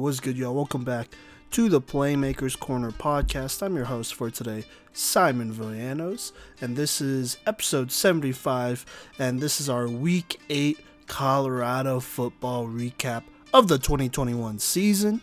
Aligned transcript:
What's 0.00 0.18
good, 0.18 0.38
y'all? 0.38 0.54
Welcome 0.54 0.82
back 0.82 1.08
to 1.50 1.68
the 1.68 1.78
Playmakers 1.78 2.58
Corner 2.58 2.90
podcast. 2.90 3.60
I'm 3.60 3.76
your 3.76 3.84
host 3.84 4.14
for 4.14 4.30
today, 4.30 4.64
Simon 4.94 5.52
Villanos, 5.52 6.32
and 6.58 6.74
this 6.74 7.02
is 7.02 7.36
episode 7.46 7.92
75, 7.92 8.86
and 9.18 9.40
this 9.40 9.60
is 9.60 9.68
our 9.68 9.86
Week 9.88 10.40
8 10.48 10.78
Colorado 11.06 12.00
football 12.00 12.66
recap 12.66 13.24
of 13.52 13.68
the 13.68 13.76
2021 13.76 14.58
season. 14.58 15.20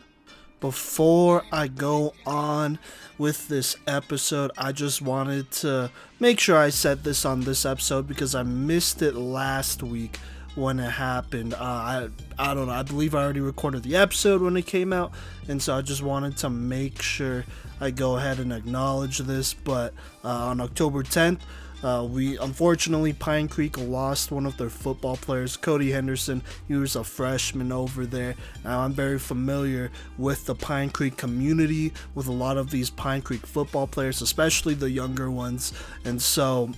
Before 0.60 1.44
I 1.52 1.70
go 1.70 2.14
on 2.28 2.78
with 3.18 3.48
this 3.48 3.78
episode, 3.88 4.52
I 4.60 4.74
just 4.74 5.02
wanted 5.02 5.50
to 5.54 5.90
make 6.20 6.40
sure 6.40 6.56
I 6.56 6.70
said 6.70 7.04
this 7.04 7.26
on 7.26 7.42
this 7.42 7.66
episode 7.66 8.08
because 8.08 8.36
I 8.36 8.44
missed 8.44 9.02
it 9.02 9.16
last 9.16 9.82
week 9.82 10.20
when 10.58 10.80
it 10.80 10.90
happened. 10.90 11.54
Uh, 11.54 11.58
I 11.62 12.10
I 12.38 12.54
don't 12.54 12.68
know. 12.68 12.74
I 12.74 12.84
believe 12.84 13.16
I 13.16 13.24
already 13.24 13.40
recorded 13.40 13.84
the 13.84 13.96
episode 13.96 14.42
when 14.42 14.58
it 14.58 14.66
came 14.66 14.92
out, 14.92 15.12
and 15.48 15.62
so 15.62 15.76
I 15.76 15.82
just 15.82 16.02
wanted 16.02 16.36
to 16.38 16.50
make 16.50 17.02
sure 17.02 17.46
I 17.80 17.92
go 17.92 18.18
ahead 18.18 18.40
and 18.40 18.52
acknowledge 18.52 19.20
this. 19.20 19.54
But 19.54 19.94
uh, 20.26 20.30
on 20.30 20.60
October 20.60 21.04
10th. 21.04 21.40
Uh, 21.84 22.04
we 22.10 22.40
unfortunately 22.40 23.14
Pine 23.14 23.48
Creek 23.48 23.78
lost 23.78 24.32
one 24.32 24.48
of 24.48 24.58
their 24.58 24.68
football 24.68 25.16
players, 25.16 25.56
Cody 25.56 25.92
Henderson. 25.92 26.42
He 26.68 26.74
was 26.74 26.96
a 26.96 27.04
freshman 27.04 27.72
over 27.72 28.08
there. 28.08 28.34
Now 28.64 28.80
I'm 28.80 28.94
very 28.94 29.20
familiar 29.20 29.92
with 30.18 30.48
the 30.48 30.56
Pine 30.56 30.90
Creek 30.90 31.18
community, 31.18 31.94
with 32.16 32.26
a 32.26 32.32
lot 32.32 32.58
of 32.58 32.72
these 32.72 32.90
Pine 32.90 33.22
Creek 33.22 33.46
football 33.46 33.86
players, 33.86 34.24
especially 34.24 34.74
the 34.74 34.90
younger 34.90 35.30
ones, 35.30 35.72
and 36.04 36.20
so 36.20 36.72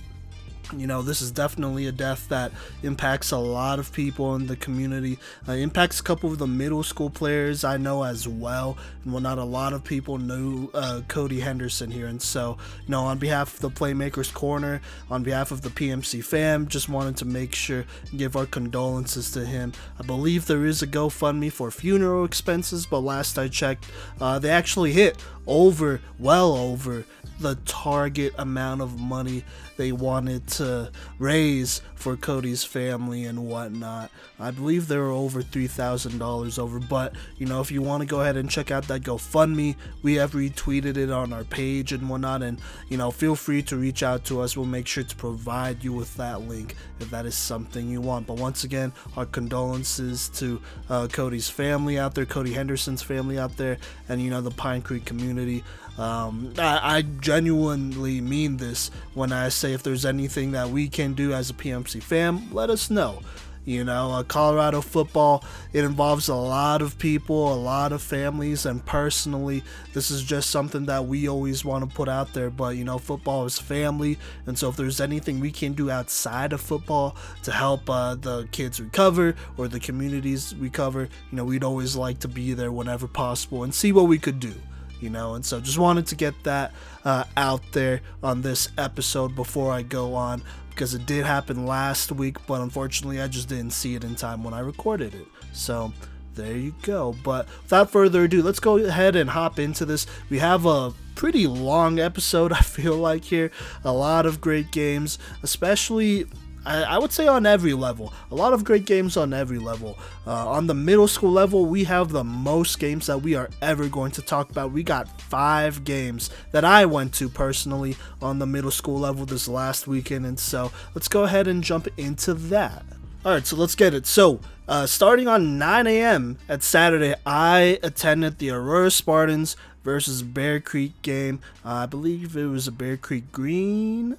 you 0.76 0.86
know 0.86 1.02
this 1.02 1.20
is 1.20 1.30
definitely 1.30 1.86
a 1.86 1.92
death 1.92 2.28
that 2.28 2.52
impacts 2.82 3.30
a 3.30 3.38
lot 3.38 3.78
of 3.78 3.92
people 3.92 4.34
in 4.34 4.46
the 4.46 4.56
community. 4.56 5.18
Uh, 5.48 5.52
impacts 5.52 6.00
a 6.00 6.02
couple 6.02 6.30
of 6.30 6.38
the 6.38 6.46
middle 6.46 6.82
school 6.82 7.10
players 7.10 7.64
i 7.64 7.76
know 7.76 8.02
as 8.02 8.26
well. 8.26 8.76
And 9.04 9.12
well 9.12 9.22
not 9.22 9.38
a 9.38 9.44
lot 9.44 9.72
of 9.72 9.84
people 9.84 10.18
knew 10.18 10.70
uh, 10.74 11.02
cody 11.08 11.40
henderson 11.40 11.90
here. 11.90 12.06
And 12.06 12.20
so 12.20 12.58
you 12.84 12.90
know 12.90 13.04
on 13.04 13.18
behalf 13.18 13.54
of 13.54 13.60
the 13.60 13.70
playmakers 13.70 14.32
corner 14.32 14.80
on 15.10 15.22
behalf 15.22 15.50
of 15.50 15.62
the 15.62 15.70
pmc 15.70 16.24
fam 16.24 16.68
just 16.68 16.88
wanted 16.88 17.16
to 17.18 17.24
make 17.24 17.54
sure 17.54 17.84
give 18.16 18.36
our 18.36 18.46
condolences 18.46 19.30
to 19.32 19.44
him. 19.44 19.72
I 19.98 20.02
believe 20.02 20.46
there 20.46 20.66
is 20.66 20.82
a 20.82 20.86
gofundme 20.86 21.52
for 21.52 21.70
funeral 21.70 22.24
expenses 22.24 22.86
but 22.86 23.00
last 23.00 23.38
i 23.38 23.48
checked 23.48 23.86
uh, 24.20 24.38
they 24.38 24.50
actually 24.50 24.92
hit 24.92 25.16
over 25.46 26.00
well 26.18 26.52
over 26.52 27.04
the 27.40 27.56
target 27.64 28.34
amount 28.38 28.82
of 28.82 29.00
money 29.00 29.44
they 29.76 29.92
wanted 29.92 30.46
to 30.46 30.92
raise 31.18 31.80
for 31.94 32.16
Cody's 32.16 32.64
family 32.64 33.24
and 33.24 33.46
whatnot. 33.46 34.10
I 34.38 34.50
believe 34.50 34.88
they 34.88 34.96
were 34.98 35.10
over 35.10 35.42
$3,000 35.42 36.58
over, 36.58 36.78
but 36.78 37.14
you 37.38 37.46
know, 37.46 37.60
if 37.60 37.70
you 37.70 37.82
want 37.82 38.02
to 38.02 38.06
go 38.06 38.20
ahead 38.20 38.36
and 38.36 38.50
check 38.50 38.70
out 38.70 38.88
that 38.88 39.02
GoFundMe, 39.02 39.76
we 40.02 40.14
have 40.14 40.32
retweeted 40.32 40.96
it 40.96 41.10
on 41.10 41.32
our 41.32 41.44
page 41.44 41.92
and 41.92 42.08
whatnot. 42.08 42.42
And 42.42 42.58
you 42.88 42.96
know, 42.96 43.10
feel 43.10 43.34
free 43.34 43.62
to 43.64 43.76
reach 43.76 44.02
out 44.02 44.24
to 44.26 44.40
us. 44.40 44.56
We'll 44.56 44.66
make 44.66 44.86
sure 44.86 45.04
to 45.04 45.16
provide 45.16 45.82
you 45.82 45.92
with 45.92 46.14
that 46.16 46.42
link 46.42 46.74
if 47.00 47.10
that 47.10 47.26
is 47.26 47.34
something 47.34 47.88
you 47.88 48.00
want. 48.00 48.26
But 48.26 48.36
once 48.36 48.64
again, 48.64 48.92
our 49.16 49.26
condolences 49.26 50.28
to 50.30 50.60
uh, 50.88 51.08
Cody's 51.08 51.48
family 51.48 51.98
out 51.98 52.14
there, 52.14 52.26
Cody 52.26 52.52
Henderson's 52.52 53.02
family 53.02 53.38
out 53.38 53.56
there, 53.56 53.78
and 54.08 54.20
you 54.20 54.30
know, 54.30 54.40
the 54.40 54.50
Pine 54.50 54.82
Creek 54.82 55.04
community. 55.04 55.64
Um, 56.00 56.54
I, 56.56 56.96
I, 56.96 57.02
genuinely 57.02 58.22
mean 58.22 58.56
this 58.56 58.90
when 59.12 59.32
I 59.32 59.50
say 59.50 59.74
if 59.74 59.82
there's 59.82 60.06
anything 60.06 60.52
that 60.52 60.70
we 60.70 60.88
can 60.88 61.12
do 61.12 61.34
as 61.34 61.50
a 61.50 61.52
PMC 61.52 62.02
fam, 62.02 62.50
let 62.54 62.70
us 62.70 62.88
know. 62.88 63.20
You 63.66 63.84
know, 63.84 64.12
uh, 64.12 64.22
Colorado 64.22 64.80
football, 64.80 65.44
it 65.74 65.84
involves 65.84 66.28
a 66.28 66.34
lot 66.34 66.80
of 66.80 66.98
people, 66.98 67.52
a 67.52 67.54
lot 67.54 67.92
of 67.92 68.00
families, 68.00 68.64
and 68.64 68.82
personally, 68.86 69.62
this 69.92 70.10
is 70.10 70.22
just 70.22 70.48
something 70.48 70.86
that 70.86 71.04
we 71.04 71.28
always 71.28 71.66
want 71.66 71.86
to 71.86 71.94
put 71.94 72.08
out 72.08 72.32
there. 72.32 72.48
But, 72.48 72.76
you 72.76 72.84
know, 72.84 72.96
football 72.96 73.44
is 73.44 73.58
family, 73.58 74.18
and 74.46 74.58
so 74.58 74.70
if 74.70 74.76
there's 74.76 75.02
anything 75.02 75.38
we 75.38 75.52
can 75.52 75.74
do 75.74 75.90
outside 75.90 76.54
of 76.54 76.62
football 76.62 77.14
to 77.42 77.52
help 77.52 77.90
uh, 77.90 78.14
the 78.14 78.48
kids 78.52 78.80
recover 78.80 79.34
or 79.58 79.68
the 79.68 79.78
communities 79.78 80.54
recover, 80.56 81.02
you 81.30 81.36
know, 81.36 81.44
we'd 81.44 81.62
always 81.62 81.94
like 81.94 82.20
to 82.20 82.28
be 82.28 82.54
there 82.54 82.72
whenever 82.72 83.06
possible 83.06 83.62
and 83.64 83.74
see 83.74 83.92
what 83.92 84.04
we 84.08 84.18
could 84.18 84.40
do 84.40 84.54
you 85.00 85.10
know? 85.10 85.34
And 85.34 85.44
so 85.44 85.60
just 85.60 85.78
wanted 85.78 86.06
to 86.06 86.14
get 86.14 86.34
that 86.44 86.72
uh, 87.04 87.24
out 87.36 87.62
there 87.72 88.00
on 88.22 88.42
this 88.42 88.68
episode 88.76 89.34
before 89.34 89.72
i 89.72 89.82
go 89.82 90.14
on 90.14 90.42
because 90.70 90.94
it 90.94 91.06
did 91.06 91.24
happen 91.24 91.66
last 91.66 92.12
week 92.12 92.36
but 92.46 92.60
unfortunately 92.60 93.20
i 93.20 93.26
just 93.26 93.48
didn't 93.48 93.70
see 93.70 93.94
it 93.94 94.04
in 94.04 94.14
time 94.14 94.44
when 94.44 94.54
i 94.54 94.60
recorded 94.60 95.14
it. 95.14 95.26
So 95.52 95.92
there 96.34 96.56
you 96.56 96.74
go. 96.82 97.16
But 97.24 97.48
without 97.62 97.90
further 97.90 98.24
ado 98.24 98.42
let's 98.42 98.60
go 98.60 98.78
ahead 98.78 99.16
and 99.16 99.30
hop 99.30 99.58
into 99.58 99.84
this. 99.84 100.06
We 100.28 100.38
have 100.38 100.66
a 100.66 100.92
pretty 101.14 101.46
long 101.46 101.98
episode 101.98 102.52
i 102.52 102.60
feel 102.60 102.96
like 102.96 103.24
here. 103.24 103.50
A 103.84 103.92
lot 103.92 104.26
of 104.26 104.40
great 104.40 104.70
games 104.70 105.18
especially 105.42 106.26
I, 106.64 106.82
I 106.82 106.98
would 106.98 107.12
say 107.12 107.26
on 107.26 107.46
every 107.46 107.74
level. 107.74 108.12
A 108.30 108.34
lot 108.34 108.52
of 108.52 108.64
great 108.64 108.84
games 108.84 109.16
on 109.16 109.32
every 109.32 109.58
level. 109.58 109.98
Uh, 110.26 110.48
on 110.48 110.66
the 110.66 110.74
middle 110.74 111.08
school 111.08 111.30
level, 111.30 111.66
we 111.66 111.84
have 111.84 112.10
the 112.10 112.24
most 112.24 112.78
games 112.78 113.06
that 113.06 113.22
we 113.22 113.34
are 113.34 113.48
ever 113.62 113.88
going 113.88 114.12
to 114.12 114.22
talk 114.22 114.50
about. 114.50 114.72
We 114.72 114.82
got 114.82 115.20
five 115.22 115.84
games 115.84 116.30
that 116.52 116.64
I 116.64 116.86
went 116.86 117.14
to 117.14 117.28
personally 117.28 117.96
on 118.20 118.38
the 118.38 118.46
middle 118.46 118.70
school 118.70 118.98
level 118.98 119.24
this 119.24 119.48
last 119.48 119.86
weekend, 119.86 120.26
and 120.26 120.38
so 120.38 120.70
let's 120.94 121.08
go 121.08 121.24
ahead 121.24 121.46
and 121.46 121.64
jump 121.64 121.88
into 121.96 122.34
that. 122.34 122.84
All 123.24 123.32
right, 123.32 123.46
so 123.46 123.56
let's 123.56 123.74
get 123.74 123.92
it. 123.92 124.06
So, 124.06 124.40
uh, 124.66 124.86
starting 124.86 125.28
on 125.28 125.58
9 125.58 125.86
a.m. 125.86 126.38
at 126.48 126.62
Saturday, 126.62 127.14
I 127.26 127.78
attended 127.82 128.38
the 128.38 128.50
Aurora 128.50 128.90
Spartans 128.90 129.56
versus 129.84 130.22
Bear 130.22 130.60
Creek 130.60 131.00
game. 131.02 131.40
Uh, 131.64 131.68
I 131.68 131.86
believe 131.86 132.36
it 132.36 132.46
was 132.46 132.66
a 132.66 132.72
Bear 132.72 132.96
Creek 132.96 133.30
Green 133.30 134.16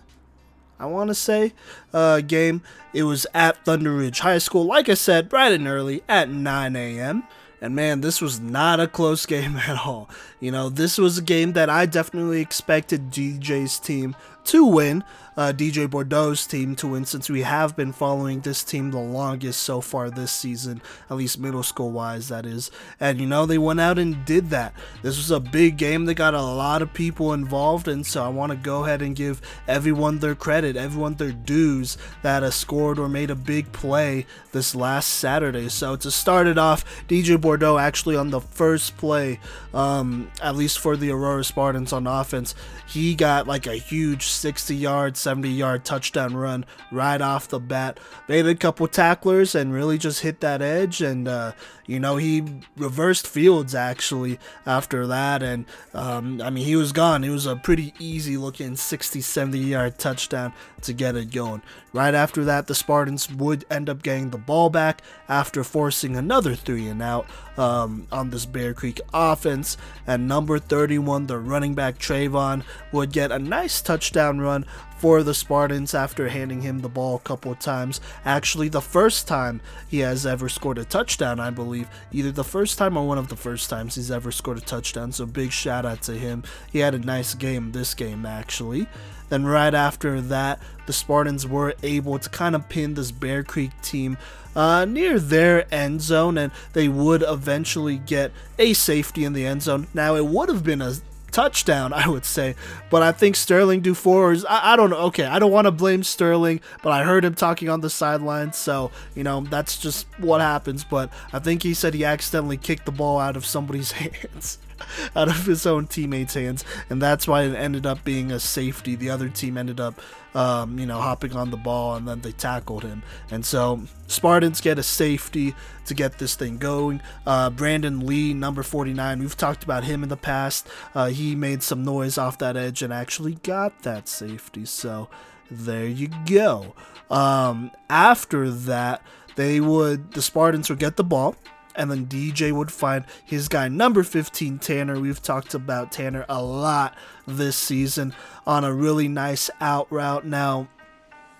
I 0.81 0.87
want 0.87 1.09
to 1.09 1.15
say, 1.15 1.53
uh, 1.93 2.21
game. 2.21 2.63
It 2.91 3.03
was 3.03 3.27
at 3.33 3.63
Thunder 3.63 3.93
Ridge 3.93 4.19
High 4.19 4.39
School, 4.39 4.65
like 4.65 4.89
I 4.89 4.95
said, 4.95 5.29
bright 5.29 5.51
and 5.51 5.67
early 5.67 6.03
at 6.09 6.27
9 6.27 6.75
a.m. 6.75 7.23
And 7.61 7.75
man, 7.75 8.01
this 8.01 8.19
was 8.19 8.39
not 8.39 8.79
a 8.79 8.87
close 8.87 9.25
game 9.27 9.55
at 9.57 9.85
all. 9.85 10.09
You 10.39 10.51
know, 10.51 10.69
this 10.69 10.97
was 10.97 11.19
a 11.19 11.21
game 11.21 11.53
that 11.53 11.69
I 11.69 11.85
definitely 11.85 12.41
expected 12.41 13.11
DJ's 13.11 13.77
team 13.77 14.15
to 14.45 14.65
win 14.65 15.03
uh, 15.37 15.53
DJ 15.55 15.87
Bordeaux's 15.87 16.45
team 16.45 16.75
to 16.75 16.87
win 16.87 17.05
since 17.05 17.29
we 17.29 17.41
have 17.41 17.75
been 17.75 17.91
following 17.91 18.41
this 18.41 18.63
team 18.63 18.91
the 18.91 18.99
longest 18.99 19.61
so 19.61 19.81
far 19.81 20.09
this 20.09 20.31
season, 20.31 20.81
at 21.09 21.17
least 21.17 21.39
middle 21.39 21.63
school 21.63 21.91
wise, 21.91 22.27
that 22.27 22.45
is. 22.45 22.69
And 22.99 23.19
you 23.19 23.27
know, 23.27 23.45
they 23.45 23.57
went 23.57 23.79
out 23.79 23.97
and 23.97 24.25
did 24.25 24.49
that. 24.49 24.73
This 25.01 25.17
was 25.17 25.31
a 25.31 25.39
big 25.39 25.77
game 25.77 26.05
that 26.05 26.15
got 26.15 26.33
a 26.33 26.41
lot 26.41 26.81
of 26.81 26.93
people 26.93 27.33
involved, 27.33 27.87
and 27.87 28.05
so 28.05 28.23
I 28.23 28.29
want 28.29 28.51
to 28.51 28.57
go 28.57 28.83
ahead 28.83 29.01
and 29.01 29.15
give 29.15 29.41
everyone 29.67 30.19
their 30.19 30.35
credit, 30.35 30.75
everyone 30.75 31.15
their 31.15 31.31
dues 31.31 31.97
that 32.21 32.43
has 32.43 32.55
scored 32.55 32.99
or 32.99 33.07
made 33.07 33.29
a 33.29 33.35
big 33.35 33.71
play 33.71 34.25
this 34.51 34.75
last 34.75 35.07
Saturday. 35.07 35.69
So 35.69 35.95
to 35.95 36.11
start 36.11 36.47
it 36.47 36.57
off, 36.57 36.83
DJ 37.07 37.39
Bordeaux 37.39 37.77
actually 37.77 38.15
on 38.15 38.31
the 38.31 38.41
first 38.41 38.97
play, 38.97 39.39
um, 39.73 40.29
at 40.41 40.55
least 40.55 40.79
for 40.79 40.97
the 40.97 41.11
Aurora 41.11 41.43
Spartans 41.43 41.93
on 41.93 42.05
offense, 42.07 42.53
he 42.87 43.15
got 43.15 43.47
like 43.47 43.67
a 43.67 43.75
huge 43.75 44.27
60 44.27 44.75
yards 44.75 45.20
70 45.21 45.49
yard 45.49 45.85
touchdown 45.85 46.35
run 46.35 46.65
right 46.91 47.21
off 47.21 47.47
the 47.47 47.59
bat. 47.59 47.99
Made 48.27 48.45
a 48.47 48.55
couple 48.55 48.87
tacklers 48.87 49.55
and 49.55 49.73
really 49.73 49.97
just 49.97 50.21
hit 50.21 50.41
that 50.41 50.61
edge. 50.61 51.01
And, 51.01 51.27
uh, 51.27 51.53
you 51.91 51.99
know, 51.99 52.15
he 52.15 52.41
reversed 52.77 53.27
fields 53.27 53.75
actually 53.75 54.39
after 54.65 55.05
that. 55.07 55.43
And, 55.43 55.65
um, 55.93 56.41
I 56.41 56.49
mean, 56.49 56.65
he 56.65 56.77
was 56.77 56.93
gone. 56.93 57.25
It 57.25 57.29
was 57.31 57.45
a 57.45 57.57
pretty 57.57 57.93
easy 57.99 58.37
looking 58.37 58.77
60, 58.77 59.19
70 59.19 59.57
yard 59.59 59.99
touchdown 59.99 60.53
to 60.83 60.93
get 60.93 61.17
it 61.17 61.31
going. 61.31 61.61
Right 61.91 62.15
after 62.15 62.45
that, 62.45 62.67
the 62.67 62.75
Spartans 62.75 63.29
would 63.29 63.65
end 63.69 63.89
up 63.89 64.03
getting 64.03 64.29
the 64.29 64.37
ball 64.37 64.69
back 64.69 65.01
after 65.27 65.65
forcing 65.65 66.15
another 66.15 66.55
three 66.55 66.87
and 66.87 67.01
out 67.01 67.27
um, 67.57 68.07
on 68.09 68.29
this 68.29 68.45
Bear 68.45 68.73
Creek 68.73 69.01
offense. 69.13 69.75
And 70.07 70.29
number 70.29 70.59
31, 70.59 71.27
the 71.27 71.37
running 71.37 71.75
back 71.75 71.99
Trayvon, 71.99 72.63
would 72.93 73.11
get 73.11 73.33
a 73.33 73.39
nice 73.39 73.81
touchdown 73.81 74.39
run 74.39 74.65
for 75.01 75.23
the 75.23 75.33
Spartans 75.33 75.95
after 75.95 76.29
handing 76.29 76.61
him 76.61 76.79
the 76.79 76.87
ball 76.87 77.15
a 77.15 77.19
couple 77.19 77.51
of 77.51 77.57
times. 77.57 77.99
Actually, 78.23 78.69
the 78.69 78.79
first 78.79 79.27
time 79.27 79.59
he 79.89 79.97
has 79.97 80.27
ever 80.27 80.47
scored 80.47 80.77
a 80.77 80.85
touchdown, 80.85 81.39
I 81.39 81.49
believe. 81.49 81.80
Either 82.11 82.31
the 82.31 82.43
first 82.43 82.77
time 82.77 82.97
or 82.97 83.07
one 83.07 83.17
of 83.17 83.27
the 83.27 83.35
first 83.35 83.69
times 83.69 83.95
he's 83.95 84.11
ever 84.11 84.31
scored 84.31 84.57
a 84.57 84.61
touchdown. 84.61 85.11
So 85.11 85.25
big 85.25 85.51
shout 85.51 85.85
out 85.85 86.01
to 86.03 86.13
him. 86.13 86.43
He 86.71 86.79
had 86.79 86.93
a 86.93 86.99
nice 86.99 87.33
game 87.33 87.71
this 87.71 87.93
game, 87.93 88.25
actually. 88.25 88.87
Then, 89.29 89.45
right 89.45 89.73
after 89.73 90.19
that, 90.19 90.61
the 90.87 90.93
Spartans 90.93 91.47
were 91.47 91.73
able 91.83 92.19
to 92.19 92.29
kind 92.29 92.53
of 92.53 92.67
pin 92.67 92.95
this 92.95 93.11
Bear 93.11 93.43
Creek 93.43 93.71
team 93.81 94.17
uh, 94.57 94.83
near 94.83 95.19
their 95.19 95.73
end 95.73 96.01
zone, 96.01 96.37
and 96.37 96.51
they 96.73 96.89
would 96.89 97.23
eventually 97.25 97.97
get 97.97 98.33
a 98.59 98.73
safety 98.73 99.23
in 99.23 99.31
the 99.31 99.45
end 99.45 99.61
zone. 99.61 99.87
Now, 99.93 100.15
it 100.15 100.25
would 100.25 100.49
have 100.49 100.65
been 100.65 100.81
a 100.81 100.95
touchdown, 101.31 101.93
I 101.93 102.07
would 102.07 102.25
say. 102.25 102.55
But 102.89 103.03
I 103.03 103.11
think 103.11 103.35
Sterling 103.35 103.81
Dufour 103.81 104.35
I, 104.47 104.73
I 104.73 104.75
don't 104.75 104.89
know. 104.89 104.97
Okay, 105.07 105.25
I 105.25 105.39
don't 105.39 105.51
want 105.51 105.65
to 105.65 105.71
blame 105.71 106.03
Sterling, 106.03 106.61
but 106.83 106.91
I 106.91 107.03
heard 107.03 107.25
him 107.25 107.35
talking 107.35 107.69
on 107.69 107.81
the 107.81 107.89
sidelines, 107.89 108.57
so 108.57 108.91
you 109.15 109.23
know 109.23 109.41
that's 109.41 109.77
just 109.77 110.07
what 110.19 110.41
happens. 110.41 110.83
But 110.83 111.11
I 111.33 111.39
think 111.39 111.63
he 111.63 111.73
said 111.73 111.93
he 111.93 112.05
accidentally 112.05 112.57
kicked 112.57 112.85
the 112.85 112.91
ball 112.91 113.19
out 113.19 113.35
of 113.35 113.45
somebody's 113.45 113.91
hands. 114.01 114.59
out 115.15 115.27
of 115.27 115.45
his 115.45 115.65
own 115.65 115.87
teammates' 115.87 116.33
hands, 116.33 116.65
and 116.89 117.01
that's 117.01 117.27
why 117.27 117.43
it 117.43 117.55
ended 117.55 117.85
up 117.85 118.03
being 118.03 118.31
a 118.31 118.39
safety. 118.39 118.95
The 118.95 119.09
other 119.09 119.29
team 119.29 119.57
ended 119.57 119.79
up, 119.79 120.01
um, 120.35 120.77
you 120.79 120.85
know, 120.85 120.99
hopping 120.99 121.35
on 121.35 121.51
the 121.51 121.57
ball, 121.57 121.95
and 121.95 122.07
then 122.07 122.21
they 122.21 122.31
tackled 122.31 122.83
him. 122.83 123.03
And 123.29 123.45
so 123.45 123.81
Spartans 124.07 124.61
get 124.61 124.79
a 124.79 124.83
safety 124.83 125.55
to 125.85 125.93
get 125.93 126.17
this 126.19 126.35
thing 126.35 126.57
going. 126.57 127.01
Uh, 127.25 127.49
Brandon 127.49 128.05
Lee, 128.05 128.33
number 128.33 128.63
49, 128.63 129.19
we've 129.19 129.37
talked 129.37 129.63
about 129.63 129.83
him 129.83 130.03
in 130.03 130.09
the 130.09 130.17
past. 130.17 130.67
Uh, 130.93 131.07
he 131.07 131.35
made 131.35 131.63
some 131.63 131.83
noise 131.83 132.17
off 132.17 132.37
that 132.39 132.57
edge 132.57 132.81
and 132.81 132.93
actually 132.93 133.35
got 133.35 133.83
that 133.83 134.07
safety. 134.07 134.65
So 134.65 135.09
there 135.49 135.87
you 135.87 136.09
go. 136.25 136.73
Um, 137.09 137.71
after 137.89 138.49
that, 138.49 139.03
they 139.35 139.59
would 139.59 140.13
the 140.13 140.21
Spartans 140.21 140.69
would 140.69 140.79
get 140.79 140.97
the 140.97 141.03
ball 141.03 141.35
and 141.75 141.89
then 141.89 142.07
DJ 142.07 142.51
would 142.51 142.71
find 142.71 143.05
his 143.25 143.47
guy 143.47 143.67
number 143.67 144.03
15 144.03 144.59
Tanner. 144.59 144.99
We've 144.99 145.21
talked 145.21 145.53
about 145.53 145.91
Tanner 145.91 146.25
a 146.29 146.41
lot 146.41 146.95
this 147.27 147.55
season 147.55 148.13
on 148.45 148.63
a 148.63 148.73
really 148.73 149.07
nice 149.07 149.49
out 149.59 149.91
route. 149.91 150.25
Now, 150.25 150.67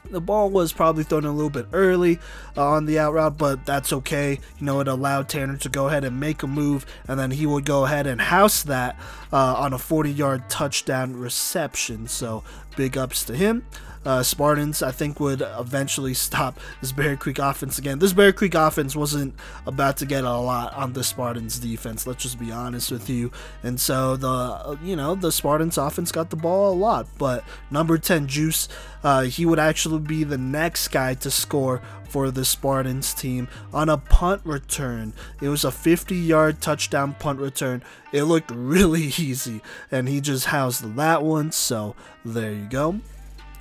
the 0.10 0.22
ball 0.22 0.50
was 0.50 0.74
probably 0.74 1.04
thrown 1.04 1.26
a 1.26 1.32
little 1.32 1.50
bit 1.50 1.68
early 1.74 2.20
uh, 2.58 2.66
on 2.66 2.86
the 2.86 2.98
out 3.00 3.14
route, 3.14 3.38
but 3.38 3.66
that's 3.66 3.94
okay. 3.94 4.40
You 4.58 4.66
know, 4.66 4.80
it 4.80 4.88
allowed 4.88 5.30
Tanner 5.30 5.58
to 5.58 5.70
go 5.70 5.88
ahead 5.88 6.04
and 6.04 6.20
make 6.20 6.44
a 6.44 6.48
move, 6.48 6.86
and 7.08 7.20
then 7.20 7.32
he 7.32 7.46
would 7.46 7.66
go 7.66 7.86
ahead 7.86 8.08
and 8.08 8.20
house 8.20 8.64
that 8.64 9.00
uh, 9.32 9.56
on 9.56 9.74
a 9.74 9.78
40 9.78 10.12
yard 10.12 10.50
touchdown 10.50 11.16
reception. 11.16 12.08
So, 12.08 12.44
big 12.76 12.98
ups 12.98 13.24
to 13.26 13.36
him 13.36 13.66
uh, 14.06 14.24
Spartans, 14.24 14.82
I 14.82 14.92
think, 14.92 15.20
would 15.20 15.42
eventually 15.42 16.14
stop 16.14 16.60
this 16.82 16.92
Bear 16.92 17.16
Creek 17.16 17.40
offense 17.40 17.78
again. 17.78 18.00
This 18.00 18.14
Bear 18.14 18.34
Creek 18.34 18.56
offense 18.56 18.96
wasn't 18.96 19.36
about 19.66 19.98
to 19.98 20.06
get 20.06 20.24
a 20.24 20.38
lot 20.38 20.74
on 20.74 20.94
the 20.94 21.04
Spartans 21.04 21.60
defense. 21.60 22.08
Let's 22.08 22.24
just 22.24 22.40
be 22.40 22.52
honest 22.52 22.92
with 22.92 23.10
you. 23.10 23.32
And 23.64 23.80
so 23.80 24.16
the 24.16 24.80
you 24.84 24.96
know 24.96 25.16
the 25.16 25.32
Spartans 25.32 25.78
offense 25.78 26.12
got 26.12 26.30
the 26.30 26.36
ball 26.36 26.74
a 26.74 26.76
lot, 26.76 27.08
but 27.18 27.44
number 27.70 27.98
10 27.98 28.28
Juice, 28.28 28.68
uh, 29.04 29.22
he 29.22 29.46
would 29.46 29.60
actually 29.60 30.00
be 30.00 30.24
the 30.24 30.38
next 30.38 30.88
guy 30.88 31.14
to 31.16 31.30
score 31.30 31.82
for 32.10 32.30
the 32.30 32.44
Spartans 32.44 33.14
team 33.14 33.48
on 33.74 33.88
a 33.88 33.98
punt 33.98 34.42
return. 34.44 35.14
It 35.42 35.48
was 35.48 35.64
a 35.64 35.72
50 35.72 36.16
yard 36.16 36.60
touchdown 36.60 37.16
punt 37.20 37.40
return. 37.40 37.84
It 38.12 38.24
looked 38.24 38.52
really 38.54 39.04
easy, 39.04 39.62
and 39.92 40.10
he 40.10 40.22
just 40.22 40.48
housed 40.48 40.96
that 40.96 41.24
one. 41.24 41.52
So 41.52 41.96
there 42.26 42.52
you 42.52 42.66
go 42.66 43.00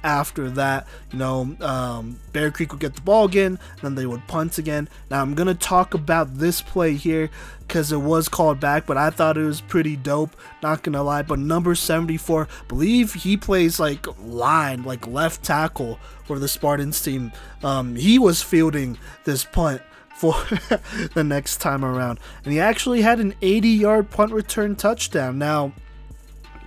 after 0.02 0.50
that, 0.50 0.86
you 1.12 1.18
know, 1.18 1.56
um, 1.60 2.18
Bear 2.32 2.50
Creek 2.50 2.72
would 2.72 2.80
get 2.80 2.94
the 2.94 3.00
ball 3.00 3.26
again, 3.26 3.58
then 3.82 3.94
they 3.94 4.06
would 4.06 4.26
punt 4.26 4.58
again. 4.58 4.88
Now, 5.10 5.22
I'm 5.22 5.34
going 5.34 5.48
to 5.48 5.54
talk 5.54 5.94
about 5.94 6.38
this 6.38 6.62
play 6.62 6.94
here 6.94 7.30
because 7.66 7.92
it 7.92 7.98
was 7.98 8.28
called 8.28 8.58
back, 8.58 8.86
but 8.86 8.96
I 8.96 9.10
thought 9.10 9.36
it 9.36 9.44
was 9.44 9.60
pretty 9.60 9.96
dope, 9.96 10.34
not 10.62 10.82
going 10.82 10.94
to 10.94 11.02
lie. 11.02 11.22
But 11.22 11.38
number 11.38 11.74
74, 11.74 12.48
believe 12.68 13.14
he 13.14 13.36
plays 13.36 13.78
like 13.78 14.06
line, 14.20 14.82
like 14.82 15.06
left 15.06 15.42
tackle 15.42 15.98
for 16.24 16.38
the 16.38 16.48
Spartans 16.48 17.00
team. 17.00 17.32
Um, 17.62 17.96
he 17.96 18.18
was 18.18 18.42
fielding 18.42 18.98
this 19.24 19.44
punt 19.44 19.82
for 20.16 20.34
the 21.14 21.24
next 21.24 21.58
time 21.58 21.84
around, 21.84 22.18
and 22.44 22.52
he 22.52 22.60
actually 22.60 23.02
had 23.02 23.20
an 23.20 23.34
80 23.40 23.68
yard 23.68 24.10
punt 24.10 24.32
return 24.32 24.76
touchdown. 24.76 25.38
Now, 25.38 25.72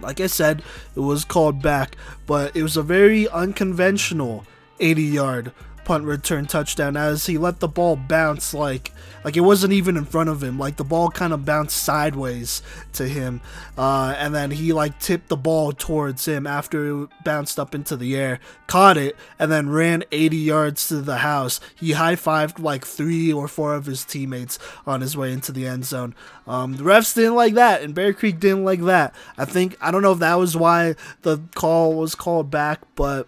like 0.03 0.19
I 0.19 0.27
said, 0.27 0.61
it 0.95 0.99
was 0.99 1.25
called 1.25 1.61
back, 1.61 1.95
but 2.27 2.55
it 2.55 2.61
was 2.63 2.77
a 2.77 2.83
very 2.83 3.27
unconventional 3.29 4.45
80 4.79 5.01
yard 5.03 5.51
punt 5.85 6.05
return 6.05 6.45
touchdown 6.45 6.97
as 6.97 7.25
he 7.25 7.37
let 7.37 7.59
the 7.59 7.67
ball 7.67 7.95
bounce 7.95 8.53
like 8.53 8.91
like 9.23 9.37
it 9.37 9.41
wasn't 9.41 9.73
even 9.73 9.95
in 9.95 10.05
front 10.05 10.29
of 10.29 10.43
him. 10.43 10.59
Like 10.59 10.75
the 10.75 10.83
ball 10.83 11.09
kind 11.09 11.33
of 11.33 11.45
bounced 11.45 11.77
sideways 11.77 12.61
to 12.93 13.07
him 13.07 13.41
uh, 13.77 14.15
and 14.17 14.35
then 14.35 14.51
he 14.51 14.73
like 14.73 14.99
tipped 14.99 15.29
the 15.29 15.37
ball 15.37 15.71
towards 15.71 16.27
him 16.27 16.45
after 16.45 17.03
it 17.03 17.09
bounced 17.23 17.59
up 17.59 17.73
into 17.73 17.95
the 17.95 18.15
air 18.15 18.39
caught 18.67 18.97
it 18.97 19.15
and 19.37 19.51
then 19.51 19.69
ran 19.69 20.03
80 20.11 20.37
yards 20.37 20.87
to 20.87 21.01
the 21.01 21.17
house. 21.17 21.59
He 21.75 21.91
high-fived 21.91 22.59
like 22.59 22.85
three 22.85 23.31
or 23.31 23.47
four 23.47 23.75
of 23.75 23.85
his 23.85 24.03
teammates 24.03 24.59
on 24.85 25.01
his 25.01 25.15
way 25.15 25.31
into 25.31 25.51
the 25.51 25.67
end 25.67 25.85
zone. 25.85 26.15
Um, 26.47 26.75
the 26.75 26.83
refs 26.83 27.13
didn't 27.13 27.35
like 27.35 27.53
that 27.53 27.81
and 27.81 27.93
bear 27.93 28.13
creek 28.13 28.39
didn't 28.39 28.65
like 28.65 28.81
that. 28.81 29.13
I 29.37 29.45
think 29.45 29.77
i 29.81 29.91
don't 29.91 30.01
know 30.01 30.11
if 30.11 30.19
that 30.19 30.35
was 30.35 30.57
why 30.57 30.95
the 31.21 31.39
call 31.55 31.93
was 31.93 32.15
called 32.15 32.49
back 32.49 32.81
but 32.95 33.27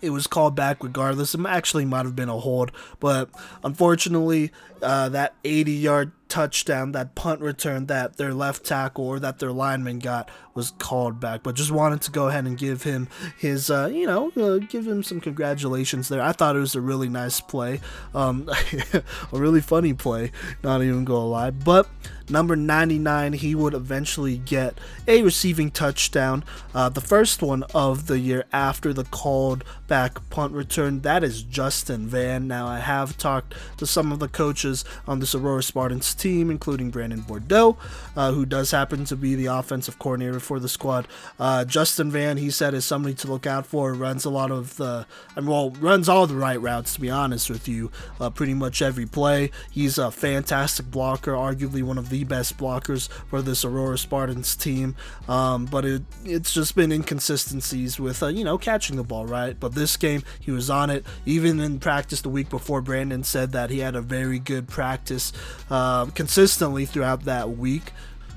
it 0.00 0.10
was 0.10 0.26
called 0.26 0.54
back 0.54 0.82
regardless. 0.82 1.34
It 1.34 1.40
actually 1.46 1.84
might 1.84 2.04
have 2.06 2.16
been 2.16 2.28
a 2.28 2.38
hold, 2.38 2.72
but 3.00 3.30
unfortunately, 3.64 4.50
uh, 4.82 5.08
that 5.10 5.34
80 5.44 5.72
yard 5.72 6.12
touchdown, 6.28 6.92
that 6.92 7.14
punt 7.14 7.42
return 7.42 7.86
that 7.86 8.16
their 8.16 8.32
left 8.32 8.64
tackle 8.64 9.06
or 9.06 9.20
that 9.20 9.38
their 9.38 9.52
lineman 9.52 9.98
got 9.98 10.30
was 10.54 10.72
called 10.78 11.20
back. 11.20 11.42
But 11.42 11.54
just 11.54 11.70
wanted 11.70 12.00
to 12.02 12.10
go 12.10 12.28
ahead 12.28 12.46
and 12.46 12.56
give 12.56 12.82
him 12.82 13.08
his, 13.36 13.70
uh, 13.70 13.90
you 13.92 14.06
know, 14.06 14.32
uh, 14.36 14.58
give 14.58 14.86
him 14.86 15.02
some 15.02 15.20
congratulations 15.20 16.08
there. 16.08 16.22
I 16.22 16.32
thought 16.32 16.56
it 16.56 16.60
was 16.60 16.74
a 16.74 16.80
really 16.80 17.10
nice 17.10 17.40
play, 17.40 17.80
um, 18.14 18.48
a 18.92 19.02
really 19.32 19.60
funny 19.60 19.92
play, 19.92 20.32
not 20.62 20.82
even 20.82 21.04
gonna 21.04 21.26
lie. 21.26 21.50
But 21.50 21.86
number 22.30 22.56
99, 22.56 23.34
he 23.34 23.54
would 23.54 23.74
eventually 23.74 24.38
get 24.38 24.78
a 25.06 25.22
receiving 25.22 25.70
touchdown, 25.70 26.44
uh, 26.74 26.88
the 26.88 27.02
first 27.02 27.42
one 27.42 27.62
of 27.74 28.06
the 28.06 28.18
year 28.18 28.46
after 28.52 28.94
the 28.94 29.04
called 29.04 29.64
back 29.92 30.30
punt 30.30 30.54
return. 30.54 31.02
That 31.02 31.22
is 31.22 31.42
Justin 31.42 32.06
Van. 32.06 32.48
Now, 32.48 32.66
I 32.66 32.78
have 32.78 33.18
talked 33.18 33.52
to 33.76 33.86
some 33.86 34.10
of 34.10 34.20
the 34.20 34.26
coaches 34.26 34.86
on 35.06 35.20
this 35.20 35.34
Aurora 35.34 35.62
Spartans 35.62 36.14
team, 36.14 36.50
including 36.50 36.88
Brandon 36.88 37.20
Bordeaux, 37.20 37.76
uh, 38.16 38.32
who 38.32 38.46
does 38.46 38.70
happen 38.70 39.04
to 39.04 39.16
be 39.16 39.34
the 39.34 39.44
offensive 39.44 39.98
coordinator 39.98 40.40
for 40.40 40.58
the 40.58 40.68
squad. 40.70 41.06
Uh, 41.38 41.66
Justin 41.66 42.10
Van, 42.10 42.38
he 42.38 42.50
said, 42.50 42.72
is 42.72 42.86
somebody 42.86 43.14
to 43.16 43.26
look 43.26 43.46
out 43.46 43.66
for. 43.66 43.92
Runs 43.92 44.24
a 44.24 44.30
lot 44.30 44.50
of 44.50 44.78
the, 44.78 45.04
well, 45.36 45.72
runs 45.72 46.08
all 46.08 46.26
the 46.26 46.36
right 46.36 46.58
routes, 46.58 46.94
to 46.94 47.00
be 47.02 47.10
honest 47.10 47.50
with 47.50 47.68
you, 47.68 47.90
uh, 48.18 48.30
pretty 48.30 48.54
much 48.54 48.80
every 48.80 49.04
play. 49.04 49.50
He's 49.70 49.98
a 49.98 50.10
fantastic 50.10 50.90
blocker, 50.90 51.32
arguably 51.32 51.82
one 51.82 51.98
of 51.98 52.08
the 52.08 52.24
best 52.24 52.56
blockers 52.56 53.10
for 53.28 53.42
this 53.42 53.62
Aurora 53.62 53.98
Spartans 53.98 54.56
team. 54.56 54.96
Um, 55.28 55.66
but 55.66 55.84
it, 55.84 56.02
it's 56.24 56.54
just 56.54 56.74
been 56.74 56.92
inconsistencies 56.92 58.00
with, 58.00 58.22
uh, 58.22 58.28
you 58.28 58.42
know, 58.42 58.56
catching 58.56 58.96
the 58.96 59.04
ball, 59.04 59.26
right? 59.26 59.54
But 59.60 59.74
this 59.74 59.81
game, 59.96 60.22
he 60.40 60.50
was 60.50 60.70
on 60.70 60.90
it. 60.90 61.04
Even 61.26 61.60
in 61.60 61.78
practice 61.78 62.20
the 62.20 62.28
week 62.28 62.48
before, 62.48 62.80
Brandon 62.80 63.24
said 63.24 63.52
that 63.52 63.70
he 63.70 63.80
had 63.80 63.94
a 63.94 64.00
very 64.00 64.38
good 64.38 64.68
practice 64.68 65.32
uh, 65.70 66.06
consistently 66.06 66.84
throughout 66.84 67.24
that 67.24 67.56
week. 67.56 67.92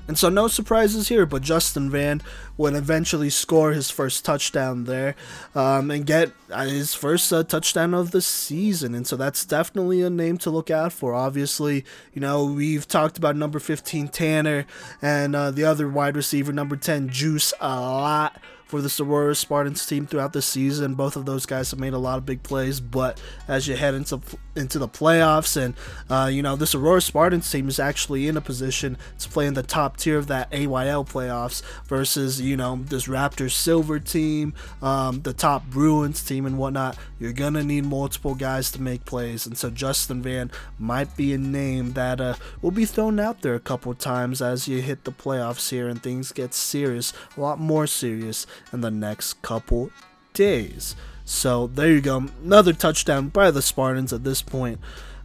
And 0.08 0.16
so, 0.16 0.28
no 0.28 0.46
surprises 0.46 1.08
here, 1.08 1.26
but 1.26 1.42
Justin 1.42 1.90
Van 1.90 2.22
would 2.56 2.74
eventually 2.74 3.28
score 3.28 3.72
his 3.72 3.90
first 3.90 4.24
touchdown 4.24 4.84
there 4.84 5.16
um, 5.54 5.90
and 5.90 6.06
get 6.06 6.30
uh, 6.50 6.64
his 6.64 6.94
first 6.94 7.32
uh, 7.32 7.42
touchdown 7.42 7.92
of 7.92 8.12
the 8.12 8.20
season. 8.20 8.94
And 8.94 9.04
so, 9.06 9.16
that's 9.16 9.44
definitely 9.44 10.02
a 10.02 10.10
name 10.10 10.38
to 10.38 10.50
look 10.50 10.70
out 10.70 10.92
for. 10.92 11.12
Obviously, 11.12 11.84
you 12.14 12.20
know, 12.20 12.44
we've 12.44 12.86
talked 12.86 13.18
about 13.18 13.34
number 13.34 13.58
15, 13.58 14.08
Tanner, 14.08 14.64
and 15.02 15.34
uh, 15.34 15.50
the 15.50 15.64
other 15.64 15.88
wide 15.88 16.16
receiver, 16.16 16.52
number 16.52 16.76
10, 16.76 17.08
Juice, 17.08 17.52
a 17.60 17.80
lot 17.80 18.40
for 18.66 18.80
the 18.80 19.02
Aurora 19.02 19.34
Spartans 19.34 19.86
team 19.86 20.06
throughout 20.06 20.32
the 20.32 20.42
season. 20.42 20.94
Both 20.94 21.16
of 21.16 21.24
those 21.24 21.46
guys 21.46 21.70
have 21.70 21.80
made 21.80 21.92
a 21.92 21.98
lot 21.98 22.18
of 22.18 22.26
big 22.26 22.42
plays, 22.42 22.80
but 22.80 23.20
as 23.46 23.68
you 23.68 23.76
head 23.76 23.94
into 23.94 24.20
into 24.56 24.78
the 24.78 24.88
playoffs, 24.88 25.56
and 25.56 25.74
uh, 26.10 26.28
you 26.30 26.42
know 26.42 26.56
this 26.56 26.74
Aurora 26.74 27.00
Spartans 27.00 27.50
team 27.50 27.68
is 27.68 27.78
actually 27.78 28.26
in 28.26 28.36
a 28.36 28.40
position 28.40 28.98
to 29.20 29.28
play 29.28 29.46
in 29.46 29.54
the 29.54 29.62
top 29.62 29.96
tier 29.96 30.18
of 30.18 30.26
that 30.26 30.50
AYL 30.50 31.08
playoffs 31.08 31.62
versus 31.86 32.40
you 32.40 32.56
know 32.56 32.80
this 32.88 33.06
Raptors 33.06 33.52
Silver 33.52 34.00
team, 34.00 34.52
um, 34.82 35.22
the 35.22 35.32
top 35.32 35.66
Bruins 35.66 36.22
team, 36.24 36.44
and 36.44 36.58
whatnot. 36.58 36.98
You're 37.20 37.32
gonna 37.32 37.62
need 37.62 37.84
multiple 37.84 38.34
guys 38.34 38.72
to 38.72 38.82
make 38.82 39.04
plays, 39.04 39.46
and 39.46 39.56
so 39.56 39.70
Justin 39.70 40.22
Van 40.22 40.50
might 40.78 41.16
be 41.16 41.32
a 41.32 41.38
name 41.38 41.92
that 41.92 42.20
uh, 42.20 42.34
will 42.62 42.72
be 42.72 42.84
thrown 42.84 43.20
out 43.20 43.42
there 43.42 43.54
a 43.54 43.60
couple 43.60 43.94
times 43.94 44.42
as 44.42 44.66
you 44.66 44.82
hit 44.82 45.04
the 45.04 45.12
playoffs 45.12 45.70
here 45.70 45.88
and 45.88 46.02
things 46.02 46.32
get 46.32 46.52
serious, 46.52 47.12
a 47.36 47.40
lot 47.40 47.60
more 47.60 47.86
serious 47.86 48.46
in 48.72 48.80
the 48.80 48.90
next 48.90 49.40
couple 49.42 49.90
days. 50.32 50.96
So 51.24 51.66
there 51.66 51.90
you 51.90 52.00
go. 52.00 52.26
Another 52.44 52.72
touchdown 52.72 53.28
by 53.28 53.50
the 53.50 53.62
Spartans 53.62 54.12
at 54.12 54.24
this 54.24 54.42
point. 54.42 54.78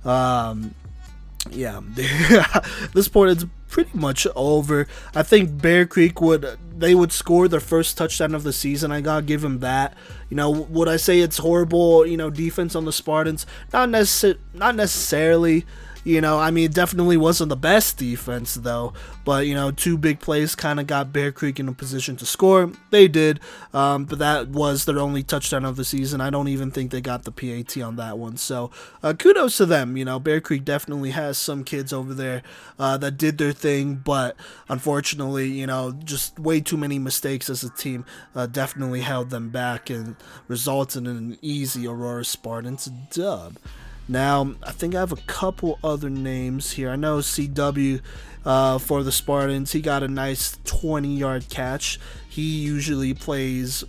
Um, 0.04 0.74
yeah, 1.50 1.82
this 2.94 3.08
point 3.08 3.32
it's 3.32 3.46
pretty 3.68 3.98
much 3.98 4.28
over. 4.36 4.88
I 5.16 5.24
think 5.24 5.62
Bear 5.62 5.86
Creek 5.86 6.22
would 6.22 6.58
they 6.76 6.94
would 6.96 7.12
score 7.12 7.48
their 7.48 7.60
first 7.60 7.98
touchdown 7.98 8.36
of 8.36 8.44
the 8.44 8.54
season. 8.54 8.92
I 8.92 9.02
gotta 9.02 9.24
give 9.24 9.42
them 9.42 9.60
that. 9.60 9.96
You 10.30 10.38
know, 10.38 10.50
would 10.50 10.88
I 10.88 10.98
say 10.98 11.20
it's 11.20 11.38
horrible? 11.38 12.06
You 12.06 12.18
know, 12.18 12.30
defense 12.30 12.76
on 12.76 12.86
the 12.86 12.94
Spartans? 12.94 13.46
Not 13.72 13.90
necessarily. 13.90 14.40
Not 14.54 14.76
necessarily. 14.76 15.66
You 16.04 16.20
know, 16.20 16.40
I 16.40 16.50
mean, 16.50 16.66
it 16.66 16.74
definitely 16.74 17.18
wasn't 17.18 17.50
the 17.50 17.56
best 17.56 17.98
defense, 17.98 18.56
though. 18.56 18.94
But, 19.24 19.46
you 19.46 19.54
know, 19.54 19.70
two 19.70 19.98
big 19.98 20.20
plays 20.20 20.56
kind 20.56 20.80
of 20.80 20.88
got 20.88 21.14
Bear 21.14 21.32
Creek 21.32 21.60
in 21.60 21.68
a 21.68 21.74
position 21.74 22.16
to 22.18 22.26
score. 22.26 22.72
They 22.90 23.08
did, 23.08 23.40
um, 23.74 24.06
but 24.06 24.18
that 24.20 24.50
was 24.50 24.86
their 24.86 24.98
only 24.98 25.22
touchdown 25.22 25.64
of 25.64 25.76
the 25.76 25.86
season. 25.86 26.20
I 26.20 26.32
don't 26.32 26.48
even 26.48 26.72
think 26.72 26.90
they 26.90 27.02
got 27.02 27.24
the 27.24 27.32
PAT 27.32 27.78
on 27.84 27.98
that 27.98 28.18
one. 28.18 28.38
So, 28.38 28.72
uh, 29.04 29.14
kudos 29.14 29.58
to 29.58 29.68
them. 29.68 29.96
You 29.96 30.06
know, 30.06 30.20
Bear 30.20 30.42
Creek 30.42 30.66
definitely 30.66 31.12
has 31.12 31.38
some 31.38 31.64
kids 31.64 31.94
over 31.94 32.16
there 32.16 32.42
uh, 32.80 32.98
that 32.98 33.18
did 33.18 33.38
their 33.38 33.54
thing, 33.54 33.96
but 33.96 34.36
unfortunately, 34.70 35.50
you 35.50 35.68
know, 35.68 35.92
just 35.92 36.40
way 36.40 36.62
too 36.62 36.78
many 36.78 36.98
mistakes 36.98 37.50
as 37.50 37.64
a 37.64 37.70
team 37.70 38.06
uh, 38.36 38.48
definitely 38.48 39.02
held 39.02 39.30
them 39.30 39.50
back 39.50 39.90
and 39.90 40.16
resulted 40.48 41.06
in 41.06 41.16
an 41.16 41.38
easy 41.42 41.88
Aurora 41.88 42.26
Spartans 42.26 42.86
dub. 43.12 43.58
Now, 44.12 44.56
I 44.62 44.74
think 44.74 44.94
I 44.94 45.00
have 45.00 45.14
a 45.14 45.22
couple 45.26 45.80
other 45.82 46.10
names 46.10 46.72
here. 46.72 46.90
I 46.90 46.98
know 46.98 47.20
CW 47.20 48.02
uh, 48.46 48.78
for 48.78 49.04
the 49.04 49.12
Spartans, 49.12 49.72
he 49.72 49.80
got 49.80 50.04
a 50.04 50.10
nice 50.10 50.60
20 50.66 51.16
yard 51.16 51.48
catch. 51.48 51.98
He 52.28 52.42
usually 52.42 53.14
plays, 53.14 53.86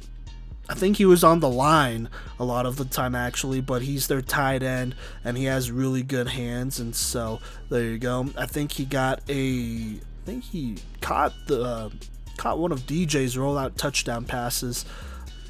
I 0.68 0.74
think 0.74 0.98
he 0.98 1.04
was 1.04 1.24
on 1.24 1.40
the 1.40 1.48
line 1.48 2.08
a 2.38 2.44
lot 2.44 2.66
of 2.66 2.76
the 2.76 2.84
time 2.84 3.16
actually, 3.16 3.60
but 3.60 3.82
he's 3.82 4.06
their 4.06 4.22
tight 4.22 4.62
end 4.62 4.94
and 5.24 5.36
he 5.36 5.46
has 5.46 5.72
really 5.72 6.04
good 6.04 6.28
hands. 6.28 6.78
And 6.78 6.94
so 6.94 7.40
there 7.68 7.82
you 7.82 7.98
go. 7.98 8.28
I 8.38 8.46
think 8.46 8.70
he 8.70 8.84
got 8.84 9.22
a, 9.28 9.96
I 9.96 10.24
think 10.24 10.44
he 10.44 10.76
caught 11.00 11.32
the, 11.48 11.62
uh, 11.64 11.90
caught 12.36 12.60
one 12.60 12.70
of 12.70 12.82
DJ's 12.82 13.34
rollout 13.34 13.74
touchdown 13.76 14.24
passes. 14.24 14.84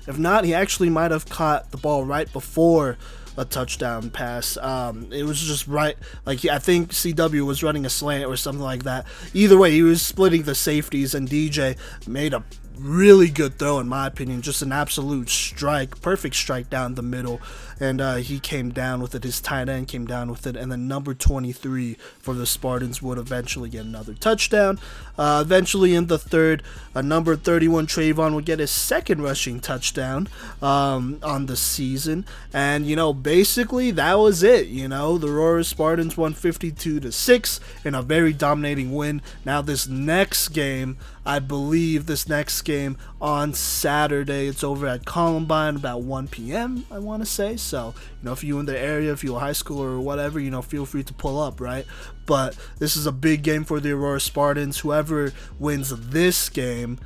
If 0.07 0.19
not, 0.19 0.45
he 0.47 0.55
actually 0.55 0.89
might 0.89 1.11
have 1.11 1.29
caught 1.29 1.73
the 1.73 1.77
ball 1.77 2.07
right 2.07 2.33
before 2.33 2.97
a 3.37 3.45
touchdown 3.45 4.11
pass. 4.11 4.57
Um, 4.57 5.13
it 5.13 5.25
was 5.25 5.41
just 5.41 5.67
right, 5.67 5.97
like 6.27 6.45
I 6.45 6.59
think 6.59 6.91
CW 6.91 7.47
was 7.47 7.63
running 7.63 7.87
a 7.87 7.91
slant 7.91 8.27
or 8.27 8.37
something 8.37 8.63
like 8.63 8.85
that. 8.85 9.07
Either 9.35 9.57
way, 9.59 9.73
he 9.73 9.83
was 9.83 10.03
splitting 10.03 10.43
the 10.43 10.55
safeties, 10.55 11.15
and 11.15 11.29
DJ 11.29 11.77
made 12.07 12.35
a 12.35 12.45
really 12.79 13.29
good 13.29 13.59
throw 13.59 13.79
in 13.79 13.89
my 13.89 14.07
opinion. 14.07 14.43
Just 14.43 14.63
an 14.63 14.73
absolute 14.73 15.29
strike, 15.29 16.01
perfect 16.01 16.35
strike 16.35 16.69
down 16.69 16.95
the 16.95 17.03
middle, 17.03 17.41
and 17.83 18.01
uh, 18.01 18.15
he 18.15 18.39
came 18.39 18.71
down 18.71 19.03
with 19.03 19.13
it. 19.13 19.25
His 19.25 19.41
tight 19.41 19.69
end 19.69 19.89
came 19.89 20.07
down 20.07 20.31
with 20.31 20.47
it, 20.47 20.55
and 20.57 20.71
then 20.71 20.87
number 20.87 21.15
23 21.15 21.97
for 22.21 22.33
the 22.33 22.47
Spartans 22.47 23.03
would 23.03 23.19
eventually 23.19 23.69
get 23.69 23.85
another 23.85 24.15
touchdown. 24.15 24.79
Uh, 25.19 25.43
eventually, 25.45 25.93
in 25.97 26.07
the 26.07 26.17
third, 26.17 26.63
uh, 26.95 27.03
number 27.03 27.35
31 27.35 27.89
Trayvon 27.89 28.37
would 28.37 28.45
get 28.45 28.61
his 28.61 28.71
second 28.71 29.21
rushing 29.21 29.59
touchdown 29.59 30.29
um, 30.63 31.19
on 31.25 31.47
the 31.47 31.57
season, 31.57 32.25
and 32.53 32.87
you 32.87 32.95
know 32.95 33.13
basically 33.13 33.91
that 33.91 34.15
was 34.15 34.45
it. 34.45 34.69
You 34.69 34.87
know 34.87 35.19
the 35.19 35.29
Aurora 35.29 35.65
Spartans 35.65 36.17
won 36.17 36.35
52 36.35 37.01
to 37.01 37.11
six 37.11 37.59
in 37.85 37.97
a 37.97 38.03
very 38.03 38.33
dominating 38.33 38.95
win. 38.95 39.21
Now 39.45 39.61
this 39.61 39.89
next 39.89 40.51
game, 40.51 40.99
I 41.27 41.41
believe 41.41 42.07
this 42.07 42.29
next 42.29 42.63
game 42.63 42.97
on 43.21 43.55
Saturday, 43.55 44.47
it's 44.47 44.63
over 44.63 44.87
at 44.87 45.05
Columbine 45.05 45.77
about 45.77 46.03
1 46.03 46.29
p.m. 46.29 46.87
I 46.89 47.01
want 47.01 47.23
to 47.23 47.27
say. 47.27 47.57
So, 47.73 47.95
you 47.97 48.27
know, 48.27 48.33
if 48.33 48.45
you're 48.45 48.61
in 48.61 48.67
the 48.67 48.79
area, 48.79 49.15
if 49.15 49.25
you're 49.25 49.39
a 49.39 49.41
high 49.41 49.53
schooler 49.53 49.93
or 49.95 50.01
whatever, 50.01 50.39
you 50.39 50.51
know, 50.51 50.61
feel 50.61 50.85
free 50.85 51.03
to 51.05 51.15
pull 51.15 51.41
up, 51.41 51.59
right? 51.59 51.87
But 52.27 52.55
this 52.79 52.97
is 52.97 53.07
a 53.07 53.13
big 53.13 53.43
game 53.43 53.65
for 53.65 53.81
the 53.81 53.93
Aurora 53.93 54.21
Spartans. 54.21 54.81
Whoever 54.81 55.33
wins 55.59 55.89
this 56.11 56.51
game 56.51 56.99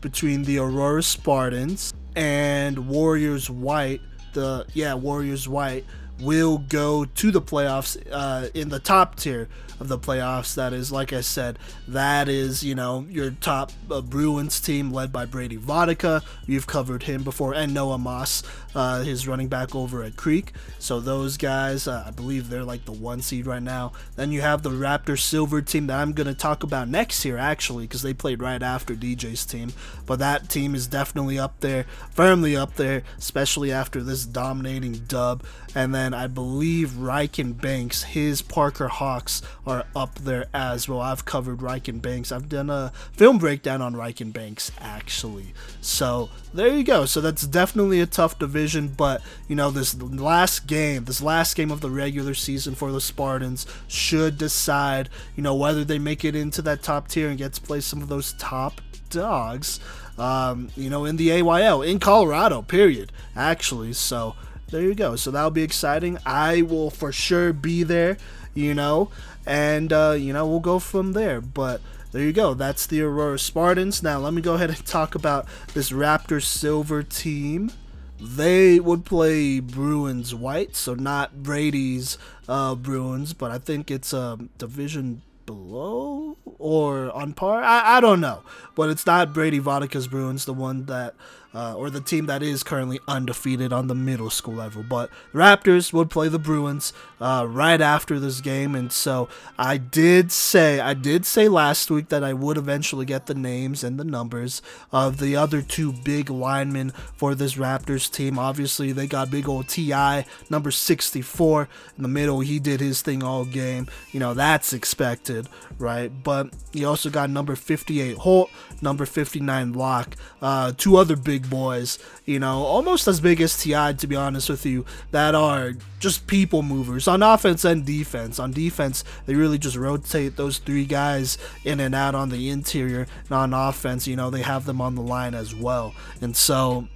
between 0.00 0.44
the 0.44 0.58
Aurora 0.58 1.02
Spartans 1.02 1.92
and 2.14 2.86
Warriors 2.86 3.50
White, 3.50 4.02
the 4.34 4.66
yeah, 4.72 4.94
Warriors 4.94 5.48
White 5.48 5.84
will 6.20 6.58
go 6.58 7.04
to 7.04 7.32
the 7.32 7.42
playoffs 7.42 8.00
uh, 8.12 8.50
in 8.54 8.68
the 8.68 8.78
top 8.78 9.16
tier 9.16 9.48
of 9.80 9.88
the 9.88 9.98
playoffs. 9.98 10.54
That 10.54 10.72
is, 10.72 10.92
like 10.92 11.12
I 11.12 11.20
said, 11.20 11.58
that 11.88 12.28
is, 12.28 12.62
you 12.62 12.74
know, 12.74 13.06
your 13.08 13.30
top 13.30 13.72
uh, 13.90 14.00
Bruins 14.00 14.60
team 14.60 14.92
led 14.92 15.12
by 15.12 15.24
Brady 15.24 15.56
Vodka. 15.56 16.22
You've 16.46 16.66
covered 16.66 17.04
him 17.04 17.22
before, 17.22 17.54
and 17.54 17.74
Noah 17.74 17.98
Moss, 17.98 18.42
uh, 18.74 19.02
his 19.02 19.26
running 19.26 19.48
back 19.48 19.74
over 19.74 20.02
at 20.02 20.16
Creek. 20.16 20.52
So 20.78 21.00
those 21.00 21.36
guys, 21.36 21.88
uh, 21.88 22.04
I 22.06 22.10
believe 22.10 22.48
they're 22.48 22.64
like 22.64 22.84
the 22.84 22.92
one 22.92 23.22
seed 23.22 23.46
right 23.46 23.62
now. 23.62 23.92
Then 24.16 24.32
you 24.32 24.40
have 24.40 24.62
the 24.62 24.70
Raptor 24.70 25.18
Silver 25.18 25.62
team 25.62 25.86
that 25.88 25.98
I'm 25.98 26.12
going 26.12 26.26
to 26.26 26.34
talk 26.34 26.62
about 26.62 26.88
next 26.88 27.24
year, 27.24 27.38
actually, 27.38 27.84
because 27.84 28.02
they 28.02 28.14
played 28.14 28.42
right 28.42 28.62
after 28.62 28.94
DJ's 28.94 29.46
team. 29.46 29.72
But 30.06 30.18
that 30.18 30.48
team 30.48 30.74
is 30.74 30.86
definitely 30.86 31.38
up 31.38 31.60
there, 31.60 31.86
firmly 32.10 32.56
up 32.56 32.76
there, 32.76 33.02
especially 33.18 33.72
after 33.72 34.02
this 34.02 34.24
dominating 34.24 35.04
dub. 35.08 35.44
And 35.74 35.94
then 35.94 36.14
I 36.14 36.28
believe 36.28 36.90
Ryken 36.90 37.60
Banks, 37.60 38.02
his 38.04 38.42
Parker 38.42 38.88
Hawks 38.88 39.42
are 39.66 39.86
up 39.96 40.16
there 40.16 40.46
as 40.52 40.88
well. 40.88 41.00
I've 41.00 41.24
covered 41.24 41.58
Ryken 41.58 42.02
Banks. 42.02 42.30
I've 42.30 42.48
done 42.48 42.70
a 42.70 42.92
film 43.12 43.38
breakdown 43.38 43.80
on 43.80 43.94
Ryken 43.94 44.32
Banks 44.32 44.70
actually. 44.80 45.54
So 45.80 46.30
there 46.52 46.68
you 46.68 46.84
go. 46.84 47.06
So 47.06 47.20
that's 47.20 47.46
definitely 47.46 48.00
a 48.00 48.06
tough 48.06 48.38
division, 48.38 48.88
but 48.88 49.22
you 49.48 49.56
know 49.56 49.70
this 49.70 50.00
last 50.00 50.66
game, 50.66 51.04
this 51.04 51.22
last 51.22 51.56
game 51.56 51.70
of 51.70 51.80
the 51.80 51.90
regular 51.90 52.34
season 52.34 52.74
for 52.74 52.92
the 52.92 53.00
Spartans 53.00 53.66
should 53.88 54.38
decide, 54.38 55.08
you 55.36 55.42
know, 55.42 55.54
whether 55.54 55.84
they 55.84 55.98
make 55.98 56.24
it 56.24 56.36
into 56.36 56.62
that 56.62 56.82
top 56.82 57.08
tier 57.08 57.28
and 57.28 57.38
get 57.38 57.54
to 57.54 57.60
play 57.60 57.80
some 57.80 58.02
of 58.02 58.08
those 58.08 58.34
top 58.34 58.80
dogs. 59.10 59.80
Um, 60.16 60.70
you 60.76 60.90
know, 60.90 61.04
in 61.04 61.16
the 61.16 61.30
AYL 61.30 61.86
in 61.86 61.98
Colorado, 61.98 62.62
period. 62.62 63.10
Actually, 63.34 63.92
so 63.94 64.36
there 64.70 64.82
you 64.82 64.94
go. 64.94 65.16
So 65.16 65.30
that'll 65.30 65.50
be 65.50 65.62
exciting. 65.62 66.18
I 66.24 66.62
will 66.62 66.90
for 66.90 67.12
sure 67.12 67.52
be 67.52 67.82
there, 67.82 68.16
you 68.54 68.74
know, 68.74 69.10
and 69.46 69.92
uh, 69.92 70.14
you 70.18 70.32
know 70.32 70.46
we'll 70.46 70.60
go 70.60 70.78
from 70.78 71.12
there. 71.12 71.40
But 71.40 71.80
there 72.12 72.22
you 72.22 72.32
go. 72.32 72.54
That's 72.54 72.86
the 72.86 73.02
Aurora 73.02 73.38
Spartans. 73.38 74.02
Now 74.02 74.18
let 74.18 74.34
me 74.34 74.42
go 74.42 74.54
ahead 74.54 74.70
and 74.70 74.86
talk 74.86 75.14
about 75.14 75.46
this 75.74 75.90
Raptor 75.90 76.42
Silver 76.42 77.02
team. 77.02 77.72
They 78.20 78.78
would 78.80 79.04
play 79.04 79.60
Bruins 79.60 80.34
White, 80.34 80.76
so 80.76 80.94
not 80.94 81.42
Brady's 81.42 82.16
uh, 82.48 82.74
Bruins, 82.74 83.34
but 83.34 83.50
I 83.50 83.58
think 83.58 83.90
it's 83.90 84.12
a 84.12 84.20
um, 84.20 84.50
division 84.56 85.22
below 85.44 86.36
or 86.58 87.10
on 87.14 87.32
par. 87.32 87.62
I, 87.62 87.96
I 87.96 88.00
don't 88.00 88.20
know, 88.20 88.42
but 88.74 88.88
it's 88.88 89.06
not 89.06 89.34
Brady 89.34 89.58
Vodka's 89.58 90.08
Bruins, 90.08 90.44
the 90.44 90.54
one 90.54 90.86
that 90.86 91.14
uh, 91.54 91.74
or 91.74 91.88
the 91.88 92.00
team 92.00 92.26
that 92.26 92.42
is 92.42 92.62
currently 92.62 92.98
undefeated 93.06 93.72
on 93.72 93.86
the 93.86 93.94
middle 93.94 94.30
school 94.30 94.54
level. 94.54 94.82
But 94.82 95.10
Raptors 95.32 95.92
would 95.92 96.10
play 96.10 96.28
the 96.28 96.38
Bruins 96.38 96.92
uh, 97.24 97.46
right 97.46 97.80
after 97.80 98.20
this 98.20 98.42
game, 98.42 98.74
and 98.74 98.92
so 98.92 99.30
I 99.58 99.78
did 99.78 100.30
say 100.30 100.78
I 100.78 100.92
did 100.92 101.24
say 101.24 101.48
last 101.48 101.90
week 101.90 102.10
that 102.10 102.22
I 102.22 102.34
would 102.34 102.58
eventually 102.58 103.06
get 103.06 103.24
the 103.24 103.34
names 103.34 103.82
and 103.82 103.98
the 103.98 104.04
numbers 104.04 104.60
of 104.92 105.16
the 105.16 105.34
other 105.34 105.62
two 105.62 105.90
big 105.90 106.28
linemen 106.28 106.90
for 107.16 107.34
this 107.34 107.54
Raptors 107.54 108.12
team. 108.12 108.38
Obviously, 108.38 108.92
they 108.92 109.06
got 109.06 109.30
big 109.30 109.48
old 109.48 109.68
Ti 109.68 110.26
number 110.50 110.70
64 110.70 111.66
in 111.96 112.02
the 112.02 112.10
middle. 112.10 112.40
He 112.40 112.58
did 112.58 112.80
his 112.80 113.00
thing 113.00 113.22
all 113.22 113.46
game. 113.46 113.88
You 114.12 114.20
know 114.20 114.34
that's 114.34 114.74
expected, 114.74 115.48
right? 115.78 116.12
But 116.22 116.50
you 116.74 116.86
also 116.86 117.08
got 117.08 117.30
number 117.30 117.56
58 117.56 118.18
Holt, 118.18 118.50
number 118.82 119.06
59 119.06 119.72
Locke, 119.72 120.14
uh, 120.42 120.72
two 120.76 120.96
other 120.96 121.16
big 121.16 121.48
boys, 121.48 121.98
you 122.26 122.38
know, 122.38 122.64
almost 122.64 123.08
as 123.08 123.18
big 123.18 123.40
as 123.40 123.58
Ti, 123.62 123.94
to 123.94 124.06
be 124.06 124.14
honest 124.14 124.50
with 124.50 124.66
you, 124.66 124.84
that 125.10 125.34
are 125.34 125.72
just 126.00 126.26
people 126.26 126.62
movers 126.62 127.08
on 127.14 127.22
offense 127.22 127.64
and 127.64 127.86
defense. 127.86 128.38
On 128.38 128.50
defense, 128.50 129.04
they 129.26 129.34
really 129.34 129.58
just 129.58 129.76
rotate 129.76 130.36
those 130.36 130.58
three 130.58 130.84
guys 130.84 131.38
in 131.64 131.80
and 131.80 131.94
out 131.94 132.14
on 132.14 132.28
the 132.28 132.50
interior. 132.50 133.06
And 133.28 133.32
on 133.32 133.54
offense, 133.54 134.06
you 134.06 134.16
know, 134.16 134.30
they 134.30 134.42
have 134.42 134.66
them 134.66 134.80
on 134.80 134.94
the 134.94 135.02
line 135.02 135.34
as 135.34 135.54
well. 135.54 135.94
And 136.20 136.36
so, 136.36 136.88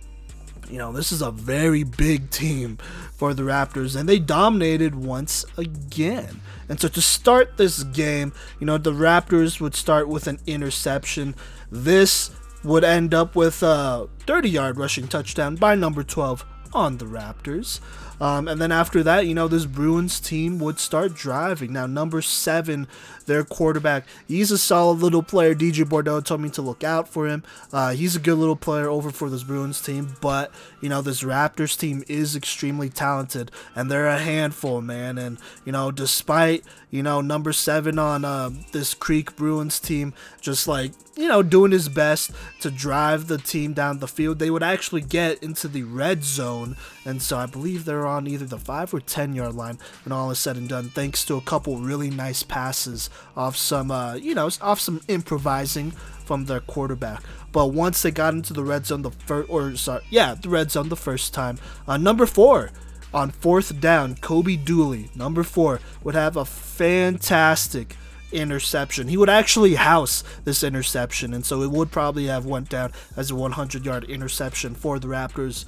you 0.70 0.78
know, 0.78 0.92
this 0.92 1.12
is 1.12 1.22
a 1.22 1.30
very 1.30 1.84
big 1.84 2.30
team 2.30 2.78
for 3.16 3.32
the 3.32 3.42
Raptors, 3.42 3.98
and 3.98 4.08
they 4.08 4.18
dominated 4.18 4.94
once 4.94 5.44
again. 5.56 6.40
And 6.68 6.78
so 6.78 6.88
to 6.88 7.00
start 7.00 7.56
this 7.56 7.82
game, 7.82 8.32
you 8.60 8.66
know, 8.66 8.76
the 8.76 8.92
Raptors 8.92 9.60
would 9.60 9.74
start 9.74 10.08
with 10.08 10.26
an 10.26 10.38
interception. 10.46 11.34
This 11.70 12.30
would 12.64 12.84
end 12.84 13.14
up 13.14 13.34
with 13.34 13.62
a 13.62 14.08
30 14.26 14.50
yard 14.50 14.78
rushing 14.78 15.08
touchdown 15.08 15.56
by 15.56 15.74
number 15.74 16.02
12 16.02 16.44
on 16.74 16.98
the 16.98 17.06
Raptors. 17.06 17.80
Um, 18.20 18.48
and 18.48 18.60
then 18.60 18.72
after 18.72 19.02
that, 19.02 19.26
you 19.26 19.34
know, 19.34 19.48
this 19.48 19.66
Bruins 19.66 20.20
team 20.20 20.58
would 20.58 20.78
start 20.78 21.14
driving. 21.14 21.72
Now, 21.72 21.86
number 21.86 22.20
seven, 22.22 22.88
their 23.26 23.44
quarterback, 23.44 24.06
he's 24.26 24.50
a 24.50 24.58
solid 24.58 24.98
little 24.98 25.22
player. 25.22 25.54
DJ 25.54 25.88
Bordeaux 25.88 26.20
told 26.20 26.40
me 26.40 26.50
to 26.50 26.62
look 26.62 26.82
out 26.82 27.08
for 27.08 27.26
him. 27.26 27.44
Uh, 27.72 27.92
he's 27.92 28.16
a 28.16 28.20
good 28.20 28.38
little 28.38 28.56
player 28.56 28.88
over 28.88 29.10
for 29.10 29.30
this 29.30 29.44
Bruins 29.44 29.80
team, 29.80 30.16
but, 30.20 30.52
you 30.80 30.88
know, 30.88 31.02
this 31.02 31.22
Raptors 31.22 31.78
team 31.78 32.02
is 32.08 32.34
extremely 32.34 32.88
talented, 32.88 33.50
and 33.74 33.90
they're 33.90 34.08
a 34.08 34.18
handful, 34.18 34.80
man. 34.80 35.18
And, 35.18 35.38
you 35.64 35.72
know, 35.72 35.90
despite, 35.90 36.64
you 36.90 37.02
know, 37.02 37.20
number 37.20 37.52
seven 37.52 37.98
on 37.98 38.24
uh, 38.24 38.50
this 38.72 38.94
Creek 38.94 39.36
Bruins 39.36 39.78
team, 39.78 40.14
just 40.40 40.66
like, 40.66 40.92
you 41.16 41.28
know, 41.28 41.42
doing 41.42 41.72
his 41.72 41.88
best 41.88 42.30
to 42.60 42.70
drive 42.70 43.26
the 43.26 43.38
team 43.38 43.72
down 43.72 43.98
the 43.98 44.08
field, 44.08 44.38
they 44.38 44.50
would 44.50 44.62
actually 44.62 45.00
get 45.00 45.42
into 45.42 45.68
the 45.68 45.82
red 45.82 46.24
zone. 46.24 46.76
And 47.04 47.20
so 47.20 47.36
I 47.36 47.46
believe 47.46 47.84
they're 47.84 48.06
on 48.08 48.26
either 48.26 48.46
the 48.46 48.58
5 48.58 48.94
or 48.94 49.00
10 49.00 49.34
yard 49.34 49.54
line 49.54 49.78
when 50.04 50.12
all 50.12 50.30
is 50.30 50.38
said 50.38 50.56
and 50.56 50.68
done, 50.68 50.88
thanks 50.88 51.24
to 51.26 51.36
a 51.36 51.40
couple 51.40 51.78
really 51.78 52.10
nice 52.10 52.42
passes 52.42 53.10
off 53.36 53.56
some, 53.56 53.90
uh, 53.90 54.14
you 54.14 54.34
know, 54.34 54.50
off 54.60 54.80
some 54.80 55.00
improvising 55.08 55.92
from 56.24 56.46
their 56.46 56.60
quarterback. 56.60 57.22
But 57.52 57.68
once 57.68 58.02
they 58.02 58.10
got 58.10 58.34
into 58.34 58.52
the 58.52 58.64
red 58.64 58.86
zone, 58.86 59.02
the 59.02 59.10
first, 59.10 59.48
or 59.50 59.76
sorry, 59.76 60.02
yeah, 60.10 60.34
the 60.34 60.48
red 60.48 60.70
zone 60.70 60.88
the 60.88 60.96
first 60.96 61.32
time, 61.32 61.58
uh, 61.86 61.96
number 61.96 62.26
four 62.26 62.70
on 63.12 63.30
fourth 63.30 63.80
down, 63.80 64.16
Kobe 64.16 64.56
Dooley, 64.56 65.10
number 65.14 65.42
four, 65.42 65.80
would 66.02 66.14
have 66.14 66.36
a 66.36 66.44
fantastic 66.44 67.96
interception. 68.32 69.08
He 69.08 69.16
would 69.16 69.30
actually 69.30 69.74
house 69.76 70.22
this 70.44 70.62
interception, 70.62 71.32
and 71.32 71.44
so 71.44 71.62
it 71.62 71.70
would 71.70 71.90
probably 71.90 72.26
have 72.26 72.44
went 72.44 72.68
down 72.68 72.92
as 73.16 73.30
a 73.30 73.34
100-yard 73.34 74.04
interception 74.04 74.74
for 74.74 74.98
the 74.98 75.08
Raptors. 75.08 75.64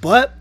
But 0.00 0.34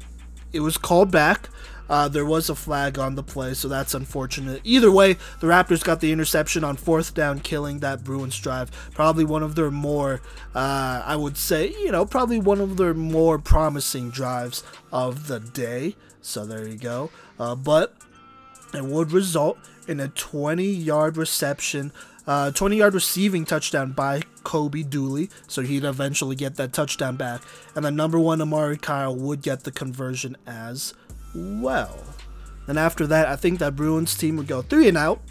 it 0.53 0.61
was 0.61 0.77
called 0.77 1.11
back. 1.11 1.49
Uh, 1.89 2.07
there 2.07 2.25
was 2.25 2.49
a 2.49 2.55
flag 2.55 2.97
on 2.97 3.15
the 3.15 3.23
play, 3.23 3.53
so 3.53 3.67
that's 3.67 3.93
unfortunate. 3.93 4.61
Either 4.63 4.89
way, 4.89 5.13
the 5.41 5.47
Raptors 5.47 5.83
got 5.83 5.99
the 5.99 6.11
interception 6.11 6.63
on 6.63 6.77
fourth 6.77 7.13
down, 7.13 7.39
killing 7.39 7.79
that 7.79 8.03
Bruins 8.03 8.39
drive. 8.39 8.71
Probably 8.93 9.25
one 9.25 9.43
of 9.43 9.55
their 9.55 9.69
more, 9.69 10.21
uh, 10.55 11.03
I 11.05 11.15
would 11.15 11.37
say, 11.37 11.69
you 11.69 11.91
know, 11.91 12.05
probably 12.05 12.39
one 12.39 12.61
of 12.61 12.77
their 12.77 12.93
more 12.93 13.37
promising 13.37 14.11
drives 14.11 14.63
of 14.91 15.27
the 15.27 15.39
day. 15.39 15.95
So 16.21 16.45
there 16.45 16.67
you 16.67 16.77
go. 16.77 17.11
Uh, 17.37 17.55
but 17.55 17.95
it 18.73 18.85
would 18.85 19.11
result 19.11 19.57
in 19.87 19.99
a 19.99 20.07
20 20.07 20.63
yard 20.63 21.17
reception, 21.17 21.91
uh, 22.27 22.51
20 22.51 22.77
yard 22.77 22.93
receiving 22.93 23.45
touchdown 23.45 23.91
by 23.91 24.21
Kobe 24.43 24.83
Dooley. 24.83 25.29
So 25.47 25.61
he'd 25.61 25.83
eventually 25.83 26.35
get 26.35 26.55
that 26.55 26.73
touchdown 26.73 27.15
back. 27.15 27.41
And 27.75 27.85
the 27.85 27.91
number 27.91 28.19
one 28.19 28.41
Amari 28.41 28.77
Kyle 28.77 29.15
would 29.15 29.41
get 29.41 29.63
the 29.63 29.71
conversion 29.71 30.37
as 30.45 30.93
well. 31.35 31.97
And 32.67 32.79
after 32.79 33.05
that, 33.07 33.27
I 33.27 33.35
think 33.35 33.59
that 33.59 33.75
Bruins 33.75 34.15
team 34.15 34.37
would 34.37 34.47
go 34.47 34.61
three 34.61 34.87
and 34.87 34.97
out 34.97 35.21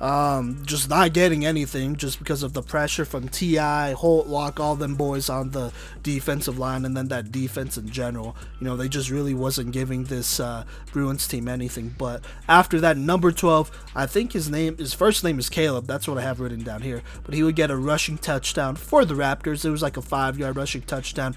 um, 0.00 0.62
just 0.66 0.90
not 0.90 1.12
getting 1.14 1.46
anything 1.46 1.96
just 1.96 2.18
because 2.18 2.42
of 2.42 2.52
the 2.52 2.62
pressure 2.62 3.04
from 3.04 3.28
Ti, 3.28 3.92
Holt, 3.92 4.26
Locke, 4.26 4.60
all 4.60 4.76
them 4.76 4.94
boys 4.94 5.30
on 5.30 5.50
the 5.50 5.72
defensive 6.02 6.58
line, 6.58 6.84
and 6.84 6.96
then 6.96 7.08
that 7.08 7.32
defense 7.32 7.78
in 7.78 7.88
general. 7.88 8.36
You 8.60 8.66
know, 8.66 8.76
they 8.76 8.88
just 8.88 9.10
really 9.10 9.32
wasn't 9.32 9.72
giving 9.72 10.04
this 10.04 10.38
uh, 10.38 10.64
Bruins 10.92 11.26
team 11.26 11.48
anything. 11.48 11.94
But 11.96 12.22
after 12.48 12.78
that, 12.80 12.98
number 12.98 13.32
12, 13.32 13.70
I 13.94 14.06
think 14.06 14.32
his 14.32 14.50
name, 14.50 14.76
his 14.76 14.92
first 14.92 15.24
name 15.24 15.38
is 15.38 15.48
Caleb. 15.48 15.86
That's 15.86 16.06
what 16.06 16.18
I 16.18 16.22
have 16.22 16.40
written 16.40 16.62
down 16.62 16.82
here. 16.82 17.02
But 17.24 17.34
he 17.34 17.42
would 17.42 17.56
get 17.56 17.70
a 17.70 17.76
rushing 17.76 18.18
touchdown 18.18 18.76
for 18.76 19.04
the 19.04 19.14
Raptors. 19.14 19.64
It 19.64 19.70
was 19.70 19.82
like 19.82 19.96
a 19.96 20.02
five-yard 20.02 20.56
rushing 20.56 20.82
touchdown. 20.82 21.34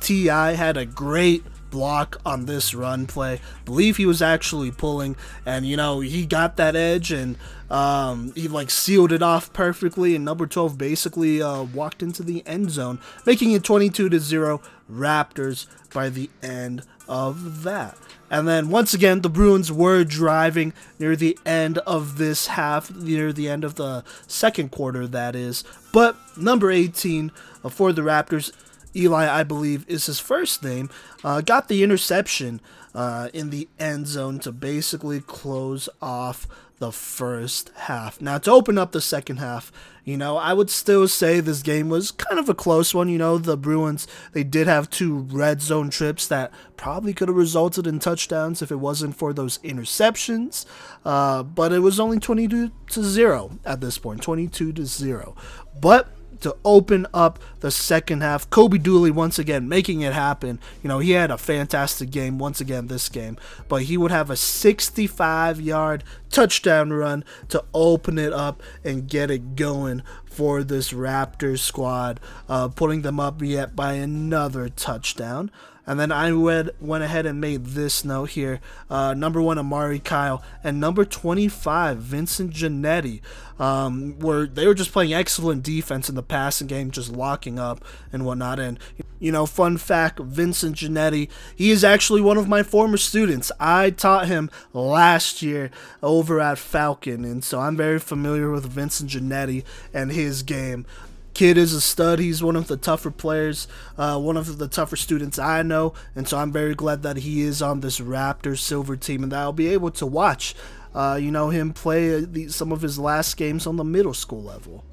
Ti 0.00 0.26
had 0.26 0.78
a 0.78 0.86
great 0.86 1.44
block 1.70 2.20
on 2.24 2.46
this 2.46 2.74
run 2.74 3.06
play. 3.06 3.40
Believe 3.64 3.96
he 3.96 4.06
was 4.06 4.20
actually 4.22 4.70
pulling, 4.70 5.16
and 5.46 5.66
you 5.66 5.76
know 5.76 6.00
he 6.00 6.26
got 6.26 6.56
that 6.56 6.76
edge 6.76 7.12
and 7.12 7.36
um, 7.70 8.32
he 8.34 8.48
like 8.48 8.70
sealed 8.70 9.12
it 9.12 9.22
off 9.22 9.52
perfectly. 9.52 10.14
And 10.16 10.24
number 10.24 10.46
12 10.46 10.76
basically 10.76 11.40
uh, 11.40 11.62
walked 11.62 12.02
into 12.02 12.22
the 12.22 12.42
end 12.46 12.70
zone, 12.70 12.98
making 13.24 13.52
it 13.52 13.64
22 13.64 14.08
to 14.08 14.18
zero 14.18 14.60
Raptors 14.90 15.66
by 15.92 16.08
the 16.08 16.30
end 16.42 16.82
of 17.08 17.62
that. 17.62 17.96
And 18.30 18.46
then 18.46 18.68
once 18.68 18.94
again, 18.94 19.22
the 19.22 19.28
Bruins 19.28 19.72
were 19.72 20.04
driving 20.04 20.72
near 20.98 21.16
the 21.16 21.36
end 21.44 21.78
of 21.78 22.16
this 22.16 22.46
half, 22.46 22.94
near 22.94 23.32
the 23.32 23.48
end 23.48 23.64
of 23.64 23.74
the 23.74 24.04
second 24.28 24.70
quarter, 24.70 25.06
that 25.08 25.34
is. 25.34 25.64
But 25.92 26.16
number 26.36 26.70
18 26.70 27.32
uh, 27.64 27.68
for 27.68 27.92
the 27.92 28.02
Raptors 28.02 28.52
Eli, 28.94 29.28
I 29.28 29.42
believe, 29.42 29.84
is 29.88 30.06
his 30.06 30.20
first 30.20 30.62
name, 30.62 30.90
uh, 31.24 31.40
got 31.40 31.68
the 31.68 31.82
interception 31.82 32.60
uh, 32.94 33.28
in 33.32 33.50
the 33.50 33.68
end 33.78 34.06
zone 34.06 34.38
to 34.40 34.52
basically 34.52 35.20
close 35.20 35.88
off 36.02 36.46
the 36.80 36.90
first 36.90 37.70
half. 37.76 38.20
Now, 38.20 38.38
to 38.38 38.50
open 38.50 38.78
up 38.78 38.92
the 38.92 39.02
second 39.02 39.36
half, 39.36 39.70
you 40.02 40.16
know, 40.16 40.38
I 40.38 40.54
would 40.54 40.70
still 40.70 41.06
say 41.06 41.38
this 41.38 41.62
game 41.62 41.90
was 41.90 42.10
kind 42.10 42.38
of 42.38 42.48
a 42.48 42.54
close 42.54 42.94
one. 42.94 43.08
You 43.08 43.18
know, 43.18 43.36
the 43.36 43.56
Bruins, 43.56 44.08
they 44.32 44.42
did 44.42 44.66
have 44.66 44.88
two 44.88 45.18
red 45.30 45.60
zone 45.60 45.90
trips 45.90 46.26
that 46.28 46.50
probably 46.76 47.12
could 47.12 47.28
have 47.28 47.36
resulted 47.36 47.86
in 47.86 47.98
touchdowns 47.98 48.62
if 48.62 48.72
it 48.72 48.80
wasn't 48.80 49.16
for 49.16 49.34
those 49.34 49.58
interceptions. 49.58 50.64
Uh, 51.04 51.42
but 51.42 51.72
it 51.72 51.80
was 51.80 52.00
only 52.00 52.18
22 52.18 52.72
to 52.88 53.04
0 53.04 53.58
at 53.64 53.82
this 53.82 53.98
point, 53.98 54.22
22 54.22 54.72
to 54.72 54.86
0. 54.86 55.36
But 55.78 56.08
to 56.40 56.56
open 56.64 57.06
up 57.12 57.38
the 57.60 57.70
second 57.70 58.22
half. 58.22 58.48
Kobe 58.50 58.78
Dooley 58.78 59.10
once 59.10 59.38
again 59.38 59.68
making 59.68 60.00
it 60.00 60.12
happen. 60.12 60.58
You 60.82 60.88
know, 60.88 60.98
he 60.98 61.12
had 61.12 61.30
a 61.30 61.38
fantastic 61.38 62.10
game 62.10 62.38
once 62.38 62.60
again 62.60 62.86
this 62.86 63.08
game, 63.08 63.36
but 63.68 63.82
he 63.82 63.96
would 63.96 64.10
have 64.10 64.30
a 64.30 64.36
65 64.36 65.60
yard 65.60 66.04
touchdown 66.30 66.92
run 66.92 67.24
to 67.48 67.64
open 67.74 68.18
it 68.18 68.32
up 68.32 68.62
and 68.84 69.08
get 69.08 69.30
it 69.30 69.56
going 69.56 70.02
for 70.24 70.62
this 70.62 70.92
Raptors 70.92 71.58
squad, 71.58 72.20
uh, 72.48 72.68
putting 72.68 73.02
them 73.02 73.18
up 73.18 73.42
yet 73.42 73.74
by 73.74 73.94
another 73.94 74.68
touchdown. 74.68 75.50
And 75.86 75.98
then 75.98 76.12
I 76.12 76.32
went, 76.32 76.70
went 76.80 77.04
ahead 77.04 77.26
and 77.26 77.40
made 77.40 77.66
this 77.66 78.04
note 78.04 78.30
here. 78.30 78.60
Uh, 78.88 79.14
number 79.14 79.40
one, 79.40 79.58
Amari 79.58 79.98
Kyle. 79.98 80.42
And 80.62 80.78
number 80.80 81.04
25, 81.04 81.98
Vincent 81.98 82.52
Janetti. 82.52 83.20
Um, 83.60 84.18
were 84.18 84.46
they 84.46 84.66
were 84.66 84.74
just 84.74 84.90
playing 84.90 85.12
excellent 85.12 85.62
defense 85.62 86.08
in 86.08 86.14
the 86.14 86.22
passing 86.22 86.66
game, 86.66 86.90
just 86.90 87.12
locking 87.12 87.58
up 87.58 87.84
and 88.10 88.24
whatnot. 88.24 88.58
And 88.58 88.78
you 89.18 89.30
know, 89.30 89.44
fun 89.44 89.76
fact: 89.76 90.18
Vincent 90.18 90.76
Janetti, 90.76 91.28
he 91.54 91.70
is 91.70 91.84
actually 91.84 92.22
one 92.22 92.38
of 92.38 92.48
my 92.48 92.62
former 92.62 92.96
students. 92.96 93.52
I 93.60 93.90
taught 93.90 94.28
him 94.28 94.50
last 94.72 95.42
year 95.42 95.70
over 96.02 96.40
at 96.40 96.56
Falcon, 96.56 97.22
and 97.26 97.44
so 97.44 97.60
I'm 97.60 97.76
very 97.76 97.98
familiar 97.98 98.50
with 98.50 98.64
Vincent 98.64 99.10
Janetti 99.10 99.62
and 99.92 100.10
his 100.10 100.42
game. 100.42 100.86
Kid 101.34 101.56
is 101.56 101.72
a 101.72 101.80
stud. 101.80 102.18
He's 102.18 102.42
one 102.42 102.56
of 102.56 102.66
the 102.66 102.76
tougher 102.76 103.10
players, 103.10 103.68
uh, 103.96 104.18
one 104.18 104.36
of 104.36 104.58
the 104.58 104.68
tougher 104.68 104.96
students 104.96 105.38
I 105.38 105.62
know, 105.62 105.94
and 106.14 106.28
so 106.28 106.38
I'm 106.38 106.52
very 106.52 106.74
glad 106.74 107.02
that 107.02 107.18
he 107.18 107.42
is 107.42 107.62
on 107.62 107.80
this 107.80 108.00
Raptors 108.00 108.58
silver 108.58 108.96
team 108.96 109.22
and 109.22 109.32
that 109.32 109.40
I'll 109.40 109.52
be 109.52 109.68
able 109.68 109.90
to 109.92 110.06
watch, 110.06 110.54
uh, 110.94 111.18
you 111.20 111.30
know, 111.30 111.50
him 111.50 111.72
play 111.72 112.24
the, 112.24 112.48
some 112.48 112.72
of 112.72 112.82
his 112.82 112.98
last 112.98 113.36
games 113.36 113.66
on 113.66 113.76
the 113.76 113.84
middle 113.84 114.14
school 114.14 114.42
level. 114.42 114.84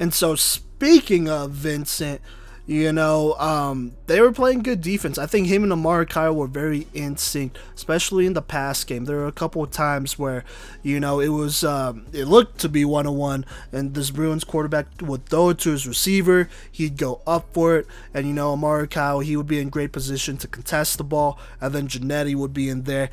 And 0.00 0.12
so, 0.12 0.34
speaking 0.34 1.28
of 1.28 1.52
Vincent, 1.52 2.20
you 2.66 2.92
know, 2.92 3.34
um, 3.34 3.92
they 4.06 4.20
were 4.22 4.32
playing 4.32 4.62
good 4.62 4.80
defense. 4.80 5.18
I 5.18 5.26
think 5.26 5.48
him 5.48 5.64
and 5.64 5.72
Amari 5.72 6.06
Kyle 6.06 6.34
were 6.34 6.46
very 6.46 6.86
in 6.94 7.18
sync, 7.18 7.56
especially 7.74 8.24
in 8.24 8.32
the 8.32 8.40
pass 8.40 8.84
game. 8.84 9.04
There 9.04 9.18
were 9.18 9.26
a 9.26 9.32
couple 9.32 9.62
of 9.62 9.70
times 9.70 10.18
where, 10.18 10.44
you 10.82 10.98
know, 10.98 11.20
it 11.20 11.28
was 11.28 11.62
um, 11.62 12.06
it 12.12 12.24
looked 12.24 12.58
to 12.60 12.70
be 12.70 12.86
one 12.86 13.06
on 13.06 13.16
one, 13.16 13.46
and 13.70 13.92
this 13.92 14.10
Bruins 14.10 14.44
quarterback 14.44 14.86
would 15.02 15.26
throw 15.26 15.50
it 15.50 15.58
to 15.60 15.72
his 15.72 15.86
receiver. 15.86 16.48
He'd 16.72 16.96
go 16.96 17.20
up 17.26 17.52
for 17.52 17.76
it, 17.76 17.86
and 18.14 18.26
you 18.26 18.32
know, 18.32 18.52
Amari 18.52 18.88
Kyle 18.88 19.20
he 19.20 19.36
would 19.36 19.46
be 19.46 19.60
in 19.60 19.68
great 19.68 19.92
position 19.92 20.38
to 20.38 20.48
contest 20.48 20.96
the 20.96 21.04
ball, 21.04 21.38
and 21.60 21.74
then 21.74 21.86
Janetti 21.86 22.34
would 22.34 22.54
be 22.54 22.70
in 22.70 22.84
there 22.84 23.10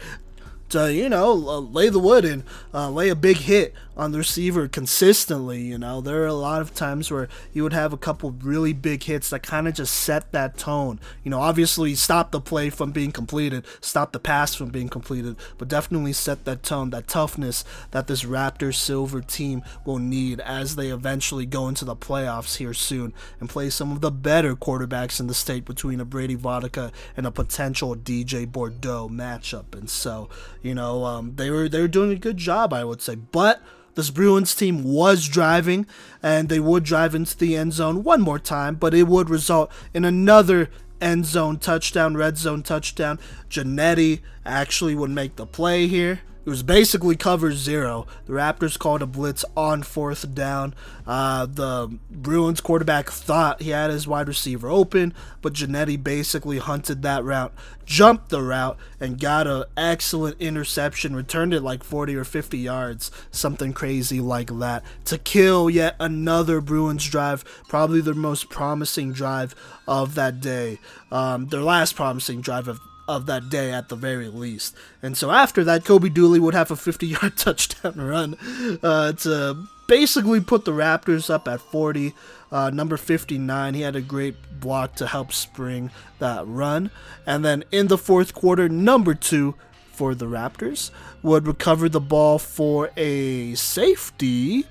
to 0.71 0.93
you 0.93 1.09
know 1.09 1.33
lay 1.33 1.89
the 1.89 1.99
wood 1.99 2.25
and 2.25 2.43
uh, 2.73 2.89
lay 2.89 3.09
a 3.09 3.15
big 3.15 3.37
hit 3.37 3.73
on 3.97 4.11
the 4.11 4.17
receiver 4.17 4.67
consistently. 4.67 5.61
You 5.61 5.77
know, 5.77 6.01
there 6.01 6.23
are 6.23 6.27
a 6.27 6.33
lot 6.33 6.61
of 6.61 6.73
times 6.73 7.11
where 7.11 7.27
you 7.53 7.63
would 7.63 7.73
have 7.73 7.93
a 7.93 7.97
couple 7.97 8.31
really 8.31 8.73
big 8.73 9.03
hits 9.03 9.29
that 9.29 9.43
kind 9.43 9.67
of 9.67 9.73
just 9.73 9.93
set 9.93 10.31
that 10.31 10.57
tone. 10.57 10.99
You 11.23 11.31
know, 11.31 11.39
obviously 11.39 11.93
stop 11.95 12.31
the 12.31 12.41
play 12.41 12.69
from 12.69 12.91
being 12.91 13.11
completed, 13.11 13.65
stop 13.79 14.11
the 14.11 14.19
pass 14.19 14.55
from 14.55 14.69
being 14.69 14.89
completed, 14.89 15.35
but 15.57 15.67
definitely 15.67 16.13
set 16.13 16.45
that 16.45 16.63
tone, 16.63 16.89
that 16.91 17.07
toughness 17.07 17.63
that 17.91 18.07
this 18.07 18.23
Raptor 18.23 18.73
Silver 18.73 19.21
team 19.21 19.61
will 19.85 19.99
need 19.99 20.39
as 20.39 20.75
they 20.75 20.87
eventually 20.87 21.45
go 21.45 21.67
into 21.67 21.85
the 21.85 21.95
playoffs 21.95 22.57
here 22.57 22.73
soon 22.73 23.13
and 23.39 23.49
play 23.49 23.69
some 23.69 23.91
of 23.91 24.01
the 24.01 24.11
better 24.11 24.55
quarterbacks 24.55 25.19
in 25.19 25.27
the 25.27 25.33
state 25.33 25.65
between 25.65 25.99
a 25.99 26.05
Brady 26.05 26.35
Vodka 26.35 26.91
and 27.17 27.27
a 27.27 27.31
potential 27.31 27.95
DJ 27.95 28.49
Bordeaux 28.49 29.09
matchup. 29.09 29.75
And 29.75 29.89
so, 29.89 30.29
you 30.61 30.75
know, 30.75 31.05
um, 31.05 31.33
they 31.35 31.49
were 31.49 31.67
they 31.67 31.81
were 31.81 31.87
doing 31.87 32.11
a 32.11 32.15
good 32.15 32.37
job, 32.37 32.73
I 32.73 32.83
would 32.83 33.01
say, 33.01 33.15
but 33.15 33.61
this 33.95 34.09
Bruins 34.09 34.55
team 34.55 34.83
was 34.83 35.27
driving, 35.27 35.85
and 36.23 36.49
they 36.49 36.59
would 36.59 36.83
drive 36.83 37.13
into 37.13 37.37
the 37.37 37.57
end 37.57 37.73
zone 37.73 38.03
one 38.03 38.21
more 38.21 38.39
time, 38.39 38.75
but 38.75 38.93
it 38.93 39.07
would 39.07 39.29
result 39.29 39.71
in 39.93 40.05
another 40.05 40.69
end 41.01 41.25
zone 41.25 41.57
touchdown, 41.57 42.15
red 42.15 42.37
zone 42.37 42.63
touchdown. 42.63 43.19
Janetti 43.49 44.21
actually 44.45 44.95
would 44.95 45.09
make 45.09 45.35
the 45.35 45.45
play 45.45 45.87
here. 45.87 46.21
It 46.43 46.49
was 46.49 46.63
basically 46.63 47.15
cover 47.15 47.53
zero. 47.53 48.07
The 48.25 48.33
Raptors 48.33 48.79
called 48.79 49.03
a 49.03 49.05
blitz 49.05 49.45
on 49.55 49.83
fourth 49.83 50.33
down. 50.33 50.73
Uh, 51.05 51.45
the 51.45 51.99
Bruins 52.09 52.61
quarterback 52.61 53.11
thought 53.11 53.61
he 53.61 53.69
had 53.69 53.91
his 53.91 54.07
wide 54.07 54.27
receiver 54.27 54.67
open, 54.67 55.13
but 55.43 55.53
Janetti 55.53 56.01
basically 56.01 56.57
hunted 56.57 57.03
that 57.03 57.23
route, 57.23 57.53
jumped 57.85 58.29
the 58.29 58.41
route, 58.41 58.77
and 58.99 59.19
got 59.19 59.45
an 59.45 59.65
excellent 59.77 60.37
interception, 60.39 61.15
returned 61.15 61.53
it 61.53 61.61
like 61.61 61.83
40 61.83 62.15
or 62.15 62.23
50 62.23 62.57
yards, 62.57 63.11
something 63.29 63.71
crazy 63.71 64.19
like 64.19 64.49
that, 64.57 64.83
to 65.05 65.19
kill 65.19 65.69
yet 65.69 65.95
another 65.99 66.59
Bruins 66.59 67.07
drive, 67.07 67.43
probably 67.67 68.01
their 68.01 68.15
most 68.15 68.49
promising 68.49 69.11
drive 69.13 69.53
of 69.87 70.15
that 70.15 70.41
day. 70.41 70.79
Um, 71.11 71.47
their 71.47 71.61
last 71.61 71.95
promising 71.95 72.41
drive 72.41 72.67
of 72.67 72.79
of 73.11 73.25
that 73.25 73.49
day 73.49 73.71
at 73.71 73.89
the 73.89 73.95
very 73.95 74.29
least. 74.29 74.75
And 75.03 75.17
so 75.17 75.31
after 75.31 75.63
that, 75.65 75.83
Kobe 75.83 76.09
Dooley 76.09 76.39
would 76.39 76.53
have 76.53 76.71
a 76.71 76.75
50 76.75 77.07
yard 77.07 77.33
touchdown 77.37 77.95
run 77.95 78.37
uh, 78.81 79.13
to 79.13 79.67
basically 79.87 80.39
put 80.39 80.63
the 80.63 80.71
Raptors 80.71 81.29
up 81.29 81.47
at 81.47 81.59
40. 81.59 82.13
Uh, 82.51 82.69
number 82.69 82.97
59, 82.97 83.73
he 83.73 83.81
had 83.81 83.95
a 83.95 84.01
great 84.01 84.35
block 84.59 84.95
to 84.95 85.07
help 85.07 85.33
spring 85.33 85.91
that 86.19 86.47
run. 86.47 86.89
And 87.25 87.43
then 87.43 87.63
in 87.71 87.87
the 87.87 87.97
fourth 87.97 88.33
quarter, 88.33 88.69
number 88.69 89.13
two 89.13 89.55
for 89.91 90.15
the 90.15 90.25
Raptors 90.25 90.91
would 91.21 91.45
recover 91.45 91.89
the 91.89 91.99
ball 91.99 92.39
for 92.39 92.89
a 92.95 93.53
safety. 93.55 94.65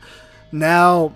Now, 0.50 1.14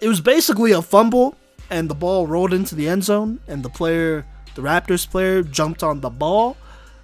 it 0.00 0.08
was 0.08 0.20
basically 0.20 0.72
a 0.72 0.82
fumble, 0.82 1.36
and 1.70 1.88
the 1.88 1.94
ball 1.94 2.26
rolled 2.26 2.52
into 2.52 2.74
the 2.74 2.88
end 2.88 3.04
zone, 3.04 3.40
and 3.46 3.62
the 3.62 3.70
player, 3.70 4.26
the 4.54 4.62
Raptors 4.62 5.08
player, 5.08 5.42
jumped 5.42 5.82
on 5.82 6.00
the 6.00 6.10
ball, 6.10 6.56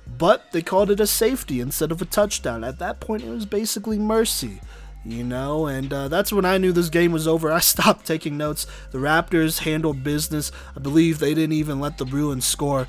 but 0.06 0.52
they 0.52 0.62
called 0.62 0.90
it 0.90 1.00
a 1.00 1.06
safety 1.06 1.60
instead 1.60 1.92
of 1.92 2.02
a 2.02 2.04
touchdown. 2.04 2.64
At 2.64 2.78
that 2.78 3.00
point, 3.00 3.22
it 3.22 3.30
was 3.30 3.46
basically 3.46 3.98
mercy 3.98 4.60
you 5.04 5.24
know, 5.24 5.66
and 5.66 5.92
uh, 5.92 6.08
that's 6.08 6.32
when 6.32 6.44
I 6.44 6.58
knew 6.58 6.72
this 6.72 6.90
game 6.90 7.12
was 7.12 7.26
over. 7.26 7.50
I 7.52 7.60
stopped 7.60 8.06
taking 8.06 8.36
notes. 8.36 8.66
The 8.90 8.98
Raptors 8.98 9.60
handled 9.60 10.04
business. 10.04 10.52
I 10.76 10.80
believe 10.80 11.18
they 11.18 11.34
didn't 11.34 11.54
even 11.54 11.80
let 11.80 11.98
the 11.98 12.04
Bruins 12.04 12.44
score, 12.44 12.86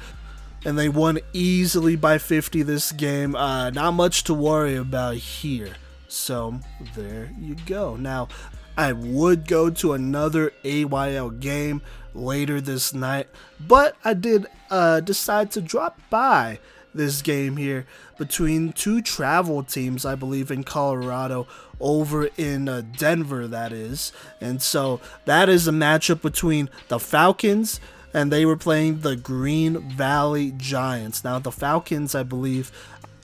and 0.65 0.77
they 0.77 0.89
won 0.89 1.19
easily 1.33 1.95
by 1.95 2.17
50 2.17 2.63
this 2.63 2.91
game. 2.91 3.35
Uh, 3.35 3.69
not 3.69 3.93
much 3.93 4.23
to 4.25 4.33
worry 4.33 4.75
about 4.75 5.15
here. 5.15 5.75
So 6.07 6.59
there 6.95 7.31
you 7.39 7.55
go. 7.65 7.95
Now, 7.95 8.27
I 8.77 8.91
would 8.91 9.47
go 9.47 9.69
to 9.69 9.93
another 9.93 10.51
AYL 10.63 11.39
game 11.39 11.81
later 12.13 12.61
this 12.61 12.93
night, 12.93 13.27
but 13.59 13.95
I 14.03 14.13
did 14.13 14.47
uh, 14.69 14.99
decide 14.99 15.51
to 15.51 15.61
drop 15.61 15.99
by 16.09 16.59
this 16.93 17.21
game 17.21 17.57
here 17.57 17.85
between 18.17 18.73
two 18.73 19.01
travel 19.01 19.63
teams, 19.63 20.05
I 20.05 20.15
believe, 20.15 20.51
in 20.51 20.63
Colorado 20.63 21.47
over 21.79 22.29
in 22.37 22.69
uh, 22.69 22.83
Denver, 22.97 23.47
that 23.47 23.71
is. 23.71 24.11
And 24.39 24.61
so 24.61 24.99
that 25.25 25.49
is 25.49 25.67
a 25.67 25.71
matchup 25.71 26.21
between 26.21 26.69
the 26.89 26.99
Falcons 26.99 27.79
and 28.13 28.31
they 28.31 28.45
were 28.45 28.57
playing 28.57 28.99
the 28.99 29.15
Green 29.15 29.79
Valley 29.89 30.53
Giants. 30.57 31.23
Now, 31.23 31.39
the 31.39 31.51
Falcons, 31.51 32.13
I 32.13 32.23
believe, 32.23 32.71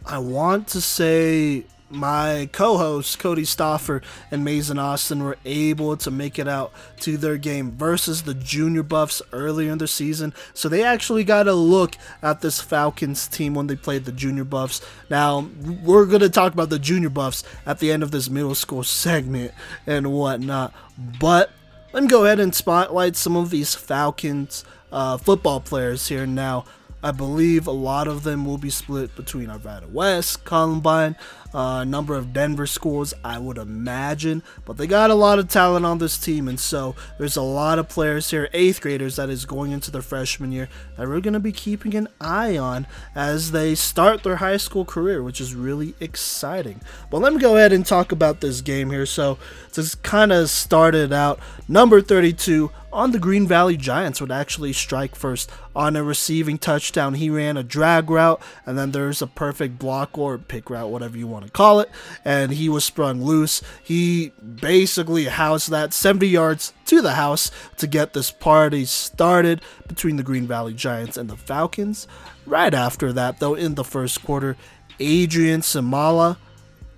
I 0.06 0.17
want 0.19 0.67
to 0.69 0.82
say 0.82 1.65
my 1.89 2.50
co-hosts 2.52 3.15
Cody 3.15 3.43
Stoffer 3.43 4.04
and 4.30 4.43
Mason 4.43 4.78
Austin 4.78 5.23
were 5.23 5.38
able 5.45 5.95
to 5.97 6.12
make 6.12 6.38
it 6.38 6.47
out 6.47 6.71
to 7.02 7.17
their 7.17 7.38
game 7.38 7.71
versus 7.71 8.23
the 8.23 8.34
Junior 8.34 8.84
Buffs 8.84 9.21
earlier 9.32 9.71
in 9.71 9.78
the 9.78 9.88
season. 9.88 10.34
So 10.54 10.67
they 10.69 10.84
actually 10.84 11.23
got 11.23 11.47
a 11.47 11.54
look 11.54 11.95
at 12.21 12.41
this 12.41 12.60
Falcons 12.60 13.28
team 13.28 13.54
when 13.54 13.67
they 13.67 13.76
played 13.76 14.06
the 14.06 14.12
Junior 14.12 14.43
Buffs. 14.43 14.82
Now 15.10 15.50
we're 15.84 16.06
gonna 16.06 16.30
talk 16.30 16.54
about 16.54 16.69
the 16.69 16.80
Junior 16.80 17.10
Buffs 17.10 17.43
at 17.65 17.80
the 17.80 17.91
end 17.91 18.04
of 18.04 18.12
this 18.12 18.30
middle 18.30 18.56
school 18.56 18.84
segment 18.84 19.54
and 19.86 20.12
whatnot. 20.12 20.73
But 21.19 21.52
let 21.93 22.04
me 22.04 22.10
go 22.10 22.26
ahead 22.26 22.39
and 22.39 22.54
spotlight 22.54 23.15
some 23.15 23.36
of 23.36 23.50
these 23.50 23.76
Falcons 23.76 24.65
uh, 24.91 25.17
football 25.17 25.60
players 25.60 26.08
here 26.08 26.26
now. 26.26 26.65
I 27.04 27.12
believe 27.12 27.67
a 27.67 27.71
lot 27.71 28.08
of 28.08 28.23
them 28.23 28.43
will 28.43 28.58
be 28.58 28.71
split 28.71 29.15
between 29.15 29.47
Arvada 29.47 29.89
West, 29.89 30.43
Columbine, 30.45 31.15
a 31.54 31.58
uh, 31.58 31.84
number 31.84 32.16
of 32.16 32.34
Denver 32.34 32.68
schools, 32.68 33.14
I 33.24 33.40
would 33.40 33.58
imagine. 33.58 34.44
But 34.66 34.78
they 34.78 34.88
got 34.88 35.10
a 35.10 35.16
lot 35.16 35.40
of 35.40 35.48
talent 35.48 35.86
on 35.86 35.98
this 35.98 36.18
team, 36.18 36.48
and 36.48 36.60
so 36.60 36.96
there's 37.18 37.38
a 37.38 37.42
lot 37.42 37.80
of 37.80 37.90
players 37.90 38.30
here, 38.32 38.50
eighth 38.54 38.82
graders, 38.82 39.16
that 39.16 39.30
is 39.30 39.46
going 39.46 39.72
into 39.72 39.92
their 39.92 40.02
freshman 40.02 40.52
year 40.52 40.70
that 40.98 41.08
we're 41.08 41.22
going 41.22 41.34
to 41.34 41.40
be 41.40 41.52
keeping 41.52 41.96
an 41.96 42.08
eye 42.20 42.58
on 42.58 42.88
as 43.16 43.52
they 43.52 43.76
start 43.76 44.24
their 44.24 44.38
high 44.38 44.58
school 44.58 44.86
career, 44.86 45.24
which 45.24 45.40
is 45.40 45.56
really 45.56 45.96
exciting. 46.00 46.82
But 47.10 47.20
let 47.20 47.34
me 47.34 47.40
go 47.40 47.56
ahead 47.56 47.72
and 47.72 47.86
talk 47.86 48.12
about 48.12 48.42
this 48.42 48.62
game 48.62 48.90
here. 48.92 49.06
So 49.06 49.38
to 49.74 49.98
kind 50.04 50.32
of 50.32 50.50
start 50.50 50.96
it 50.96 51.14
out, 51.14 51.40
number 51.68 52.02
32 52.02 52.72
on 52.92 53.12
the 53.12 53.20
Green 53.20 53.48
Valley 53.48 53.78
Giants 53.78 54.20
would 54.22 54.32
actually 54.32 54.74
strike 54.74 55.16
first 55.16 55.52
on 55.76 55.96
a 55.96 56.04
receiving 56.04 56.58
touchdown. 56.58 57.14
He 57.14 57.30
ran 57.30 57.58
a 57.58 57.64
drag 57.64 58.10
route, 58.10 58.42
and 58.66 58.78
then 58.78 58.92
there's 58.92 59.22
a 59.22 59.28
perfect 59.28 59.78
block 59.78 60.18
or 60.18 60.38
pick 60.38 60.70
route, 60.70 60.90
whatever 60.90 61.18
you 61.18 61.28
want 61.28 61.37
to 61.45 61.52
call 61.52 61.80
it, 61.80 61.89
and 62.26 62.52
he 62.52 62.69
was 62.69 62.84
sprung 62.84 63.23
loose. 63.23 63.62
He 63.84 64.30
basically 64.30 65.26
housed 65.26 65.69
that 65.71 65.93
70 65.93 66.28
yards 66.28 66.73
to 66.86 67.02
the 67.02 67.13
house 67.13 67.52
to 67.78 67.88
get 67.88 68.13
this 68.13 68.32
party 68.32 68.86
started 68.86 69.62
between 69.88 70.15
the 70.15 70.23
Green 70.23 70.47
Valley 70.47 70.73
Giants 70.73 71.17
and 71.17 71.30
the 71.30 71.38
Falcons. 71.38 72.08
Right 72.45 72.73
after 72.73 73.12
that, 73.13 73.39
though, 73.39 73.56
in 73.56 73.76
the 73.76 73.84
first 73.84 74.23
quarter, 74.23 74.58
Adrian 75.00 75.62
Samala 75.62 76.38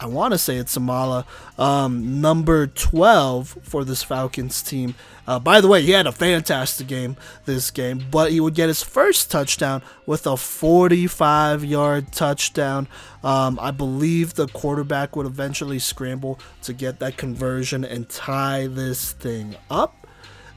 I 0.02 0.06
want 0.06 0.34
to 0.34 0.38
say 0.38 0.56
it's 0.56 0.78
Samala, 0.78 1.26
um, 1.58 2.22
number 2.22 2.68
12 2.68 3.58
for 3.64 3.84
this 3.84 4.02
Falcons 4.02 4.62
team. 4.62 4.96
Uh, 5.28 5.40
by 5.40 5.60
the 5.60 5.68
way, 5.68 5.82
he 5.82 5.92
had 5.92 6.08
a 6.08 6.12
fantastic 6.14 6.88
game 6.88 7.18
this 7.46 7.70
game, 7.70 8.06
but 8.10 8.32
he 8.32 8.40
would 8.40 8.56
get 8.56 8.70
his 8.70 8.82
first 8.82 9.30
touchdown 9.30 9.82
with 10.06 10.26
a 10.26 10.38
45 10.38 11.66
yard 11.66 12.14
touchdown. 12.14 12.88
Um, 13.24 13.60
I 13.62 13.72
believe 13.72 14.36
the 14.36 14.48
quarterback 14.48 15.18
would 15.18 15.26
eventually 15.26 15.80
scramble 15.80 16.40
to 16.64 16.72
get 16.74 17.00
that 17.00 17.18
conversion 17.18 17.84
and 17.84 18.08
tie 18.08 18.68
this 18.68 19.12
thing 19.12 19.58
up. 19.70 20.08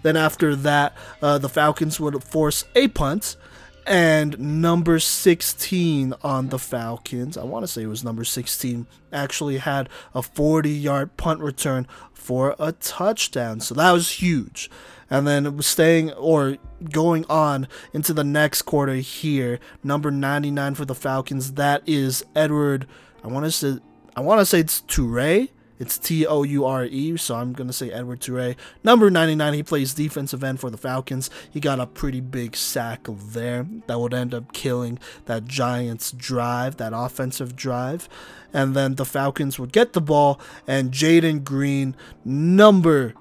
Then 0.03 0.17
after 0.17 0.55
that, 0.57 0.97
uh, 1.21 1.39
the 1.39 1.49
Falcons 1.49 1.99
would 1.99 2.23
force 2.23 2.65
a 2.77 2.89
punt 2.89 3.37
and 3.87 4.39
number 4.39 4.99
16 4.99 6.15
on 6.23 6.49
the 6.49 6.59
Falcons, 6.59 7.37
I 7.37 7.45
want 7.45 7.65
to 7.65 7.67
say 7.67 7.83
it 7.83 7.87
was 7.87 8.05
number 8.05 8.25
16, 8.25 8.87
actually 9.13 9.59
had 9.59 9.89
a 10.15 10.23
40 10.23 10.71
yard 10.71 11.17
punt 11.17 11.41
return 11.41 11.87
for 12.13 12.55
a 12.59 12.73
touchdown. 12.73 13.61
So 13.61 13.75
that 13.75 13.93
was 13.93 14.11
huge. 14.23 14.71
And 15.11 15.27
then 15.27 15.61
staying 15.61 16.13
or 16.13 16.57
going 16.91 17.27
on 17.29 17.69
into 17.93 18.15
the 18.15 18.25
next 18.25 18.63
quarter 18.63 18.95
here, 18.95 19.61
number 19.85 20.11
99 20.11 20.75
for 20.75 20.85
the 20.85 20.95
Falcons, 20.95 21.53
that 21.53 21.83
is 21.87 22.25
Edward. 22.35 22.87
I 23.23 23.27
want 23.29 23.45
to 23.45 23.51
say 23.51 23.79
I 24.15 24.21
want 24.21 24.41
to 24.41 24.47
say 24.47 24.61
it's 24.61 24.83
Toure 24.83 25.49
it's 25.79 25.99
T 25.99 26.27
O 26.27 26.43
U 26.43 26.65
R 26.65 26.85
E, 26.85 27.17
so 27.17 27.35
I'm 27.35 27.53
going 27.53 27.67
to 27.67 27.73
say 27.73 27.91
Edward 27.91 28.21
Toure. 28.21 28.57
Number 28.85 29.11
99, 29.11 29.55
he 29.55 29.63
plays 29.63 29.95
defensive 29.95 30.45
end 30.45 30.61
for 30.61 30.71
the 30.71 30.77
Falcons. 30.77 31.31
He 31.51 31.61
got 31.61 31.81
a 31.81 31.87
pretty 31.87 32.21
big 32.21 32.57
sack 32.57 33.07
there 33.09 33.67
that 33.87 33.99
would 33.99 34.15
end 34.15 34.35
up 34.35 34.53
killing 34.53 34.99
that 35.27 35.47
Giants 35.47 36.13
drive, 36.13 36.77
that 36.77 36.93
offensive 36.95 37.57
drive. 37.57 38.09
And 38.53 38.77
then 38.77 38.97
the 38.97 39.07
Falcons 39.07 39.59
would 39.59 39.73
get 39.73 39.95
the 39.95 40.01
ball, 40.01 40.39
and 40.67 40.93
Jaden 40.93 41.43
Green, 41.43 41.97
number 42.25 43.15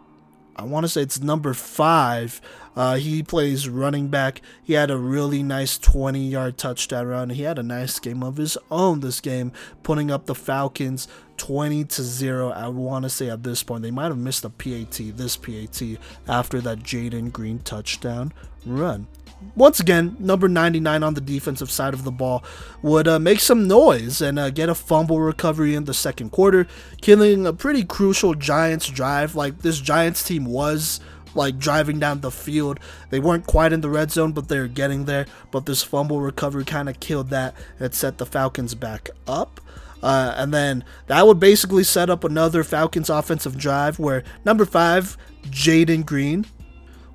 I 0.62 0.64
want 0.64 0.84
to 0.84 0.90
say 0.90 1.02
it's 1.02 1.20
number 1.20 1.54
five. 1.56 2.40
Uh, 2.76 2.96
he 2.96 3.22
plays 3.24 3.68
running 3.68 4.08
back. 4.08 4.42
He 4.64 4.74
had 4.74 4.90
a 4.92 4.98
really 4.98 5.44
nice 5.44 5.78
20 5.78 6.20
yard 6.20 6.58
touchdown 6.58 7.08
run. 7.08 7.30
He 7.32 7.44
had 7.44 7.60
a 7.60 7.64
nice 7.64 8.00
game 8.00 8.24
of 8.24 8.38
his 8.38 8.58
own 8.70 9.02
this 9.02 9.20
game, 9.20 9.52
putting 9.84 10.10
up 10.10 10.26
the 10.26 10.36
Falcons 10.36 11.08
20 11.38 11.86
to 11.86 12.04
0. 12.04 12.50
I 12.50 12.68
want 12.68 13.04
to 13.04 13.10
say 13.10 13.30
at 13.30 13.44
this 13.44 13.64
point, 13.64 13.84
they 13.84 13.92
might 13.92 14.06
have 14.06 14.18
missed 14.18 14.46
a 14.46 14.50
PAT, 14.50 15.18
this 15.18 15.38
PAT, 15.38 15.82
after 16.28 16.62
that 16.62 16.80
Jaden 16.80 17.32
Green 17.32 17.60
touchdown 17.60 18.34
run 18.66 19.08
once 19.56 19.80
again, 19.80 20.16
number 20.20 20.48
99 20.48 21.04
on 21.04 21.14
the 21.14 21.22
defensive 21.22 21.72
side 21.72 21.94
of 21.94 22.04
the 22.04 22.12
ball 22.12 22.44
would 22.82 23.08
uh, 23.08 23.20
make 23.20 23.40
some 23.40 23.68
noise 23.68 24.22
and 24.22 24.40
uh, 24.40 24.50
get 24.50 24.70
a 24.70 24.76
fumble 24.76 25.20
recovery 25.20 25.76
in 25.76 25.86
the 25.86 25.94
second 25.94 26.32
quarter, 26.32 26.68
killing 27.02 27.46
a 27.46 27.54
pretty 27.54 27.84
crucial 27.84 28.34
Giants 28.34 28.88
drive. 28.88 29.36
Like 29.36 29.60
this 29.60 29.80
Giants 29.80 30.24
team 30.24 30.46
was 30.46 31.00
like 31.36 31.58
driving 31.58 32.00
down 32.00 32.22
the 32.22 32.32
field. 32.32 32.80
They 33.10 33.20
weren't 33.20 33.48
quite 33.48 33.74
in 33.74 33.82
the 33.82 33.90
red 33.90 34.12
zone, 34.12 34.32
but 34.32 34.48
they're 34.48 34.68
getting 34.68 35.06
there. 35.06 35.26
But 35.52 35.66
this 35.66 35.84
fumble 35.84 36.22
recovery 36.22 36.66
kind 36.66 36.90
of 36.90 37.00
killed 37.00 37.30
that. 37.30 37.56
It 37.80 37.96
set 37.96 38.18
the 38.18 38.26
Falcons 38.26 38.76
back 38.76 39.10
up. 39.28 39.62
Uh, 40.04 40.34
and 40.36 40.54
then 40.54 40.84
that 41.08 41.28
would 41.28 41.40
basically 41.40 41.84
set 41.84 42.10
up 42.10 42.24
another 42.24 42.64
Falcons 42.64 43.10
offensive 43.10 43.58
drive 43.58 44.00
where 44.00 44.24
number 44.44 44.66
five, 44.66 45.18
Jaden 45.44 46.06
Green, 46.06 46.46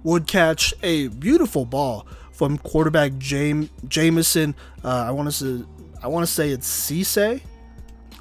would 0.05 0.27
catch 0.27 0.73
a 0.83 1.09
beautiful 1.09 1.65
ball 1.65 2.07
from 2.31 2.59
quarterback 2.59 3.19
James 3.19 3.71
Jameson. 3.89 4.55
Uh, 4.85 5.05
I 5.09 5.11
want 5.11 5.29
to 5.29 5.33
say 5.33 5.65
I 6.03 6.09
want 6.09 6.27
to 6.27 6.33
say 6.33 6.51
it's 6.51 6.69
Cisse 6.69 7.41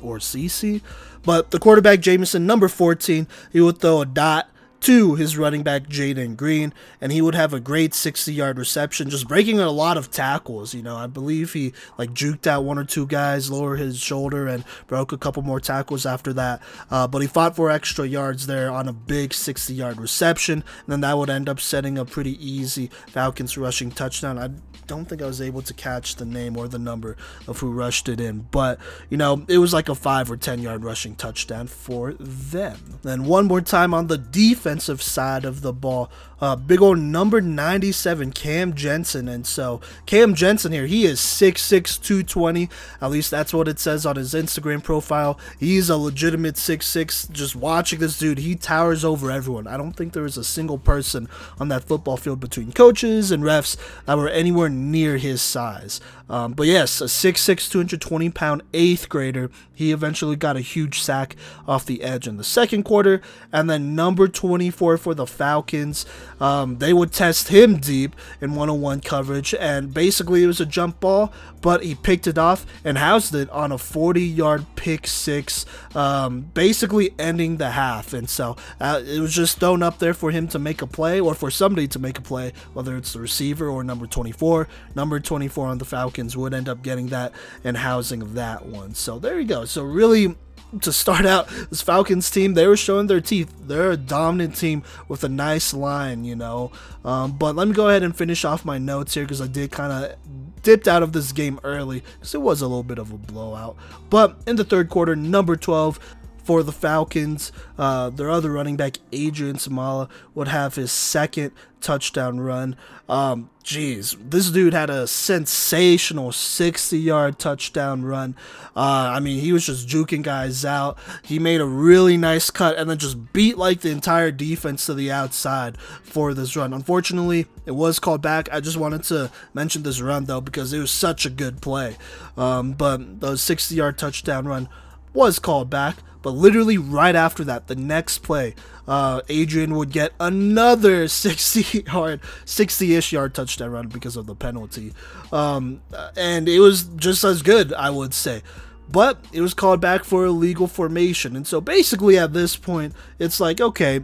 or 0.02 0.18
Cece, 0.18 0.82
but 1.24 1.52
the 1.52 1.60
quarterback 1.60 2.00
Jameson, 2.00 2.48
number 2.48 2.68
14, 2.68 3.28
he 3.52 3.62
would 3.62 3.80
throw 3.80 4.02
a 4.02 4.06
dot 4.06 4.50
to 4.82 5.16
his 5.16 5.38
running 5.38 5.64
back 5.64 5.88
Jaden 5.88 6.38
Green, 6.38 6.74
and 7.02 7.12
he 7.12 7.22
would 7.22 7.36
have 7.36 7.54
a 7.54 7.60
great 7.60 7.94
60 7.94 8.34
yard 8.34 8.58
reception, 8.58 9.10
just 9.10 9.28
breaking 9.28 9.60
a 9.60 9.70
lot 9.72 9.98
of 9.98 10.12
tackles. 10.12 10.74
You 10.74 10.82
know, 10.82 10.96
I 10.96 11.08
believe 11.08 11.54
he 11.54 11.74
like 11.98 12.12
juked 12.14 12.48
out 12.48 12.64
one 12.64 12.78
or 12.78 12.84
two 12.84 13.08
guys, 13.08 13.50
lowered 13.50 13.80
his 13.80 14.00
shoulder, 14.00 14.48
and 14.48 14.64
broke 14.88 15.12
a 15.12 15.18
couple 15.18 15.44
more 15.44 15.60
tackles 15.60 16.06
after 16.06 16.34
that. 16.34 16.62
Uh, 16.92 17.08
but 17.08 17.22
he 17.22 17.28
fought 17.28 17.56
for 17.56 17.72
extra 17.72 18.06
yards 18.06 18.48
there 18.48 18.70
on 18.70 18.88
a 18.88 18.94
big 18.94 19.34
60 19.34 19.74
yard 19.74 20.00
reception, 20.00 20.64
and 20.86 20.88
then 20.88 21.02
that 21.02 21.18
would 21.18 21.30
end 21.30 21.50
up 21.50 21.60
setting 21.60 21.98
a 21.98 22.06
pretty 22.06 22.44
easy 22.46 22.90
Falcons 23.08 23.58
rushing 23.58 23.92
touchdown. 23.92 24.38
I 24.38 24.50
don't 24.88 25.06
think 25.06 25.22
I 25.22 25.26
was 25.26 25.42
able 25.42 25.62
to 25.64 25.74
catch 25.74 26.16
the 26.16 26.26
name 26.26 26.58
or 26.58 26.68
the 26.68 26.80
number 26.80 27.18
of 27.48 27.60
who 27.60 27.72
rushed 27.72 28.10
it 28.10 28.20
in, 28.20 28.48
but 28.52 28.80
you 29.10 29.18
know, 29.18 29.46
it 29.48 29.58
was 29.58 29.74
like 29.74 29.90
a 29.90 29.96
five 29.96 30.30
or 30.30 30.38
10 30.38 30.62
yard 30.62 30.84
rushing 30.84 31.16
touchdown 31.16 31.68
for 31.68 32.14
them. 32.14 33.00
Then 33.04 33.26
one 33.26 33.46
more 33.46 33.62
time 33.62 33.94
on 33.94 34.08
the 34.08 34.18
defensive 34.18 35.02
side 35.02 35.46
of 35.46 35.62
the 35.62 35.74
ball. 35.74 36.12
Uh, 36.42 36.56
big 36.56 36.82
old 36.82 37.00
number 37.00 37.40
97, 37.40 38.32
Cam 38.34 38.74
Jensen. 38.74 39.28
And 39.28 39.48
so, 39.48 39.80
Cam 40.06 40.36
Jensen 40.36 40.74
here, 40.74 40.86
he 40.86 41.06
is 41.06 41.20
6'6, 41.20 42.02
220. 42.02 42.70
At 43.02 43.12
least 43.12 43.32
that's 43.32 43.54
what 43.54 43.68
it 43.68 43.80
says 43.80 44.06
on 44.06 44.18
his 44.18 44.34
Instagram 44.34 44.84
profile. 44.84 45.40
He's 45.60 45.90
a 45.90 45.98
legitimate 45.98 46.56
6'6. 46.56 47.32
Just 47.32 47.56
watching 47.56 48.00
this 48.00 48.20
dude, 48.20 48.40
he 48.40 48.56
towers 48.56 49.06
over 49.06 49.32
everyone. 49.32 49.66
I 49.66 49.78
don't 49.78 49.94
think 49.94 50.14
there 50.14 50.26
is 50.26 50.38
a 50.38 50.44
single 50.44 50.78
person 50.78 51.30
on 51.60 51.70
that 51.70 51.86
football 51.86 52.18
field 52.18 52.42
between 52.42 52.74
coaches 52.74 53.32
and 53.32 53.44
refs 53.44 53.78
that 54.06 54.18
were 54.18 54.30
anywhere 54.30 54.70
near 54.76 55.18
his 55.18 55.42
size. 55.42 56.00
Um, 56.30 56.54
but 56.54 56.68
yes, 56.68 57.02
a 57.02 57.06
6'6, 57.06 57.70
220 57.70 58.30
pound 58.32 58.64
eighth 58.74 59.10
grader. 59.10 59.52
He 59.74 59.92
eventually 59.92 60.36
got 60.36 60.56
a 60.56 60.62
huge 60.62 61.02
sack 61.02 61.36
off 61.68 61.86
the 61.86 62.02
edge 62.02 62.28
in 62.28 62.38
the 62.38 62.44
second 62.44 62.84
quarter. 62.84 63.22
And 63.52 63.70
then 63.70 63.96
number 63.96 64.28
24 64.28 64.98
for 64.98 65.14
the 65.14 65.28
Falcons, 65.28 66.06
um, 66.40 66.78
they 66.78 66.94
would 66.94 67.12
test 67.12 67.50
him 67.50 67.78
deep 67.78 68.16
in 68.42 68.52
101 68.52 69.02
coverage. 69.02 69.54
And 69.54 69.94
basically, 69.94 70.44
it 70.44 70.48
was 70.48 70.62
a 70.62 70.66
jump 70.66 71.00
ball, 71.00 71.32
but 71.62 71.84
he 71.84 71.94
picked 71.94 72.28
it 72.28 72.38
off 72.38 72.66
and 72.84 72.98
housed 72.98 73.36
it 73.36 73.50
on 73.50 73.72
a 73.72 73.78
40 73.78 74.22
yard 74.22 74.66
pick 74.76 75.08
six, 75.08 75.66
um, 75.94 76.52
basically 76.54 77.14
ending 77.20 77.58
the 77.58 77.72
half. 77.72 78.14
And 78.14 78.30
so 78.30 78.56
uh, 78.80 79.02
it 79.06 79.20
was 79.20 79.34
just 79.34 79.60
thrown 79.60 79.84
up 79.84 80.00
there 80.00 80.14
for 80.14 80.32
him 80.32 80.48
to 80.50 80.60
make 80.60 80.82
a 80.82 80.88
play 80.88 81.20
or 81.20 81.36
for 81.36 81.52
somebody 81.52 81.88
to 81.90 82.00
make 82.00 82.18
a 82.18 82.22
play, 82.22 82.54
whether 82.74 82.96
it's 82.96 83.14
the 83.14 83.20
receiver 83.20 83.68
or 83.68 83.84
number 83.84 84.08
24. 84.08 84.68
Number 84.96 85.20
24 85.20 85.68
on 85.68 85.78
the 85.78 85.86
Falcons 85.86 86.15
Would 86.18 86.54
end 86.54 86.70
up 86.70 86.82
getting 86.82 87.08
that 87.08 87.34
and 87.64 87.78
housing 87.78 88.22
of 88.22 88.34
that 88.36 88.66
one. 88.66 88.94
So 88.94 89.20
there 89.20 89.40
you 89.40 89.48
go. 89.48 89.66
So 89.66 89.84
really 89.84 90.36
to 90.82 90.92
start 90.92 91.26
out 91.26 91.48
this 91.70 91.82
Falcons 91.82 92.30
team, 92.30 92.54
they 92.54 92.68
were 92.68 92.78
showing 92.78 93.08
their 93.08 93.22
teeth. 93.22 93.54
They're 93.62 93.92
a 93.92 93.98
dominant 93.98 94.56
team 94.56 94.84
with 95.08 95.24
a 95.24 95.30
nice 95.30 95.74
line, 95.74 96.26
you 96.26 96.36
know. 96.36 96.72
Um, 97.04 97.34
but 97.38 97.56
let 97.56 97.68
me 97.68 97.74
go 97.74 97.90
ahead 97.90 98.04
and 98.04 98.16
finish 98.16 98.46
off 98.46 98.66
my 98.66 98.78
notes 98.78 99.14
here 99.14 99.24
because 99.24 99.42
I 99.42 99.48
did 99.48 99.72
kind 99.72 99.92
of 99.92 100.16
dipped 100.64 100.88
out 100.88 101.04
of 101.04 101.14
this 101.14 101.32
game 101.32 101.60
early 101.64 102.04
because 102.16 102.34
it 102.34 102.42
was 102.42 102.62
a 102.62 102.68
little 102.68 102.84
bit 102.84 102.98
of 102.98 103.12
a 103.12 103.18
blowout. 103.18 103.78
But 104.10 104.38
in 104.48 104.56
the 104.56 104.64
third 104.64 104.90
quarter, 104.90 105.16
number 105.16 105.56
12, 105.56 106.00
for 106.46 106.62
the 106.62 106.72
Falcons. 106.72 107.52
Uh, 107.78 108.10
their 108.12 108.30
other 108.30 108.52
running 108.52 108.78
back, 108.78 109.00
Adrian 109.12 109.56
Samala, 109.56 110.08
would 110.36 110.48
have 110.48 110.76
his 110.76 110.92
second 110.92 111.52
touchdown 111.82 112.40
run. 112.40 112.76
Um, 113.10 113.50
geez, 113.64 114.16
this 114.20 114.50
dude 114.52 114.74
had 114.74 114.90
a 114.90 115.08
sensational 115.08 116.32
60 116.32 116.98
yard 116.98 117.40
touchdown 117.40 118.04
run. 118.04 118.36
Uh, 118.76 119.12
I 119.14 119.20
mean, 119.20 119.40
he 119.40 119.52
was 119.52 119.66
just 119.66 119.88
juking 119.88 120.22
guys 120.22 120.64
out. 120.64 120.98
He 121.24 121.40
made 121.40 121.62
a 121.62 121.66
really 121.66 122.16
nice 122.16 122.52
cut 122.52 122.78
and 122.78 122.90
then 122.90 123.00
just 123.00 123.34
beat 123.34 123.58
like 123.58 123.82
the 123.82 123.92
entire 123.92 124.32
defense 124.32 124.86
to 124.86 124.94
the 124.94 125.12
outside 125.12 125.78
for 125.80 126.34
this 126.34 126.56
run. 126.56 126.74
Unfortunately, 126.74 127.48
it 127.66 127.72
was 127.72 128.00
called 128.00 128.22
back. 128.22 128.50
I 128.52 128.60
just 128.60 128.78
wanted 128.78 129.04
to 129.06 129.32
mention 129.54 129.82
this 129.84 130.00
run 130.00 130.26
though 130.26 130.42
because 130.42 130.74
it 130.74 130.80
was 130.80 130.92
such 130.92 131.26
a 131.26 131.32
good 131.32 131.62
play. 131.62 131.98
Um, 132.38 132.74
but 132.74 133.20
the 133.20 133.36
60 133.36 133.74
yard 133.74 133.98
touchdown 133.98 134.48
run 134.48 134.70
was 135.14 135.40
called 135.40 135.70
back. 135.70 135.98
But 136.26 136.32
literally 136.32 136.80
right 136.80 137.16
after 137.16 137.44
that, 137.44 137.68
the 137.68 137.76
next 137.76 138.24
play, 138.24 138.56
uh, 138.88 139.22
Adrian 139.30 139.76
would 139.76 139.92
get 139.92 140.12
another 140.20 141.08
60 141.08 141.84
yard, 141.86 142.20
60 142.46 142.96
ish 142.96 143.12
yard 143.12 143.36
touchdown 143.36 143.70
run 143.70 143.90
because 143.90 144.18
of 144.18 144.26
the 144.26 144.34
penalty. 144.34 144.92
Um, 145.32 145.84
and 146.18 146.50
it 146.50 146.62
was 146.62 146.86
just 146.96 147.24
as 147.24 147.44
good, 147.44 147.74
I 147.74 147.92
would 147.92 148.16
say. 148.16 148.42
But 148.90 149.24
it 149.34 149.42
was 149.42 149.54
called 149.54 149.82
back 149.82 150.04
for 150.04 150.26
illegal 150.26 150.66
formation. 150.66 151.36
And 151.36 151.46
so 151.46 151.62
basically 151.62 152.18
at 152.18 152.34
this 152.34 152.56
point, 152.56 152.96
it's 153.20 153.40
like, 153.40 153.62
okay, 153.62 154.04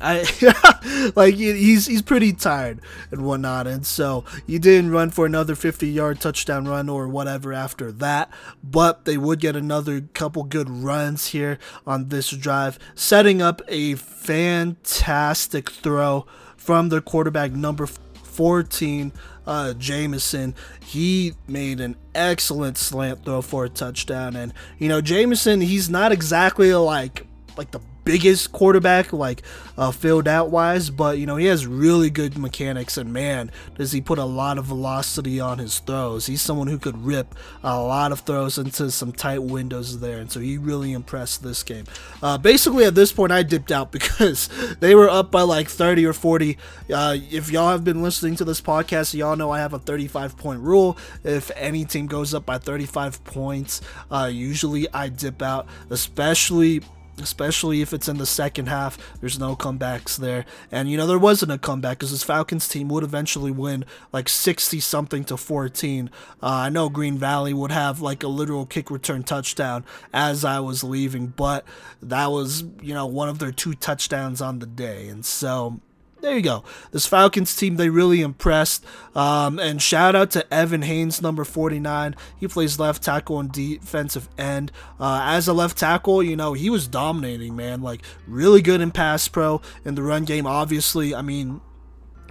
I 0.00 1.12
like 1.16 1.34
he's 1.34 1.86
he's 1.86 2.02
pretty 2.02 2.32
tired 2.32 2.80
and 3.10 3.22
whatnot, 3.22 3.66
and 3.66 3.86
so 3.86 4.24
he 4.46 4.58
didn't 4.58 4.90
run 4.90 5.10
for 5.10 5.26
another 5.26 5.54
50 5.54 5.88
yard 5.88 6.20
touchdown 6.20 6.66
run 6.66 6.88
or 6.88 7.08
whatever 7.08 7.52
after 7.52 7.92
that. 7.92 8.30
But 8.62 9.04
they 9.04 9.16
would 9.16 9.40
get 9.40 9.56
another 9.56 10.02
couple 10.14 10.44
good 10.44 10.68
runs 10.68 11.28
here 11.28 11.58
on 11.86 12.08
this 12.08 12.30
drive, 12.30 12.78
setting 12.94 13.40
up 13.42 13.62
a 13.68 13.94
fantastic 13.94 15.70
throw 15.70 16.26
from 16.56 16.88
their 16.88 17.00
quarterback 17.00 17.52
number 17.52 17.86
14, 17.86 19.12
uh, 19.46 19.72
Jameson. 19.74 20.54
He 20.84 21.34
made 21.48 21.80
an 21.80 21.96
excellent 22.14 22.76
slant 22.76 23.24
throw 23.24 23.40
for 23.42 23.64
a 23.64 23.68
touchdown, 23.68 24.36
and 24.36 24.52
you 24.78 24.88
know 24.88 25.00
Jameson, 25.00 25.60
he's 25.60 25.88
not 25.88 26.12
exactly 26.12 26.74
like 26.74 27.26
like 27.56 27.70
the 27.70 27.80
biggest 28.06 28.52
quarterback, 28.52 29.12
like 29.12 29.42
uh, 29.76 29.90
filled 29.90 30.28
out 30.28 30.48
wise, 30.48 30.88
but 30.88 31.18
you 31.18 31.26
know, 31.26 31.36
he 31.36 31.46
has 31.46 31.66
really 31.66 32.08
good 32.08 32.38
mechanics, 32.38 32.96
and 32.96 33.12
man, 33.12 33.50
does 33.76 33.92
he 33.92 34.00
put 34.00 34.18
a 34.18 34.24
lot 34.24 34.56
of 34.56 34.64
velocity 34.64 35.38
on 35.40 35.58
his 35.58 35.80
throws. 35.80 36.26
He's 36.26 36.40
someone 36.40 36.68
who 36.68 36.78
could 36.78 37.04
rip 37.04 37.34
a 37.62 37.78
lot 37.78 38.12
of 38.12 38.20
throws 38.20 38.56
into 38.56 38.90
some 38.90 39.12
tight 39.12 39.42
windows 39.42 40.00
there, 40.00 40.18
and 40.18 40.30
so 40.30 40.40
he 40.40 40.56
really 40.56 40.92
impressed 40.92 41.42
this 41.42 41.62
game. 41.62 41.84
Uh, 42.22 42.38
basically, 42.38 42.84
at 42.84 42.94
this 42.94 43.12
point, 43.12 43.32
I 43.32 43.42
dipped 43.42 43.72
out 43.72 43.92
because 43.96 44.48
they 44.80 44.94
were 44.94 45.10
up 45.10 45.30
by 45.30 45.42
like 45.42 45.68
30 45.68 46.06
or 46.06 46.12
40. 46.12 46.56
Uh, 46.92 47.16
if 47.30 47.50
y'all 47.50 47.70
have 47.70 47.84
been 47.84 48.02
listening 48.02 48.36
to 48.36 48.44
this 48.44 48.60
podcast, 48.60 49.14
y'all 49.14 49.36
know 49.36 49.50
I 49.50 49.58
have 49.58 49.74
a 49.74 49.80
35 49.80 50.38
point 50.38 50.60
rule. 50.60 50.96
If 51.24 51.50
any 51.56 51.84
team 51.84 52.06
goes 52.06 52.32
up 52.32 52.46
by 52.46 52.58
35 52.58 53.24
points, 53.24 53.80
uh, 54.12 54.30
usually 54.32 54.88
I 54.94 55.08
dip 55.08 55.42
out, 55.42 55.66
especially 55.90 56.82
especially 57.20 57.80
if 57.80 57.92
it's 57.92 58.08
in 58.08 58.18
the 58.18 58.26
second 58.26 58.66
half. 58.66 58.98
There's 59.20 59.38
no 59.38 59.56
comebacks 59.56 60.16
there. 60.16 60.44
And, 60.70 60.90
you 60.90 60.96
know, 60.96 61.06
there 61.06 61.18
wasn't 61.18 61.52
a 61.52 61.58
comeback 61.58 61.98
because 61.98 62.10
this 62.10 62.22
Falcons 62.22 62.68
team 62.68 62.88
would 62.88 63.04
eventually 63.04 63.50
win 63.50 63.84
like 64.12 64.28
60 64.28 64.80
something 64.80 65.24
to 65.24 65.36
14. 65.36 66.10
Uh, 66.42 66.46
I 66.46 66.68
know 66.68 66.88
Green 66.88 67.18
Valley 67.18 67.52
would 67.52 67.72
have 67.72 68.00
like 68.00 68.22
a 68.22 68.28
literal 68.28 68.66
kick 68.66 68.90
return 68.90 69.22
touchdown 69.22 69.84
as 70.12 70.44
I 70.44 70.60
was 70.60 70.84
leaving, 70.84 71.28
but 71.28 71.64
that 72.02 72.30
was, 72.30 72.64
you 72.82 72.94
know, 72.94 73.06
one 73.06 73.28
of 73.28 73.38
their 73.38 73.52
two 73.52 73.74
touchdowns 73.74 74.40
on 74.40 74.58
the 74.58 74.66
day. 74.66 75.08
And 75.08 75.24
so 75.24 75.80
there 76.26 76.36
you 76.36 76.42
go. 76.42 76.64
This 76.90 77.06
Falcons 77.06 77.54
team, 77.54 77.76
they 77.76 77.88
really 77.88 78.20
impressed. 78.20 78.84
Um, 79.14 79.60
and 79.60 79.80
shout 79.80 80.16
out 80.16 80.32
to 80.32 80.52
Evan 80.52 80.82
Haynes, 80.82 81.22
number 81.22 81.44
49. 81.44 82.16
He 82.36 82.48
plays 82.48 82.80
left 82.80 83.02
tackle 83.02 83.38
and 83.38 83.52
defensive 83.52 84.28
end. 84.36 84.72
Uh, 84.98 85.20
as 85.24 85.46
a 85.46 85.52
left 85.52 85.78
tackle, 85.78 86.24
you 86.24 86.34
know, 86.34 86.52
he 86.52 86.68
was 86.68 86.88
dominating, 86.88 87.54
man. 87.54 87.80
Like, 87.80 88.02
really 88.26 88.60
good 88.60 88.80
in 88.80 88.90
pass 88.90 89.28
pro 89.28 89.60
in 89.84 89.94
the 89.94 90.02
run 90.02 90.24
game. 90.24 90.48
Obviously, 90.48 91.14
I 91.14 91.22
mean, 91.22 91.60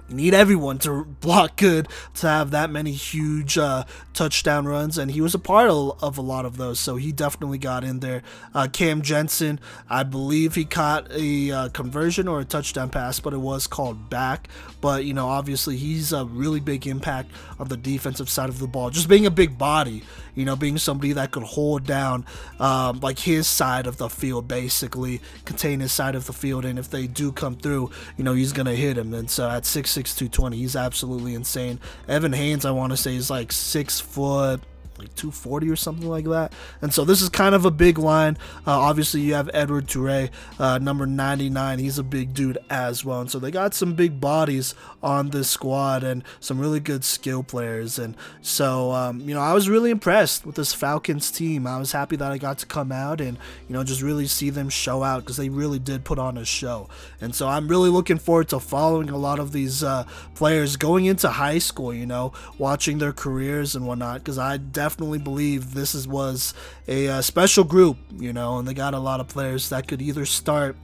you 0.08 0.16
need 0.16 0.34
everyone 0.34 0.78
to 0.78 1.04
block 1.04 1.56
good 1.56 1.88
to 2.14 2.28
have 2.28 2.50
that 2.52 2.70
many 2.70 2.92
huge 2.92 3.58
uh, 3.58 3.84
touchdown 4.14 4.66
runs, 4.66 4.98
and 4.98 5.10
he 5.10 5.20
was 5.20 5.34
a 5.34 5.38
part 5.38 5.70
of, 5.70 6.18
a 6.18 6.22
lot 6.22 6.44
of 6.44 6.56
those, 6.56 6.80
so 6.80 6.96
he 6.96 7.12
definitely 7.12 7.58
got 7.58 7.84
in 7.84 8.00
there. 8.00 8.22
Uh, 8.54 8.66
Cam 8.72 9.02
Jensen, 9.02 9.60
I 9.90 10.02
believe 10.02 10.54
he 10.54 10.64
caught 10.64 11.10
a 11.12 11.50
uh, 11.50 11.68
conversion 11.70 12.28
or 12.28 12.40
a 12.40 12.44
touchdown 12.44 12.88
pass, 12.88 13.20
but 13.20 13.32
it 13.32 13.38
was 13.38 13.66
called 13.66 14.08
back. 14.08 14.48
But, 14.80 15.04
you 15.04 15.14
know, 15.14 15.28
obviously 15.28 15.76
he's 15.76 16.12
a 16.12 16.24
really 16.24 16.60
big 16.60 16.86
impact 16.86 17.30
on 17.58 17.68
the 17.68 17.76
defensive 17.76 18.30
side 18.30 18.48
of 18.48 18.58
the 18.58 18.66
ball, 18.66 18.90
just 18.90 19.08
being 19.08 19.26
a 19.26 19.30
big 19.30 19.58
body, 19.58 20.04
you 20.34 20.44
know, 20.44 20.54
being 20.54 20.78
somebody 20.78 21.12
that 21.12 21.30
could 21.32 21.42
hold 21.42 21.84
down 21.84 22.24
um, 22.60 23.00
like 23.00 23.18
his 23.18 23.46
side 23.46 23.86
of 23.86 23.96
the 23.96 24.08
field, 24.08 24.46
basically, 24.46 25.20
contain 25.44 25.80
his 25.80 25.92
side 25.92 26.14
of 26.14 26.26
the 26.26 26.32
field, 26.32 26.64
and 26.64 26.78
if 26.78 26.90
they 26.90 27.06
do 27.06 27.32
come 27.32 27.56
through, 27.56 27.90
you 28.16 28.24
know, 28.24 28.34
he's 28.34 28.52
going 28.52 28.66
to 28.66 28.76
hit 28.76 28.96
him. 28.96 29.12
And 29.12 29.30
so 29.30 29.48
at 29.50 29.66
6 29.96 30.14
220. 30.14 30.58
He's 30.58 30.76
absolutely 30.76 31.34
insane. 31.34 31.80
Evan 32.06 32.34
Haynes, 32.34 32.66
I 32.66 32.70
want 32.70 32.92
to 32.92 32.98
say, 32.98 33.16
is 33.16 33.30
like 33.30 33.50
six 33.50 33.98
foot 33.98 34.60
like 34.98 35.14
240 35.14 35.70
or 35.70 35.76
something 35.76 36.08
like 36.08 36.24
that. 36.26 36.52
And 36.80 36.92
so 36.92 37.04
this 37.04 37.22
is 37.22 37.28
kind 37.28 37.54
of 37.54 37.64
a 37.64 37.70
big 37.70 37.98
line. 37.98 38.36
Uh, 38.66 38.78
obviously, 38.78 39.20
you 39.20 39.34
have 39.34 39.50
Edward 39.52 39.86
Toure, 39.86 40.30
uh, 40.58 40.78
number 40.78 41.06
99. 41.06 41.78
He's 41.78 41.98
a 41.98 42.02
big 42.02 42.34
dude 42.34 42.58
as 42.70 43.04
well. 43.04 43.20
And 43.20 43.30
so 43.30 43.38
they 43.38 43.50
got 43.50 43.74
some 43.74 43.94
big 43.94 44.20
bodies 44.20 44.74
on 45.02 45.30
this 45.30 45.48
squad 45.48 46.02
and 46.02 46.24
some 46.40 46.58
really 46.58 46.80
good 46.80 47.04
skill 47.04 47.42
players. 47.42 47.98
And 47.98 48.16
so, 48.40 48.92
um, 48.92 49.20
you 49.20 49.34
know, 49.34 49.40
I 49.40 49.52
was 49.52 49.68
really 49.68 49.90
impressed 49.90 50.46
with 50.46 50.56
this 50.56 50.72
Falcons 50.72 51.30
team. 51.30 51.66
I 51.66 51.78
was 51.78 51.92
happy 51.92 52.16
that 52.16 52.32
I 52.32 52.38
got 52.38 52.58
to 52.58 52.66
come 52.66 52.92
out 52.92 53.20
and, 53.20 53.38
you 53.68 53.74
know, 53.74 53.84
just 53.84 54.02
really 54.02 54.26
see 54.26 54.50
them 54.50 54.68
show 54.68 55.02
out 55.02 55.20
because 55.20 55.36
they 55.36 55.48
really 55.48 55.78
did 55.78 56.04
put 56.04 56.18
on 56.18 56.38
a 56.38 56.44
show. 56.44 56.88
And 57.20 57.34
so 57.34 57.48
I'm 57.48 57.68
really 57.68 57.90
looking 57.90 58.18
forward 58.18 58.48
to 58.48 58.60
following 58.60 59.10
a 59.10 59.16
lot 59.16 59.38
of 59.38 59.52
these 59.52 59.82
uh, 59.82 60.04
players 60.34 60.76
going 60.76 61.04
into 61.04 61.28
high 61.28 61.58
school, 61.58 61.92
you 61.92 62.06
know, 62.06 62.32
watching 62.58 62.98
their 62.98 63.12
careers 63.12 63.74
and 63.74 63.86
whatnot 63.86 64.20
because 64.20 64.38
I 64.38 64.56
definitely 64.56 64.85
definitely 64.86 65.18
believe 65.18 65.74
this 65.74 65.96
is, 65.96 66.06
was 66.06 66.54
a 66.86 67.08
uh, 67.08 67.20
special 67.20 67.64
group, 67.64 67.96
you 68.20 68.32
know, 68.32 68.58
and 68.58 68.68
they 68.68 68.72
got 68.72 68.94
a 68.94 68.98
lot 69.00 69.18
of 69.18 69.26
players 69.26 69.68
that 69.70 69.88
could 69.88 70.00
either 70.00 70.24
start. 70.24 70.76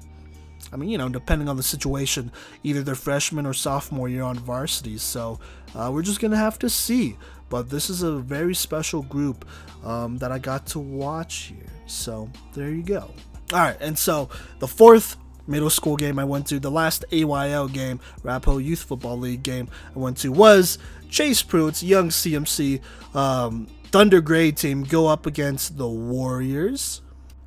I 0.73 0.77
mean, 0.77 0.89
you 0.89 0.99
know, 0.99 1.09
depending 1.09 1.49
on 1.49 1.57
the 1.57 1.63
situation, 1.63 2.33
either 2.65 2.83
their 2.83 2.97
freshman 2.97 3.47
or 3.47 3.55
sophomore 3.55 4.09
year 4.09 4.25
on 4.25 4.37
varsity. 4.41 4.99
So 4.99 5.39
uh, 5.77 5.89
we're 5.95 6.03
just 6.03 6.19
gonna 6.19 6.37
have 6.37 6.59
to 6.61 6.69
see. 6.69 7.17
But 7.49 7.71
this 7.71 7.91
is 7.91 8.03
a 8.03 8.17
very 8.17 8.57
special 8.57 9.03
group 9.03 9.45
um, 9.85 10.19
that 10.19 10.33
I 10.33 10.41
got 10.41 10.67
to 10.69 10.81
watch 10.81 11.53
here. 11.55 11.73
So 11.87 12.29
there 12.55 12.71
you 12.71 12.83
go. 12.83 13.09
All 13.53 13.61
right, 13.61 13.77
and 13.81 13.97
so 13.97 14.31
the 14.59 14.67
fourth 14.67 15.17
middle 15.47 15.71
school 15.71 15.97
game 15.97 16.19
I 16.19 16.25
went 16.25 16.49
to, 16.49 16.59
the 16.59 16.73
last 16.73 17.05
AYL 17.13 17.73
game, 17.73 18.01
Rapo 18.25 18.59
Youth 18.65 18.83
Football 18.83 19.19
League 19.19 19.45
game 19.45 19.69
I 19.95 19.99
went 20.01 20.17
to 20.19 20.33
was 20.33 20.79
Chase 21.09 21.43
Pruitt's 21.43 21.85
young 21.85 22.09
CMC 22.09 22.81
um, 23.15 23.69
Thunder 23.93 24.23
Gray 24.23 24.53
team 24.53 24.85
go 24.85 25.07
up 25.07 25.27
against 25.27 25.77
the 25.77 25.87
Warriors. 25.87 27.03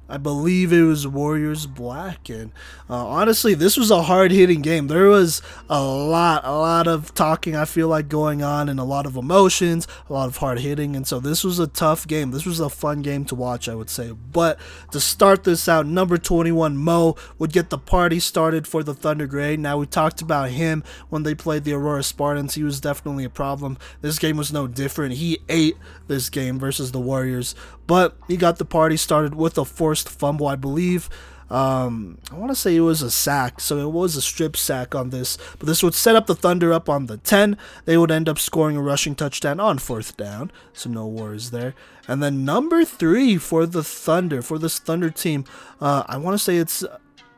I 0.07 0.17
believe 0.17 0.71
it 0.71 0.83
was 0.83 1.07
Warriors 1.07 1.65
Black, 1.65 2.29
and 2.29 2.51
uh, 2.89 3.07
honestly, 3.07 3.55
this 3.55 3.75
was 3.75 3.89
a 3.89 4.03
hard 4.03 4.31
hitting 4.31 4.61
game. 4.61 4.87
There 4.87 5.07
was 5.07 5.41
a 5.67 5.83
lot, 5.83 6.45
a 6.45 6.51
lot 6.51 6.87
of 6.87 7.15
talking. 7.15 7.55
I 7.55 7.65
feel 7.65 7.87
like 7.87 8.07
going 8.07 8.43
on, 8.43 8.69
and 8.69 8.79
a 8.79 8.83
lot 8.83 9.07
of 9.07 9.15
emotions, 9.15 9.87
a 10.07 10.13
lot 10.13 10.27
of 10.27 10.37
hard 10.37 10.59
hitting, 10.59 10.95
and 10.95 11.07
so 11.07 11.19
this 11.19 11.43
was 11.43 11.57
a 11.57 11.65
tough 11.65 12.05
game. 12.05 12.29
This 12.29 12.45
was 12.45 12.59
a 12.59 12.69
fun 12.69 13.01
game 13.01 13.25
to 13.25 13.35
watch, 13.35 13.67
I 13.67 13.73
would 13.73 13.89
say. 13.89 14.11
But 14.11 14.59
to 14.91 14.99
start 14.99 15.43
this 15.43 15.67
out, 15.67 15.87
number 15.87 16.17
21 16.19 16.77
Mo 16.77 17.15
would 17.39 17.51
get 17.51 17.71
the 17.71 17.79
party 17.79 18.19
started 18.19 18.67
for 18.67 18.83
the 18.83 18.93
Thunder 18.93 19.25
Gray. 19.25 19.57
Now 19.57 19.79
we 19.79 19.87
talked 19.87 20.21
about 20.21 20.51
him 20.51 20.83
when 21.09 21.23
they 21.23 21.33
played 21.33 21.63
the 21.63 21.73
Aurora 21.73 22.03
Spartans. 22.03 22.53
He 22.53 22.63
was 22.63 22.79
definitely 22.79 23.23
a 23.23 23.29
problem. 23.29 23.79
This 24.01 24.19
game 24.19 24.37
was 24.37 24.53
no 24.53 24.67
different. 24.67 25.15
He 25.15 25.39
ate 25.49 25.77
this 26.07 26.29
game 26.29 26.59
versus 26.59 26.91
the 26.91 26.99
Warriors, 26.99 27.55
but 27.87 28.17
he 28.27 28.37
got 28.37 28.57
the 28.57 28.65
party 28.65 28.97
started 28.97 29.35
with 29.35 29.57
a 29.57 29.65
forced 29.65 30.09
fumble, 30.09 30.47
I 30.47 30.55
believe. 30.55 31.09
Um, 31.49 32.17
I 32.31 32.35
want 32.35 32.51
to 32.51 32.55
say 32.55 32.75
it 32.75 32.81
was 32.81 33.01
a 33.01 33.11
sack, 33.11 33.59
so 33.59 33.77
it 33.77 33.91
was 33.91 34.15
a 34.15 34.21
strip 34.21 34.57
sack 34.57 34.95
on 34.95 35.11
this. 35.11 35.37
But 35.59 35.67
this 35.67 35.83
would 35.83 35.93
set 35.93 36.15
up 36.15 36.25
the 36.25 36.35
Thunder 36.35 36.73
up 36.73 36.89
on 36.89 37.05
the 37.05 37.17
10. 37.17 37.57
They 37.85 37.97
would 37.97 38.11
end 38.11 38.27
up 38.27 38.39
scoring 38.39 38.75
a 38.75 38.81
rushing 38.81 39.13
touchdown 39.13 39.59
on 39.59 39.77
fourth 39.77 40.17
down, 40.17 40.51
so 40.73 40.89
no 40.89 41.05
worries 41.05 41.51
there. 41.51 41.75
And 42.07 42.21
then 42.21 42.45
number 42.45 42.83
three 42.83 43.37
for 43.37 43.65
the 43.65 43.83
Thunder, 43.83 44.41
for 44.41 44.57
this 44.57 44.79
Thunder 44.79 45.11
team, 45.11 45.45
uh, 45.79 46.03
I 46.07 46.17
want 46.17 46.33
to 46.33 46.43
say 46.43 46.57
it's 46.57 46.83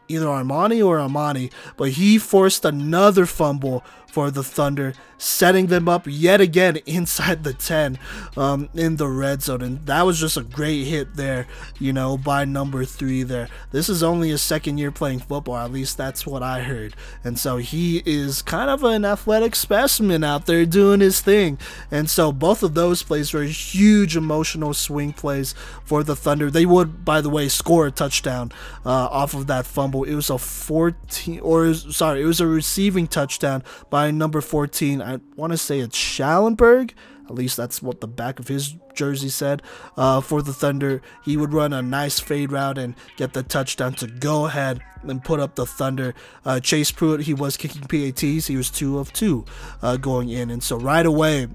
either 0.07 0.25
Armani 0.25 0.85
or 0.85 0.99
Amani, 0.99 1.51
but 1.75 1.91
he 1.91 2.17
forced 2.17 2.63
another 2.63 3.25
fumble 3.25 3.83
for 4.17 4.31
the 4.31 4.41
Thunder, 4.41 4.95
setting 5.19 5.67
them 5.67 5.87
up 5.87 6.07
yet 6.07 6.41
again 6.41 6.77
inside 6.87 7.43
the 7.43 7.53
10 7.53 7.99
um, 8.35 8.67
in 8.73 8.95
the 8.95 9.07
red 9.07 9.43
zone. 9.43 9.61
And 9.61 9.85
that 9.85 10.07
was 10.07 10.19
just 10.19 10.37
a 10.37 10.41
great 10.41 10.85
hit 10.85 11.13
there, 11.13 11.45
you 11.77 11.93
know, 11.93 12.17
by 12.17 12.43
number 12.43 12.83
three 12.83 13.21
there. 13.21 13.47
This 13.69 13.89
is 13.89 14.01
only 14.01 14.29
his 14.29 14.41
second 14.41 14.79
year 14.79 14.89
playing 14.89 15.19
football, 15.19 15.57
at 15.57 15.71
least 15.71 15.99
that's 15.99 16.25
what 16.25 16.41
I 16.41 16.61
heard. 16.61 16.95
And 17.23 17.37
so 17.37 17.57
he 17.57 18.01
is 18.07 18.41
kind 18.41 18.71
of 18.71 18.83
an 18.83 19.05
athletic 19.05 19.55
specimen 19.55 20.23
out 20.23 20.47
there 20.47 20.65
doing 20.65 20.99
his 20.99 21.21
thing. 21.21 21.59
And 21.91 22.09
so 22.09 22.31
both 22.31 22.63
of 22.63 22.73
those 22.73 23.03
plays 23.03 23.35
were 23.35 23.43
huge 23.43 24.17
emotional 24.17 24.73
swing 24.73 25.13
plays 25.13 25.53
for 25.83 26.03
the 26.03 26.15
Thunder. 26.15 26.49
They 26.49 26.65
would, 26.65 27.05
by 27.05 27.21
the 27.21 27.29
way, 27.29 27.49
score 27.49 27.85
a 27.85 27.91
touchdown 27.91 28.51
uh, 28.83 28.89
off 28.89 29.35
of 29.35 29.45
that 29.45 29.67
fumble. 29.67 30.05
It 30.05 30.15
was 30.15 30.31
a 30.31 30.39
14, 30.39 31.39
or 31.41 31.71
sorry, 31.75 32.23
it 32.23 32.25
was 32.25 32.41
a 32.41 32.47
receiving 32.47 33.05
touchdown 33.05 33.63
by 33.91 34.06
by 34.07 34.11
number 34.11 34.39
14. 34.39 35.01
I 35.01 35.19
want 35.35 35.51
to 35.51 35.57
say 35.57 35.79
it's 35.79 35.97
Schallenberg. 35.97 36.93
At 37.25 37.35
least 37.35 37.57
that's 37.57 37.81
what 37.81 37.99
the 37.99 38.07
back 38.07 38.39
of 38.39 38.47
his 38.47 38.73
jersey 38.93 39.27
said. 39.27 39.61
Uh, 39.97 40.21
for 40.21 40.41
the 40.41 40.53
Thunder, 40.53 41.01
he 41.25 41.35
would 41.35 41.53
run 41.53 41.73
a 41.73 41.81
nice 41.81 42.21
fade 42.21 42.53
route 42.53 42.77
and 42.77 42.95
get 43.17 43.33
the 43.33 43.43
touchdown 43.43 43.95
to 43.95 44.07
go 44.07 44.45
ahead 44.45 44.79
and 45.03 45.21
put 45.21 45.41
up 45.41 45.55
the 45.55 45.65
Thunder. 45.65 46.13
Uh, 46.45 46.61
Chase 46.61 46.89
Pruitt, 46.89 47.21
he 47.21 47.33
was 47.33 47.57
kicking 47.57 47.81
PATs. 47.81 48.47
He 48.47 48.55
was 48.55 48.69
two 48.69 48.97
of 48.97 49.11
two 49.11 49.43
uh, 49.81 49.97
going 49.97 50.29
in. 50.29 50.51
And 50.51 50.63
so 50.63 50.77
right 50.77 51.05
away, 51.05 51.49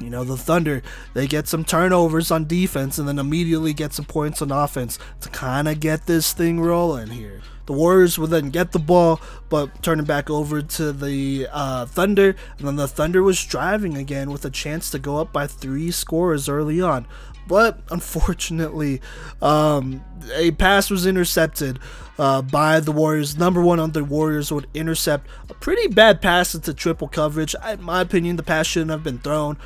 you 0.00 0.08
know, 0.08 0.24
the 0.24 0.38
Thunder, 0.38 0.82
they 1.12 1.26
get 1.26 1.46
some 1.46 1.62
turnovers 1.62 2.30
on 2.30 2.46
defense 2.46 2.96
and 2.96 3.06
then 3.06 3.18
immediately 3.18 3.74
get 3.74 3.92
some 3.92 4.06
points 4.06 4.40
on 4.40 4.50
offense 4.50 4.98
to 5.20 5.28
kind 5.28 5.68
of 5.68 5.78
get 5.80 6.06
this 6.06 6.32
thing 6.32 6.58
rolling 6.58 7.08
here. 7.08 7.42
The 7.66 7.72
Warriors 7.72 8.18
would 8.18 8.30
then 8.30 8.50
get 8.50 8.72
the 8.72 8.78
ball, 8.78 9.20
but 9.48 9.82
turn 9.82 10.00
it 10.00 10.06
back 10.06 10.30
over 10.30 10.62
to 10.62 10.92
the 10.92 11.48
uh, 11.52 11.86
Thunder, 11.86 12.36
and 12.58 12.66
then 12.66 12.76
the 12.76 12.88
Thunder 12.88 13.22
was 13.22 13.44
driving 13.44 13.96
again 13.96 14.30
with 14.30 14.44
a 14.44 14.50
chance 14.50 14.90
to 14.90 14.98
go 14.98 15.18
up 15.18 15.32
by 15.32 15.46
three 15.46 15.90
scores 15.90 16.48
early 16.48 16.80
on. 16.80 17.06
But 17.48 17.80
unfortunately, 17.90 19.00
um, 19.40 20.04
a 20.34 20.50
pass 20.52 20.90
was 20.90 21.06
intercepted 21.06 21.78
uh, 22.18 22.42
by 22.42 22.80
the 22.80 22.92
Warriors. 22.92 23.36
Number 23.36 23.62
one 23.62 23.78
on 23.78 23.92
the 23.92 24.02
Warriors 24.04 24.50
would 24.50 24.66
intercept 24.74 25.28
a 25.48 25.54
pretty 25.54 25.86
bad 25.88 26.20
pass 26.20 26.54
into 26.54 26.74
triple 26.74 27.08
coverage. 27.08 27.54
In 27.68 27.82
my 27.82 28.00
opinion, 28.00 28.36
the 28.36 28.42
pass 28.42 28.66
shouldn't 28.66 28.90
have 28.90 29.04
been 29.04 29.18
thrown. 29.18 29.58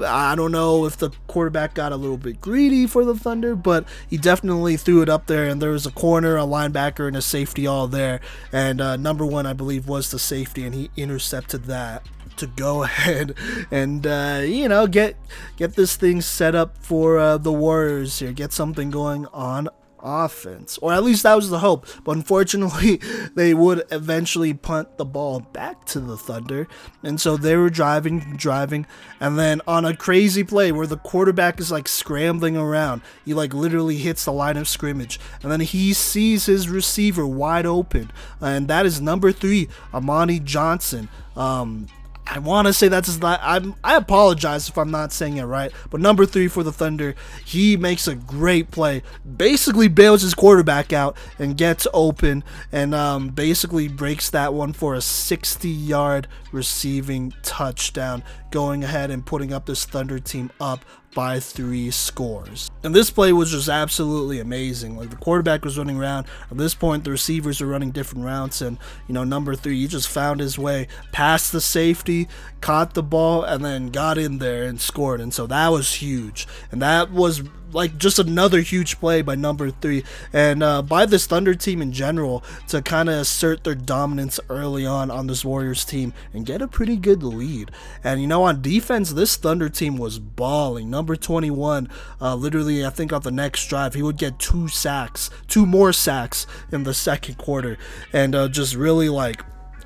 I 0.00 0.34
don't 0.34 0.52
know 0.52 0.86
if 0.86 0.96
the 0.96 1.10
quarterback 1.26 1.74
got 1.74 1.92
a 1.92 1.96
little 1.96 2.16
bit 2.16 2.40
greedy 2.40 2.86
for 2.86 3.04
the 3.04 3.14
Thunder, 3.14 3.54
but 3.54 3.86
he 4.08 4.16
definitely 4.16 4.76
threw 4.76 5.02
it 5.02 5.08
up 5.08 5.26
there, 5.26 5.46
and 5.46 5.62
there 5.62 5.70
was 5.70 5.86
a 5.86 5.90
corner, 5.90 6.36
a 6.36 6.42
linebacker, 6.42 7.06
and 7.06 7.16
a 7.16 7.22
safety 7.22 7.66
all 7.66 7.86
there. 7.86 8.20
And 8.52 8.80
uh, 8.80 8.96
number 8.96 9.24
one, 9.24 9.46
I 9.46 9.52
believe, 9.52 9.86
was 9.86 10.10
the 10.10 10.18
safety, 10.18 10.64
and 10.64 10.74
he 10.74 10.90
intercepted 10.96 11.64
that 11.64 12.06
to 12.36 12.46
go 12.48 12.82
ahead 12.84 13.32
and 13.70 14.04
uh, 14.06 14.42
you 14.44 14.68
know 14.68 14.88
get 14.88 15.14
get 15.56 15.76
this 15.76 15.94
thing 15.94 16.20
set 16.20 16.54
up 16.54 16.76
for 16.78 17.18
uh, 17.18 17.38
the 17.38 17.52
Warriors 17.52 18.18
here, 18.18 18.32
get 18.32 18.52
something 18.52 18.90
going 18.90 19.26
on 19.26 19.68
offense, 20.04 20.78
or 20.78 20.92
at 20.92 21.02
least 21.02 21.22
that 21.22 21.34
was 21.34 21.50
the 21.50 21.58
hope. 21.58 21.86
But 22.04 22.16
unfortunately, 22.16 23.00
they 23.34 23.54
would 23.54 23.84
eventually 23.90 24.54
punt 24.54 24.98
the 24.98 25.04
ball 25.04 25.40
back 25.40 25.84
to 25.86 26.00
the 26.00 26.16
Thunder, 26.16 26.68
and 27.02 27.20
so 27.20 27.36
they 27.36 27.56
were 27.56 27.70
driving, 27.70 28.36
driving, 28.36 28.86
and 29.18 29.38
then 29.38 29.60
on 29.66 29.84
a 29.84 29.96
crazy 29.96 30.44
play 30.44 30.70
where 30.70 30.86
the 30.86 30.98
quarterback 30.98 31.58
is 31.58 31.72
like 31.72 31.88
scrambling 31.88 32.56
around, 32.56 33.02
he 33.24 33.34
like 33.34 33.54
literally 33.54 33.96
hits 33.96 34.24
the 34.24 34.32
line 34.32 34.56
of 34.56 34.68
scrimmage, 34.68 35.18
and 35.42 35.50
then 35.50 35.60
he 35.60 35.92
sees 35.92 36.46
his 36.46 36.68
receiver 36.68 37.26
wide 37.26 37.66
open, 37.66 38.12
and 38.40 38.68
that 38.68 38.86
is 38.86 39.00
number 39.00 39.32
three, 39.32 39.68
Amani 39.92 40.38
Johnson. 40.38 41.08
Um, 41.36 41.88
I 42.26 42.38
want 42.38 42.66
to 42.66 42.72
say 42.72 42.88
that's 42.88 43.06
his. 43.06 43.22
I'm, 43.22 43.74
I 43.84 43.96
apologize 43.96 44.68
if 44.68 44.78
I'm 44.78 44.90
not 44.90 45.12
saying 45.12 45.36
it 45.36 45.44
right. 45.44 45.70
But 45.90 46.00
number 46.00 46.24
three 46.24 46.48
for 46.48 46.62
the 46.62 46.72
Thunder, 46.72 47.14
he 47.44 47.76
makes 47.76 48.08
a 48.08 48.14
great 48.14 48.70
play. 48.70 49.02
Basically 49.36 49.88
bails 49.88 50.22
his 50.22 50.34
quarterback 50.34 50.92
out 50.92 51.16
and 51.38 51.56
gets 51.56 51.86
open 51.92 52.42
and 52.72 52.94
um, 52.94 53.28
basically 53.28 53.88
breaks 53.88 54.30
that 54.30 54.54
one 54.54 54.72
for 54.72 54.94
a 54.94 55.00
60 55.00 55.68
yard 55.68 56.26
receiving 56.50 57.32
touchdown, 57.42 58.22
going 58.50 58.84
ahead 58.84 59.10
and 59.10 59.26
putting 59.26 59.52
up 59.52 59.66
this 59.66 59.84
Thunder 59.84 60.18
team 60.18 60.50
up 60.60 60.84
by 61.14 61.40
three 61.40 61.90
scores. 61.90 62.70
And 62.82 62.94
this 62.94 63.10
play 63.10 63.32
was 63.32 63.50
just 63.50 63.68
absolutely 63.68 64.40
amazing. 64.40 64.96
Like 64.96 65.10
the 65.10 65.16
quarterback 65.16 65.64
was 65.64 65.78
running 65.78 65.98
around. 65.98 66.26
At 66.50 66.58
this 66.58 66.74
point, 66.74 67.04
the 67.04 67.10
receivers 67.10 67.60
are 67.60 67.66
running 67.66 67.92
different 67.92 68.24
routes. 68.24 68.60
And, 68.60 68.78
you 69.08 69.14
know, 69.14 69.24
number 69.24 69.54
three, 69.54 69.80
he 69.80 69.86
just 69.86 70.08
found 70.08 70.40
his 70.40 70.58
way 70.58 70.88
past 71.12 71.52
the 71.52 71.60
safety, 71.60 72.28
caught 72.60 72.94
the 72.94 73.02
ball, 73.02 73.44
and 73.44 73.64
then 73.64 73.88
got 73.88 74.18
in 74.18 74.38
there 74.38 74.64
and 74.64 74.80
scored. 74.80 75.20
And 75.20 75.32
so 75.32 75.46
that 75.46 75.68
was 75.68 75.94
huge. 75.94 76.46
And 76.70 76.82
that 76.82 77.10
was 77.10 77.42
like 77.74 77.98
just 77.98 78.18
another 78.18 78.60
huge 78.60 78.98
play 78.98 79.20
by 79.20 79.34
number 79.34 79.70
three 79.70 80.04
and 80.32 80.62
uh, 80.62 80.80
by 80.80 81.04
this 81.04 81.26
Thunder 81.26 81.54
team 81.54 81.82
in 81.82 81.92
general 81.92 82.42
to 82.68 82.80
kind 82.80 83.08
of 83.08 83.16
assert 83.16 83.64
their 83.64 83.74
dominance 83.74 84.38
early 84.48 84.86
on 84.86 85.10
on 85.10 85.26
this 85.26 85.44
Warriors 85.44 85.84
team 85.84 86.14
and 86.32 86.46
get 86.46 86.62
a 86.62 86.68
pretty 86.68 86.96
good 86.96 87.22
lead. 87.22 87.70
And 88.02 88.20
you 88.20 88.26
know, 88.26 88.44
on 88.44 88.62
defense, 88.62 89.10
this 89.10 89.36
Thunder 89.36 89.68
team 89.68 89.96
was 89.96 90.18
balling. 90.18 90.88
Number 90.88 91.16
21, 91.16 91.88
uh, 92.20 92.34
literally, 92.34 92.84
I 92.84 92.90
think 92.90 93.12
on 93.12 93.22
the 93.22 93.30
next 93.30 93.66
drive, 93.66 93.94
he 93.94 94.02
would 94.02 94.16
get 94.16 94.38
two 94.38 94.68
sacks, 94.68 95.30
two 95.48 95.66
more 95.66 95.92
sacks 95.92 96.46
in 96.70 96.84
the 96.84 96.94
second 96.94 97.38
quarter, 97.38 97.76
and 98.12 98.34
uh, 98.34 98.48
just 98.48 98.74
really 98.74 99.08
like, 99.08 99.42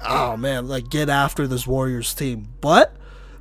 oh 0.06 0.36
man, 0.36 0.68
like 0.68 0.90
get 0.90 1.08
after 1.08 1.46
this 1.46 1.66
Warriors 1.66 2.12
team. 2.14 2.48
But 2.60 2.94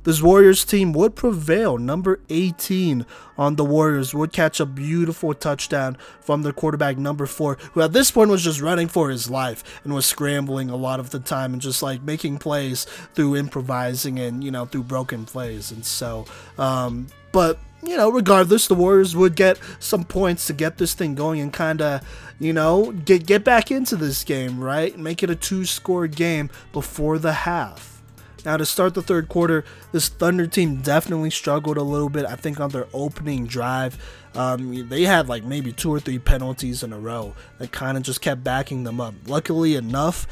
this 0.08 0.22
Warriors 0.22 0.64
team 0.64 0.94
would 0.94 1.14
prevail. 1.14 1.76
Number 1.76 2.18
18 2.30 3.04
on 3.36 3.56
the 3.56 3.64
Warriors 3.64 4.14
would 4.14 4.32
catch 4.32 4.58
a 4.58 4.64
beautiful 4.64 5.34
touchdown 5.34 5.98
from 6.22 6.44
their 6.44 6.52
quarterback, 6.54 6.96
number 6.96 7.26
four, 7.26 7.58
who 7.74 7.82
at 7.82 7.92
this 7.92 8.10
point 8.10 8.30
was 8.30 8.42
just 8.42 8.62
running 8.62 8.88
for 8.88 9.10
his 9.10 9.28
life 9.28 9.82
and 9.84 9.92
was 9.92 10.06
scrambling 10.06 10.70
a 10.70 10.76
lot 10.76 10.98
of 10.98 11.10
the 11.10 11.18
time 11.18 11.52
and 11.52 11.60
just 11.60 11.82
like 11.82 12.00
making 12.00 12.38
plays 12.38 12.84
through 13.12 13.36
improvising 13.36 14.18
and, 14.18 14.42
you 14.42 14.50
know, 14.50 14.64
through 14.64 14.84
broken 14.84 15.26
plays. 15.26 15.70
And 15.72 15.84
so, 15.84 16.24
um, 16.56 17.08
but 17.30 17.58
you 17.82 17.94
know, 17.94 18.10
regardless, 18.10 18.66
the 18.66 18.74
Warriors 18.74 19.14
would 19.14 19.36
get 19.36 19.60
some 19.78 20.04
points 20.04 20.46
to 20.46 20.54
get 20.54 20.78
this 20.78 20.94
thing 20.94 21.16
going 21.16 21.38
and 21.38 21.52
kind 21.52 21.82
of, 21.82 22.00
you 22.40 22.54
know, 22.54 22.92
get 22.92 23.26
get 23.26 23.44
back 23.44 23.70
into 23.70 23.94
this 23.94 24.24
game, 24.24 24.58
right? 24.58 24.98
Make 24.98 25.22
it 25.22 25.28
a 25.28 25.36
two-score 25.36 26.06
game 26.06 26.48
before 26.72 27.18
the 27.18 27.34
half. 27.34 27.97
Now, 28.44 28.56
to 28.56 28.64
start 28.64 28.94
the 28.94 29.02
third 29.02 29.28
quarter, 29.28 29.64
this 29.92 30.08
Thunder 30.08 30.46
team 30.46 30.76
definitely 30.76 31.30
struggled 31.30 31.76
a 31.76 31.82
little 31.82 32.08
bit. 32.08 32.24
I 32.24 32.36
think 32.36 32.60
on 32.60 32.70
their 32.70 32.86
opening 32.92 33.46
drive, 33.46 33.98
um, 34.34 34.88
they 34.88 35.02
had 35.02 35.28
like 35.28 35.44
maybe 35.44 35.72
two 35.72 35.92
or 35.92 36.00
three 36.00 36.18
penalties 36.18 36.82
in 36.82 36.92
a 36.92 36.98
row 36.98 37.34
that 37.58 37.72
kind 37.72 37.96
of 37.96 38.02
just 38.02 38.20
kept 38.20 38.44
backing 38.44 38.84
them 38.84 39.00
up. 39.00 39.14
Luckily 39.26 39.74
enough, 39.74 40.26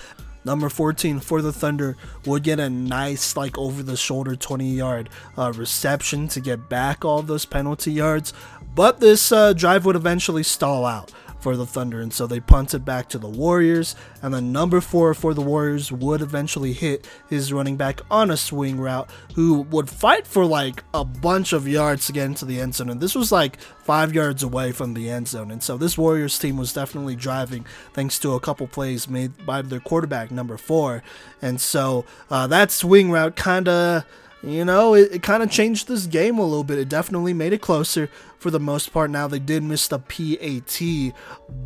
Number 0.47 0.69
14 0.69 1.19
for 1.19 1.43
the 1.43 1.53
Thunder 1.53 1.97
would 2.25 2.45
get 2.45 2.61
a 2.61 2.71
nice, 2.71 3.37
like, 3.37 3.59
over 3.59 3.83
the 3.83 3.97
shoulder 3.97 4.37
20 4.37 4.77
yard 4.77 5.11
uh, 5.37 5.53
reception 5.53 6.29
to 6.29 6.41
get 6.41 6.69
back 6.69 7.05
all 7.05 7.21
those 7.21 7.45
penalty 7.45 7.91
yards. 7.91 8.33
But 8.73 9.01
this 9.01 9.33
uh, 9.33 9.55
drive 9.55 9.85
would 9.87 9.97
eventually 9.97 10.45
stall 10.45 10.87
out 10.87 11.11
for 11.47 11.57
the 11.57 11.65
Thunder, 11.65 12.01
and 12.01 12.13
so 12.13 12.27
they 12.27 12.41
punted 12.41 12.85
back 12.85 13.09
to 13.09 13.19
the 13.19 13.29
Warriors. 13.29 13.95
And 14.21 14.35
then 14.35 14.51
number 14.51 14.81
four 14.81 15.15
for 15.15 15.33
the 15.33 15.41
Warriors 15.41 15.93
would 15.93 16.21
eventually 16.21 16.73
hit 16.73 17.07
his 17.31 17.53
running 17.53 17.77
back 17.77 18.01
on 18.11 18.33
a 18.33 18.37
swing 18.37 18.81
route, 18.81 19.09
who 19.37 19.61
would 19.61 19.89
fight 19.89 20.27
for 20.27 20.45
like 20.45 20.83
a 20.93 21.05
bunch 21.05 21.53
of 21.53 21.69
yards 21.69 22.07
to 22.07 22.13
get 22.13 22.27
into 22.27 22.45
the 22.45 22.61
end 22.61 22.75
zone. 22.75 22.91
And 22.91 23.01
this 23.01 23.15
was 23.15 23.31
like 23.31 23.61
five 23.61 24.13
yards 24.13 24.43
away 24.43 24.73
from 24.73 24.95
the 24.95 25.09
end 25.09 25.29
zone. 25.29 25.53
And 25.53 25.63
so 25.63 25.77
this 25.77 25.97
Warriors 25.97 26.37
team 26.37 26.57
was 26.57 26.73
definitely 26.73 27.15
driving 27.15 27.65
thanks 27.93 28.19
to 28.19 28.33
a 28.33 28.41
couple 28.41 28.67
plays 28.67 29.09
made 29.09 29.47
by 29.47 29.63
their 29.63 29.79
quarterback, 29.79 30.33
number 30.33 30.57
four. 30.57 31.05
And 31.41 31.61
so 31.61 32.05
uh, 32.29 32.49
that 32.49 32.73
swing 32.73 33.13
route 33.13 33.37
kind 33.37 33.69
of 33.69 34.05
you 34.43 34.65
know, 34.65 34.95
it, 34.95 35.13
it 35.13 35.23
kind 35.23 35.43
of 35.43 35.51
changed 35.51 35.89
this 35.89 36.07
game 36.07 36.39
a 36.39 36.45
little 36.45 36.65
bit. 36.65 36.79
It 36.79 36.89
definitely 36.89 37.33
made 37.33 37.53
it 37.53 37.61
closer 37.61 38.09
for 38.39 38.51
the 38.51 38.61
most 38.61 38.93
part. 38.93 39.11
Now 39.11 39.27
they 39.27 39.39
did 39.39 39.63
miss 39.63 39.89
the 39.89 39.99
PAT, 39.99 41.15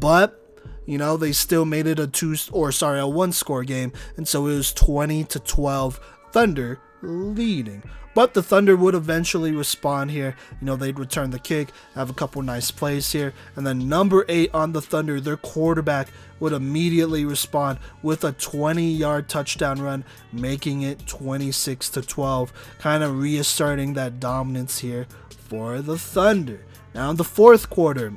but 0.00 0.36
you 0.86 0.98
know 0.98 1.16
they 1.16 1.32
still 1.32 1.64
made 1.64 1.86
it 1.86 1.98
a 1.98 2.06
two 2.06 2.36
or 2.52 2.72
sorry 2.72 3.00
a 3.00 3.06
one 3.06 3.32
score 3.32 3.64
game, 3.64 3.92
and 4.16 4.26
so 4.26 4.46
it 4.46 4.56
was 4.56 4.72
20 4.72 5.24
to 5.24 5.40
12 5.40 6.00
Thunder 6.32 6.80
leading. 7.02 7.82
But 8.14 8.34
the 8.34 8.42
Thunder 8.42 8.76
would 8.76 8.94
eventually 8.94 9.52
respond 9.52 10.10
here. 10.10 10.36
You 10.60 10.66
know, 10.66 10.76
they'd 10.76 10.98
return 10.98 11.30
the 11.30 11.38
kick, 11.38 11.68
have 11.94 12.10
a 12.10 12.14
couple 12.14 12.42
nice 12.42 12.70
plays 12.70 13.12
here. 13.12 13.32
And 13.54 13.66
then 13.66 13.88
number 13.88 14.24
eight 14.28 14.50
on 14.52 14.72
the 14.72 14.82
Thunder, 14.82 15.20
their 15.20 15.36
quarterback 15.36 16.08
would 16.40 16.52
immediately 16.52 17.24
respond 17.24 17.78
with 18.02 18.24
a 18.24 18.32
20 18.32 18.90
yard 18.90 19.28
touchdown 19.28 19.80
run, 19.80 20.04
making 20.32 20.82
it 20.82 21.06
26 21.06 21.88
to 21.90 22.02
12, 22.02 22.52
kind 22.78 23.04
of 23.04 23.18
reasserting 23.18 23.94
that 23.94 24.18
dominance 24.18 24.80
here 24.80 25.06
for 25.28 25.80
the 25.80 25.98
Thunder. 25.98 26.64
Now 26.94 27.10
in 27.10 27.16
the 27.16 27.24
fourth 27.24 27.70
quarter, 27.70 28.14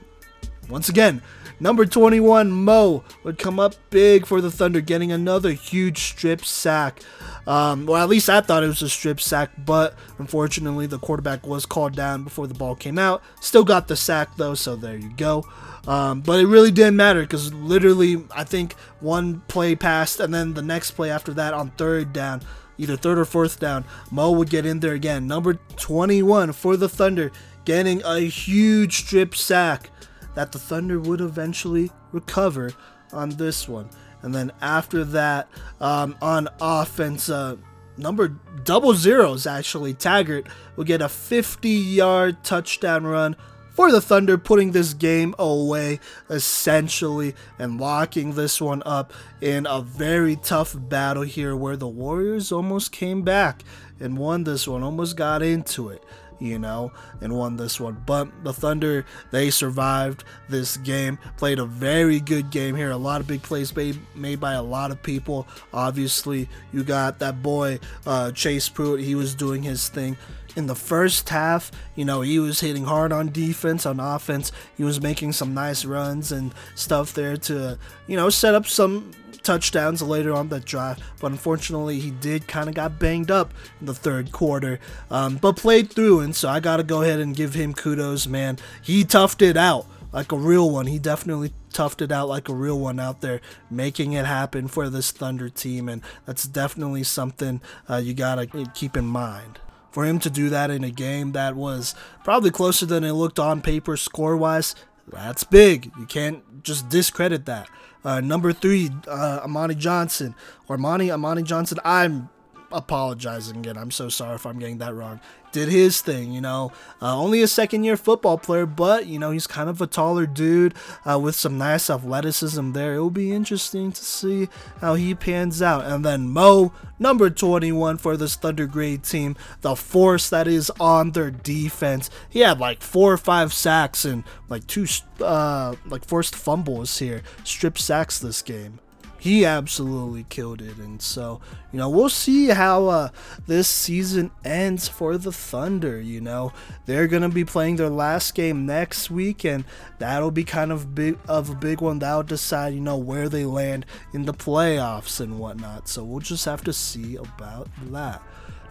once 0.70 0.89
again, 0.89 1.22
number 1.59 1.86
21 1.86 2.51
Mo 2.51 3.03
would 3.24 3.38
come 3.38 3.59
up 3.59 3.76
big 3.89 4.26
for 4.26 4.41
the 4.41 4.51
Thunder, 4.51 4.82
getting 4.82 5.11
another 5.11 5.51
huge 5.51 5.99
strip 5.99 6.45
sack. 6.45 7.01
Um, 7.45 7.86
well, 7.86 8.01
at 8.01 8.09
least 8.09 8.30
I 8.30 8.41
thought 8.41 8.64
it 8.64 8.68
was 8.68 8.82
a 8.82 8.89
strip 8.89 9.20
sack, 9.20 9.51
but 9.57 9.95
unfortunately, 10.18 10.88
the 10.88 10.99
quarterback 10.99 11.45
was 11.45 11.66
called 11.66 11.95
down 11.95 12.24
before 12.24 12.47
the 12.47 12.53
ball 12.53 12.76
came 12.76 12.97
out. 12.97 13.22
Still 13.41 13.64
got 13.64 13.88
the 13.88 13.95
sack 13.95 14.38
though, 14.38 14.53
so 14.53 14.76
there 14.76 14.97
you 14.97 15.11
go. 15.16 15.45
Um, 15.86 16.22
but 16.22 16.39
it 16.39 16.47
really 16.47 16.72
didn't 16.72 16.95
matter 16.95 17.22
because 17.22 17.53
literally, 17.53 18.24
I 18.34 18.45
think 18.45 18.74
one 19.01 19.41
play 19.47 19.76
passed, 19.76 20.20
and 20.20 20.34
then 20.34 20.53
the 20.53 20.61
next 20.61 20.91
play 20.91 21.11
after 21.11 21.34
that 21.34 21.53
on 21.53 21.72
third 21.72 22.14
down, 22.14 22.41
either 22.78 22.95
third 22.95 23.18
or 23.18 23.26
fourth 23.26 23.59
down, 23.59 23.84
Mo 24.09 24.32
would 24.32 24.49
get 24.49 24.66
in 24.66 24.80
there 24.80 24.93
again. 24.93 25.28
Number 25.28 25.55
21 25.76 26.53
for 26.53 26.78
the 26.78 26.88
Thunder, 26.88 27.32
getting 27.66 28.01
a 28.03 28.20
huge 28.20 29.05
strip 29.05 29.36
sack 29.36 29.89
that 30.36 30.51
the 30.51 30.59
Thunder 30.59 30.99
would 30.99 31.21
eventually 31.21 31.91
recover 32.11 32.73
on 33.11 33.29
this 33.29 33.67
one. 33.67 33.89
And 34.21 34.34
then 34.34 34.51
after 34.61 35.03
that, 35.05 35.49
um, 35.81 36.15
on 36.21 36.47
offense, 36.61 37.29
uh, 37.29 37.57
number 37.97 38.29
double 38.63 38.93
zeros 38.93 39.45
actually, 39.45 39.93
Taggart 39.93 40.47
will 40.75 40.86
get 40.86 41.01
a 41.01 41.09
50 41.09 41.69
yard 41.69 42.43
touchdown 42.43 43.05
run 43.05 43.36
for 43.73 43.91
the 43.91 44.01
Thunder, 44.01 44.38
putting 44.38 44.71
this 44.71 44.93
game 44.93 45.34
away 45.39 45.99
essentially 46.29 47.34
and 47.57 47.79
locking 47.81 48.34
this 48.34 48.61
one 48.61 48.84
up 48.86 49.11
in 49.41 49.65
a 49.65 49.81
very 49.81 50.36
tough 50.36 50.75
battle 50.77 51.23
here 51.23 51.55
where 51.55 51.75
the 51.75 51.88
Warriors 51.88 52.51
almost 52.51 52.91
came 52.91 53.23
back 53.23 53.63
and 53.99 54.17
won 54.17 54.43
this 54.43 54.67
one, 54.67 54.84
almost 54.84 55.17
got 55.17 55.41
into 55.41 55.89
it 55.89 56.03
you 56.43 56.59
know, 56.59 56.91
and 57.21 57.35
won 57.35 57.55
this 57.55 57.79
one. 57.79 58.01
But 58.05 58.43
the 58.43 58.53
Thunder, 58.53 59.05
they 59.31 59.49
survived 59.49 60.23
this 60.49 60.77
game, 60.77 61.17
played 61.37 61.59
a 61.59 61.65
very 61.65 62.19
good 62.19 62.49
game 62.49 62.75
here. 62.75 62.91
A 62.91 62.97
lot 62.97 63.21
of 63.21 63.27
big 63.27 63.41
plays 63.41 63.75
made, 63.75 63.99
made 64.15 64.39
by 64.39 64.53
a 64.53 64.63
lot 64.63 64.91
of 64.91 65.01
people. 65.01 65.47
Obviously, 65.73 66.49
you 66.71 66.83
got 66.83 67.19
that 67.19 67.41
boy, 67.41 67.79
uh, 68.05 68.31
Chase 68.31 68.69
Pruitt, 68.69 68.99
he 69.01 69.15
was 69.15 69.35
doing 69.35 69.63
his 69.63 69.89
thing 69.89 70.17
in 70.55 70.67
the 70.67 70.75
first 70.75 71.29
half, 71.29 71.71
you 71.95 72.05
know, 72.05 72.21
he 72.21 72.39
was 72.39 72.59
hitting 72.59 72.85
hard 72.85 73.11
on 73.11 73.31
defense, 73.31 73.85
on 73.85 73.99
offense. 73.99 74.51
He 74.77 74.83
was 74.83 75.01
making 75.01 75.33
some 75.33 75.53
nice 75.53 75.83
runs 75.83 76.31
and 76.31 76.53
stuff 76.75 77.13
there 77.13 77.37
to, 77.37 77.77
you 78.07 78.15
know, 78.15 78.29
set 78.29 78.53
up 78.53 78.67
some 78.67 79.11
touchdowns 79.43 80.01
later 80.01 80.33
on 80.33 80.49
that 80.49 80.65
drive, 80.65 80.99
but 81.19 81.31
unfortunately 81.31 81.99
he 81.99 82.11
did 82.11 82.47
kind 82.47 82.69
of 82.69 82.75
got 82.75 82.99
banged 82.99 83.29
up 83.29 83.53
in 83.79 83.85
the 83.85 83.93
third 83.93 84.31
quarter, 84.31 84.79
um, 85.11 85.37
but 85.37 85.57
played 85.57 85.91
through, 85.91 86.19
and 86.19 86.35
so 86.35 86.49
I 86.49 86.59
got 86.59 86.77
to 86.77 86.83
go 86.83 87.01
ahead 87.01 87.19
and 87.19 87.35
give 87.35 87.53
him 87.53 87.73
kudos, 87.73 88.27
man. 88.27 88.57
He 88.81 89.03
toughed 89.03 89.41
it 89.41 89.57
out 89.57 89.85
like 90.11 90.31
a 90.31 90.37
real 90.37 90.69
one. 90.69 90.87
He 90.87 90.99
definitely 90.99 91.53
toughed 91.71 92.01
it 92.01 92.11
out 92.11 92.29
like 92.29 92.47
a 92.47 92.53
real 92.53 92.79
one 92.79 92.99
out 92.99 93.21
there, 93.21 93.41
making 93.69 94.13
it 94.13 94.25
happen 94.25 94.67
for 94.67 94.89
this 94.89 95.11
Thunder 95.11 95.49
team, 95.49 95.89
and 95.89 96.01
that's 96.25 96.45
definitely 96.45 97.03
something 97.03 97.61
uh, 97.89 97.97
you 97.97 98.13
gotta 98.13 98.47
keep 98.73 98.95
in 98.95 99.05
mind. 99.05 99.59
For 99.91 100.05
him 100.05 100.17
to 100.19 100.29
do 100.31 100.49
that 100.49 100.71
in 100.71 100.83
a 100.83 100.89
game 100.89 101.33
that 101.33 101.55
was 101.55 101.93
probably 102.23 102.49
closer 102.49 102.85
than 102.85 103.03
it 103.03 103.11
looked 103.11 103.37
on 103.37 103.61
paper 103.61 103.95
score 103.95 104.35
wise, 104.35 104.73
that's 105.07 105.43
big. 105.43 105.91
You 105.99 106.05
can't 106.05 106.63
just 106.63 106.89
discredit 106.89 107.45
that. 107.45 107.69
Uh, 108.03 108.19
number 108.19 108.51
three, 108.51 108.89
uh, 109.07 109.41
Amani 109.43 109.75
Johnson 109.75 110.35
or 110.67 110.75
Amani 110.75 111.11
Amani 111.11 111.43
Johnson. 111.43 111.79
I'm 111.85 112.29
apologizing 112.74 113.57
again. 113.57 113.78
I'm 113.78 113.91
so 113.91 114.09
sorry 114.09 114.36
if 114.36 114.45
I'm 114.45 114.59
getting 114.59 114.80
that 114.80 114.93
wrong. 114.93 115.19
Did 115.51 115.69
his 115.69 116.01
thing, 116.01 116.32
you 116.32 116.41
know. 116.41 116.71
Uh, 116.99 117.15
only 117.15 117.43
a 117.43 117.47
second 117.47 117.84
year 117.84 117.95
football 117.95 118.39
player, 118.39 118.65
but, 118.65 119.05
you 119.05 119.19
know, 119.19 119.30
he's 119.30 119.45
kind 119.45 119.69
of 119.69 119.80
a 119.82 119.88
taller 119.88 120.26
dude 120.26 120.74
uh, 121.05 121.19
with 121.19 121.36
some 121.36 121.59
nice 121.59 121.91
athleticism 121.91 122.71
there. 122.71 122.95
It 122.95 122.99
will 122.99 123.11
be 123.11 123.32
interesting 123.32 123.91
to 123.91 124.03
see 124.03 124.49
how 124.82 124.95
he 124.95 125.13
pans 125.13 125.61
out. 125.61 125.86
And 125.86 126.03
then 126.03 126.28
Mo, 126.28 126.74
number 126.97 127.30
21 127.30 127.99
for 127.99 128.17
this 128.17 128.36
Thunder 128.36 128.65
Grade 128.65 129.03
team, 129.03 129.36
the 129.61 129.76
force 129.76 130.30
that 130.32 130.47
is 130.47 130.71
on 130.80 131.11
their 131.11 131.30
defense. 131.30 132.09
He 132.30 132.39
had 132.39 132.59
like 132.59 132.82
four 132.82 133.13
or 133.13 133.17
five 133.17 133.53
sacks 133.53 134.05
and 134.05 134.24
like 134.49 134.65
two, 134.65 134.88
uh, 135.21 135.76
like 135.86 136.03
forced 136.03 136.36
fumbles 136.36 136.97
here, 136.97 137.21
strip 137.43 137.78
sacks 137.78 138.17
this 138.17 138.41
game 138.41 138.80
he 139.24 139.45
absolutely 139.45 140.26
killed 140.28 140.61
it. 140.61 140.76
And 140.80 141.01
so, 141.01 141.39
you 141.71 141.80
know, 141.80 141.88
we'll 141.88 142.09
see 142.09 142.47
how 142.47 142.88
uh, 142.88 143.09
this 143.47 143.69
season 143.69 144.32
ends 144.43 144.89
for 144.89 145.17
the 145.17 145.32
Thunder. 145.32 146.01
You 146.01 146.19
know, 146.19 146.51
they're 146.88 147.07
gonna 147.07 147.30
be 147.30 147.45
playing 147.45 147.78
their 147.78 147.89
last 147.89 148.36
game 148.36 148.65
next 148.65 149.09
week, 149.09 149.45
and 149.45 149.63
that'll 149.97 150.30
be 150.30 150.43
kind 150.43 150.74
of 150.74 150.93
big 150.93 151.17
of 151.30 151.49
a 151.49 151.55
big 151.55 151.80
one. 151.80 151.99
That'll 151.99 152.24
decide, 152.24 152.74
you 152.74 152.82
know, 152.82 152.97
where 152.97 153.30
they 153.30 153.45
land 153.45 153.86
in 154.11 154.26
the 154.26 154.34
playoffs 154.34 155.21
and 155.21 155.39
whatnot. 155.39 155.88
So 155.88 156.03
we'll 156.03 156.19
just 156.19 156.43
have 156.43 156.65
to 156.65 156.74
see 156.74 157.15
about 157.15 157.69
that. 157.91 158.21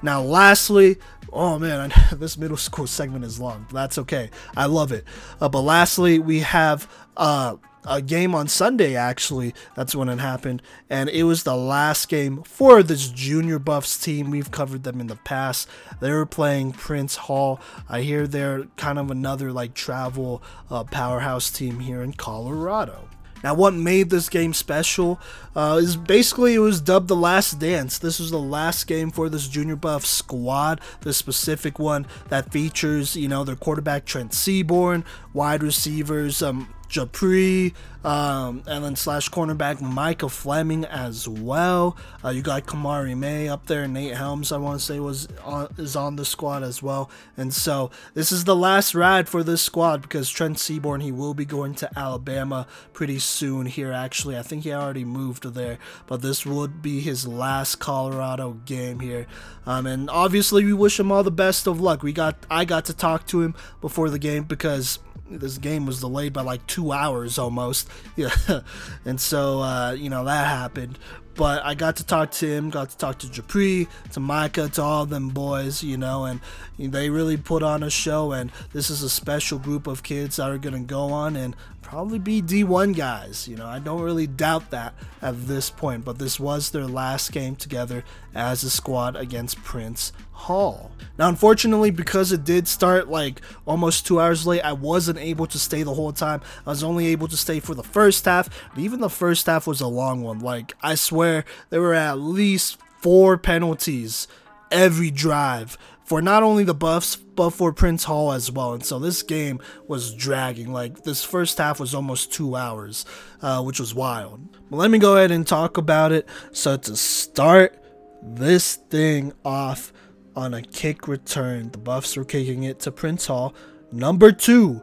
Now, 0.03 0.21
lastly, 0.21 0.99
oh 1.33 1.59
man, 1.59 1.95
this 2.13 2.37
middle 2.37 2.59
school 2.59 2.87
segment 2.87 3.25
is 3.25 3.41
long. 3.41 3.67
That's 3.73 3.97
okay. 3.97 4.29
I 4.55 4.67
love 4.67 4.93
it. 4.93 5.07
Uh, 5.41 5.49
but 5.49 5.63
lastly, 5.63 6.19
we 6.19 6.41
have 6.41 6.87
uh, 7.17 7.57
a 7.85 8.01
game 8.01 8.35
on 8.35 8.49
Sunday, 8.49 8.95
actually. 8.95 9.55
That's 9.75 9.95
when 9.95 10.09
it 10.09 10.19
happened. 10.19 10.63
And 10.89 11.09
it 11.09 11.25
was 11.25 11.43
the 11.43 11.57
last 11.57 12.09
game 12.09 12.43
for 12.43 12.83
this 12.83 13.09
Junior 13.09 13.59
Buffs 13.59 13.99
team. 13.99 14.31
We've 14.31 14.51
covered 14.51 14.85
them 14.85 15.01
in 15.01 15.07
the 15.09 15.17
past. 15.17 15.69
They 16.01 16.11
were 16.11 16.27
playing 16.27 16.73
Prince 16.73 17.17
Hall. 17.17 17.61
I 17.89 18.03
hear 18.03 18.27
they're 18.27 18.65
kind 18.77 18.99
of 18.99 19.11
another 19.11 19.53
like 19.53 19.75
travel 19.75 20.43
uh, 20.71 20.85
powerhouse 20.85 21.51
team 21.51 21.81
here 21.81 22.03
in 22.03 22.13
Colorado. 22.13 23.09
Now, 23.43 23.55
what 23.55 23.75
made 23.75 24.11
this 24.11 24.29
game 24.29 24.55
special 24.55 25.21
uh, 25.57 25.81
is 25.83 25.97
basically 25.97 26.55
it 26.55 26.61
was 26.61 26.81
dubbed 26.81 27.09
the 27.09 27.17
last 27.17 27.59
dance. 27.59 27.99
This 27.99 28.21
was 28.21 28.31
the 28.31 28.39
last 28.39 28.87
game 28.87 29.11
for 29.11 29.29
this 29.29 29.49
Junior 29.49 29.77
Buff 29.77 30.07
squad, 30.07 30.81
the 31.01 31.13
specific 31.13 31.79
one 31.79 32.07
that 32.29 32.53
features, 32.53 33.17
you 33.17 33.29
know, 33.29 33.43
their 33.43 33.57
quarterback 33.57 34.05
Trent 34.05 34.33
Seaborn, 34.33 35.05
wide 35.33 35.63
receivers, 35.63 36.41
um, 36.41 36.73
Japri, 36.93 37.73
um, 38.05 38.63
and 38.67 38.85
then 38.85 38.97
slash 38.97 39.31
cornerback 39.31 39.81
Micah 39.81 40.29
Fleming 40.29 40.85
as 40.85 41.27
well. 41.27 41.97
Uh, 42.23 42.29
you 42.29 42.43
got 42.43 42.67
Kamari 42.67 43.17
May 43.17 43.49
up 43.49 43.67
there. 43.67 43.89
Nate 43.89 44.15
Helms, 44.15 44.53
I 44.53 44.59
want 44.59 44.79
to 44.79 44.85
say, 44.85 45.01
was 45.01 45.27
on, 45.43 45.73
is 45.79 45.97
on 45.97 46.17
the 46.17 46.25
squad 46.25 46.63
as 46.63 46.83
well. 46.83 47.11
And 47.37 47.55
so 47.55 47.91
this 48.13 48.31
is 48.31 48.45
the 48.45 48.55
last 48.57 48.95
ride 48.95 49.29
for 49.29 49.43
this 49.43 49.63
squad 49.63 50.03
because 50.03 50.29
Trent 50.29 50.59
Seaborn 50.59 51.01
he 51.01 51.13
will 51.13 51.33
be 51.33 51.47
going 51.47 51.75
to 51.77 51.99
Alabama 51.99 52.67
pretty 52.93 53.19
soon 53.19 53.67
here. 53.67 53.93
Actually, 53.93 54.37
I 54.37 54.43
think 54.43 54.65
he 54.65 54.73
already 54.73 55.05
moved 55.05 55.55
there, 55.55 55.79
but 56.07 56.21
this 56.21 56.45
would 56.45 56.83
be 56.83 57.01
his 57.01 57.27
last 57.27 57.77
Colorado 57.77 58.61
game 58.67 59.01
here. 59.01 59.27
Um, 59.65 59.87
and 59.87 60.11
obviously, 60.11 60.65
we 60.65 60.75
wish 60.75 61.01
him 61.01 61.11
all 61.11 61.23
the 61.23 61.31
best 61.31 61.67
of 61.67 61.81
luck. 61.81 62.03
We 62.03 62.13
got 62.13 62.37
I 62.51 62.67
got 62.67 62.85
to 62.87 62.95
talk 62.95 63.27
to 63.29 63.41
him 63.41 63.55
before 63.81 64.11
the 64.11 64.19
game 64.19 64.45
because 64.45 64.99
this 65.41 65.59
game 65.59 65.87
was 65.87 66.01
delayed 66.01 66.33
by 66.33 66.43
like 66.43 66.67
two 66.67 66.93
hours 66.93 67.39
almost. 67.39 67.89
Yeah, 68.15 68.61
and 69.07 69.19
so 69.19 69.61
uh, 69.61 69.93
you 69.93 70.11
know 70.11 70.25
that 70.25 70.47
happened. 70.47 70.99
But 71.35 71.65
I 71.65 71.75
got 71.75 71.97
to 71.97 72.05
talk 72.05 72.31
to 72.33 72.47
him, 72.47 72.69
got 72.69 72.91
to 72.91 72.97
talk 72.99 73.19
to 73.21 73.27
Japri, 73.27 73.89
to 74.13 74.21
Micah, 74.21 74.69
to 74.69 74.83
all 74.83 75.07
them 75.07 75.31
boys, 75.31 75.83
you 75.83 75.97
know, 75.97 76.27
and 76.27 76.41
they 76.79 77.09
really 77.09 77.39
put 77.39 77.63
on 77.63 77.83
a 77.83 77.89
show. 77.89 78.33
And 78.33 78.53
this 78.75 78.91
is 78.91 79.03
a 79.03 79.09
special 79.09 79.59
group 79.59 79.87
of 79.87 80.03
kids 80.03 80.37
that 80.37 80.51
are 80.51 80.59
gonna 80.59 80.81
go 80.81 81.11
on 81.11 81.37
and 81.37 81.57
probably 81.93 82.19
be 82.19 82.41
D1 82.41 82.97
guys. 82.97 83.47
You 83.47 83.55
know, 83.55 83.67
I 83.67 83.79
don't 83.79 84.01
really 84.01 84.27
doubt 84.27 84.71
that 84.71 84.95
at 85.21 85.47
this 85.47 85.69
point, 85.69 86.07
but 86.07 86.19
this 86.19 86.41
was 86.41 86.71
their 86.71 86.87
last 86.87 87.33
game 87.33 87.55
together 87.55 88.03
as 88.35 88.65
a 88.65 88.71
squad 88.71 89.15
against 89.15 89.63
Prince 89.63 90.11
Hall. 90.33 90.91
Now, 91.19 91.29
unfortunately, 91.29 91.91
because 91.91 92.33
it 92.33 92.45
did 92.45 92.67
start 92.67 93.09
like 93.09 93.43
almost 93.67 94.07
two 94.07 94.19
hours 94.19 94.47
late, 94.47 94.63
I 94.63 94.73
wasn't 94.73 95.19
able 95.19 95.47
to 95.49 95.59
stay 95.59 95.83
the 95.83 95.93
whole 95.93 96.15
time. 96.15 96.41
I 96.67 96.71
was 96.71 96.83
only 96.83 97.09
able 97.09 97.29
to 97.29 97.37
stay 97.37 97.61
for 97.61 97.75
the 97.75 97.83
first 97.83 98.25
half, 98.25 98.49
even 98.75 99.01
the 99.01 99.11
first 99.11 99.45
half 99.45 99.67
was 99.67 99.83
a 99.83 99.87
long 99.87 100.23
one. 100.23 100.39
Like, 100.39 100.73
I 100.83 100.95
swear, 100.95 101.45
there 101.69 101.83
were 101.83 101.93
at 101.93 102.19
least 102.19 102.79
four 103.01 103.37
penalties 103.37 104.29
every 104.71 105.11
drive 105.11 105.77
for 106.05 106.23
not 106.23 106.43
only 106.43 106.65
the 106.65 106.75
Buffs 106.75 107.17
but 107.35 107.51
for 107.51 107.73
Prince 107.73 108.05
Hall 108.05 108.33
as 108.33 108.51
well. 108.51 108.75
And 108.75 108.85
so 108.85 108.99
this 108.99 109.23
game 109.23 109.61
was 109.89 110.15
dragging. 110.15 110.73
Like 110.73 111.03
this 111.05 111.25
first 111.25 111.59
half 111.59 111.81
was 111.81 111.95
almost 111.95 112.33
two 112.33 112.57
hours, 112.57 113.05
uh, 113.41 113.63
which 113.63 113.81
was 113.81 113.95
wild. 113.95 114.59
But 114.71 114.77
let 114.77 114.91
me 114.91 114.99
go 114.99 115.17
ahead 115.17 115.31
and 115.31 115.47
talk 115.47 115.77
about 115.77 116.13
it. 116.13 116.29
So 116.53 116.77
to 116.77 116.97
start 116.97 117.79
this 118.23 118.77
thing 118.77 119.33
off 119.45 119.93
on 120.37 120.55
a 120.55 120.63
kick 120.63 121.09
return, 121.09 121.71
the 121.71 121.79
Buffs 121.79 122.17
were 122.17 122.25
kicking 122.25 122.65
it 122.65 122.81
to 122.81 122.93
Prince 122.93 123.27
Hall. 123.27 123.55
Number 123.91 124.33
two, 124.33 124.83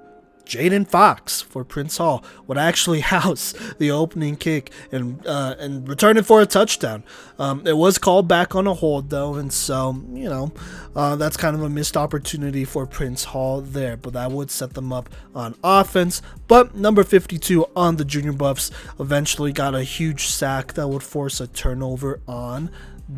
Jaden 0.50 0.88
Fox 0.88 1.42
for 1.42 1.64
Prince 1.64 1.98
Hall 1.98 2.24
would 2.48 2.58
actually 2.58 3.00
house 3.16 3.54
the 3.78 3.92
opening 3.92 4.36
kick 4.36 4.72
and 4.92 5.26
uh, 5.26 5.56
and 5.60 5.88
return 5.88 6.18
it 6.18 6.26
for 6.26 6.42
a 6.42 6.46
touchdown. 6.46 7.04
Um, 7.38 7.66
it 7.66 7.78
was 7.78 7.98
called 7.98 8.28
back 8.28 8.56
on 8.56 8.66
a 8.66 8.74
hold 8.74 9.12
though, 9.12 9.36
and 9.36 9.54
so 9.54 10.04
you 10.12 10.28
know 10.28 10.52
uh, 10.96 11.16
that's 11.16 11.38
kind 11.38 11.56
of 11.56 11.62
a 11.62 11.70
missed 11.70 11.96
opportunity 11.96 12.66
for 12.66 12.88
Prince 12.88 13.26
Hall 13.26 13.62
there. 13.62 13.96
But 13.96 14.14
that 14.14 14.32
would 14.32 14.50
set 14.50 14.74
them 14.74 14.92
up 14.92 15.10
on 15.36 15.56
offense. 15.64 16.22
But 16.48 16.76
number 16.76 17.04
52 17.04 17.68
on 17.76 17.98
the 17.98 18.06
Junior 18.06 18.34
Buffs 18.34 18.72
eventually 19.00 19.54
got 19.54 19.76
a 19.76 19.84
huge 19.84 20.26
sack 20.26 20.74
that 20.74 20.88
would 20.88 21.04
force 21.04 21.40
a 21.40 21.46
turnover 21.46 22.22
on 22.28 22.72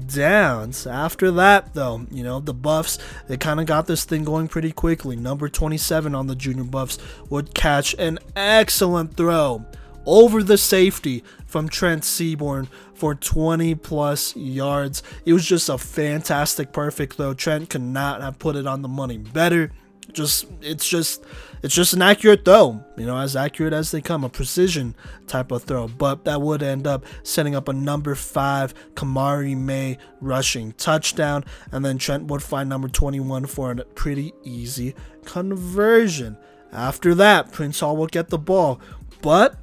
downs. 0.07 0.87
After 0.87 1.31
that, 1.31 1.73
though, 1.73 2.05
you 2.11 2.23
know, 2.23 2.39
the 2.39 2.53
Buffs, 2.53 2.97
they 3.27 3.37
kind 3.37 3.59
of 3.59 3.65
got 3.65 3.87
this 3.87 4.03
thing 4.05 4.23
going 4.23 4.47
pretty 4.47 4.71
quickly. 4.71 5.15
Number 5.15 5.49
27 5.49 6.15
on 6.15 6.27
the 6.27 6.35
Junior 6.35 6.63
Buffs 6.63 6.97
would 7.29 7.53
catch 7.53 7.93
an 7.95 8.19
excellent 8.35 9.15
throw 9.15 9.65
over 10.05 10.41
the 10.41 10.57
safety 10.57 11.23
from 11.45 11.69
Trent 11.69 12.03
Seaborn 12.03 12.67
for 12.93 13.13
20 13.13 13.75
plus 13.75 14.35
yards. 14.35 15.03
It 15.25 15.33
was 15.33 15.45
just 15.45 15.69
a 15.69 15.77
fantastic, 15.77 16.71
perfect 16.71 17.15
throw. 17.15 17.33
Trent 17.33 17.69
could 17.69 17.81
not 17.81 18.21
have 18.21 18.39
put 18.39 18.55
it 18.55 18.65
on 18.65 18.81
the 18.81 18.87
money 18.87 19.17
better 19.17 19.71
just 20.13 20.45
it's 20.61 20.87
just 20.87 21.23
it's 21.63 21.75
just 21.75 21.93
an 21.93 22.01
accurate 22.01 22.43
throw, 22.43 22.83
you 22.97 23.05
know, 23.05 23.17
as 23.17 23.35
accurate 23.35 23.73
as 23.73 23.91
they 23.91 24.01
come, 24.01 24.23
a 24.23 24.29
precision 24.29 24.95
type 25.27 25.51
of 25.51 25.63
throw. 25.63 25.87
But 25.87 26.25
that 26.25 26.41
would 26.41 26.63
end 26.63 26.87
up 26.87 27.05
setting 27.23 27.55
up 27.55 27.67
a 27.67 27.73
number 27.73 28.15
five 28.15 28.73
Kamari 28.95 29.55
May 29.55 29.97
rushing 30.19 30.71
touchdown, 30.73 31.45
and 31.71 31.85
then 31.85 31.97
Trent 31.97 32.25
would 32.25 32.43
find 32.43 32.67
number 32.67 32.87
21 32.87 33.45
for 33.45 33.71
a 33.71 33.75
pretty 33.75 34.33
easy 34.43 34.95
conversion. 35.25 36.37
After 36.71 37.13
that, 37.15 37.51
Prince 37.51 37.81
Hall 37.81 37.97
would 37.97 38.11
get 38.11 38.29
the 38.29 38.39
ball, 38.39 38.79
but 39.21 39.57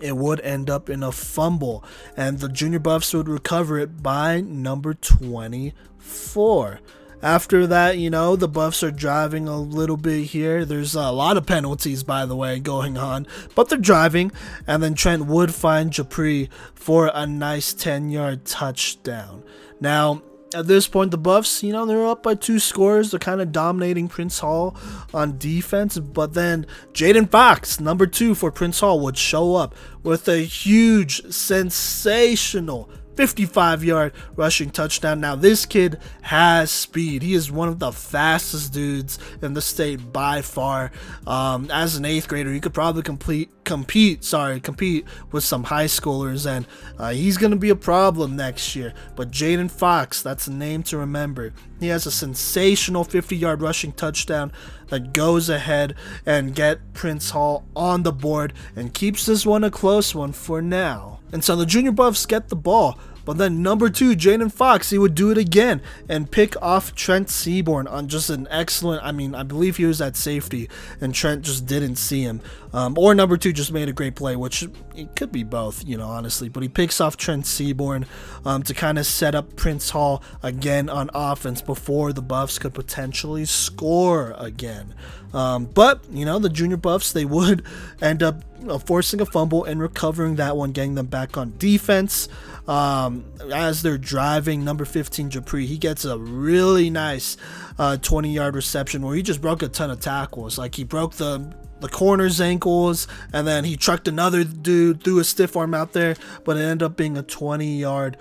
it 0.00 0.16
would 0.16 0.40
end 0.40 0.70
up 0.70 0.88
in 0.88 1.02
a 1.02 1.10
fumble, 1.10 1.84
and 2.16 2.38
the 2.38 2.48
Junior 2.48 2.78
Buffs 2.78 3.12
would 3.12 3.28
recover 3.28 3.78
it 3.78 4.02
by 4.02 4.40
number 4.40 4.94
24. 4.94 6.80
After 7.22 7.66
that, 7.66 7.98
you 7.98 8.08
know, 8.08 8.34
the 8.34 8.48
Buffs 8.48 8.82
are 8.82 8.90
driving 8.90 9.46
a 9.46 9.58
little 9.58 9.98
bit 9.98 10.26
here. 10.26 10.64
There's 10.64 10.94
a 10.94 11.10
lot 11.10 11.36
of 11.36 11.44
penalties, 11.44 12.02
by 12.02 12.24
the 12.24 12.36
way, 12.36 12.58
going 12.58 12.96
on, 12.96 13.26
but 13.54 13.68
they're 13.68 13.78
driving. 13.78 14.32
And 14.66 14.82
then 14.82 14.94
Trent 14.94 15.26
would 15.26 15.54
find 15.54 15.90
Japri 15.90 16.48
for 16.74 17.10
a 17.12 17.26
nice 17.26 17.74
10 17.74 18.10
yard 18.10 18.46
touchdown. 18.46 19.44
Now, 19.80 20.22
at 20.54 20.66
this 20.66 20.88
point, 20.88 21.10
the 21.10 21.18
Buffs, 21.18 21.62
you 21.62 21.72
know, 21.72 21.86
they're 21.86 22.06
up 22.06 22.22
by 22.22 22.34
two 22.34 22.58
scores. 22.58 23.10
They're 23.10 23.20
kind 23.20 23.40
of 23.40 23.52
dominating 23.52 24.08
Prince 24.08 24.40
Hall 24.40 24.76
on 25.14 25.38
defense. 25.38 25.98
But 25.98 26.34
then 26.34 26.66
Jaden 26.92 27.30
Fox, 27.30 27.78
number 27.78 28.06
two 28.06 28.34
for 28.34 28.50
Prince 28.50 28.80
Hall, 28.80 28.98
would 29.00 29.16
show 29.16 29.54
up 29.54 29.74
with 30.02 30.28
a 30.28 30.38
huge, 30.38 31.22
sensational 31.32 32.90
55 33.20 33.84
yard 33.84 34.14
rushing 34.34 34.70
touchdown. 34.70 35.20
Now, 35.20 35.36
this 35.36 35.66
kid 35.66 35.98
has 36.22 36.70
speed. 36.70 37.20
He 37.20 37.34
is 37.34 37.52
one 37.52 37.68
of 37.68 37.78
the 37.78 37.92
fastest 37.92 38.72
dudes 38.72 39.18
in 39.42 39.52
the 39.52 39.60
state 39.60 40.10
by 40.10 40.40
far. 40.40 40.90
Um, 41.26 41.70
as 41.70 41.96
an 41.96 42.06
eighth 42.06 42.28
grader, 42.28 42.50
he 42.50 42.60
could 42.60 42.72
probably 42.72 43.02
complete 43.02 43.50
compete, 43.64 44.24
sorry, 44.24 44.58
compete 44.58 45.04
with 45.32 45.44
some 45.44 45.64
high 45.64 45.84
schoolers, 45.84 46.44
and 46.44 46.66
uh, 46.98 47.10
he's 47.10 47.36
going 47.36 47.50
to 47.50 47.58
be 47.58 47.68
a 47.68 47.76
problem 47.76 48.36
next 48.36 48.74
year. 48.74 48.94
But 49.16 49.30
Jaden 49.30 49.70
Fox, 49.70 50.22
that's 50.22 50.46
a 50.46 50.52
name 50.52 50.82
to 50.84 50.96
remember. 50.96 51.52
He 51.78 51.88
has 51.88 52.06
a 52.06 52.10
sensational 52.10 53.04
50 53.04 53.36
yard 53.36 53.60
rushing 53.60 53.92
touchdown 53.92 54.50
that 54.88 55.12
goes 55.12 55.50
ahead 55.50 55.94
and 56.24 56.54
get 56.54 56.94
Prince 56.94 57.30
Hall 57.30 57.66
on 57.76 58.02
the 58.02 58.12
board 58.12 58.54
and 58.74 58.94
keeps 58.94 59.26
this 59.26 59.44
one 59.44 59.62
a 59.62 59.70
close 59.70 60.14
one 60.14 60.32
for 60.32 60.62
now. 60.62 61.20
And 61.32 61.44
so 61.44 61.54
the 61.54 61.66
Junior 61.66 61.92
Buffs 61.92 62.26
get 62.26 62.48
the 62.48 62.56
ball. 62.56 62.98
But 63.30 63.38
then 63.38 63.62
number 63.62 63.90
two, 63.90 64.16
Jaden 64.16 64.50
Fox, 64.50 64.90
he 64.90 64.98
would 64.98 65.14
do 65.14 65.30
it 65.30 65.38
again 65.38 65.82
and 66.08 66.28
pick 66.28 66.60
off 66.60 66.96
Trent 66.96 67.30
Seaborn 67.30 67.86
on 67.86 68.08
just 68.08 68.28
an 68.28 68.48
excellent. 68.50 69.04
I 69.04 69.12
mean, 69.12 69.36
I 69.36 69.44
believe 69.44 69.76
he 69.76 69.84
was 69.84 70.00
at 70.00 70.16
safety, 70.16 70.68
and 71.00 71.14
Trent 71.14 71.42
just 71.42 71.64
didn't 71.64 71.94
see 71.94 72.22
him. 72.22 72.40
Um, 72.72 72.98
or 72.98 73.14
number 73.14 73.36
two 73.36 73.52
just 73.52 73.70
made 73.70 73.88
a 73.88 73.92
great 73.92 74.16
play, 74.16 74.34
which 74.34 74.66
it 74.96 75.14
could 75.14 75.30
be 75.30 75.44
both, 75.44 75.86
you 75.86 75.96
know, 75.96 76.08
honestly. 76.08 76.48
But 76.48 76.64
he 76.64 76.68
picks 76.68 77.00
off 77.00 77.16
Trent 77.16 77.46
Seaborn 77.46 78.04
um, 78.44 78.64
to 78.64 78.74
kind 78.74 78.98
of 78.98 79.06
set 79.06 79.36
up 79.36 79.54
Prince 79.54 79.90
Hall 79.90 80.24
again 80.42 80.88
on 80.88 81.08
offense 81.14 81.62
before 81.62 82.12
the 82.12 82.22
Buffs 82.22 82.58
could 82.58 82.74
potentially 82.74 83.44
score 83.44 84.34
again. 84.38 84.92
Um, 85.32 85.66
but 85.66 86.04
you 86.10 86.24
know, 86.24 86.38
the 86.38 86.48
Junior 86.48 86.76
Buffs 86.76 87.12
they 87.12 87.24
would 87.24 87.64
end 88.02 88.22
up 88.22 88.42
uh, 88.68 88.78
forcing 88.78 89.20
a 89.20 89.26
fumble 89.26 89.64
and 89.64 89.80
recovering 89.80 90.36
that 90.36 90.56
one, 90.56 90.72
getting 90.72 90.94
them 90.94 91.06
back 91.06 91.36
on 91.36 91.54
defense. 91.58 92.28
Um, 92.68 93.24
as 93.52 93.82
they're 93.82 93.98
driving, 93.98 94.64
number 94.64 94.84
15 94.84 95.30
Japri, 95.30 95.66
he 95.66 95.78
gets 95.78 96.04
a 96.04 96.18
really 96.18 96.90
nice 96.90 97.36
uh, 97.78 97.96
20 97.96 98.32
yard 98.32 98.54
reception 98.54 99.02
where 99.02 99.16
he 99.16 99.22
just 99.22 99.40
broke 99.40 99.62
a 99.62 99.68
ton 99.68 99.90
of 99.90 100.00
tackles. 100.00 100.58
Like 100.58 100.74
he 100.74 100.84
broke 100.84 101.14
the 101.14 101.54
the 101.80 101.88
corner's 101.88 102.40
ankles, 102.42 103.08
and 103.32 103.46
then 103.46 103.64
he 103.64 103.74
trucked 103.76 104.06
another 104.06 104.44
dude 104.44 105.02
through 105.02 105.18
a 105.18 105.24
stiff 105.24 105.56
arm 105.56 105.72
out 105.74 105.92
there, 105.94 106.14
but 106.44 106.58
it 106.58 106.60
ended 106.60 106.82
up 106.82 106.96
being 106.96 107.16
a 107.16 107.22
20 107.22 107.78
yard 107.78 108.16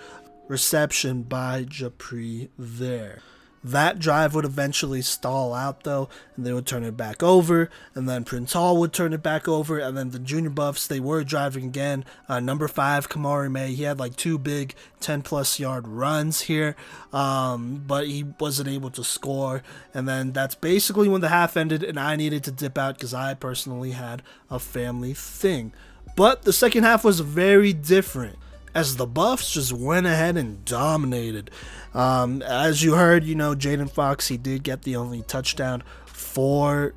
reception 0.47 1.23
by 1.23 1.65
Japri 1.65 2.49
there. 2.57 3.21
That 3.63 3.99
drive 3.99 4.35
would 4.35 4.45
eventually 4.45 5.01
stall 5.01 5.53
out 5.53 5.83
though, 5.83 6.07
and 6.35 6.45
they 6.45 6.53
would 6.53 6.65
turn 6.65 6.83
it 6.83 6.95
back 6.95 7.21
over, 7.21 7.69
and 7.93 8.07
then 8.07 8.23
Prince 8.23 8.53
Hall 8.53 8.77
would 8.77 8.93
turn 8.93 9.11
it 9.11 9.21
back 9.21 9.47
over, 9.47 9.77
and 9.79 9.97
then 9.97 10.11
the 10.11 10.19
junior 10.19 10.49
buffs 10.49 10.87
they 10.87 10.99
were 10.99 11.23
driving 11.23 11.65
again. 11.65 12.05
Uh, 12.29 12.39
number 12.39 12.67
five, 12.69 13.09
Kamari 13.09 13.51
May, 13.51 13.73
he 13.73 13.83
had 13.83 13.99
like 13.99 14.15
two 14.15 14.37
big 14.37 14.75
10 15.01 15.23
plus 15.23 15.59
yard 15.59 15.87
runs 15.87 16.41
here, 16.41 16.75
um, 17.11 17.83
but 17.85 18.07
he 18.07 18.23
wasn't 18.39 18.69
able 18.69 18.91
to 18.91 19.03
score. 19.03 19.61
And 19.93 20.07
then 20.07 20.31
that's 20.31 20.55
basically 20.55 21.09
when 21.09 21.21
the 21.21 21.29
half 21.29 21.57
ended, 21.57 21.83
and 21.83 21.99
I 21.99 22.15
needed 22.15 22.45
to 22.45 22.51
dip 22.51 22.77
out 22.77 22.95
because 22.95 23.13
I 23.13 23.33
personally 23.33 23.91
had 23.91 24.21
a 24.49 24.59
family 24.59 25.13
thing. 25.13 25.73
But 26.15 26.43
the 26.43 26.53
second 26.53 26.83
half 26.83 27.03
was 27.03 27.19
very 27.19 27.73
different 27.73 28.37
as 28.73 28.97
the 28.97 29.05
Buffs 29.05 29.53
just 29.53 29.73
went 29.73 30.05
ahead 30.05 30.37
and 30.37 30.63
dominated. 30.65 31.51
Um, 31.93 32.41
as 32.41 32.83
you 32.83 32.95
heard, 32.95 33.23
you 33.23 33.35
know, 33.35 33.55
Jaden 33.55 33.89
Fox, 33.89 34.27
he 34.27 34.37
did 34.37 34.63
get 34.63 34.83
the 34.83 34.95
only 34.95 35.21
touchdown 35.23 35.83
for 36.05 36.93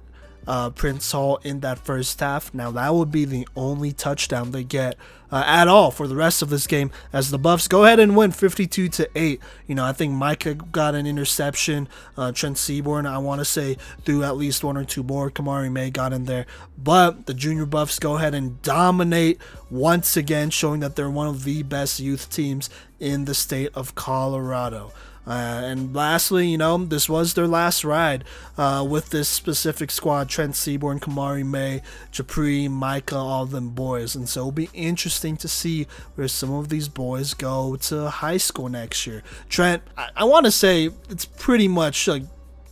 uh, 0.47 0.71
Prince 0.71 1.11
Hall 1.13 1.39
in 1.43 1.61
that 1.61 1.79
first 1.79 2.19
half. 2.21 2.53
Now, 2.55 2.71
that 2.73 2.95
would 2.95 3.11
be 3.11 3.25
the 3.25 3.47
only 3.57 3.93
touchdown 3.93 4.53
they 4.53 4.65
get 4.65 4.97
uh, 5.31 5.43
at 5.47 5.67
all 5.67 5.91
for 5.91 6.07
the 6.07 6.15
rest 6.15 6.43
of 6.43 6.51
this 6.51 6.67
game 6.67 6.91
as 7.13 7.31
the 7.31 7.39
Buffs 7.39 7.67
go 7.67 7.85
ahead 7.85 7.99
and 7.99 8.15
win 8.15 8.31
52 8.31 8.89
to 8.89 9.11
8. 9.15 9.41
You 9.67 9.75
know, 9.75 9.85
I 9.85 9.93
think 9.93 10.13
Micah 10.13 10.55
got 10.55 10.95
an 10.95 11.07
interception. 11.07 11.89
Uh, 12.17 12.33
Trent 12.33 12.59
Seaborn, 12.59 13.07
I 13.07 13.19
want 13.19 13.41
to 13.41 13.45
say, 13.45 13.79
threw 14.05 14.23
at 14.23 14.37
least 14.37 14.63
one 14.63 14.77
or 14.77 14.85
two 14.85 15.03
more. 15.03 15.31
Kamari 15.31 15.73
May 15.73 15.91
got 15.91 16.13
in 16.13 16.27
there. 16.27 16.47
But 16.77 17.27
the 17.27 17.35
Junior 17.35 17.67
Buffs 17.67 17.99
go 17.99 18.17
ahead 18.17 18.35
and 18.35 18.61
dominate 18.63 19.41
once 19.71 20.17
again, 20.17 20.51
showing 20.51 20.81
that 20.81 20.97
they're 20.97 21.09
one 21.09 21.29
of 21.29 21.45
the 21.45 21.63
best 21.63 21.99
youth 21.99 22.31
teams 22.31 22.69
in 23.01 23.25
the 23.25 23.35
state 23.35 23.71
of 23.75 23.95
Colorado. 23.95 24.93
Uh, 25.27 25.31
and 25.65 25.95
lastly, 25.95 26.49
you 26.49 26.59
know, 26.59 26.79
this 26.79 27.09
was 27.09 27.35
their 27.35 27.47
last 27.47 27.85
ride 27.85 28.25
uh, 28.59 28.85
with 28.89 29.11
this 29.11 29.29
specific 29.29 29.91
squad 29.91 30.29
Trent 30.29 30.57
Seaborn, 30.57 30.99
Kamari 30.99 31.47
May, 31.47 31.83
Japri, 32.13 32.69
Micah, 32.69 33.17
all 33.17 33.47
them 33.47 33.71
boys. 33.71 34.17
And 34.17 34.29
so 34.29 34.41
it'll 34.41 34.53
be 34.53 34.71
interesting 34.75 35.37
to 35.39 35.49
see 35.49 35.87
where 36.17 36.29
some 36.29 36.53
of 36.53 36.69
these 36.69 36.89
boys 36.89 37.35
go 37.35 37.77
to 37.77 38.11
high 38.11 38.37
school 38.37 38.69
next 38.69 39.07
year. 39.07 39.23
Trent, 39.49 39.83
I, 39.97 40.09
I 40.17 40.25
want 40.25 40.47
to 40.47 40.53
say 40.53 40.91
it's 41.09 41.25
pretty 41.25 41.69
much 41.69 42.09
a 42.09 42.27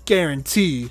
guarantee, 0.04 0.90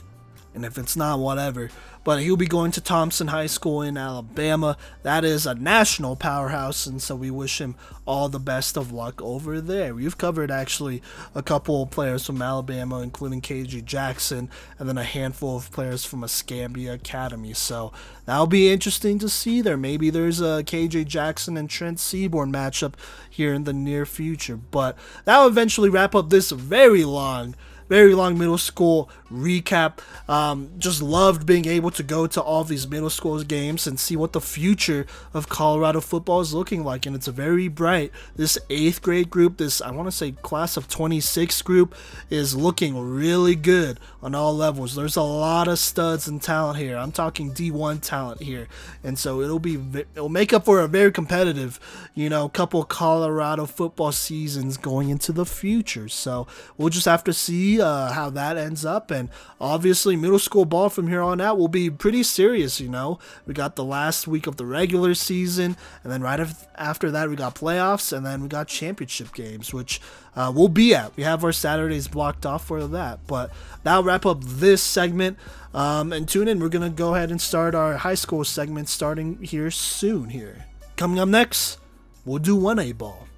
and 0.53 0.63
if 0.63 0.77
it's 0.77 0.95
not, 0.95 1.19
whatever 1.19 1.69
but 2.03 2.21
he'll 2.21 2.37
be 2.37 2.47
going 2.47 2.71
to 2.71 2.81
Thompson 2.81 3.27
High 3.27 3.47
School 3.47 3.81
in 3.81 3.97
Alabama. 3.97 4.77
That 5.03 5.23
is 5.23 5.45
a 5.45 5.55
national 5.55 6.15
powerhouse, 6.15 6.85
and 6.85 7.01
so 7.01 7.15
we 7.15 7.31
wish 7.31 7.59
him 7.59 7.75
all 8.05 8.29
the 8.29 8.39
best 8.39 8.77
of 8.77 8.91
luck 8.91 9.21
over 9.21 9.61
there. 9.61 9.93
We've 9.93 10.17
covered 10.17 10.49
actually 10.49 11.01
a 11.35 11.43
couple 11.43 11.83
of 11.83 11.91
players 11.91 12.25
from 12.25 12.41
Alabama, 12.41 13.01
including 13.01 13.41
KJ 13.41 13.85
Jackson, 13.85 14.49
and 14.77 14.87
then 14.87 14.97
a 14.97 15.03
handful 15.03 15.57
of 15.57 15.71
players 15.71 16.05
from 16.05 16.23
Escambia 16.23 16.93
Academy. 16.93 17.53
So 17.53 17.91
that'll 18.25 18.47
be 18.47 18.71
interesting 18.71 19.19
to 19.19 19.29
see 19.29 19.61
there. 19.61 19.77
Maybe 19.77 20.09
there's 20.09 20.41
a 20.41 20.63
KJ 20.63 21.05
Jackson 21.05 21.57
and 21.57 21.69
Trent 21.69 21.99
Seaborn 21.99 22.51
matchup 22.51 22.93
here 23.29 23.53
in 23.53 23.65
the 23.65 23.73
near 23.73 24.05
future, 24.05 24.57
but 24.57 24.97
that'll 25.25 25.47
eventually 25.47 25.89
wrap 25.89 26.15
up 26.15 26.29
this 26.29 26.51
very 26.51 27.03
long 27.03 27.55
very 27.89 28.13
long 28.13 28.37
middle 28.37 28.57
school 28.57 29.09
recap. 29.31 29.99
Um, 30.27 30.71
just 30.77 31.01
loved 31.01 31.45
being 31.45 31.65
able 31.65 31.91
to 31.91 32.03
go 32.03 32.27
to 32.27 32.41
all 32.41 32.63
these 32.63 32.87
middle 32.87 33.09
school 33.09 33.41
games 33.43 33.87
and 33.87 33.99
see 33.99 34.15
what 34.15 34.33
the 34.33 34.41
future 34.41 35.05
of 35.33 35.49
Colorado 35.49 36.01
football 36.01 36.41
is 36.41 36.53
looking 36.53 36.83
like. 36.83 37.05
And 37.05 37.15
it's 37.15 37.27
very 37.27 37.67
bright. 37.67 38.11
This 38.35 38.57
eighth 38.69 39.01
grade 39.01 39.29
group, 39.29 39.57
this 39.57 39.81
I 39.81 39.91
want 39.91 40.07
to 40.07 40.11
say 40.11 40.31
class 40.31 40.77
of 40.77 40.87
26 40.87 41.61
group, 41.63 41.95
is 42.29 42.55
looking 42.55 42.97
really 42.97 43.55
good 43.55 43.99
on 44.21 44.35
all 44.35 44.55
levels. 44.55 44.95
There's 44.95 45.15
a 45.15 45.21
lot 45.21 45.67
of 45.67 45.79
studs 45.79 46.27
and 46.27 46.41
talent 46.41 46.77
here. 46.77 46.97
I'm 46.97 47.11
talking 47.11 47.51
D1 47.53 48.01
talent 48.01 48.41
here, 48.41 48.67
and 49.03 49.17
so 49.17 49.41
it'll 49.41 49.59
be 49.59 49.79
it'll 50.15 50.29
make 50.29 50.53
up 50.53 50.65
for 50.65 50.81
a 50.81 50.87
very 50.87 51.11
competitive, 51.11 51.79
you 52.13 52.29
know, 52.29 52.49
couple 52.49 52.83
Colorado 52.83 53.65
football 53.65 54.11
seasons 54.11 54.77
going 54.77 55.09
into 55.09 55.31
the 55.31 55.45
future. 55.45 56.07
So 56.07 56.47
we'll 56.77 56.89
just 56.89 57.05
have 57.05 57.23
to 57.25 57.33
see 57.33 57.81
uh, 57.81 58.11
how 58.11 58.29
that 58.31 58.57
ends 58.57 58.85
up. 58.85 59.11
And 59.11 59.18
obviously, 59.59 60.15
middle 60.15 60.39
school 60.39 60.63
ball 60.63 60.89
from 60.89 61.07
here 61.07 61.21
on 61.21 61.41
out 61.41 61.57
will 61.57 61.67
be 61.67 61.89
pretty 61.89 62.23
serious. 62.23 62.79
You 62.79 62.87
know, 62.87 63.19
we 63.45 63.53
got 63.53 63.75
the 63.75 63.83
last 63.83 64.27
week 64.27 64.47
of 64.47 64.55
the 64.55 64.65
regular 64.65 65.13
season, 65.15 65.75
and 66.03 66.13
then 66.13 66.21
right 66.21 66.39
after 66.75 67.11
that, 67.11 67.29
we 67.29 67.35
got 67.35 67.55
playoffs, 67.55 68.15
and 68.15 68.25
then 68.25 68.41
we 68.41 68.47
got 68.47 68.67
championship 68.67 69.33
games, 69.33 69.73
which 69.73 69.99
uh, 70.35 70.51
we'll 70.55 70.69
be 70.69 70.95
at. 70.95 71.15
We 71.17 71.23
have 71.23 71.43
our 71.43 71.51
Saturdays 71.51 72.07
blocked 72.07 72.45
off 72.45 72.65
for 72.65 72.87
that. 72.87 73.19
But 73.27 73.51
that'll 73.83 74.03
wrap 74.03 74.25
up 74.25 74.43
this 74.43 74.81
segment. 74.81 75.37
Um, 75.73 76.13
and 76.13 76.27
tune 76.27 76.47
in. 76.47 76.59
We're 76.59 76.69
gonna 76.69 76.89
go 76.89 77.15
ahead 77.15 77.31
and 77.31 77.41
start 77.41 77.75
our 77.75 77.97
high 77.97 78.15
school 78.15 78.43
segment 78.43 78.89
starting 78.89 79.41
here 79.43 79.69
soon. 79.69 80.29
Here 80.29 80.65
coming 80.95 81.19
up 81.19 81.29
next, 81.29 81.77
we'll 82.25 82.39
do 82.39 82.55
one 82.55 82.79
A 82.79 82.91
ball. 82.91 83.28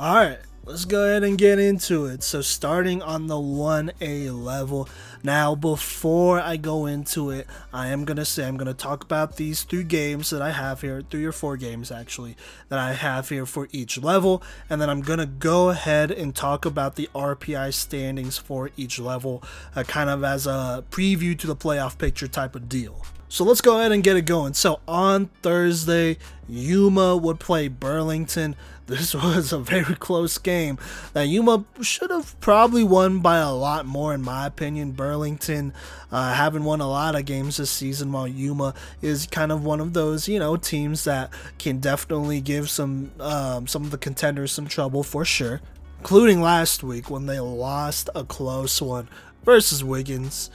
All 0.00 0.14
right, 0.14 0.38
let's 0.64 0.84
go 0.84 1.02
ahead 1.02 1.24
and 1.24 1.36
get 1.36 1.58
into 1.58 2.06
it. 2.06 2.22
So, 2.22 2.40
starting 2.40 3.02
on 3.02 3.26
the 3.26 3.34
1A 3.34 4.30
level. 4.30 4.88
Now, 5.24 5.56
before 5.56 6.38
I 6.38 6.56
go 6.56 6.86
into 6.86 7.30
it, 7.30 7.48
I 7.72 7.88
am 7.88 8.04
going 8.04 8.18
to 8.18 8.24
say 8.24 8.46
I'm 8.46 8.56
going 8.56 8.68
to 8.68 8.74
talk 8.74 9.02
about 9.02 9.38
these 9.38 9.64
three 9.64 9.82
games 9.82 10.30
that 10.30 10.40
I 10.40 10.52
have 10.52 10.82
here, 10.82 11.02
three 11.10 11.24
or 11.24 11.32
four 11.32 11.56
games 11.56 11.90
actually, 11.90 12.36
that 12.68 12.78
I 12.78 12.92
have 12.92 13.28
here 13.28 13.44
for 13.44 13.66
each 13.72 14.00
level. 14.00 14.40
And 14.70 14.80
then 14.80 14.88
I'm 14.88 15.00
going 15.00 15.18
to 15.18 15.26
go 15.26 15.70
ahead 15.70 16.12
and 16.12 16.32
talk 16.32 16.64
about 16.64 16.94
the 16.94 17.10
RPI 17.12 17.74
standings 17.74 18.38
for 18.38 18.70
each 18.76 19.00
level, 19.00 19.42
uh, 19.74 19.82
kind 19.82 20.08
of 20.08 20.22
as 20.22 20.46
a 20.46 20.84
preview 20.92 21.36
to 21.40 21.48
the 21.48 21.56
playoff 21.56 21.98
picture 21.98 22.28
type 22.28 22.54
of 22.54 22.68
deal. 22.68 23.02
So 23.30 23.44
let's 23.44 23.60
go 23.60 23.78
ahead 23.78 23.92
and 23.92 24.02
get 24.02 24.16
it 24.16 24.22
going. 24.22 24.54
So 24.54 24.80
on 24.88 25.26
Thursday, 25.42 26.16
Yuma 26.48 27.16
would 27.16 27.38
play 27.38 27.68
Burlington. 27.68 28.56
This 28.88 29.14
was 29.14 29.52
a 29.52 29.58
very 29.58 29.94
close 29.96 30.38
game 30.38 30.78
that 31.12 31.28
Yuma 31.28 31.66
should 31.82 32.10
have 32.10 32.40
probably 32.40 32.82
won 32.82 33.18
by 33.18 33.36
a 33.36 33.52
lot 33.52 33.84
more, 33.84 34.14
in 34.14 34.22
my 34.22 34.46
opinion. 34.46 34.92
Burlington 34.92 35.74
uh, 36.10 36.32
haven't 36.32 36.64
won 36.64 36.80
a 36.80 36.88
lot 36.88 37.14
of 37.14 37.26
games 37.26 37.58
this 37.58 37.70
season, 37.70 38.10
while 38.12 38.26
Yuma 38.26 38.72
is 39.02 39.26
kind 39.26 39.52
of 39.52 39.62
one 39.62 39.80
of 39.80 39.92
those, 39.92 40.26
you 40.26 40.38
know, 40.38 40.56
teams 40.56 41.04
that 41.04 41.30
can 41.58 41.80
definitely 41.80 42.40
give 42.40 42.70
some 42.70 43.10
um, 43.20 43.66
some 43.66 43.84
of 43.84 43.90
the 43.90 43.98
contenders 43.98 44.52
some 44.52 44.66
trouble 44.66 45.02
for 45.02 45.22
sure, 45.22 45.60
including 45.98 46.40
last 46.40 46.82
week 46.82 47.10
when 47.10 47.26
they 47.26 47.40
lost 47.40 48.08
a 48.14 48.24
close 48.24 48.80
one 48.80 49.06
versus 49.44 49.84
Wiggins 49.84 50.48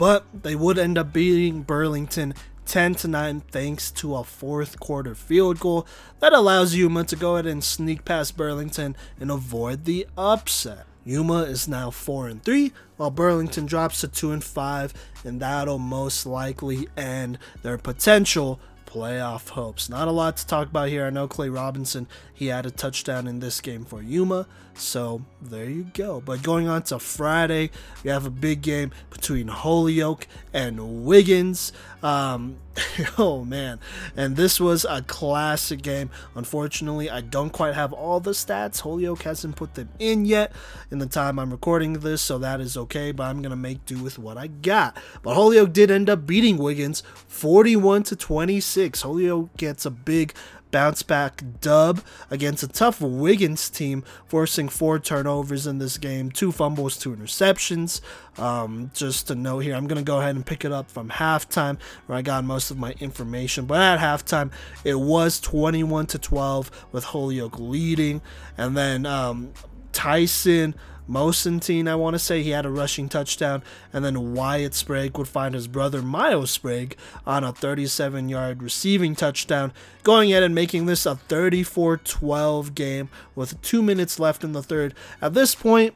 but 0.00 0.24
they 0.32 0.54
would 0.54 0.78
end 0.78 0.96
up 0.96 1.12
beating 1.12 1.60
Burlington 1.60 2.32
10 2.64 2.94
to 2.94 3.06
9 3.06 3.40
thanks 3.50 3.90
to 3.90 4.16
a 4.16 4.24
fourth 4.24 4.80
quarter 4.80 5.14
field 5.14 5.60
goal 5.60 5.86
that 6.20 6.32
allows 6.32 6.74
Yuma 6.74 7.04
to 7.04 7.16
go 7.16 7.34
ahead 7.34 7.44
and 7.44 7.62
sneak 7.62 8.06
past 8.06 8.34
Burlington 8.34 8.96
and 9.20 9.30
avoid 9.30 9.84
the 9.84 10.06
upset. 10.16 10.86
Yuma 11.04 11.42
is 11.42 11.68
now 11.68 11.90
4 11.90 12.28
and 12.28 12.42
3 12.42 12.72
while 12.96 13.10
Burlington 13.10 13.66
drops 13.66 14.00
to 14.00 14.08
2 14.08 14.32
and 14.32 14.42
5 14.42 14.94
and 15.22 15.38
that'll 15.38 15.78
most 15.78 16.24
likely 16.24 16.88
end 16.96 17.38
their 17.60 17.76
potential 17.76 18.58
playoff 18.86 19.50
hopes. 19.50 19.90
Not 19.90 20.08
a 20.08 20.12
lot 20.12 20.38
to 20.38 20.46
talk 20.46 20.68
about 20.68 20.88
here. 20.88 21.04
I 21.04 21.10
know 21.10 21.28
Clay 21.28 21.50
Robinson, 21.50 22.08
he 22.32 22.46
had 22.46 22.64
a 22.64 22.70
touchdown 22.70 23.26
in 23.26 23.40
this 23.40 23.60
game 23.60 23.84
for 23.84 24.00
Yuma. 24.00 24.46
So 24.80 25.22
there 25.42 25.68
you 25.68 25.84
go. 25.94 26.20
But 26.20 26.42
going 26.42 26.68
on 26.68 26.82
to 26.84 26.98
Friday, 26.98 27.70
we 28.02 28.10
have 28.10 28.26
a 28.26 28.30
big 28.30 28.62
game 28.62 28.90
between 29.10 29.48
Holyoke 29.48 30.26
and 30.52 31.04
Wiggins. 31.04 31.72
Um, 32.02 32.56
oh 33.18 33.44
man, 33.44 33.78
and 34.16 34.36
this 34.36 34.58
was 34.58 34.86
a 34.88 35.02
classic 35.02 35.82
game. 35.82 36.10
Unfortunately, 36.34 37.10
I 37.10 37.20
don't 37.20 37.50
quite 37.50 37.74
have 37.74 37.92
all 37.92 38.20
the 38.20 38.30
stats. 38.30 38.80
Holyoke 38.80 39.22
hasn't 39.22 39.56
put 39.56 39.74
them 39.74 39.90
in 39.98 40.24
yet 40.24 40.52
in 40.90 40.98
the 40.98 41.06
time 41.06 41.38
I'm 41.38 41.50
recording 41.50 41.94
this, 41.94 42.22
so 42.22 42.38
that 42.38 42.60
is 42.60 42.76
okay. 42.76 43.12
But 43.12 43.24
I'm 43.24 43.42
gonna 43.42 43.56
make 43.56 43.84
do 43.84 44.02
with 44.02 44.18
what 44.18 44.38
I 44.38 44.46
got. 44.46 44.96
But 45.22 45.34
Holyoke 45.34 45.72
did 45.72 45.90
end 45.90 46.08
up 46.08 46.26
beating 46.26 46.56
Wiggins 46.56 47.02
41 47.28 48.04
to 48.04 48.16
26. 48.16 49.02
Holyoke 49.02 49.54
gets 49.56 49.84
a 49.84 49.90
big 49.90 50.32
bounce 50.70 51.02
back 51.02 51.42
dub 51.60 52.02
against 52.30 52.62
a 52.62 52.68
tough 52.68 53.00
Wiggins 53.00 53.68
team, 53.70 54.04
forcing 54.26 54.68
four 54.68 54.98
turnovers 54.98 55.66
in 55.66 55.78
this 55.78 55.98
game, 55.98 56.30
two 56.30 56.52
fumbles, 56.52 56.96
two 56.96 57.14
interceptions. 57.14 58.00
Um, 58.38 58.90
just 58.94 59.28
to 59.28 59.34
note 59.34 59.60
here, 59.60 59.74
I'm 59.74 59.86
going 59.86 59.98
to 59.98 60.04
go 60.04 60.20
ahead 60.20 60.36
and 60.36 60.46
pick 60.46 60.64
it 60.64 60.72
up 60.72 60.90
from 60.90 61.10
halftime 61.10 61.78
where 62.06 62.18
I 62.18 62.22
got 62.22 62.44
most 62.44 62.70
of 62.70 62.78
my 62.78 62.92
information. 63.00 63.66
But 63.66 63.80
at 63.80 63.98
halftime, 63.98 64.50
it 64.84 64.98
was 64.98 65.40
21 65.40 66.06
to 66.06 66.18
12 66.18 66.86
with 66.92 67.04
Holyoke 67.04 67.58
leading. 67.58 68.22
And 68.56 68.76
then 68.76 69.06
um, 69.06 69.52
Tyson 69.92 70.74
Mosentine, 71.10 71.88
I 71.88 71.96
want 71.96 72.14
to 72.14 72.18
say, 72.20 72.42
he 72.42 72.50
had 72.50 72.64
a 72.64 72.70
rushing 72.70 73.08
touchdown, 73.08 73.64
and 73.92 74.04
then 74.04 74.32
Wyatt 74.32 74.74
Sprague 74.74 75.18
would 75.18 75.26
find 75.26 75.54
his 75.54 75.66
brother 75.66 76.02
Miles 76.02 76.52
Sprague 76.52 76.96
on 77.26 77.42
a 77.42 77.52
37 77.52 78.28
yard 78.28 78.62
receiving 78.62 79.16
touchdown, 79.16 79.72
going 80.04 80.30
ahead 80.30 80.44
and 80.44 80.54
making 80.54 80.86
this 80.86 81.06
a 81.06 81.16
34 81.16 81.96
12 81.96 82.74
game 82.76 83.08
with 83.34 83.60
two 83.60 83.82
minutes 83.82 84.20
left 84.20 84.44
in 84.44 84.52
the 84.52 84.62
third. 84.62 84.94
At 85.20 85.34
this 85.34 85.56
point, 85.56 85.94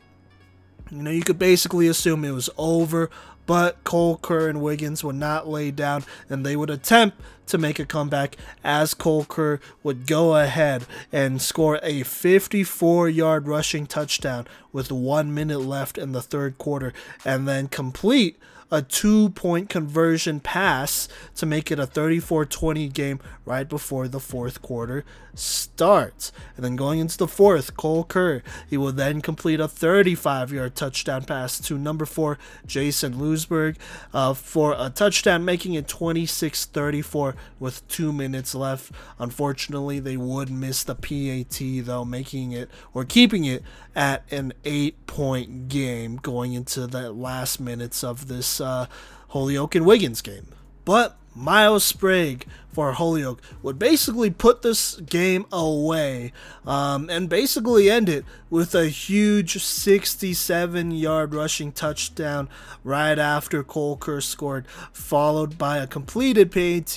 you 0.91 1.03
know, 1.03 1.11
you 1.11 1.23
could 1.23 1.39
basically 1.39 1.87
assume 1.87 2.25
it 2.25 2.33
was 2.33 2.51
over, 2.59 3.09
but 3.47 3.83
Cole 3.85 4.17
Kerr 4.19 4.49
and 4.49 4.63
Wiggins 4.63 5.05
would 5.05 5.17
not 5.17 5.49
lay 5.49 5.71
down 5.71 6.05
and 6.29 6.45
they 6.45 6.57
would 6.57 6.71
attempt 6.71 7.21
to 7.47 7.59
make 7.59 7.79
a 7.79 7.85
comeback 7.85 8.37
as 8.63 8.95
Cole 8.95 9.25
Kerr 9.25 9.61
would 9.83 10.07
go 10.07 10.37
ahead 10.37 10.87
and 11.13 11.43
score 11.43 11.79
a 11.83 12.03
54 12.03 13.09
yard 13.09 13.47
rushing 13.47 13.87
touchdown 13.87 14.47
with 14.73 14.91
one 14.91 15.35
minute 15.35 15.61
left 15.61 15.99
in 15.99 16.13
the 16.13 16.23
third 16.23 16.59
quarter 16.59 16.93
and 17.25 17.47
then 17.47 17.69
complete 17.69 18.39
a 18.75 18.83
two 18.83 19.31
point 19.31 19.69
conversion 19.69 20.41
pass 20.41 21.07
to 21.37 21.47
make 21.47 21.71
it 21.71 21.79
a 21.79 21.87
34 21.87 22.45
20 22.45 22.89
game 22.89 23.21
right 23.45 23.69
before 23.69 24.09
the 24.09 24.19
fourth 24.19 24.61
quarter 24.61 25.05
starts. 25.35 26.33
And 26.57 26.65
then 26.65 26.77
going 26.77 26.99
into 26.99 27.17
the 27.17 27.29
fourth, 27.29 27.77
Cole 27.77 28.05
Kerr, 28.05 28.43
he 28.69 28.77
will 28.77 28.93
then 28.93 29.21
complete 29.21 29.61
a 29.61 29.69
35 29.69 30.53
yard 30.53 30.75
touchdown 30.75 31.25
pass 31.25 31.61
to 31.61 31.79
number 31.79 32.05
four, 32.05 32.39
Jason 32.67 33.15
Lusberg, 33.15 33.77
uh, 34.13 34.35
for 34.35 34.75
a 34.77 34.91
touchdown, 34.91 35.45
making 35.45 35.75
it 35.75 35.87
26 35.87 36.67
34 36.67 37.37
with 37.59 37.87
two 37.89 38.13
minutes 38.13 38.55
left. 38.55 38.93
Unfortunately, 39.19 40.01
they 40.01 40.17
would 40.17 40.51
miss 40.51 40.83
the 40.85 40.95
PAT, 40.95 41.87
though, 41.87 42.05
making 42.05 42.53
it 42.53 42.71
or 42.93 43.05
keeping 43.05 43.45
it 43.45 43.63
at 43.95 44.25
an 44.33 44.53
eight 44.65 45.07
point 45.07 45.69
game 45.69 46.17
going 46.17 46.53
into 46.53 46.87
the 46.87 47.13
last 47.13 47.61
minutes 47.61 48.03
of 48.03 48.27
this 48.29 48.61
uh, 48.65 48.87
Holyoke 49.29 49.75
and 49.75 49.87
Wiggins 49.87 50.23
game. 50.23 50.49
But 50.85 51.17
Miles 51.35 51.85
Sprague 51.85 52.47
for 52.73 52.93
Holyoke 52.93 53.41
would 53.63 53.79
basically 53.79 54.31
put 54.31 54.63
this 54.63 54.97
game 54.97 55.47
away 55.51 56.33
um, 56.67 57.09
and 57.09 57.29
basically 57.29 57.91
end 57.91 58.09
it 58.09 58.25
with 58.51 58.75
a 58.75 58.87
huge 58.87 59.63
67 59.63 60.91
yard 60.91 61.35
rushing 61.35 61.73
touchdown 61.73 62.49
right 62.83 63.19
after 63.19 63.63
Cole 63.65 63.97
Kerr 63.97 64.21
scored, 64.21 64.67
followed 64.93 65.57
by 65.57 65.79
a 65.79 65.87
completed 65.87 66.51
PAT, 66.53 66.97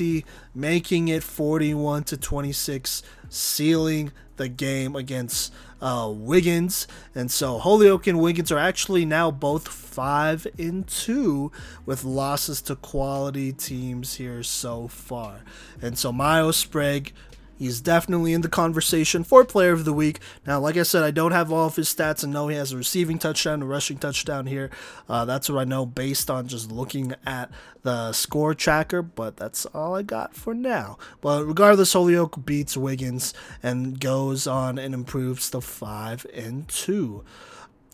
making 0.53 1.07
it 1.07 1.23
41 1.23 2.03
to 2.05 2.17
26, 2.17 3.03
sealing 3.29 4.11
the 4.37 4.47
game 4.47 4.95
against 4.95 5.53
uh, 5.81 6.11
Wiggins. 6.13 6.87
And 7.13 7.29
so 7.29 7.57
Holyoke 7.59 8.07
and 8.07 8.19
Wiggins 8.19 8.51
are 8.51 8.57
actually 8.57 9.05
now 9.05 9.29
both 9.31 9.67
5 9.67 10.47
in 10.57 10.83
2 10.83 11.51
with 11.85 12.03
losses 12.03 12.61
to 12.63 12.75
quality 12.75 13.51
teams 13.51 14.15
here 14.15 14.43
so 14.43 14.87
far. 14.87 15.41
And 15.81 15.97
so 15.97 16.11
Miles 16.11 16.57
Sprague 16.57 17.13
He's 17.57 17.81
definitely 17.81 18.33
in 18.33 18.41
the 18.41 18.49
conversation 18.49 19.23
for 19.23 19.43
player 19.43 19.71
of 19.71 19.83
the 19.83 19.93
week. 19.93 20.19
Now, 20.45 20.59
like 20.59 20.77
I 20.77 20.83
said, 20.83 21.03
I 21.03 21.11
don't 21.11 21.31
have 21.31 21.51
all 21.51 21.67
of 21.67 21.75
his 21.75 21.93
stats 21.93 22.23
and 22.23 22.31
know 22.31 22.47
he 22.47 22.55
has 22.55 22.71
a 22.71 22.77
receiving 22.77 23.17
touchdown, 23.17 23.63
a 23.63 23.65
rushing 23.65 23.97
touchdown 23.97 24.45
here. 24.45 24.69
Uh, 25.09 25.25
that's 25.25 25.49
what 25.49 25.59
I 25.59 25.63
know 25.63 25.85
based 25.85 26.29
on 26.29 26.47
just 26.47 26.71
looking 26.71 27.15
at 27.25 27.49
the 27.81 28.13
score 28.13 28.53
tracker, 28.53 29.01
but 29.01 29.37
that's 29.37 29.65
all 29.67 29.95
I 29.95 30.03
got 30.03 30.35
for 30.35 30.53
now. 30.53 30.97
But 31.21 31.45
regardless, 31.45 31.93
Holyoke 31.93 32.45
beats 32.45 32.77
Wiggins 32.77 33.33
and 33.63 33.99
goes 33.99 34.45
on 34.45 34.77
and 34.77 34.93
improves 34.93 35.49
to 35.51 35.61
5 35.61 36.27
and 36.33 36.67
2 36.67 37.23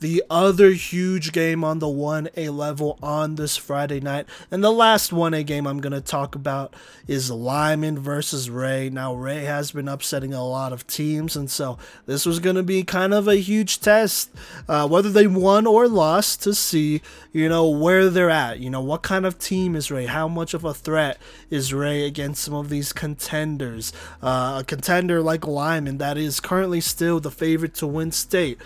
the 0.03 0.21
other 0.29 0.71
huge 0.71 1.31
game 1.31 1.63
on 1.63 1.79
the 1.79 1.87
1A 1.87 2.53
level 2.53 2.99
on 3.01 3.35
this 3.35 3.55
Friday 3.55 4.01
night. 4.01 4.25
And 4.51 4.61
the 4.61 4.69
last 4.69 5.11
1A 5.11 5.45
game 5.45 5.65
I'm 5.65 5.79
going 5.79 5.93
to 5.93 6.01
talk 6.01 6.35
about 6.35 6.75
is 7.07 7.31
Limon 7.31 7.97
versus 7.97 8.49
Wray. 8.49 8.89
Now, 8.89 9.15
Wray 9.15 9.45
has 9.45 9.71
been 9.71 9.87
upsetting 9.87 10.33
a 10.33 10.45
lot 10.45 10.73
of 10.73 10.85
teams, 10.87 11.37
and 11.37 11.49
so 11.49 11.77
this 12.05 12.25
was 12.25 12.39
going 12.39 12.57
to 12.57 12.63
be 12.63 12.83
kind 12.83 13.13
of 13.13 13.29
a 13.29 13.37
huge 13.37 13.79
test, 13.79 14.29
uh, 14.67 14.85
whether 14.89 15.09
they 15.09 15.25
won 15.25 15.65
or 15.65 15.87
lost, 15.87 16.43
to 16.43 16.53
see, 16.53 17.01
you 17.31 17.47
know, 17.47 17.69
where 17.69 18.09
they're 18.09 18.29
at. 18.29 18.59
You 18.59 18.69
know, 18.69 18.81
what 18.81 19.03
kind 19.03 19.25
of 19.25 19.39
team 19.39 19.73
is 19.73 19.89
Wray? 19.89 20.07
How 20.07 20.27
much 20.27 20.53
of 20.53 20.65
a 20.65 20.73
threat 20.73 21.17
is 21.49 21.73
Wray 21.73 22.05
against 22.05 22.43
some 22.43 22.55
of 22.55 22.67
these 22.67 22.91
contenders? 22.91 23.93
Uh, 24.21 24.57
a 24.59 24.63
contender 24.65 25.21
like 25.21 25.47
Limon 25.47 25.97
that 25.99 26.17
is 26.17 26.41
currently 26.41 26.81
still 26.81 27.21
the 27.21 27.31
favorite 27.31 27.73
to 27.75 27.87
win 27.87 28.11
state. 28.11 28.59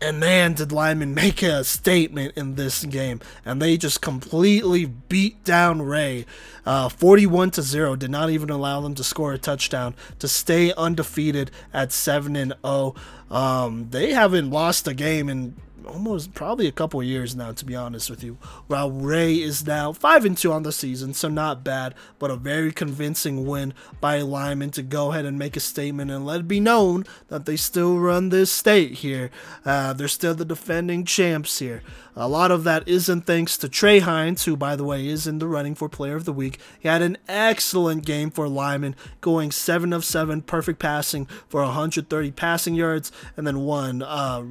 And 0.00 0.20
man, 0.20 0.52
did 0.52 0.70
Limon 0.70 1.12
make 1.12 1.42
a 1.42 1.64
statement 1.64 2.36
in 2.36 2.54
this 2.54 2.84
game. 2.84 3.20
And 3.44 3.60
they 3.60 3.76
just 3.76 4.00
completely 4.00 4.86
beat 4.86 5.42
down 5.42 5.82
Wray. 5.82 6.24
Uh, 6.64 6.88
41 6.88 7.50
to 7.52 7.62
0. 7.62 7.96
Did 7.96 8.10
not 8.10 8.30
even 8.30 8.50
allow 8.50 8.80
them 8.80 8.94
to 8.94 9.02
score 9.02 9.32
a 9.32 9.38
touchdown 9.38 9.94
to 10.20 10.28
stay 10.28 10.72
undefeated 10.74 11.50
at 11.72 11.90
7 11.90 12.36
and 12.36 12.54
0. 12.64 12.94
Um, 13.30 13.88
they 13.90 14.12
haven't 14.12 14.50
lost 14.50 14.86
a 14.86 14.94
game 14.94 15.28
in 15.28 15.56
almost 15.88 16.34
probably 16.34 16.66
a 16.66 16.72
couple 16.72 17.02
years 17.02 17.34
now, 17.34 17.52
to 17.52 17.64
be 17.64 17.74
honest 17.74 18.10
with 18.10 18.22
you. 18.22 18.38
While 18.66 18.90
Wray 18.90 19.40
is 19.40 19.66
now 19.66 19.92
five 19.92 20.24
and 20.24 20.36
two 20.36 20.52
on 20.52 20.62
the 20.62 20.72
season, 20.72 21.14
so 21.14 21.28
not 21.28 21.64
bad, 21.64 21.94
but 22.18 22.30
a 22.30 22.36
very 22.36 22.72
convincing 22.72 23.46
win 23.46 23.74
by 24.00 24.20
Limon 24.20 24.70
to 24.72 24.82
go 24.82 25.10
ahead 25.10 25.24
and 25.24 25.38
make 25.38 25.56
a 25.56 25.60
statement 25.60 26.10
and 26.10 26.26
let 26.26 26.40
it 26.40 26.48
be 26.48 26.60
known 26.60 27.04
that 27.28 27.46
they 27.46 27.56
still 27.56 27.98
run 27.98 28.28
this 28.28 28.50
state 28.50 28.94
here. 28.94 29.30
Uh, 29.64 29.92
they're 29.92 30.08
still 30.08 30.34
the 30.34 30.44
defending 30.44 31.04
champs 31.04 31.58
here. 31.58 31.82
A 32.20 32.26
lot 32.26 32.50
of 32.50 32.64
that 32.64 32.88
isn't 32.88 33.26
thanks 33.26 33.56
to 33.58 33.68
Trey 33.68 34.00
Hines, 34.00 34.44
who, 34.44 34.56
by 34.56 34.74
the 34.74 34.82
way, 34.82 35.06
is 35.06 35.28
in 35.28 35.38
the 35.38 35.46
running 35.46 35.76
for 35.76 35.88
Player 35.88 36.16
of 36.16 36.24
the 36.24 36.32
Week. 36.32 36.58
He 36.80 36.88
had 36.88 37.00
an 37.00 37.16
excellent 37.28 38.04
game 38.04 38.32
for 38.32 38.48
Limon, 38.48 38.96
going 39.20 39.52
7 39.52 39.92
of 39.92 40.04
7, 40.04 40.42
perfect 40.42 40.80
passing 40.80 41.26
for 41.48 41.62
130 41.62 42.32
passing 42.32 42.74
yards, 42.74 43.12
and 43.36 43.46
then 43.46 43.60
one 43.60 44.02
uh, 44.02 44.42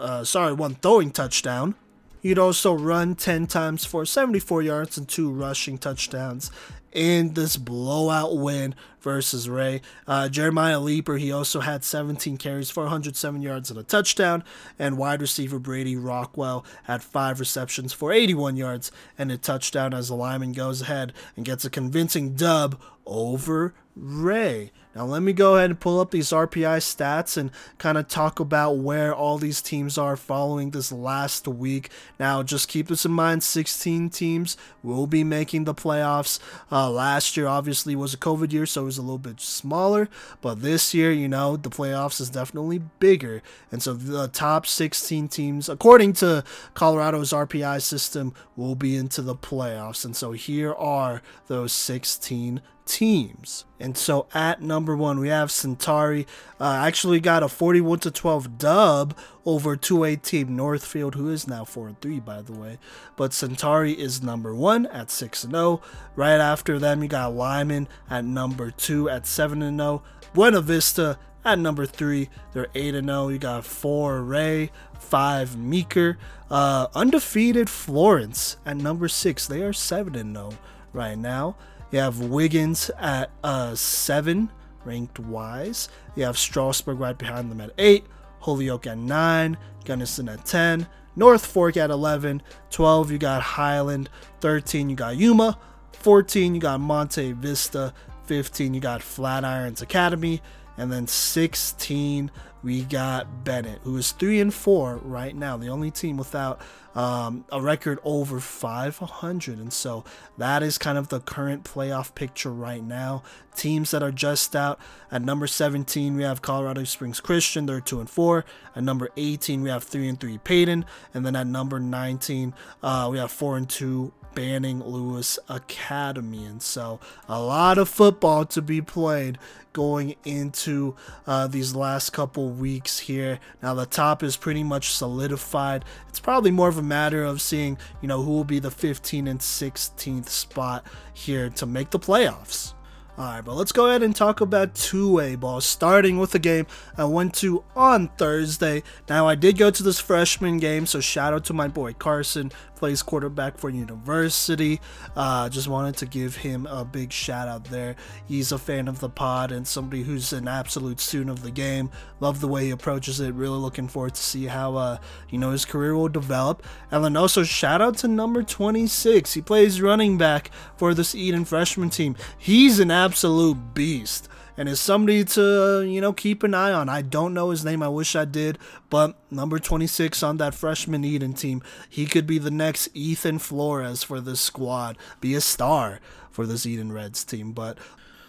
uh, 0.00 0.24
sorry, 0.24 0.54
one 0.54 0.76
throwing 0.76 1.10
touchdown. 1.10 1.74
He'd 2.22 2.38
also 2.38 2.72
run 2.72 3.16
10 3.16 3.48
times 3.48 3.84
for 3.84 4.06
74 4.06 4.62
yards 4.62 4.96
and 4.96 5.06
two 5.06 5.30
rushing 5.30 5.76
touchdowns 5.76 6.50
in 6.94 7.34
this 7.34 7.56
blowout 7.56 8.36
win 8.36 8.74
versus 9.00 9.48
Wray. 9.48 9.82
Uh, 10.06 10.28
Jeremiah 10.28 10.80
Leeper, 10.80 11.16
he 11.16 11.30
also 11.30 11.60
had 11.60 11.84
17 11.84 12.38
carries 12.38 12.70
for 12.70 12.84
107 12.84 13.42
yards 13.42 13.70
and 13.70 13.78
a 13.78 13.82
touchdown. 13.82 14.42
And 14.78 14.96
wide 14.96 15.20
receiver 15.20 15.58
Brady 15.58 15.96
Rockwell 15.96 16.64
had 16.84 17.02
five 17.02 17.40
receptions 17.40 17.92
for 17.92 18.12
81 18.12 18.56
yards 18.56 18.90
and 19.18 19.30
a 19.30 19.36
touchdown 19.36 19.92
as 19.92 20.08
the 20.08 20.14
Limon 20.14 20.52
goes 20.52 20.82
ahead 20.82 21.12
and 21.36 21.44
gets 21.44 21.64
a 21.64 21.70
convincing 21.70 22.34
dub 22.34 22.80
over 23.04 23.74
Wray. 23.94 24.70
Now, 24.94 25.04
let 25.04 25.22
me 25.22 25.32
go 25.32 25.56
ahead 25.56 25.70
and 25.70 25.80
pull 25.80 25.98
up 25.98 26.12
these 26.12 26.30
RPI 26.30 26.78
stats 26.78 27.36
and 27.36 27.50
kind 27.78 27.98
of 27.98 28.06
talk 28.06 28.38
about 28.38 28.78
where 28.78 29.12
all 29.12 29.38
these 29.38 29.60
teams 29.60 29.98
are 29.98 30.16
following 30.16 30.70
this 30.70 30.92
last 30.92 31.48
week. 31.48 31.90
Now, 32.20 32.44
just 32.44 32.68
keep 32.68 32.86
this 32.86 33.04
in 33.04 33.10
mind 33.10 33.42
16 33.42 34.10
teams 34.10 34.56
will 34.84 35.08
be 35.08 35.24
making 35.24 35.64
the 35.64 35.74
playoffs. 35.74 36.38
Uh, 36.70 36.90
last 36.90 37.36
year, 37.36 37.48
obviously, 37.48 37.96
was 37.96 38.14
a 38.14 38.18
COVID 38.18 38.52
year, 38.52 38.66
so 38.66 38.82
it 38.82 38.86
was 38.86 38.98
a 38.98 39.02
little 39.02 39.18
bit 39.18 39.40
smaller. 39.40 40.08
But 40.40 40.62
this 40.62 40.94
year, 40.94 41.10
you 41.10 41.28
know, 41.28 41.56
the 41.56 41.70
playoffs 41.70 42.20
is 42.20 42.30
definitely 42.30 42.78
bigger. 43.00 43.42
And 43.72 43.82
so 43.82 43.94
the 43.94 44.28
top 44.28 44.64
16 44.64 45.26
teams, 45.26 45.68
according 45.68 46.12
to 46.14 46.44
Colorado's 46.74 47.32
RPI 47.32 47.82
system, 47.82 48.32
will 48.54 48.76
be 48.76 48.96
into 48.96 49.22
the 49.22 49.34
playoffs. 49.34 50.04
And 50.04 50.14
so 50.14 50.32
here 50.32 50.72
are 50.72 51.20
those 51.48 51.72
16 51.72 52.60
teams. 52.86 53.64
And 53.80 53.96
so 53.96 54.26
at 54.34 54.62
number 54.62 54.96
one, 54.96 55.18
we 55.18 55.28
have 55.28 55.50
Centauri. 55.50 56.26
Uh, 56.60 56.82
actually 56.86 57.20
got 57.20 57.42
a 57.42 57.48
41 57.48 58.00
to 58.00 58.10
12 58.10 58.58
dub 58.58 59.16
over 59.44 59.76
2A 59.76 60.22
team 60.22 60.56
Northfield, 60.56 61.14
who 61.14 61.28
is 61.28 61.46
now 61.46 61.64
4 61.64 61.88
and 61.88 62.00
3, 62.00 62.20
by 62.20 62.42
the 62.42 62.52
way. 62.52 62.78
But 63.16 63.32
Centauri 63.32 63.92
is 63.92 64.22
number 64.22 64.54
one 64.54 64.86
at 64.86 65.10
6 65.10 65.44
and 65.44 65.52
0. 65.52 65.80
Right 66.16 66.40
after 66.40 66.78
them, 66.78 67.02
you 67.02 67.08
got 67.08 67.34
Limon 67.34 67.88
at 68.08 68.24
number 68.24 68.70
two 68.70 69.08
at 69.08 69.26
7 69.26 69.62
and 69.62 69.78
0. 69.78 70.02
Buena 70.32 70.60
Vista 70.60 71.18
at 71.44 71.58
number 71.58 71.84
three, 71.84 72.30
they're 72.52 72.68
8 72.74 72.94
and 72.94 73.08
0. 73.08 73.28
You 73.28 73.38
got 73.38 73.64
4 73.64 74.22
Wray, 74.22 74.70
5 74.98 75.56
Meeker. 75.56 76.18
Uh, 76.50 76.86
undefeated 76.94 77.68
Florence 77.68 78.56
at 78.64 78.76
number 78.76 79.08
6, 79.08 79.46
they 79.46 79.62
are 79.62 79.72
7 79.72 80.14
and 80.14 80.34
0 80.34 80.52
right 80.92 81.18
now. 81.18 81.56
You 81.90 82.00
have 82.00 82.20
Wiggins 82.20 82.90
at 82.98 83.30
uh, 83.42 83.74
seven, 83.74 84.50
ranked 84.84 85.18
wise. 85.18 85.88
You 86.16 86.24
have 86.24 86.36
Strasburg 86.36 86.98
right 86.98 87.16
behind 87.16 87.50
them 87.50 87.60
at 87.60 87.72
eight. 87.78 88.04
Holyoke 88.40 88.86
at 88.86 88.98
nine. 88.98 89.56
Gunnison 89.84 90.28
at 90.28 90.44
10. 90.44 90.86
North 91.16 91.46
Fork 91.46 91.76
at 91.76 91.90
11. 91.90 92.42
12, 92.70 93.10
you 93.12 93.18
got 93.18 93.42
Highland. 93.42 94.10
13, 94.40 94.90
you 94.90 94.96
got 94.96 95.16
Yuma. 95.16 95.58
14, 95.92 96.54
you 96.54 96.60
got 96.60 96.80
Monte 96.80 97.32
Vista. 97.32 97.94
15, 98.26 98.74
you 98.74 98.80
got 98.80 99.00
Flatirons 99.00 99.82
Academy. 99.82 100.42
And 100.76 100.90
then 100.90 101.06
16, 101.06 102.30
we 102.64 102.82
got 102.82 103.44
Bennett, 103.44 103.80
who 103.84 103.96
is 103.96 104.12
three 104.12 104.40
and 104.40 104.52
four 104.52 104.96
right 105.04 105.36
now, 105.36 105.56
the 105.56 105.68
only 105.68 105.90
team 105.90 106.16
without 106.16 106.60
um, 106.94 107.44
a 107.50 107.60
record 107.60 107.98
over 108.04 108.40
500. 108.40 109.58
And 109.58 109.72
so 109.72 110.04
that 110.38 110.62
is 110.62 110.78
kind 110.78 110.96
of 110.98 111.08
the 111.08 111.20
current 111.20 111.64
playoff 111.64 112.14
picture 112.14 112.52
right 112.52 112.82
now. 112.82 113.22
Teams 113.56 113.90
that 113.92 114.02
are 114.02 114.12
just 114.12 114.54
out 114.56 114.78
at 115.10 115.22
number 115.22 115.46
17, 115.46 116.16
we 116.16 116.22
have 116.22 116.42
Colorado 116.42 116.84
Springs 116.84 117.20
Christian, 117.20 117.66
they're 117.66 117.80
two 117.80 118.00
and 118.00 118.10
four. 118.10 118.44
At 118.74 118.82
number 118.82 119.10
18, 119.16 119.62
we 119.62 119.70
have 119.70 119.84
three 119.84 120.08
and 120.08 120.18
three 120.18 120.38
Peyton, 120.38 120.84
and 121.12 121.24
then 121.24 121.36
at 121.36 121.46
number 121.46 121.78
19, 121.78 122.52
uh, 122.82 123.08
we 123.10 123.18
have 123.18 123.30
four 123.30 123.56
and 123.56 123.68
two 123.68 124.12
Banning 124.34 124.82
Lewis 124.82 125.38
Academy. 125.48 126.44
And 126.44 126.62
so 126.62 127.00
a 127.28 127.40
lot 127.40 127.78
of 127.78 127.88
football 127.88 128.44
to 128.46 128.62
be 128.62 128.80
played 128.80 129.38
going 129.72 130.14
into 130.24 130.94
uh, 131.26 131.46
these 131.46 131.74
last 131.74 132.10
couple 132.10 132.48
weeks 132.50 133.00
here. 133.00 133.40
Now 133.62 133.74
the 133.74 133.86
top 133.86 134.22
is 134.22 134.36
pretty 134.36 134.62
much 134.62 134.92
solidified. 134.92 135.84
It's 136.08 136.20
probably 136.20 136.50
more 136.50 136.68
of 136.68 136.78
a 136.78 136.82
matter 136.82 137.24
of 137.24 137.40
seeing, 137.40 137.78
you 138.00 138.08
know, 138.08 138.22
who 138.22 138.30
will 138.30 138.44
be 138.44 138.58
the 138.58 138.70
15th 138.70 139.28
and 139.28 139.40
16th 139.40 140.28
spot 140.28 140.86
here 141.12 141.50
to 141.50 141.66
make 141.66 141.90
the 141.90 141.98
playoffs. 141.98 142.74
All 143.16 143.26
right, 143.26 143.44
but 143.44 143.54
let's 143.54 143.70
go 143.70 143.86
ahead 143.86 144.02
and 144.02 144.14
talk 144.14 144.40
about 144.40 144.74
2A 144.74 145.38
ball, 145.38 145.60
starting 145.60 146.18
with 146.18 146.32
the 146.32 146.40
game 146.40 146.66
I 146.98 147.04
went 147.04 147.32
to 147.34 147.62
on 147.76 148.08
Thursday. 148.08 148.82
Now, 149.08 149.28
I 149.28 149.36
did 149.36 149.56
go 149.56 149.70
to 149.70 149.82
this 149.84 150.00
freshman 150.00 150.58
game, 150.58 150.84
so 150.84 150.98
shout 150.98 151.32
out 151.32 151.44
to 151.44 151.52
my 151.52 151.68
boy 151.68 151.92
Carson 151.92 152.50
plays 152.84 153.02
quarterback 153.02 153.56
for 153.56 153.70
University. 153.70 154.78
Uh, 155.16 155.48
just 155.48 155.68
wanted 155.68 155.96
to 155.96 156.04
give 156.04 156.36
him 156.36 156.66
a 156.66 156.84
big 156.84 157.10
shout 157.10 157.48
out 157.48 157.64
there. 157.64 157.96
He's 158.26 158.52
a 158.52 158.58
fan 158.58 158.88
of 158.88 159.00
the 159.00 159.08
pod 159.08 159.52
and 159.52 159.66
somebody 159.66 160.02
who's 160.02 160.34
an 160.34 160.46
absolute 160.46 161.00
student 161.00 161.30
of 161.30 161.42
the 161.42 161.50
game. 161.50 161.88
Love 162.20 162.42
the 162.42 162.46
way 162.46 162.66
he 162.66 162.70
approaches 162.70 163.20
it. 163.20 163.32
Really 163.32 163.56
looking 163.56 163.88
forward 163.88 164.14
to 164.16 164.22
see 164.22 164.44
how 164.44 164.76
uh, 164.76 164.98
you 165.30 165.38
know 165.38 165.52
his 165.52 165.64
career 165.64 165.96
will 165.96 166.10
develop. 166.10 166.62
And 166.90 167.02
then 167.02 167.16
also 167.16 167.42
shout 167.42 167.80
out 167.80 167.96
to 167.98 168.08
number 168.08 168.42
26. 168.42 169.32
He 169.32 169.40
plays 169.40 169.80
running 169.80 170.18
back 170.18 170.50
for 170.76 170.92
this 170.92 171.14
Eaton 171.14 171.46
freshman 171.46 171.88
team. 171.88 172.16
He's 172.36 172.80
an 172.80 172.90
absolute 172.90 173.72
beast 173.72 174.28
and 174.56 174.68
is 174.68 174.80
somebody 174.80 175.24
to 175.24 175.82
you 175.82 176.00
know 176.00 176.12
keep 176.12 176.42
an 176.42 176.54
eye 176.54 176.72
on. 176.72 176.88
I 176.88 177.02
don't 177.02 177.34
know 177.34 177.50
his 177.50 177.64
name. 177.64 177.82
I 177.82 177.88
wish 177.88 178.14
I 178.16 178.24
did, 178.24 178.58
but 178.90 179.16
number 179.30 179.58
26 179.58 180.22
on 180.22 180.36
that 180.38 180.54
freshman 180.54 181.04
Eaton 181.04 181.34
team, 181.34 181.62
he 181.88 182.06
could 182.06 182.26
be 182.26 182.38
the 182.38 182.50
next 182.50 182.88
Ethan 182.94 183.38
Flores 183.38 184.02
for 184.02 184.20
this 184.20 184.40
squad, 184.40 184.96
be 185.20 185.34
a 185.34 185.40
star 185.40 186.00
for 186.30 186.46
this 186.46 186.66
Eaton 186.66 186.92
Reds 186.92 187.24
team. 187.24 187.52
But 187.52 187.78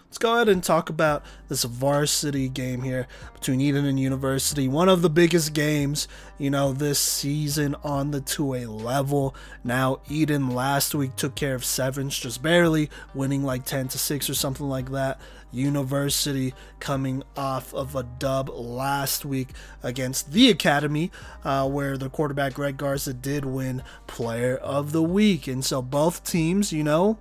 let's 0.08 0.18
go 0.18 0.36
ahead 0.36 0.48
and 0.48 0.64
talk 0.64 0.90
about 0.90 1.26
this 1.50 1.64
varsity 1.64 2.48
game 2.48 2.84
here 2.84 3.08
between 3.34 3.60
Eaton 3.60 3.86
and 3.86 4.00
University. 4.00 4.68
One 4.68 4.88
of 4.88 5.02
the 5.02 5.10
biggest 5.10 5.54
games, 5.54 6.08
you 6.38 6.50
know, 6.50 6.72
this 6.72 7.00
season 7.00 7.76
on 7.84 8.12
the 8.12 8.22
2A 8.22 8.82
level. 8.82 9.36
Now, 9.64 10.00
Eaton 10.08 10.52
last 10.52 10.96
week 10.96 11.16
took 11.16 11.36
care 11.36 11.56
of 11.56 11.66
Sevens 11.66 12.18
just 12.18 12.42
barely, 12.42 12.90
winning 13.14 13.44
like 13.44 13.66
10 13.66 13.90
to 13.90 13.98
6 13.98 14.30
or 14.30 14.36
something 14.36 14.70
like 14.70 14.92
that. 14.92 15.20
University 15.56 16.54
coming 16.80 17.24
off 17.36 17.74
of 17.74 17.96
a 17.96 18.04
dub 18.04 18.50
last 18.50 19.26
week 19.26 19.50
against 19.82 20.32
the 20.32 20.50
Academy, 20.50 21.12
uh, 21.44 21.68
where 21.68 21.98
the 21.98 22.10
quarterback 22.10 22.54
Greg 22.54 22.78
Garza 22.78 23.14
did 23.14 23.46
win 23.46 23.82
Player 24.06 24.58
of 24.58 24.92
the 24.92 25.04
Week. 25.04 25.48
And 25.48 25.64
so 25.64 25.82
both 25.82 26.24
teams, 26.24 26.72
you 26.72 26.84
know, 26.84 27.18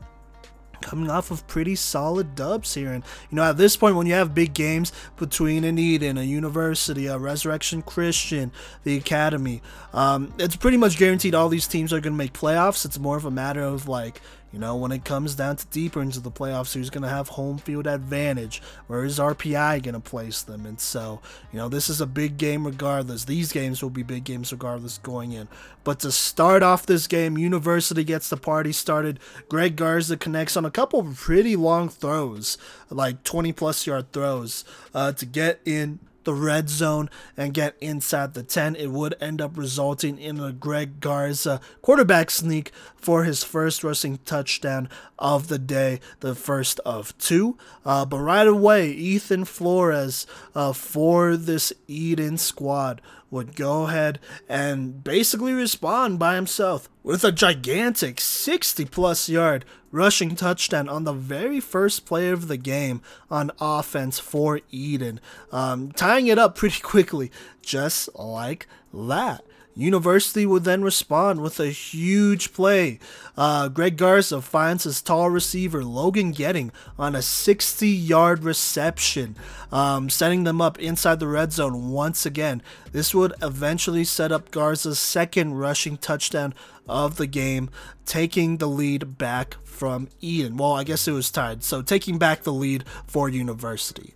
coming 0.80 1.08
off 1.08 1.30
of 1.30 1.46
pretty 1.46 1.74
solid 1.74 2.34
dubs 2.34 2.74
here. 2.74 2.92
And, 2.92 3.02
you 3.30 3.36
know, 3.36 3.42
at 3.44 3.56
this 3.56 3.74
point, 3.74 3.96
when 3.96 4.06
you 4.06 4.12
have 4.12 4.34
big 4.34 4.52
games 4.52 4.92
between 5.16 5.64
an 5.64 5.78
Eaton, 5.78 6.18
a 6.18 6.22
University, 6.22 7.06
a 7.06 7.16
Resurrection 7.16 7.80
Christian, 7.80 8.52
the 8.82 8.96
Academy, 8.96 9.62
um, 9.94 10.34
it's 10.38 10.56
pretty 10.56 10.76
much 10.76 10.98
guaranteed 10.98 11.34
all 11.34 11.48
these 11.48 11.66
teams 11.66 11.90
are 11.92 12.00
going 12.00 12.12
to 12.12 12.18
make 12.18 12.34
playoffs. 12.34 12.84
It's 12.84 12.98
more 12.98 13.16
of 13.16 13.24
a 13.24 13.30
matter 13.30 13.62
of, 13.62 13.88
like, 13.88 14.20
you 14.54 14.60
know, 14.60 14.76
when 14.76 14.92
it 14.92 15.04
comes 15.04 15.34
down 15.34 15.56
to 15.56 15.66
deeper 15.66 16.00
into 16.00 16.20
the 16.20 16.30
playoffs, 16.30 16.74
who's 16.74 16.88
going 16.88 17.02
to 17.02 17.08
have 17.08 17.26
home 17.30 17.58
field 17.58 17.88
advantage? 17.88 18.62
Where 18.86 19.04
is 19.04 19.18
RPI 19.18 19.82
going 19.82 19.94
to 19.94 20.00
place 20.00 20.42
them? 20.42 20.64
And 20.64 20.78
so, 20.78 21.20
you 21.52 21.58
know, 21.58 21.68
this 21.68 21.90
is 21.90 22.00
a 22.00 22.06
big 22.06 22.36
game 22.36 22.64
regardless. 22.64 23.24
These 23.24 23.50
games 23.50 23.82
will 23.82 23.90
be 23.90 24.04
big 24.04 24.22
games 24.22 24.52
regardless 24.52 24.98
going 24.98 25.32
in. 25.32 25.48
But 25.82 25.98
to 26.00 26.12
start 26.12 26.62
off 26.62 26.86
this 26.86 27.08
game, 27.08 27.36
University 27.36 28.04
gets 28.04 28.28
the 28.28 28.36
party 28.36 28.70
started. 28.70 29.18
Greg 29.48 29.74
Garza 29.74 30.16
connects 30.16 30.56
on 30.56 30.64
a 30.64 30.70
couple 30.70 31.02
pretty 31.02 31.56
long 31.56 31.88
throws, 31.88 32.56
like 32.90 33.24
20 33.24 33.52
plus 33.54 33.88
yard 33.88 34.12
throws, 34.12 34.64
uh, 34.94 35.10
to 35.14 35.26
get 35.26 35.58
in 35.64 35.98
the 36.24 36.34
red 36.34 36.68
zone 36.68 37.08
and 37.36 37.54
get 37.54 37.76
inside 37.80 38.34
the 38.34 38.42
10. 38.42 38.76
It 38.76 38.90
would 38.90 39.14
end 39.20 39.40
up 39.40 39.56
resulting 39.56 40.18
in 40.18 40.40
a 40.40 40.52
Greg 40.52 41.00
Garza 41.00 41.60
quarterback 41.82 42.30
sneak 42.30 42.72
for 42.96 43.24
his 43.24 43.44
first 43.44 43.84
rushing 43.84 44.18
touchdown 44.24 44.88
of 45.18 45.48
the 45.48 45.58
day, 45.58 46.00
the 46.20 46.34
first 46.34 46.80
of 46.80 47.16
two. 47.18 47.56
Uh, 47.84 48.04
but 48.04 48.20
right 48.20 48.46
away, 48.46 48.90
Ethan 48.90 49.44
Flores 49.44 50.26
uh, 50.54 50.72
for 50.72 51.36
this 51.36 51.72
Eaton 51.86 52.38
squad 52.38 53.00
would 53.34 53.56
go 53.56 53.88
ahead 53.88 54.20
and 54.48 55.02
basically 55.02 55.52
respond 55.52 56.20
by 56.20 56.36
himself 56.36 56.88
with 57.02 57.24
a 57.24 57.32
gigantic 57.32 58.20
60 58.20 58.84
plus 58.84 59.28
yard 59.28 59.64
rushing 59.90 60.36
touchdown 60.36 60.88
on 60.88 61.02
the 61.02 61.12
very 61.12 61.58
first 61.58 62.06
play 62.06 62.30
of 62.30 62.46
the 62.46 62.56
game 62.56 63.02
on 63.28 63.50
offense 63.60 64.20
for 64.20 64.60
Eaton, 64.70 65.20
um, 65.50 65.90
tying 65.92 66.28
it 66.28 66.38
up 66.38 66.54
pretty 66.54 66.80
quickly, 66.82 67.32
just 67.60 68.08
like 68.14 68.68
that. 68.92 69.44
University 69.76 70.46
would 70.46 70.64
then 70.64 70.82
respond 70.82 71.40
with 71.40 71.58
a 71.58 71.68
huge 71.68 72.52
play. 72.52 72.98
Uh, 73.36 73.68
Greg 73.68 73.96
Garza 73.96 74.40
finds 74.40 74.84
his 74.84 75.02
tall 75.02 75.30
receiver 75.30 75.84
Logan 75.84 76.30
Getting 76.30 76.70
on 76.98 77.16
a 77.16 77.22
60 77.22 77.88
yard 77.88 78.44
reception, 78.44 79.36
um, 79.72 80.08
setting 80.08 80.44
them 80.44 80.60
up 80.60 80.78
inside 80.78 81.18
the 81.18 81.26
red 81.26 81.52
zone 81.52 81.90
once 81.90 82.24
again. 82.24 82.62
This 82.92 83.14
would 83.14 83.34
eventually 83.42 84.04
set 84.04 84.30
up 84.30 84.50
Garza's 84.50 84.98
second 84.98 85.54
rushing 85.54 85.96
touchdown 85.96 86.54
of 86.88 87.16
the 87.16 87.26
game, 87.26 87.70
taking 88.06 88.58
the 88.58 88.68
lead 88.68 89.18
back 89.18 89.56
from 89.64 90.08
Eaton. 90.20 90.56
Well, 90.56 90.72
I 90.72 90.84
guess 90.84 91.08
it 91.08 91.12
was 91.12 91.30
tied, 91.30 91.64
so 91.64 91.82
taking 91.82 92.18
back 92.18 92.42
the 92.42 92.52
lead 92.52 92.84
for 93.06 93.28
University. 93.28 94.14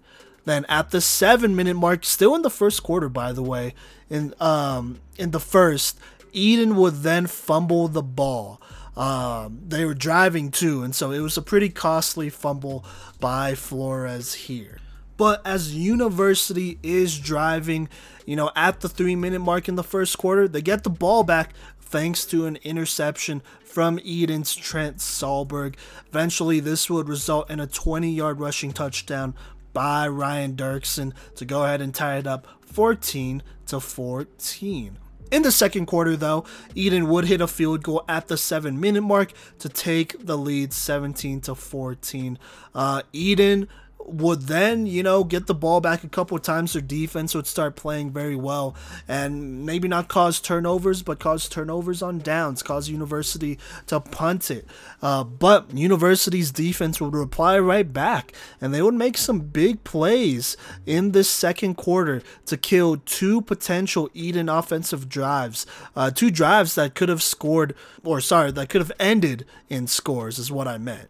Then 0.49 0.65
at 0.65 0.93
the 0.93 1.03
seven 1.03 1.55
minute 1.55 1.75
mark, 1.75 2.07
still 2.07 2.35
in 2.35 2.41
the 2.41 2.49
first 2.49 2.83
quarter, 2.83 3.11
by 3.11 3.33
the 3.33 3.43
way, 3.43 3.75
in 4.09 4.33
um 4.41 4.99
in 5.19 5.31
the 5.33 5.41
first, 5.41 6.01
Eaton 6.33 6.75
would 6.77 7.03
then 7.03 7.27
fumble 7.27 7.87
the 7.87 8.03
ball. 8.03 8.59
Um, 8.97 9.61
they 9.69 9.85
were 9.85 9.93
driving 9.93 10.51
too, 10.51 10.83
and 10.83 10.95
so 10.95 11.11
it 11.11 11.21
was 11.21 11.37
a 11.37 11.43
pretty 11.43 11.69
costly 11.69 12.31
fumble 12.31 12.83
by 13.21 13.55
Flores 13.55 14.33
here. 14.33 14.79
But 15.19 15.47
as 15.47 15.75
University 15.75 16.79
is 16.83 17.19
driving, 17.19 17.91
you 18.25 18.35
know, 18.35 18.51
at 18.57 18.81
the 18.81 18.89
three 18.89 19.17
minute 19.17 19.41
mark 19.41 19.69
in 19.69 19.75
the 19.75 19.85
first 19.85 20.17
quarter, 20.17 20.49
they 20.49 20.63
get 20.63 20.83
the 20.83 20.89
ball 20.89 21.25
back 21.25 21.53
thanks 21.79 22.25
to 22.25 22.47
an 22.47 22.57
interception 22.63 23.43
from 23.63 24.01
Eaton's 24.03 24.55
Trent 24.55 24.97
Solberg. 24.97 25.75
Eventually, 26.09 26.59
this 26.59 26.89
would 26.89 27.07
result 27.07 27.51
in 27.51 27.61
a 27.61 27.67
20 27.67 28.11
yard 28.11 28.41
rushing 28.41 28.73
touchdown 28.73 29.35
by 29.79 30.09
Ryan 30.09 30.57
Dirksen 30.57 31.13
to 31.37 31.45
go 31.45 31.63
ahead 31.63 31.81
and 31.81 31.95
tie 31.95 32.17
it 32.17 32.27
up 32.27 32.49
14 32.63 33.45
to 33.67 33.79
14. 33.79 34.99
In 35.31 35.43
the 35.43 35.53
second 35.53 35.87
quarter, 35.87 36.17
though, 36.17 36.45
Eaton 36.75 37.09
would 37.09 37.27
hit 37.27 37.41
a 37.41 37.47
field 37.47 37.85
goal 37.85 38.05
at 38.09 38.27
the 38.27 38.37
seven 38.37 38.81
minute 38.81 39.03
mark 39.03 39.33
to 39.61 39.69
take 39.69 40.17
the 40.19 40.37
lead 40.37 40.73
17 40.73 41.43
to 41.43 41.55
14. 41.55 42.41
Uh, 42.75 43.03
Eaton 43.13 43.69
would 44.11 44.43
then, 44.43 44.87
you 44.87 45.03
know, 45.03 45.25
get 45.25 45.47
the 45.47 45.55
ball 45.55 45.81
back 45.81 46.05
a 46.05 46.09
couple 46.09 46.37
of 46.37 46.43
times. 46.43 46.73
Their 46.73 46.83
defense 46.83 47.35
would 47.35 47.47
start 47.47 47.77
playing 47.77 48.11
very 48.11 48.37
well 48.37 48.75
and 49.07 49.65
maybe 49.65 49.89
not 49.89 50.09
cause 50.09 50.41
turnovers, 50.41 51.03
but 51.03 51.19
cause 51.19 51.49
turnovers 51.49 52.03
on 52.03 52.19
downs, 52.19 52.63
cause 52.63 52.89
University 52.89 53.59
to 53.87 54.01
punt 54.01 54.51
it. 54.51 54.67
Uh, 55.03 55.25
but 55.25 55.73
University's 55.75 56.51
defense 56.51 57.01
would 57.01 57.15
reply 57.15 57.59
right 57.59 57.93
back 57.93 58.33
and 58.61 58.73
they 58.73 58.83
would 58.83 58.95
make 58.95 59.19
some 59.19 59.41
big 59.41 59.85
plays 59.85 60.57
in 60.87 61.13
this 61.13 61.29
second 61.29 61.75
quarter 61.75 62.23
to 62.47 62.57
kill 62.57 62.97
two 62.97 63.41
potential 63.43 64.09
Eaton 64.15 64.49
offensive 64.49 65.09
drives. 65.09 65.67
Uh, 65.95 66.11
two 66.11 66.31
drives 66.31 66.75
that 66.75 66.95
could 66.95 67.09
have 67.09 67.23
scored, 67.23 67.75
or 68.05 68.21
sorry, 68.21 68.51
that 68.53 68.69
could 68.69 68.81
have 68.81 68.93
ended 68.99 69.45
in 69.69 69.87
scores, 69.87 70.39
is 70.39 70.51
what 70.51 70.69
I 70.69 70.79
meant. 70.79 71.09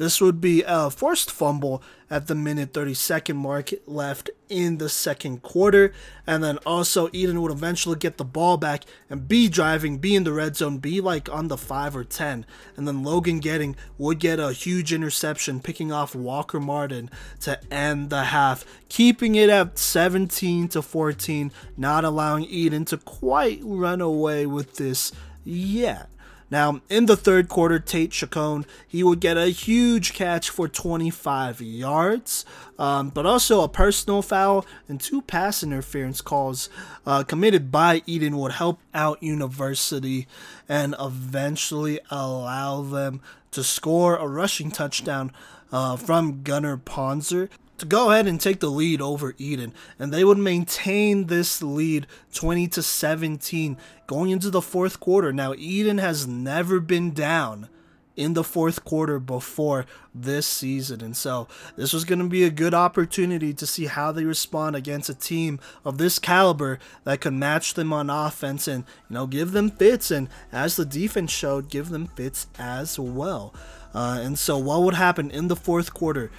This 0.00 0.18
would 0.18 0.40
be 0.40 0.64
a 0.66 0.88
forced 0.88 1.30
fumble 1.30 1.82
at 2.08 2.26
the 2.26 2.34
minute 2.34 2.72
32nd 2.72 3.36
mark 3.36 3.70
left 3.86 4.30
in 4.48 4.78
the 4.78 4.88
second 4.88 5.42
quarter. 5.42 5.92
And 6.26 6.42
then 6.42 6.56
also, 6.64 7.10
Eaton 7.12 7.42
would 7.42 7.52
eventually 7.52 7.98
get 7.98 8.16
the 8.16 8.24
ball 8.24 8.56
back 8.56 8.84
and 9.10 9.28
be 9.28 9.46
driving, 9.46 9.98
be 9.98 10.16
in 10.16 10.24
the 10.24 10.32
red 10.32 10.56
zone, 10.56 10.78
be 10.78 11.02
like 11.02 11.28
on 11.28 11.48
the 11.48 11.58
5 11.58 11.94
or 11.94 12.04
10. 12.04 12.46
And 12.78 12.88
then 12.88 13.04
Logan 13.04 13.40
Getting 13.40 13.76
would 13.98 14.20
get 14.20 14.40
a 14.40 14.54
huge 14.54 14.90
interception, 14.90 15.60
picking 15.60 15.92
off 15.92 16.14
Walker 16.14 16.60
Martin 16.60 17.10
to 17.40 17.60
end 17.70 18.08
the 18.08 18.24
half, 18.24 18.64
keeping 18.88 19.34
it 19.34 19.50
at 19.50 19.78
17 19.78 20.68
to 20.68 20.80
14, 20.80 21.52
not 21.76 22.06
allowing 22.06 22.44
Eaton 22.44 22.86
to 22.86 22.96
quite 22.96 23.60
run 23.62 24.00
away 24.00 24.46
with 24.46 24.76
this 24.76 25.12
yet. 25.44 26.09
Now, 26.50 26.80
in 26.88 27.06
the 27.06 27.16
third 27.16 27.48
quarter, 27.48 27.78
Tate 27.78 28.10
Chacon, 28.10 28.66
he 28.86 29.02
would 29.02 29.20
get 29.20 29.36
a 29.36 29.46
huge 29.46 30.12
catch 30.12 30.50
for 30.50 30.66
25 30.66 31.60
yards, 31.60 32.44
um, 32.78 33.10
but 33.10 33.24
also 33.24 33.62
a 33.62 33.68
personal 33.68 34.20
foul 34.20 34.66
and 34.88 35.00
two 35.00 35.22
pass 35.22 35.62
interference 35.62 36.20
calls 36.20 36.68
uh, 37.06 37.22
committed 37.22 37.70
by 37.70 38.02
Eaton 38.04 38.36
would 38.36 38.52
help 38.52 38.80
out 38.92 39.22
University 39.22 40.26
and 40.68 40.96
eventually 40.98 42.00
allow 42.10 42.82
them 42.82 43.20
to 43.52 43.62
score 43.62 44.16
a 44.16 44.26
rushing 44.26 44.70
touchdown 44.70 45.32
uh, 45.72 45.96
from 45.96 46.42
Gunnar 46.42 46.76
Ponzer 46.76 47.48
to 47.80 47.86
go 47.86 48.10
ahead 48.10 48.26
and 48.26 48.40
take 48.40 48.60
the 48.60 48.70
lead 48.70 49.00
over 49.00 49.34
Eaton, 49.38 49.74
and 49.98 50.12
they 50.12 50.24
would 50.24 50.38
maintain 50.38 51.26
this 51.26 51.62
lead 51.62 52.06
20 52.34 52.68
to 52.68 52.82
17 52.82 53.76
going 54.06 54.30
into 54.30 54.50
the 54.50 54.62
fourth 54.62 55.00
quarter. 55.00 55.32
Now, 55.32 55.54
Eaton 55.56 55.98
has 55.98 56.26
never 56.26 56.80
been 56.80 57.10
down 57.12 57.68
in 58.16 58.34
the 58.34 58.44
fourth 58.44 58.84
quarter 58.84 59.18
before 59.18 59.86
this 60.14 60.46
season. 60.46 61.00
And 61.00 61.16
so 61.16 61.48
this 61.76 61.92
was 61.92 62.04
going 62.04 62.18
to 62.18 62.28
be 62.28 62.44
a 62.44 62.50
good 62.50 62.74
opportunity 62.74 63.54
to 63.54 63.66
see 63.66 63.86
how 63.86 64.12
they 64.12 64.24
respond 64.24 64.76
against 64.76 65.08
a 65.08 65.14
team 65.14 65.58
of 65.84 65.96
this 65.96 66.18
caliber 66.18 66.78
that 67.04 67.22
could 67.22 67.32
match 67.32 67.74
them 67.74 67.92
on 67.92 68.10
offense 68.10 68.68
and, 68.68 68.84
you 69.08 69.14
know, 69.14 69.26
give 69.26 69.52
them 69.52 69.70
fits. 69.70 70.10
And 70.10 70.28
as 70.52 70.76
the 70.76 70.84
defense 70.84 71.30
showed, 71.30 71.70
give 71.70 71.88
them 71.88 72.08
fits 72.08 72.46
as 72.58 72.98
well. 72.98 73.54
Uh, 73.94 74.20
and 74.22 74.38
so 74.38 74.58
what 74.58 74.82
would 74.82 74.94
happen 74.94 75.30
in 75.30 75.48
the 75.48 75.56
fourth 75.56 75.94
quarter? 75.94 76.30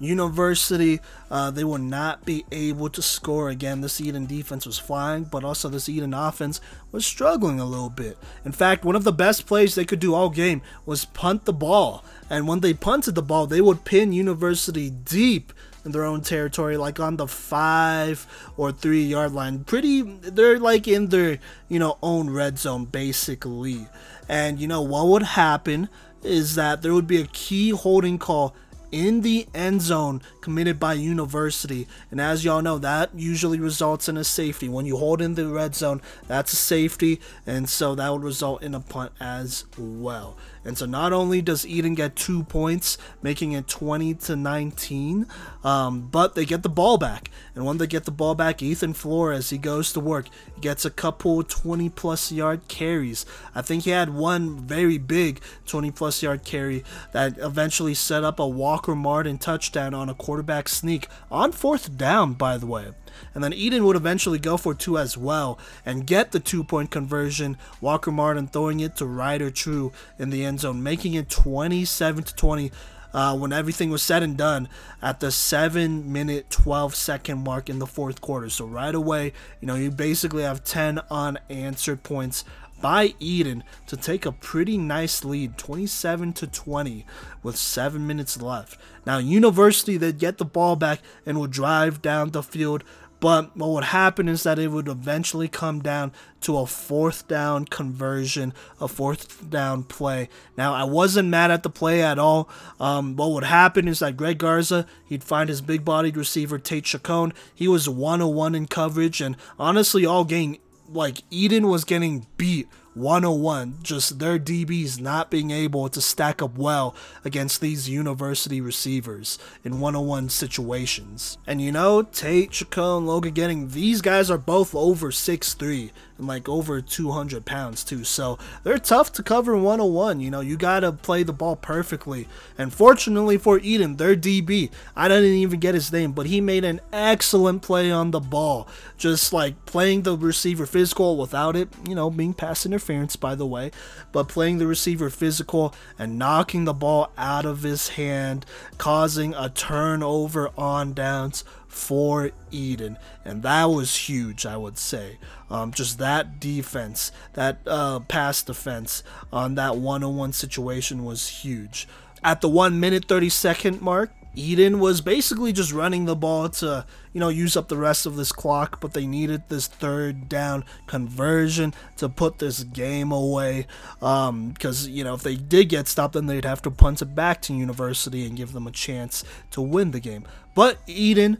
University, 0.00 1.00
uh, 1.30 1.50
they 1.50 1.64
will 1.64 1.78
not 1.78 2.24
be 2.24 2.44
able 2.52 2.88
to 2.90 3.02
score 3.02 3.48
again. 3.48 3.80
This 3.80 4.00
Eaton 4.00 4.26
defense 4.26 4.64
was 4.66 4.78
flying, 4.78 5.24
but 5.24 5.44
also 5.44 5.68
this 5.68 5.88
Eaton 5.88 6.14
offense 6.14 6.60
was 6.92 7.04
struggling 7.04 7.60
a 7.60 7.64
little 7.64 7.90
bit. 7.90 8.16
In 8.44 8.52
fact, 8.52 8.84
one 8.84 8.96
of 8.96 9.04
the 9.04 9.12
best 9.12 9.46
plays 9.46 9.74
they 9.74 9.84
could 9.84 10.00
do 10.00 10.14
all 10.14 10.30
game 10.30 10.62
was 10.86 11.04
punt 11.04 11.44
the 11.44 11.52
ball. 11.52 12.04
And 12.30 12.46
when 12.46 12.60
they 12.60 12.74
punted 12.74 13.14
the 13.14 13.22
ball, 13.22 13.46
they 13.46 13.60
would 13.60 13.84
pin 13.84 14.12
University 14.12 14.90
deep 14.90 15.52
in 15.84 15.92
their 15.92 16.04
own 16.04 16.20
territory, 16.20 16.76
like 16.76 17.00
on 17.00 17.16
the 17.16 17.26
five 17.26 18.26
or 18.56 18.70
three 18.72 19.02
yard 19.02 19.32
line. 19.32 19.64
Pretty, 19.64 20.02
they're 20.02 20.58
like 20.58 20.86
in 20.86 21.08
their, 21.08 21.38
you 21.68 21.78
know, 21.78 21.98
own 22.02 22.30
red 22.30 22.58
zone, 22.58 22.84
basically. 22.84 23.86
And, 24.28 24.60
you 24.60 24.68
know, 24.68 24.82
what 24.82 25.06
would 25.06 25.22
happen 25.22 25.88
is 26.22 26.56
that 26.56 26.82
there 26.82 26.92
would 26.92 27.06
be 27.06 27.20
a 27.20 27.26
key 27.26 27.70
holding 27.70 28.18
call 28.18 28.54
in 28.90 29.20
the 29.22 29.46
end 29.54 29.82
zone 29.82 30.22
committed 30.40 30.80
by 30.80 30.94
University. 30.94 31.86
And 32.10 32.20
as 32.20 32.44
y'all 32.44 32.62
know, 32.62 32.78
that 32.78 33.10
usually 33.14 33.60
results 33.60 34.08
in 34.08 34.16
a 34.16 34.24
safety. 34.24 34.68
When 34.68 34.86
you 34.86 34.96
hold 34.96 35.20
in 35.20 35.34
the 35.34 35.46
red 35.48 35.74
zone, 35.74 36.00
that's 36.26 36.52
a 36.52 36.56
safety. 36.56 37.20
And 37.46 37.68
so 37.68 37.94
that 37.94 38.12
would 38.12 38.22
result 38.22 38.62
in 38.62 38.74
a 38.74 38.80
punt 38.80 39.12
as 39.20 39.64
well. 39.76 40.36
And 40.68 40.76
so 40.76 40.84
not 40.84 41.14
only 41.14 41.40
does 41.40 41.66
Eaton 41.66 41.94
get 41.94 42.14
two 42.14 42.44
points, 42.44 42.98
making 43.22 43.52
it 43.52 43.66
20 43.68 44.12
to 44.14 44.36
19, 44.36 45.26
um, 45.64 46.08
but 46.08 46.34
they 46.34 46.44
get 46.44 46.62
the 46.62 46.68
ball 46.68 46.98
back. 46.98 47.30
And 47.54 47.64
when 47.64 47.78
they 47.78 47.86
get 47.86 48.04
the 48.04 48.10
ball 48.10 48.34
back, 48.34 48.62
Ethan 48.62 48.92
Flores, 48.92 49.48
he 49.48 49.56
goes 49.56 49.94
to 49.94 50.00
work. 50.00 50.26
He 50.54 50.60
gets 50.60 50.84
a 50.84 50.90
couple 50.90 51.42
20 51.42 51.88
plus 51.88 52.30
yard 52.30 52.68
carries. 52.68 53.24
I 53.54 53.62
think 53.62 53.84
he 53.84 53.90
had 53.90 54.10
one 54.10 54.58
very 54.58 54.98
big 54.98 55.40
20 55.64 55.90
plus 55.90 56.22
yard 56.22 56.44
carry 56.44 56.84
that 57.12 57.38
eventually 57.38 57.94
set 57.94 58.22
up 58.22 58.38
a 58.38 58.46
Walker 58.46 58.94
Martin 58.94 59.38
touchdown 59.38 59.94
on 59.94 60.10
a 60.10 60.14
quarterback 60.14 60.68
sneak 60.68 61.08
on 61.30 61.50
fourth 61.50 61.96
down, 61.96 62.34
by 62.34 62.58
the 62.58 62.66
way 62.66 62.92
and 63.34 63.42
then 63.42 63.52
Eaton 63.52 63.84
would 63.84 63.96
eventually 63.96 64.38
go 64.38 64.56
for 64.56 64.74
two 64.74 64.98
as 64.98 65.16
well 65.16 65.58
and 65.84 66.06
get 66.06 66.32
the 66.32 66.40
two 66.40 66.64
point 66.64 66.90
conversion. 66.90 67.56
Walker 67.80 68.10
Martin 68.10 68.46
throwing 68.46 68.80
it 68.80 68.96
to 68.96 69.06
Ryder 69.06 69.50
True 69.50 69.92
in 70.18 70.30
the 70.30 70.44
end 70.44 70.60
zone, 70.60 70.82
making 70.82 71.14
it 71.14 71.28
27 71.28 72.24
to 72.24 72.34
20. 72.34 72.72
Uh, 73.10 73.34
when 73.34 73.54
everything 73.54 73.88
was 73.88 74.02
said 74.02 74.22
and 74.22 74.36
done 74.36 74.68
at 75.00 75.20
the 75.20 75.30
7 75.30 76.12
minute 76.12 76.50
12 76.50 76.94
second 76.94 77.42
mark 77.42 77.70
in 77.70 77.78
the 77.78 77.86
fourth 77.86 78.20
quarter. 78.20 78.50
So, 78.50 78.66
right 78.66 78.94
away, 78.94 79.32
you 79.62 79.66
know, 79.66 79.76
you 79.76 79.90
basically 79.90 80.42
have 80.42 80.62
10 80.62 81.00
unanswered 81.10 82.02
points 82.02 82.44
by 82.80 83.14
Eaton 83.18 83.64
to 83.86 83.96
take 83.96 84.26
a 84.26 84.32
pretty 84.32 84.78
nice 84.78 85.24
lead 85.24 85.58
27 85.58 86.32
to 86.34 86.46
20 86.46 87.06
with 87.42 87.56
7 87.56 88.06
minutes 88.06 88.40
left. 88.40 88.78
Now, 89.06 89.18
University 89.18 89.96
they 89.96 90.12
get 90.12 90.38
the 90.38 90.44
ball 90.44 90.76
back 90.76 91.00
and 91.26 91.38
will 91.38 91.46
drive 91.46 92.02
down 92.02 92.30
the 92.30 92.42
field 92.42 92.84
but 93.20 93.56
what 93.56 93.70
would 93.70 93.84
happen 93.84 94.28
is 94.28 94.44
that 94.44 94.58
it 94.58 94.68
would 94.68 94.86
eventually 94.86 95.48
come 95.48 95.80
down 95.80 96.12
to 96.42 96.58
a 96.58 96.66
fourth 96.66 97.26
down 97.26 97.64
conversion, 97.64 98.54
a 98.80 98.86
fourth 98.86 99.50
down 99.50 99.82
play. 99.82 100.28
Now, 100.56 100.74
I 100.74 100.84
wasn't 100.84 101.28
mad 101.28 101.50
at 101.50 101.64
the 101.64 101.70
play 101.70 102.02
at 102.02 102.18
all. 102.18 102.48
Um, 102.78 103.16
what 103.16 103.32
would 103.32 103.44
happen 103.44 103.88
is 103.88 103.98
that 103.98 104.16
Greg 104.16 104.38
Garza, 104.38 104.86
he'd 105.04 105.24
find 105.24 105.48
his 105.48 105.60
big 105.60 105.84
bodied 105.84 106.16
receiver, 106.16 106.58
Tate 106.58 106.84
Chacon. 106.84 107.32
He 107.52 107.66
was 107.66 107.88
101 107.88 108.54
in 108.54 108.66
coverage, 108.66 109.20
and 109.20 109.36
honestly, 109.58 110.06
all 110.06 110.24
game, 110.24 110.58
like 110.88 111.22
Eaton 111.30 111.68
was 111.68 111.84
getting 111.84 112.26
beat 112.36 112.68
101, 112.94 113.78
just 113.82 114.18
their 114.18 114.38
DBs 114.38 115.00
not 115.00 115.30
being 115.30 115.50
able 115.50 115.88
to 115.88 116.00
stack 116.00 116.42
up 116.42 116.58
well 116.58 116.94
against 117.24 117.60
these 117.60 117.88
university 117.88 118.60
receivers 118.60 119.38
in 119.62 119.80
101 119.80 120.28
situations. 120.30 121.38
And 121.46 121.62
you 121.62 121.70
know, 121.70 122.02
Tate, 122.02 122.50
Chacon, 122.50 123.06
Logan 123.06 123.34
Getting, 123.34 123.68
these 123.68 124.02
guys 124.02 124.30
are 124.30 124.38
both 124.38 124.74
over 124.74 125.10
6'3 125.10 125.90
and 125.90 125.92
like 126.18 126.48
over 126.48 126.80
200 126.80 127.44
pounds 127.44 127.84
too. 127.84 128.04
So 128.04 128.38
they're 128.62 128.78
tough 128.78 129.12
to 129.12 129.22
cover 129.22 129.56
101. 129.56 130.20
You 130.20 130.30
know, 130.30 130.40
you 130.40 130.56
got 130.56 130.80
to 130.80 130.92
play 130.92 131.22
the 131.22 131.32
ball 131.32 131.56
perfectly. 131.56 132.28
And 132.56 132.72
fortunately 132.72 133.38
for 133.38 133.58
Eaton, 133.60 133.96
their 133.96 134.16
DB, 134.16 134.70
I 134.96 135.08
didn't 135.08 135.34
even 135.34 135.60
get 135.60 135.74
his 135.74 135.92
name, 135.92 136.12
but 136.12 136.26
he 136.26 136.40
made 136.40 136.64
an 136.64 136.80
excellent 136.92 137.62
play 137.62 137.90
on 137.90 138.10
the 138.10 138.20
ball. 138.20 138.68
Just 138.96 139.32
like 139.32 139.64
playing 139.66 140.02
the 140.02 140.16
receiver 140.16 140.66
physical 140.66 141.16
without 141.16 141.54
it, 141.54 141.68
you 141.86 141.94
know, 141.94 142.10
being 142.10 142.34
pass 142.34 142.66
interference, 142.66 143.16
by 143.16 143.34
the 143.34 143.46
way, 143.46 143.70
but 144.12 144.28
playing 144.28 144.58
the 144.58 144.66
receiver 144.66 145.10
physical 145.10 145.74
and 145.98 146.18
knocking 146.18 146.64
the 146.64 146.72
ball 146.72 147.12
out 147.16 147.46
of 147.46 147.62
his 147.62 147.90
hand, 147.90 148.44
causing 148.76 149.34
a 149.34 149.48
turnover 149.48 150.50
on 150.56 150.92
downs 150.92 151.44
for 151.78 152.32
Eaton. 152.50 152.98
And 153.24 153.42
that 153.42 153.66
was 153.66 153.94
huge, 153.94 154.44
I 154.44 154.56
would 154.56 154.76
say. 154.76 155.18
Um, 155.50 155.72
just 155.72 155.98
that 155.98 156.40
defense, 156.40 157.12
that 157.34 157.58
uh, 157.66 158.00
pass 158.00 158.42
defense 158.42 159.02
on 159.32 159.54
that 159.54 159.76
one 159.76 160.02
on 160.02 160.16
one 160.16 160.32
situation 160.32 161.04
was 161.04 161.28
huge. 161.28 161.86
At 162.22 162.40
the 162.40 162.48
1 162.48 162.78
minute 162.80 163.04
30 163.06 163.28
second 163.28 163.80
mark, 163.80 164.10
Eaton 164.38 164.78
was 164.78 165.00
basically 165.00 165.52
just 165.52 165.72
running 165.72 166.04
the 166.04 166.14
ball 166.14 166.48
to, 166.48 166.86
you 167.12 167.18
know, 167.18 167.28
use 167.28 167.56
up 167.56 167.68
the 167.68 167.76
rest 167.76 168.06
of 168.06 168.16
this 168.16 168.30
clock, 168.30 168.80
but 168.80 168.92
they 168.92 169.06
needed 169.06 169.42
this 169.48 169.66
third 169.66 170.28
down 170.28 170.64
conversion 170.86 171.74
to 171.96 172.08
put 172.08 172.38
this 172.38 172.62
game 172.62 173.10
away. 173.10 173.66
Because, 173.98 174.86
um, 174.86 174.92
you 174.92 175.02
know, 175.02 175.14
if 175.14 175.22
they 175.22 175.34
did 175.34 175.68
get 175.68 175.88
stopped, 175.88 176.14
then 176.14 176.26
they'd 176.26 176.44
have 176.44 176.62
to 176.62 176.70
punt 176.70 177.02
it 177.02 177.14
back 177.16 177.42
to 177.42 177.54
University 177.54 178.24
and 178.26 178.36
give 178.36 178.52
them 178.52 178.66
a 178.66 178.72
chance 178.72 179.24
to 179.50 179.60
win 179.60 179.90
the 179.90 180.00
game. 180.00 180.24
But 180.54 180.78
Eaton 180.86 181.38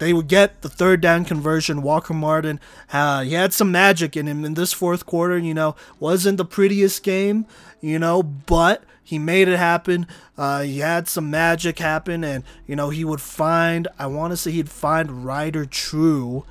they 0.00 0.14
would 0.14 0.28
get 0.28 0.62
the 0.62 0.68
third 0.68 1.02
down 1.02 1.26
conversion. 1.26 1.82
Walker 1.82 2.14
Martin, 2.14 2.58
uh, 2.90 3.20
he 3.22 3.34
had 3.34 3.52
some 3.52 3.70
magic 3.70 4.16
in 4.16 4.26
him 4.26 4.46
in 4.46 4.54
this 4.54 4.72
fourth 4.72 5.04
quarter. 5.04 5.36
You 5.38 5.54
know, 5.54 5.76
wasn't 6.00 6.38
the 6.38 6.44
prettiest 6.44 7.02
game, 7.02 7.46
you 7.82 7.98
know, 7.98 8.22
but 8.22 8.82
he 9.04 9.18
made 9.18 9.46
it 9.46 9.58
happen. 9.58 10.06
Uh, 10.38 10.62
he 10.62 10.78
had 10.78 11.06
some 11.06 11.30
magic 11.30 11.78
happen, 11.78 12.24
and 12.24 12.44
you 12.66 12.74
know 12.74 12.88
he 12.88 13.04
would 13.04 13.20
find. 13.20 13.88
I 13.98 14.06
want 14.06 14.32
to 14.32 14.38
say 14.38 14.52
he'd 14.52 14.70
find 14.70 15.24
Ryder 15.24 15.66
True 15.66 16.44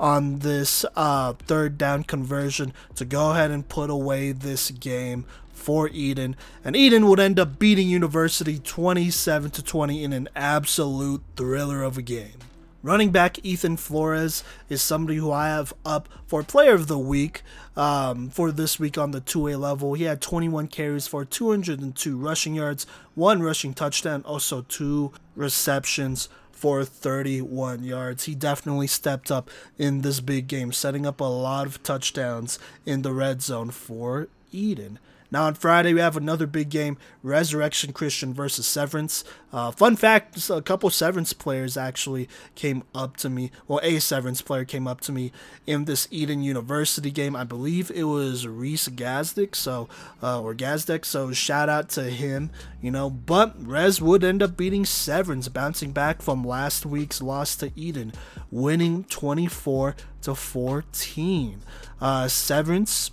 on 0.00 0.40
this 0.40 0.84
uh, 0.96 1.34
third 1.34 1.78
down 1.78 2.02
conversion 2.02 2.72
to 2.96 3.04
go 3.04 3.30
ahead 3.30 3.52
and 3.52 3.68
put 3.68 3.88
away 3.88 4.32
this 4.32 4.72
game 4.72 5.26
for 5.52 5.88
Eaton, 5.92 6.34
and 6.64 6.74
Eaton 6.74 7.06
would 7.06 7.20
end 7.20 7.38
up 7.38 7.58
beating 7.60 7.88
University 7.88 8.58
27 8.58 9.52
to 9.52 9.62
20 9.62 10.02
in 10.02 10.12
an 10.12 10.28
absolute 10.34 11.22
thriller 11.36 11.84
of 11.84 11.96
a 11.96 12.02
game. 12.02 12.45
Running 12.86 13.10
back 13.10 13.44
Ethan 13.44 13.78
Flores 13.78 14.44
is 14.68 14.80
somebody 14.80 15.18
who 15.18 15.32
I 15.32 15.48
have 15.48 15.74
up 15.84 16.08
for 16.28 16.44
Player 16.44 16.74
of 16.74 16.86
the 16.86 16.96
Week 16.96 17.42
um, 17.76 18.30
for 18.30 18.52
this 18.52 18.78
week 18.78 18.96
on 18.96 19.10
the 19.10 19.20
2A 19.20 19.58
level. 19.58 19.94
He 19.94 20.04
had 20.04 20.20
21 20.20 20.68
carries 20.68 21.08
for 21.08 21.24
202 21.24 22.16
rushing 22.16 22.54
yards, 22.54 22.86
one 23.16 23.42
rushing 23.42 23.74
touchdown, 23.74 24.22
also 24.22 24.62
two 24.68 25.10
receptions 25.34 26.28
for 26.52 26.84
31 26.84 27.82
yards. 27.82 28.26
He 28.26 28.36
definitely 28.36 28.86
stepped 28.86 29.32
up 29.32 29.50
in 29.76 30.02
this 30.02 30.20
big 30.20 30.46
game, 30.46 30.70
setting 30.70 31.04
up 31.04 31.20
a 31.20 31.24
lot 31.24 31.66
of 31.66 31.82
touchdowns 31.82 32.56
in 32.84 33.02
the 33.02 33.12
red 33.12 33.42
zone 33.42 33.72
for 33.72 34.28
Eaton. 34.52 35.00
Now 35.30 35.44
on 35.44 35.54
Friday 35.54 35.94
we 35.94 36.00
have 36.00 36.16
another 36.16 36.46
big 36.46 36.68
game: 36.68 36.98
Resurrection 37.22 37.92
Christian 37.92 38.32
versus 38.32 38.66
Severance. 38.66 39.24
Uh, 39.52 39.70
fun 39.70 39.96
fact: 39.96 40.50
a 40.50 40.62
couple 40.62 40.90
Severance 40.90 41.32
players 41.32 41.76
actually 41.76 42.28
came 42.54 42.84
up 42.94 43.16
to 43.18 43.30
me. 43.30 43.50
Well, 43.66 43.80
a 43.82 43.98
Severance 43.98 44.42
player 44.42 44.64
came 44.64 44.86
up 44.86 45.00
to 45.02 45.12
me 45.12 45.32
in 45.66 45.84
this 45.84 46.08
Eaton 46.10 46.42
University 46.42 47.10
game. 47.10 47.34
I 47.34 47.44
believe 47.44 47.90
it 47.90 48.04
was 48.04 48.46
Reese 48.46 48.88
Gazdick, 48.88 49.54
so 49.54 49.88
uh, 50.22 50.40
or 50.40 50.54
Gazdick. 50.54 51.04
So 51.04 51.32
shout 51.32 51.68
out 51.68 51.88
to 51.90 52.04
him. 52.04 52.50
You 52.80 52.90
know, 52.90 53.10
but 53.10 53.54
Res 53.58 54.00
would 54.00 54.22
end 54.22 54.42
up 54.42 54.56
beating 54.56 54.84
Severance, 54.84 55.48
bouncing 55.48 55.92
back 55.92 56.22
from 56.22 56.44
last 56.44 56.86
week's 56.86 57.20
loss 57.20 57.56
to 57.56 57.72
Eaton, 57.74 58.12
winning 58.50 59.04
24 59.04 59.96
to 60.22 60.34
14. 60.34 61.60
Uh, 62.00 62.28
Severance 62.28 63.10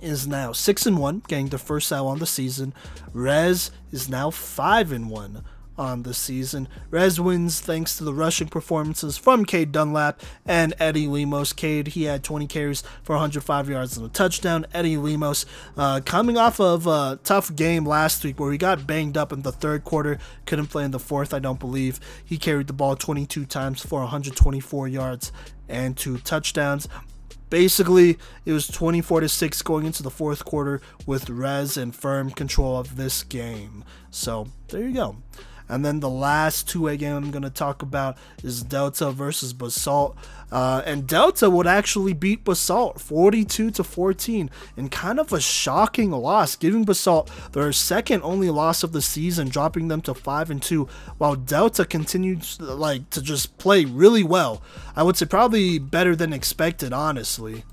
is 0.00 0.26
now 0.26 0.52
six 0.52 0.86
and 0.86 0.98
one, 0.98 1.22
getting 1.28 1.48
the 1.48 1.58
first 1.58 1.92
out 1.92 2.06
on 2.06 2.18
the 2.18 2.26
season. 2.26 2.74
Rez 3.12 3.70
is 3.92 4.08
now 4.08 4.30
five 4.30 4.92
and 4.92 5.10
one 5.10 5.44
on 5.80 6.02
the 6.02 6.12
season. 6.12 6.68
Rez 6.90 7.18
wins 7.18 7.58
thanks 7.58 7.96
to 7.96 8.04
the 8.04 8.12
rushing 8.12 8.48
performances 8.48 9.16
from 9.16 9.46
Cade 9.46 9.72
Dunlap 9.72 10.20
and 10.44 10.74
Eddie 10.78 11.06
Lemos. 11.06 11.54
Cade, 11.54 11.88
he 11.88 12.04
had 12.04 12.22
20 12.22 12.46
carries 12.48 12.82
for 13.02 13.14
105 13.14 13.70
yards 13.70 13.96
and 13.96 14.04
a 14.04 14.10
touchdown. 14.10 14.66
Eddie 14.74 14.98
Lemos, 14.98 15.46
uh, 15.78 16.00
coming 16.04 16.36
off 16.36 16.60
of 16.60 16.86
a 16.86 17.18
tough 17.24 17.56
game 17.56 17.86
last 17.86 18.22
week 18.22 18.38
where 18.38 18.52
he 18.52 18.58
got 18.58 18.86
banged 18.86 19.16
up 19.16 19.32
in 19.32 19.40
the 19.40 19.52
third 19.52 19.82
quarter, 19.82 20.18
couldn't 20.44 20.66
play 20.66 20.84
in 20.84 20.90
the 20.90 20.98
fourth, 20.98 21.32
I 21.32 21.38
don't 21.38 21.58
believe. 21.58 21.98
He 22.22 22.36
carried 22.36 22.66
the 22.66 22.74
ball 22.74 22.94
22 22.94 23.46
times 23.46 23.80
for 23.80 24.00
124 24.00 24.86
yards 24.86 25.32
and 25.66 25.96
two 25.96 26.18
touchdowns. 26.18 26.88
Basically, 27.50 28.16
it 28.46 28.52
was 28.52 28.68
24 28.68 29.20
to 29.20 29.28
6 29.28 29.62
going 29.62 29.84
into 29.84 30.02
the 30.02 30.10
fourth 30.10 30.44
quarter 30.44 30.80
with 31.04 31.28
Rez 31.28 31.76
and 31.76 31.94
firm 31.94 32.30
control 32.30 32.78
of 32.78 32.96
this 32.96 33.22
game. 33.24 33.84
So, 34.10 34.48
there 34.68 34.82
you 34.82 34.94
go. 34.94 35.16
And 35.70 35.84
then 35.84 36.00
the 36.00 36.10
last 36.10 36.68
2A 36.68 36.98
game 36.98 37.16
I'm 37.16 37.30
going 37.30 37.44
to 37.44 37.50
talk 37.50 37.80
about 37.80 38.18
is 38.42 38.62
Delta 38.62 39.12
versus 39.12 39.52
Basalt. 39.52 40.16
Uh, 40.50 40.82
and 40.84 41.06
Delta 41.06 41.48
would 41.48 41.68
actually 41.68 42.12
beat 42.12 42.44
Basalt 42.44 43.00
42 43.00 43.70
to 43.70 43.84
14 43.84 44.50
in 44.76 44.88
kind 44.88 45.20
of 45.20 45.32
a 45.32 45.40
shocking 45.40 46.10
loss, 46.10 46.56
giving 46.56 46.84
Basalt 46.84 47.30
their 47.52 47.72
second 47.72 48.22
only 48.22 48.50
loss 48.50 48.82
of 48.82 48.90
the 48.90 49.00
season, 49.00 49.48
dropping 49.48 49.86
them 49.86 50.00
to 50.02 50.12
5 50.12 50.50
and 50.50 50.60
2, 50.60 50.88
while 51.18 51.36
Delta 51.36 51.84
continued 51.84 52.44
like 52.58 53.08
to 53.10 53.22
just 53.22 53.56
play 53.58 53.84
really 53.84 54.24
well. 54.24 54.62
I 54.96 55.04
would 55.04 55.16
say 55.16 55.26
probably 55.26 55.78
better 55.78 56.16
than 56.16 56.32
expected, 56.32 56.92
honestly. 56.92 57.64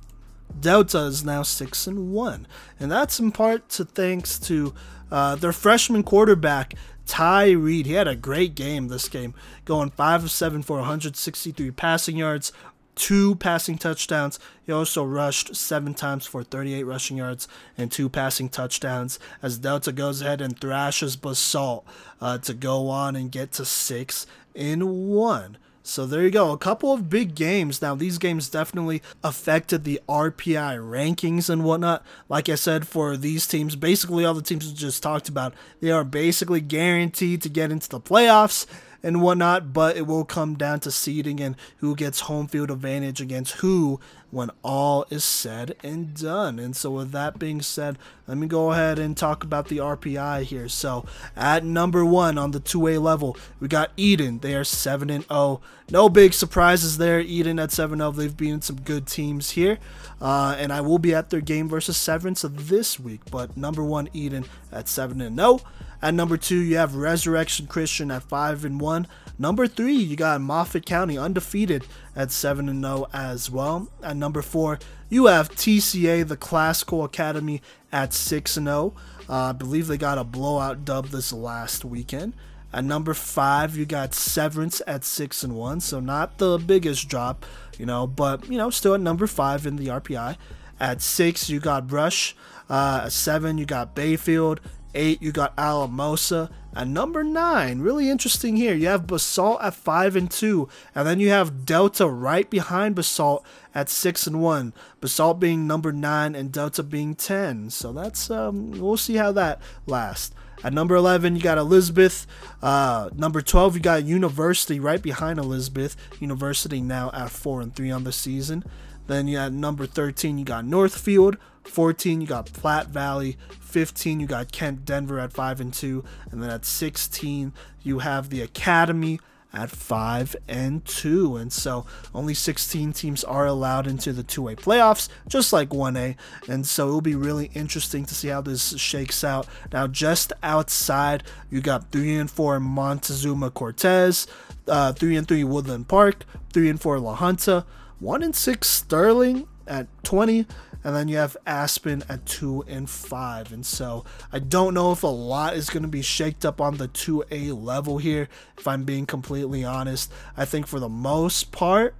Delta 0.59 0.99
is 0.99 1.25
now 1.25 1.43
6 1.43 1.87
and 1.87 2.11
1, 2.11 2.47
and 2.79 2.91
that's 2.91 3.19
in 3.19 3.31
part 3.31 3.69
to 3.69 3.85
thanks 3.85 4.39
to 4.39 4.73
uh, 5.11 5.35
their 5.35 5.53
freshman 5.53 6.03
quarterback 6.03 6.73
Ty 7.07 7.51
Reed, 7.51 7.85
he 7.85 7.93
had 7.93 8.07
a 8.07 8.15
great 8.15 8.53
game 8.53 8.89
this 8.89 9.07
game, 9.07 9.33
going 9.65 9.89
5 9.91 10.25
of 10.25 10.31
7 10.31 10.61
for 10.61 10.77
163 10.77 11.71
passing 11.71 12.17
yards, 12.17 12.51
two 12.95 13.35
passing 13.35 13.77
touchdowns. 13.77 14.39
He 14.65 14.71
also 14.71 15.03
rushed 15.03 15.55
seven 15.55 15.93
times 15.93 16.25
for 16.25 16.43
38 16.43 16.83
rushing 16.83 17.17
yards 17.17 17.47
and 17.77 17.91
two 17.91 18.09
passing 18.09 18.49
touchdowns 18.49 19.19
as 19.41 19.57
Delta 19.57 19.91
goes 19.91 20.21
ahead 20.21 20.41
and 20.41 20.59
thrashes 20.59 21.15
Basalt 21.15 21.85
uh, 22.19 22.39
to 22.39 22.53
go 22.53 22.89
on 22.89 23.15
and 23.15 23.31
get 23.31 23.53
to 23.53 23.65
6 23.65 24.27
in 24.53 25.07
1. 25.07 25.57
So 25.88 26.05
there 26.05 26.23
you 26.23 26.31
go. 26.31 26.51
A 26.51 26.57
couple 26.57 26.91
of 26.91 27.09
big 27.09 27.33
games. 27.33 27.81
Now, 27.81 27.95
these 27.95 28.17
games 28.17 28.49
definitely 28.49 29.01
affected 29.23 29.85
the 29.85 30.01
RPI 30.09 30.77
rankings 30.79 31.49
and 31.49 31.63
whatnot. 31.63 32.05
Like 32.27 32.49
I 32.49 32.55
said, 32.55 32.85
for 32.85 33.15
these 33.15 33.47
teams, 33.47 33.77
basically 33.77 34.25
all 34.25 34.33
the 34.33 34.41
teams 34.41 34.67
we 34.67 34.73
just 34.73 35.01
talked 35.01 35.29
about, 35.29 35.53
they 35.79 35.89
are 35.89 36.03
basically 36.03 36.59
guaranteed 36.59 37.41
to 37.43 37.49
get 37.49 37.71
into 37.71 37.88
the 37.88 38.01
playoffs 38.01 38.65
and 39.01 39.21
whatnot, 39.21 39.71
but 39.71 39.95
it 39.95 40.05
will 40.05 40.25
come 40.25 40.55
down 40.55 40.81
to 40.81 40.91
seeding 40.91 41.39
and 41.39 41.55
who 41.77 41.95
gets 41.95 42.21
home 42.21 42.47
field 42.47 42.69
advantage 42.69 43.21
against 43.21 43.53
who 43.53 43.99
when 44.30 44.51
all 44.63 45.05
is 45.09 45.23
said 45.23 45.75
and 45.84 46.13
done. 46.13 46.59
And 46.59 46.75
so, 46.75 46.91
with 46.91 47.11
that 47.11 47.39
being 47.39 47.61
said, 47.61 47.97
let 48.28 48.38
me 48.38 48.47
go 48.47 48.71
ahead 48.71 48.99
and 48.99 49.15
talk 49.15 49.43
about 49.43 49.67
the 49.67 49.78
RPI 49.78 50.43
here. 50.43 50.67
So, 50.67 51.05
at 51.36 51.63
number 51.63 52.03
one 52.03 52.38
on 52.38 52.51
the 52.51 52.59
2A 52.59 53.01
level, 53.01 53.38
we 53.59 53.67
got 53.67 53.91
Eaton. 53.95 54.39
They 54.39 54.55
are 54.55 54.63
7 54.63 55.09
and 55.09 55.25
0. 55.25 55.61
No 55.89 56.09
big 56.09 56.34
surprises 56.34 56.97
there. 56.97 57.19
Eaton 57.19 57.59
at 57.59 57.71
7 57.71 57.99
0. 57.99 58.11
They've 58.11 58.36
beaten 58.36 58.61
some 58.61 58.82
good 58.82 59.07
teams 59.07 59.51
here. 59.51 59.80
Uh, 60.19 60.55
and 60.57 60.73
I 60.73 60.82
will 60.82 60.99
be 60.99 61.13
at 61.13 61.30
their 61.30 61.41
game 61.41 61.69
versus 61.69 61.95
Severance 61.95 62.41
this 62.41 62.99
week. 62.99 63.21
But 63.32 63.55
number 63.55 63.84
one, 63.84 64.09
Eaton 64.13 64.45
at 64.71 64.88
7 64.88 65.21
and 65.21 65.38
0. 65.38 65.61
At 66.01 66.13
number 66.13 66.37
two, 66.37 66.57
you 66.57 66.77
have 66.77 66.95
Resurrection 66.95 67.67
Christian 67.67 68.11
at 68.11 68.23
five 68.23 68.63
and 68.63 68.79
one. 68.79 69.07
Number 69.39 69.67
three, 69.67 69.95
you 69.95 70.15
got 70.15 70.41
Moffat 70.41 70.85
County 70.85 71.17
undefeated 71.17 71.85
at 72.15 72.31
seven 72.31 72.69
and 72.69 72.83
zero 72.83 73.07
as 73.13 73.49
well. 73.49 73.87
At 74.03 74.17
number 74.17 74.41
four, 74.41 74.79
you 75.09 75.27
have 75.27 75.49
TCA, 75.49 76.27
the 76.27 76.37
Classical 76.37 77.03
Academy, 77.03 77.61
at 77.91 78.13
six 78.13 78.57
and 78.57 78.67
zero. 78.67 78.93
Uh, 79.29 79.35
I 79.35 79.51
believe 79.51 79.87
they 79.87 79.97
got 79.97 80.17
a 80.17 80.23
blowout 80.23 80.85
dub 80.85 81.07
this 81.07 81.33
last 81.33 81.83
weekend. 81.83 82.33
At 82.73 82.83
number 82.83 83.13
five, 83.13 83.75
you 83.75 83.85
got 83.85 84.13
Severance 84.13 84.81
at 84.85 85.03
six 85.03 85.43
and 85.43 85.55
one, 85.55 85.79
so 85.79 85.99
not 85.99 86.37
the 86.37 86.57
biggest 86.57 87.07
drop, 87.07 87.45
you 87.77 87.85
know, 87.85 88.05
but 88.05 88.47
you 88.49 88.57
know, 88.57 88.69
still 88.69 88.93
at 88.93 89.01
number 89.01 89.25
five 89.25 89.65
in 89.65 89.77
the 89.77 89.87
RPI. 89.87 90.37
At 90.79 91.01
six, 91.01 91.49
you 91.49 91.59
got 91.59 91.87
Brush. 91.87 92.35
Uh, 92.69 93.03
at 93.05 93.11
seven, 93.13 93.57
you 93.57 93.65
got 93.65 93.95
Bayfield 93.95 94.59
eight, 94.93 95.21
you 95.21 95.31
got 95.31 95.53
Alamosa. 95.57 96.49
At 96.75 96.88
number 96.88 97.23
nine, 97.23 97.79
really 97.79 98.09
interesting 98.09 98.55
here, 98.55 98.75
you 98.75 98.88
have 98.88 99.07
Basalt 99.07 99.61
at 99.63 99.73
five 99.73 100.15
and 100.15 100.29
two, 100.29 100.69
and 100.93 101.07
then 101.07 101.19
you 101.19 101.29
have 101.29 101.65
Delta 101.65 102.07
right 102.07 102.47
behind 102.47 102.95
Basalt 102.95 103.43
at 103.73 103.89
six 103.89 104.27
and 104.27 104.41
one. 104.41 104.73
Basalt 105.01 105.39
being 105.39 105.65
number 105.65 105.91
nine 105.91 106.35
and 106.35 106.51
Delta 106.51 106.83
being 106.83 107.15
ten. 107.15 107.71
So 107.71 107.91
that's 107.91 108.29
um, 108.29 108.71
we'll 108.71 108.97
see 108.97 109.15
how 109.15 109.31
that 109.31 109.59
lasts. 109.88 110.35
At 110.63 110.73
number 110.73 110.95
11, 110.95 111.35
you 111.35 111.41
got 111.41 111.59
Elizabeth. 111.59 112.25
Uh, 112.63 113.09
number 113.15 113.41
12, 113.41 113.75
you 113.75 113.81
got 113.81 114.03
University 114.05 114.79
right 114.79 115.01
behind 115.01 115.38
Elizabeth. 115.38 115.95
University 116.19 116.81
now 116.81 117.11
at 117.13 117.29
4 117.29 117.61
and 117.61 117.75
3 117.75 117.91
on 117.91 118.03
the 118.03 118.11
season. 118.11 118.63
Then 119.05 119.27
you 119.27 119.38
at 119.38 119.53
number 119.53 119.85
13, 119.85 120.38
you 120.38 120.45
got 120.45 120.65
Northfield. 120.65 121.38
14, 121.68 122.22
you 122.22 122.28
got 122.28 122.51
Platte 122.53 122.88
Valley. 122.88 123.38
15, 123.61 124.20
you 124.20 124.28
got 124.28 124.51
Kent 124.51 124.86
Denver 124.86 125.20
at 125.20 125.34
5 125.34 125.61
and 125.61 125.74
2. 125.74 126.03
And 126.32 126.41
then 126.41 126.49
at 126.49 126.65
16, 126.65 127.53
you 127.84 127.99
have 127.99 128.30
the 128.30 128.41
Academy 128.41 129.20
at 129.53 129.70
5 129.70 130.36
and 130.47 130.86
2. 130.86 131.38
And 131.38 131.51
so 131.51 131.86
only 132.13 132.34
16 132.34 132.93
teams 132.93 133.24
are 133.24 133.45
allowed 133.45 133.88
into 133.88 134.13
the 134.13 134.24
2A 134.24 134.57
playoffs, 134.57 135.09
just 135.28 135.51
like 135.51 135.70
1A. 135.70 136.15
And 136.47 136.65
so 136.65 136.88
it'll 136.88 137.01
be 137.01 137.15
really 137.15 137.51
interesting 137.53 138.05
to 138.05 138.15
see 138.15 138.30
how 138.30 138.41
this 138.41 138.78
shakes 138.78 139.24
out. 139.24 139.47
Now, 139.72 139.88
just 139.88 140.34
outside, 140.43 141.24
you 141.49 141.61
got 141.61 141.91
3 141.91 142.18
and 142.18 142.32
4 142.32 142.59
Montezuma 142.59 143.51
Cortez, 143.51 144.28
uh, 144.68 144.93
3 144.93 145.15
and 145.18 145.28
3 145.28 145.43
Woodland 145.43 145.88
Park, 145.88 146.26
3 146.53 146.70
and 146.70 146.82
4 146.82 146.99
La 146.99 147.15
Junta, 147.15 147.65
1 147.99 148.24
and 148.24 148.36
6 148.36 148.70
Sterling 148.70 149.47
at 149.65 149.88
20 150.03 150.45
and 150.84 150.95
then 150.95 151.07
you 151.07 151.17
have 151.17 151.38
Aspen 151.45 152.03
at 152.09 152.25
2 152.25 152.65
and 152.67 152.89
5. 152.89 153.51
And 153.51 153.65
so 153.65 154.05
I 154.32 154.39
don't 154.39 154.73
know 154.73 154.91
if 154.91 155.03
a 155.03 155.07
lot 155.07 155.55
is 155.55 155.69
going 155.69 155.84
to 155.84 155.89
be 155.89 156.01
shaked 156.01 156.45
up 156.45 156.61
on 156.61 156.78
the 156.78 156.88
2A 156.88 157.61
level 157.61 157.97
here, 157.97 158.30
if 158.57 158.67
I'm 158.67 158.84
being 158.84 159.05
completely 159.05 159.63
honest. 159.63 160.11
I 160.36 160.45
think 160.45 160.67
for 160.67 160.80
the 160.80 160.89
most 160.89 161.51
part, 161.51 161.95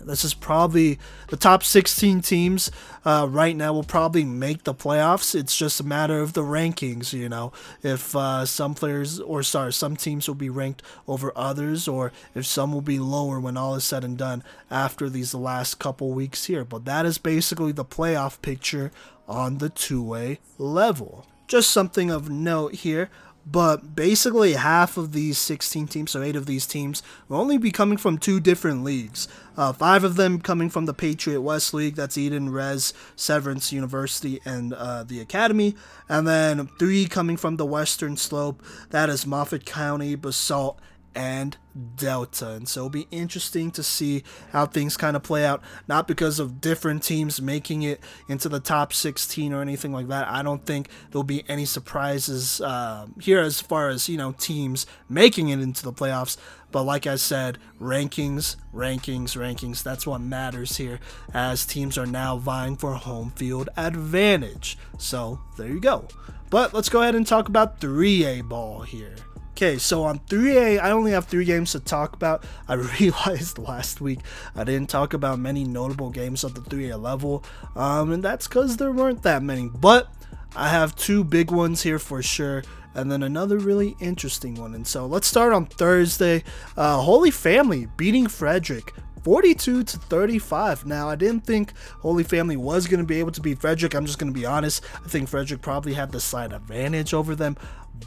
this 0.00 0.24
is 0.24 0.34
probably 0.34 0.98
the 1.28 1.36
top 1.36 1.62
16 1.62 2.20
teams 2.20 2.70
uh, 3.04 3.26
right 3.30 3.56
now 3.56 3.72
will 3.72 3.82
probably 3.82 4.24
make 4.24 4.64
the 4.64 4.74
playoffs. 4.74 5.34
It's 5.34 5.56
just 5.56 5.80
a 5.80 5.84
matter 5.84 6.20
of 6.20 6.32
the 6.32 6.42
rankings, 6.42 7.12
you 7.12 7.28
know. 7.28 7.52
If 7.82 8.14
uh, 8.16 8.46
some 8.46 8.74
players, 8.74 9.20
or 9.20 9.42
sorry, 9.42 9.72
some 9.72 9.96
teams 9.96 10.28
will 10.28 10.34
be 10.34 10.50
ranked 10.50 10.82
over 11.06 11.32
others, 11.36 11.86
or 11.86 12.12
if 12.34 12.46
some 12.46 12.72
will 12.72 12.80
be 12.80 12.98
lower 12.98 13.40
when 13.40 13.56
all 13.56 13.74
is 13.74 13.84
said 13.84 14.04
and 14.04 14.16
done 14.16 14.42
after 14.70 15.08
these 15.08 15.34
last 15.34 15.78
couple 15.78 16.12
weeks 16.12 16.46
here. 16.46 16.64
But 16.64 16.84
that 16.84 17.06
is 17.06 17.18
basically 17.18 17.72
the 17.72 17.84
playoff 17.84 18.40
picture 18.42 18.90
on 19.28 19.58
the 19.58 19.70
2A 19.70 20.38
level. 20.58 21.26
Just 21.46 21.70
something 21.70 22.10
of 22.10 22.30
note 22.30 22.74
here 22.76 23.10
but 23.46 23.94
basically 23.94 24.54
half 24.54 24.96
of 24.96 25.12
these 25.12 25.38
16 25.38 25.86
teams, 25.88 26.10
so 26.10 26.22
eight 26.22 26.36
of 26.36 26.46
these 26.46 26.66
teams, 26.66 27.02
will 27.28 27.38
only 27.38 27.58
be 27.58 27.70
coming 27.70 27.98
from 27.98 28.18
two 28.18 28.40
different 28.40 28.84
leagues. 28.84 29.28
Uh, 29.56 29.72
five 29.72 30.02
of 30.02 30.16
them 30.16 30.40
coming 30.40 30.70
from 30.70 30.86
the 30.86 30.94
Patriot 30.94 31.40
West 31.40 31.74
League, 31.74 31.94
that's 31.94 32.16
Eaton, 32.16 32.50
Res, 32.50 32.94
Severance 33.16 33.72
University, 33.72 34.40
and 34.44 34.72
uh, 34.72 35.04
the 35.04 35.20
Academy, 35.20 35.76
and 36.08 36.26
then 36.26 36.68
three 36.78 37.06
coming 37.06 37.36
from 37.36 37.56
the 37.56 37.66
Western 37.66 38.16
Slope, 38.16 38.62
that 38.90 39.10
is 39.10 39.26
Moffat 39.26 39.66
County, 39.66 40.14
Basalt, 40.14 40.80
and 41.14 41.56
Delta. 41.96 42.52
And 42.52 42.68
so 42.68 42.80
it'll 42.80 42.90
be 42.90 43.08
interesting 43.10 43.70
to 43.72 43.82
see 43.82 44.22
how 44.52 44.66
things 44.66 44.96
kind 44.96 45.16
of 45.16 45.22
play 45.22 45.44
out. 45.44 45.62
Not 45.88 46.06
because 46.06 46.38
of 46.38 46.60
different 46.60 47.02
teams 47.02 47.40
making 47.40 47.82
it 47.82 48.00
into 48.28 48.48
the 48.48 48.60
top 48.60 48.92
16 48.92 49.52
or 49.52 49.60
anything 49.60 49.92
like 49.92 50.08
that. 50.08 50.28
I 50.28 50.42
don't 50.42 50.64
think 50.64 50.88
there'll 51.10 51.24
be 51.24 51.44
any 51.48 51.64
surprises 51.64 52.60
uh, 52.60 53.06
here 53.20 53.40
as 53.40 53.60
far 53.60 53.88
as, 53.88 54.08
you 54.08 54.16
know, 54.16 54.32
teams 54.32 54.86
making 55.08 55.48
it 55.48 55.60
into 55.60 55.82
the 55.82 55.92
playoffs. 55.92 56.36
But 56.70 56.82
like 56.82 57.06
I 57.06 57.16
said, 57.16 57.58
rankings, 57.80 58.56
rankings, 58.74 59.36
rankings, 59.36 59.82
that's 59.82 60.06
what 60.06 60.20
matters 60.20 60.76
here 60.76 60.98
as 61.32 61.66
teams 61.66 61.96
are 61.96 62.06
now 62.06 62.36
vying 62.36 62.76
for 62.76 62.94
home 62.94 63.30
field 63.36 63.68
advantage. 63.76 64.76
So 64.98 65.38
there 65.56 65.68
you 65.68 65.80
go. 65.80 66.08
But 66.50 66.74
let's 66.74 66.88
go 66.88 67.02
ahead 67.02 67.14
and 67.14 67.26
talk 67.26 67.48
about 67.48 67.80
3A 67.80 68.48
ball 68.48 68.82
here. 68.82 69.16
Okay, 69.54 69.78
so 69.78 70.02
on 70.02 70.18
3A, 70.18 70.80
I 70.80 70.90
only 70.90 71.12
have 71.12 71.26
three 71.26 71.44
games 71.44 71.70
to 71.72 71.80
talk 71.80 72.14
about. 72.14 72.44
I 72.68 72.74
realized 72.74 73.56
last 73.56 74.00
week 74.00 74.18
I 74.56 74.64
didn't 74.64 74.90
talk 74.90 75.14
about 75.14 75.38
many 75.38 75.62
notable 75.62 76.10
games 76.10 76.44
at 76.44 76.56
the 76.56 76.60
3A 76.60 77.00
level, 77.00 77.44
um, 77.76 78.10
and 78.10 78.20
that's 78.20 78.48
because 78.48 78.78
there 78.78 78.90
weren't 78.90 79.22
that 79.22 79.44
many. 79.44 79.68
But 79.68 80.08
I 80.56 80.70
have 80.70 80.96
two 80.96 81.22
big 81.22 81.52
ones 81.52 81.82
here 81.82 82.00
for 82.00 82.20
sure, 82.20 82.64
and 82.96 83.12
then 83.12 83.22
another 83.22 83.58
really 83.58 83.94
interesting 84.00 84.56
one. 84.56 84.74
And 84.74 84.84
so 84.84 85.06
let's 85.06 85.28
start 85.28 85.52
on 85.52 85.66
Thursday. 85.66 86.42
Uh, 86.76 87.00
Holy 87.00 87.30
Family 87.30 87.86
beating 87.96 88.26
Frederick 88.26 88.92
42 89.24 89.84
to 89.84 89.98
35. 89.98 90.86
Now, 90.86 91.08
I 91.08 91.16
didn't 91.16 91.46
think 91.46 91.72
Holy 92.00 92.22
Family 92.22 92.56
was 92.56 92.86
going 92.86 93.00
to 93.00 93.06
be 93.06 93.18
able 93.18 93.32
to 93.32 93.40
beat 93.40 93.58
Frederick. 93.58 93.94
I'm 93.94 94.04
just 94.04 94.18
going 94.18 94.32
to 94.32 94.38
be 94.38 94.46
honest. 94.46 94.84
I 95.02 95.08
think 95.08 95.28
Frederick 95.28 95.62
probably 95.62 95.94
had 95.94 96.12
the 96.12 96.20
slight 96.20 96.52
advantage 96.52 97.14
over 97.14 97.34
them. 97.34 97.56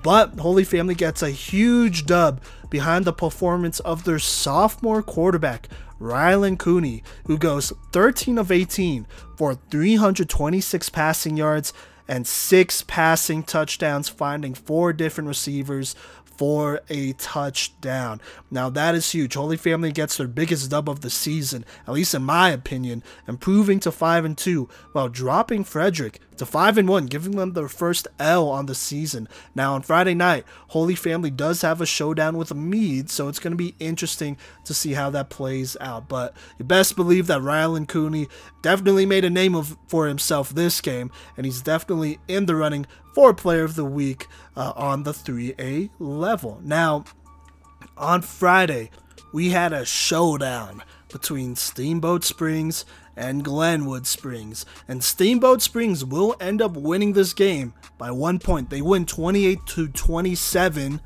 But 0.03 0.39
Holy 0.39 0.63
Family 0.63 0.95
gets 0.95 1.23
a 1.23 1.31
huge 1.31 2.05
dub 2.05 2.41
behind 2.69 3.05
the 3.05 3.13
performance 3.13 3.79
of 3.79 4.03
their 4.03 4.19
sophomore 4.19 5.01
quarterback, 5.01 5.69
Rylan 5.99 6.59
Cooney, 6.59 7.03
who 7.25 7.37
goes 7.37 7.73
13 7.93 8.37
of 8.37 8.51
18 8.51 9.07
for 9.35 9.55
326 9.55 10.89
passing 10.89 11.35
yards 11.35 11.73
and 12.07 12.25
six 12.25 12.83
passing 12.83 13.43
touchdowns, 13.43 14.07
finding 14.07 14.53
four 14.53 14.93
different 14.93 15.27
receivers 15.27 15.95
for 16.37 16.81
a 16.89 17.13
touchdown. 17.13 18.21
Now 18.51 18.69
that 18.69 18.95
is 18.95 19.11
huge. 19.11 19.33
Holy 19.33 19.57
Family 19.57 19.91
gets 19.91 20.17
their 20.17 20.27
biggest 20.27 20.69
dub 20.69 20.89
of 20.89 21.01
the 21.01 21.09
season, 21.09 21.65
at 21.87 21.93
least 21.93 22.13
in 22.13 22.23
my 22.23 22.49
opinion, 22.49 23.03
improving 23.27 23.79
to 23.81 23.91
5 23.91 24.25
and 24.25 24.37
2 24.37 24.69
while 24.93 25.09
dropping 25.09 25.63
Frederick 25.63 26.21
to 26.37 26.45
5 26.45 26.77
and 26.77 26.87
1, 26.87 27.05
giving 27.07 27.35
them 27.35 27.53
their 27.53 27.67
first 27.67 28.07
L 28.19 28.49
on 28.49 28.65
the 28.65 28.75
season. 28.75 29.27
Now 29.55 29.75
on 29.75 29.81
Friday 29.81 30.13
night, 30.13 30.45
Holy 30.69 30.95
Family 30.95 31.29
does 31.29 31.61
have 31.61 31.81
a 31.81 31.85
showdown 31.85 32.37
with 32.37 32.53
Mead, 32.53 33.09
so 33.09 33.27
it's 33.27 33.39
going 33.39 33.51
to 33.51 33.57
be 33.57 33.75
interesting 33.79 34.37
to 34.65 34.73
see 34.73 34.93
how 34.93 35.09
that 35.11 35.29
plays 35.29 35.77
out. 35.79 36.07
But 36.07 36.35
you 36.57 36.65
best 36.65 36.95
believe 36.95 37.27
that 37.27 37.41
Rylan 37.41 37.87
Cooney 37.87 38.27
definitely 38.61 39.05
made 39.05 39.25
a 39.25 39.29
name 39.29 39.55
of, 39.55 39.77
for 39.87 40.07
himself 40.07 40.49
this 40.49 40.81
game, 40.81 41.11
and 41.35 41.45
he's 41.45 41.61
definitely 41.61 42.19
in 42.27 42.45
the 42.45 42.55
running 42.55 42.85
for 43.13 43.33
Player 43.33 43.63
of 43.63 43.75
the 43.75 43.85
Week 43.85 44.27
uh, 44.55 44.73
on 44.75 45.03
the 45.03 45.11
3A 45.11 45.89
level. 45.99 46.59
Now, 46.63 47.05
on 47.97 48.21
Friday, 48.21 48.91
we 49.33 49.49
had 49.49 49.73
a 49.73 49.85
showdown 49.85 50.83
between 51.11 51.55
Steamboat 51.55 52.23
Springs 52.23 52.85
and 53.17 53.43
Glenwood 53.43 54.07
Springs. 54.07 54.65
And 54.87 55.03
Steamboat 55.03 55.61
Springs 55.61 56.05
will 56.05 56.35
end 56.39 56.61
up 56.61 56.77
winning 56.77 57.13
this 57.13 57.33
game 57.33 57.73
by 57.97 58.11
one 58.11 58.39
point. 58.39 58.69
They 58.69 58.81
win 58.81 59.05
28 59.05 59.59
to 59.65 59.87
27 59.89 61.01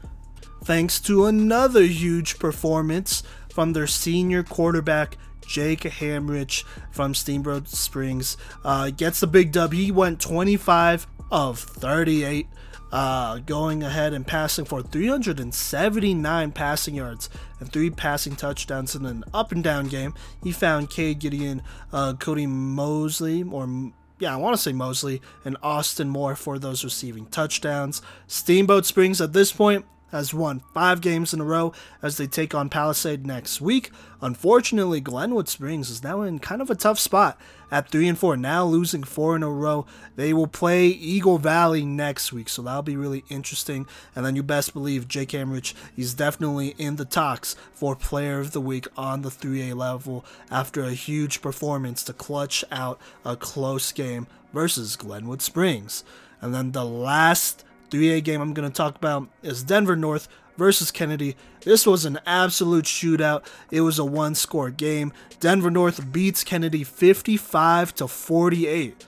thanks 0.64 1.00
to 1.00 1.26
another 1.26 1.84
huge 1.84 2.38
performance 2.38 3.24
from 3.52 3.74
their 3.74 3.88
senior 3.88 4.44
quarterback 4.44 5.18
Jake 5.48 5.82
Hamrich 5.82 6.64
from 6.92 7.14
Steamboat 7.14 7.68
Springs. 7.68 8.38
Uh, 8.64 8.90
gets 8.92 9.20
the 9.20 9.28
big 9.28 9.52
dub. 9.52 9.74
He 9.74 9.92
went 9.92 10.22
25 10.22 11.08
of 11.32 11.60
38, 11.60 12.48
uh, 12.92 13.38
going 13.40 13.84
ahead 13.84 14.14
and 14.14 14.26
passing 14.28 14.66
for 14.66 14.82
379 14.82 16.52
passing 16.52 16.96
yards 16.96 17.30
and 17.60 17.72
three 17.72 17.90
passing 17.90 18.36
touchdowns 18.36 18.96
in 18.96 19.06
an 19.06 19.24
up 19.34 19.52
and 19.52 19.64
down 19.64 19.88
game. 19.88 20.14
He 20.44 20.52
found 20.52 20.90
Cade 20.90 21.20
Gideon, 21.20 21.62
uh, 21.94 22.14
Cody 22.14 22.48
Mosley, 22.48 23.44
or 23.44 23.92
yeah, 24.20 24.34
I 24.34 24.38
want 24.38 24.56
to 24.56 24.62
say 24.62 24.72
Mosley, 24.72 25.22
and 25.44 25.58
Austin 25.64 26.10
Moore 26.10 26.36
for 26.36 26.60
those 26.60 26.84
receiving 26.84 27.26
touchdowns. 27.28 28.02
Steamboat 28.28 28.86
Springs 28.86 29.20
at 29.20 29.34
this 29.34 29.52
point 29.52 29.86
has 30.12 30.34
won 30.34 30.62
five 30.74 31.02
games 31.02 31.34
in 31.34 31.42
a 31.42 31.46
row 31.46 31.74
as 32.02 32.18
they 32.18 32.28
take 32.28 32.54
on 32.54 32.70
Palisade 32.70 33.26
next 33.26 33.62
week. 33.62 33.92
Unfortunately, 34.22 35.02
Glenwood 35.02 35.50
Springs 35.50 35.90
is 35.90 36.04
now 36.04 36.22
in 36.22 36.40
kind 36.40 36.62
of 36.62 36.70
a 36.70 36.76
tough 36.76 37.00
spot 37.00 37.40
at 37.72 37.90
three 37.90 38.08
and 38.08 38.20
four, 38.20 38.36
now 38.36 38.66
losing 38.66 39.04
four 39.04 39.36
in 39.36 39.44
a 39.44 39.50
row. 39.50 39.86
They 40.16 40.34
will 40.34 40.48
play 40.48 40.88
Eagle 40.88 41.38
Valley 41.38 41.86
next 41.86 42.34
week, 42.34 42.50
so 42.50 42.62
that'll 42.62 42.84
be 42.84 42.98
really 42.98 43.24
interesting. 43.30 43.88
And 44.16 44.26
then 44.26 44.36
you 44.36 44.44
best 44.44 44.74
believe 44.74 45.08
Jake 45.08 45.30
Hamrich 45.30 45.74
is 45.98 46.14
definitely 46.14 46.76
in 46.78 46.98
the 46.98 47.06
talks 47.06 47.56
for 47.74 47.96
Player 47.96 48.40
of 48.40 48.52
the 48.52 48.62
Week 48.62 48.88
on 48.98 49.22
the 49.22 49.30
3A 49.30 49.76
level 49.76 50.26
after 50.52 50.84
a 50.84 50.94
huge 50.94 51.42
performance 51.42 52.04
to 52.04 52.14
clutch 52.14 52.64
out 52.72 53.00
a 53.26 53.36
close 53.36 53.92
game 53.92 54.28
versus 54.54 54.96
Glenwood 54.96 55.42
Springs. 55.42 56.04
And 56.42 56.54
then 56.54 56.74
the 56.74 56.86
last 56.86 57.64
3A 57.92 58.24
game 58.24 58.42
I'm 58.42 58.54
going 58.54 58.70
to 58.70 58.76
talk 58.76 58.96
about 58.96 59.28
is 59.44 59.64
Denver 59.64 59.96
North 59.96 60.28
versus 60.58 60.92
Kennedy. 60.92 61.36
This 61.64 61.86
was 61.86 62.06
an 62.06 62.20
absolute 62.26 62.86
shootout. 62.86 63.46
It 63.70 63.82
was 63.82 64.00
a 64.00 64.06
one 64.06 64.34
score 64.34 64.70
game. 64.70 65.14
Denver 65.40 65.70
North 65.70 66.12
beats 66.12 66.44
Kennedy 66.44 66.84
55 66.84 67.94
to 67.96 68.08
48. 68.08 69.06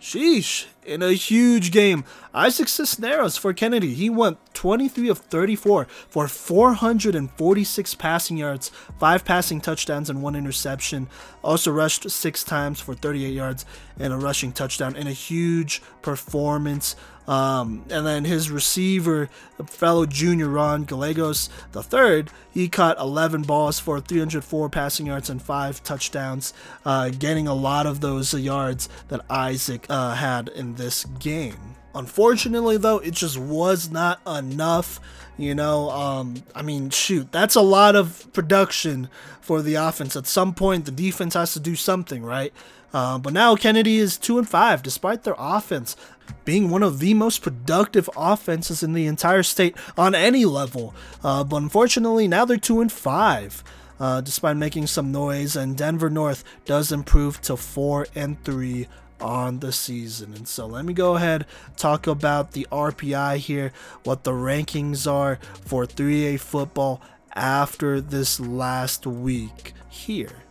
Sheesh, 0.00 0.66
in 0.84 1.02
a 1.02 1.12
huge 1.12 1.70
game. 1.70 2.04
Isaac 2.34 2.68
Cisneros 2.68 3.36
for 3.36 3.52
Kennedy. 3.52 3.94
He 3.94 4.10
went 4.10 4.38
23 4.54 5.08
of 5.08 5.18
34 5.18 5.86
for 6.08 6.28
446 6.28 7.94
passing 7.94 8.36
yards, 8.36 8.70
5 8.98 9.24
passing 9.24 9.60
touchdowns, 9.60 10.10
and 10.10 10.22
1 10.22 10.36
interception. 10.36 11.08
Also 11.42 11.70
rushed 11.72 12.10
6 12.10 12.44
times 12.44 12.80
for 12.80 12.94
38 12.94 13.32
yards 13.32 13.64
and 13.98 14.12
a 14.12 14.16
rushing 14.16 14.52
touchdown 14.52 14.96
in 14.96 15.06
a 15.06 15.12
huge 15.12 15.82
performance. 16.02 16.96
Um, 17.26 17.84
and 17.90 18.06
then 18.06 18.24
his 18.24 18.50
receiver, 18.50 19.30
fellow 19.66 20.04
junior 20.06 20.48
Ron 20.48 20.84
Gallegos 20.84 21.48
III, 21.74 22.26
he 22.50 22.68
caught 22.68 22.98
11 22.98 23.42
balls 23.42 23.78
for 23.78 24.00
304 24.00 24.68
passing 24.68 25.06
yards 25.06 25.30
and 25.30 25.40
5 25.40 25.82
touchdowns, 25.82 26.52
uh, 26.84 27.08
getting 27.10 27.48
a 27.48 27.54
lot 27.54 27.86
of 27.86 28.00
those 28.00 28.34
yards 28.34 28.88
that 29.08 29.24
Isaac 29.30 29.86
uh, 29.88 30.14
had 30.14 30.48
in 30.48 30.74
this 30.74 31.04
game. 31.04 31.76
Unfortunately, 31.94 32.76
though, 32.76 32.98
it 32.98 33.14
just 33.14 33.38
was 33.38 33.90
not 33.90 34.20
enough. 34.26 35.00
You 35.36 35.54
know, 35.54 35.90
um, 35.90 36.42
I 36.54 36.62
mean, 36.62 36.90
shoot, 36.90 37.30
that's 37.32 37.54
a 37.54 37.60
lot 37.60 37.96
of 37.96 38.32
production 38.32 39.08
for 39.40 39.62
the 39.62 39.74
offense. 39.74 40.16
At 40.16 40.26
some 40.26 40.54
point, 40.54 40.84
the 40.84 40.90
defense 40.90 41.34
has 41.34 41.52
to 41.54 41.60
do 41.60 41.74
something, 41.76 42.24
right? 42.24 42.52
Uh, 42.92 43.18
but 43.18 43.32
now 43.32 43.56
Kennedy 43.56 43.98
is 43.98 44.16
two 44.16 44.38
and 44.38 44.48
five, 44.48 44.80
despite 44.82 45.24
their 45.24 45.34
offense 45.36 45.96
being 46.44 46.70
one 46.70 46.82
of 46.82 46.98
the 46.98 47.14
most 47.14 47.42
productive 47.42 48.08
offenses 48.16 48.82
in 48.82 48.92
the 48.92 49.06
entire 49.06 49.42
state 49.42 49.76
on 49.96 50.14
any 50.14 50.44
level. 50.44 50.94
Uh, 51.22 51.44
but 51.44 51.56
unfortunately, 51.56 52.28
now 52.28 52.44
they're 52.44 52.56
two 52.56 52.80
and 52.80 52.92
five. 52.92 53.62
Uh, 54.00 54.20
despite 54.20 54.56
making 54.56 54.88
some 54.88 55.12
noise, 55.12 55.54
and 55.54 55.78
Denver 55.78 56.10
North 56.10 56.42
does 56.64 56.90
improve 56.90 57.40
to 57.42 57.56
four 57.56 58.08
and 58.16 58.42
three 58.42 58.88
on 59.20 59.60
the 59.60 59.72
season. 59.72 60.34
And 60.34 60.48
so 60.48 60.66
let 60.66 60.84
me 60.84 60.92
go 60.92 61.16
ahead 61.16 61.46
talk 61.76 62.06
about 62.06 62.52
the 62.52 62.66
RPI 62.72 63.36
here, 63.38 63.72
what 64.02 64.24
the 64.24 64.32
rankings 64.32 65.10
are 65.10 65.38
for 65.64 65.86
3A 65.86 66.40
football 66.40 67.00
after 67.34 68.00
this 68.00 68.40
last 68.40 69.06
week 69.06 69.72
here. 69.88 70.42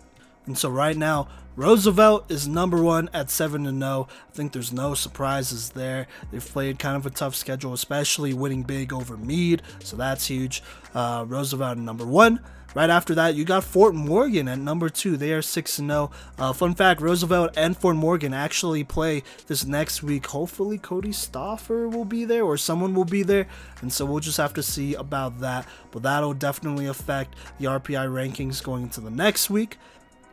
And 0.45 0.57
so 0.57 0.69
right 0.69 0.97
now, 0.97 1.27
Roosevelt 1.55 2.31
is 2.31 2.47
number 2.47 2.81
one 2.81 3.09
at 3.13 3.29
7 3.29 3.63
0. 3.79 4.07
I 4.09 4.33
think 4.33 4.53
there's 4.53 4.73
no 4.73 4.95
surprises 4.95 5.69
there. 5.69 6.07
They've 6.31 6.43
played 6.43 6.79
kind 6.79 6.95
of 6.95 7.05
a 7.05 7.11
tough 7.11 7.35
schedule, 7.35 7.73
especially 7.73 8.33
winning 8.33 8.63
big 8.63 8.91
over 8.91 9.17
Mead, 9.17 9.61
so 9.79 9.95
that's 9.95 10.25
huge. 10.25 10.63
Uh, 10.95 11.25
Roosevelt 11.27 11.77
number 11.77 12.07
one. 12.07 12.39
Right 12.75 12.89
after 12.89 13.13
that, 13.13 13.35
you 13.35 13.45
got 13.45 13.63
Fort 13.63 13.93
Morgan 13.93 14.47
at 14.47 14.57
number 14.57 14.89
two. 14.89 15.15
They 15.15 15.31
are 15.33 15.43
6 15.43 15.75
0. 15.75 16.09
Uh, 16.39 16.53
fun 16.53 16.73
fact 16.73 17.01
Roosevelt 17.01 17.51
and 17.55 17.77
Fort 17.77 17.97
Morgan 17.97 18.33
actually 18.33 18.83
play 18.83 19.21
this 19.45 19.63
next 19.63 20.01
week. 20.01 20.25
Hopefully, 20.25 20.79
Cody 20.79 21.09
Stoffer 21.09 21.91
will 21.91 22.05
be 22.05 22.25
there 22.25 22.43
or 22.43 22.57
someone 22.57 22.95
will 22.95 23.05
be 23.05 23.21
there. 23.21 23.45
And 23.81 23.93
so 23.93 24.05
we'll 24.05 24.21
just 24.21 24.37
have 24.37 24.55
to 24.55 24.63
see 24.63 24.95
about 24.95 25.39
that. 25.41 25.67
But 25.91 26.01
that'll 26.01 26.33
definitely 26.33 26.87
affect 26.87 27.35
the 27.59 27.65
RPI 27.65 28.07
rankings 28.07 28.63
going 28.63 28.83
into 28.83 29.01
the 29.01 29.11
next 29.11 29.51
week. 29.51 29.77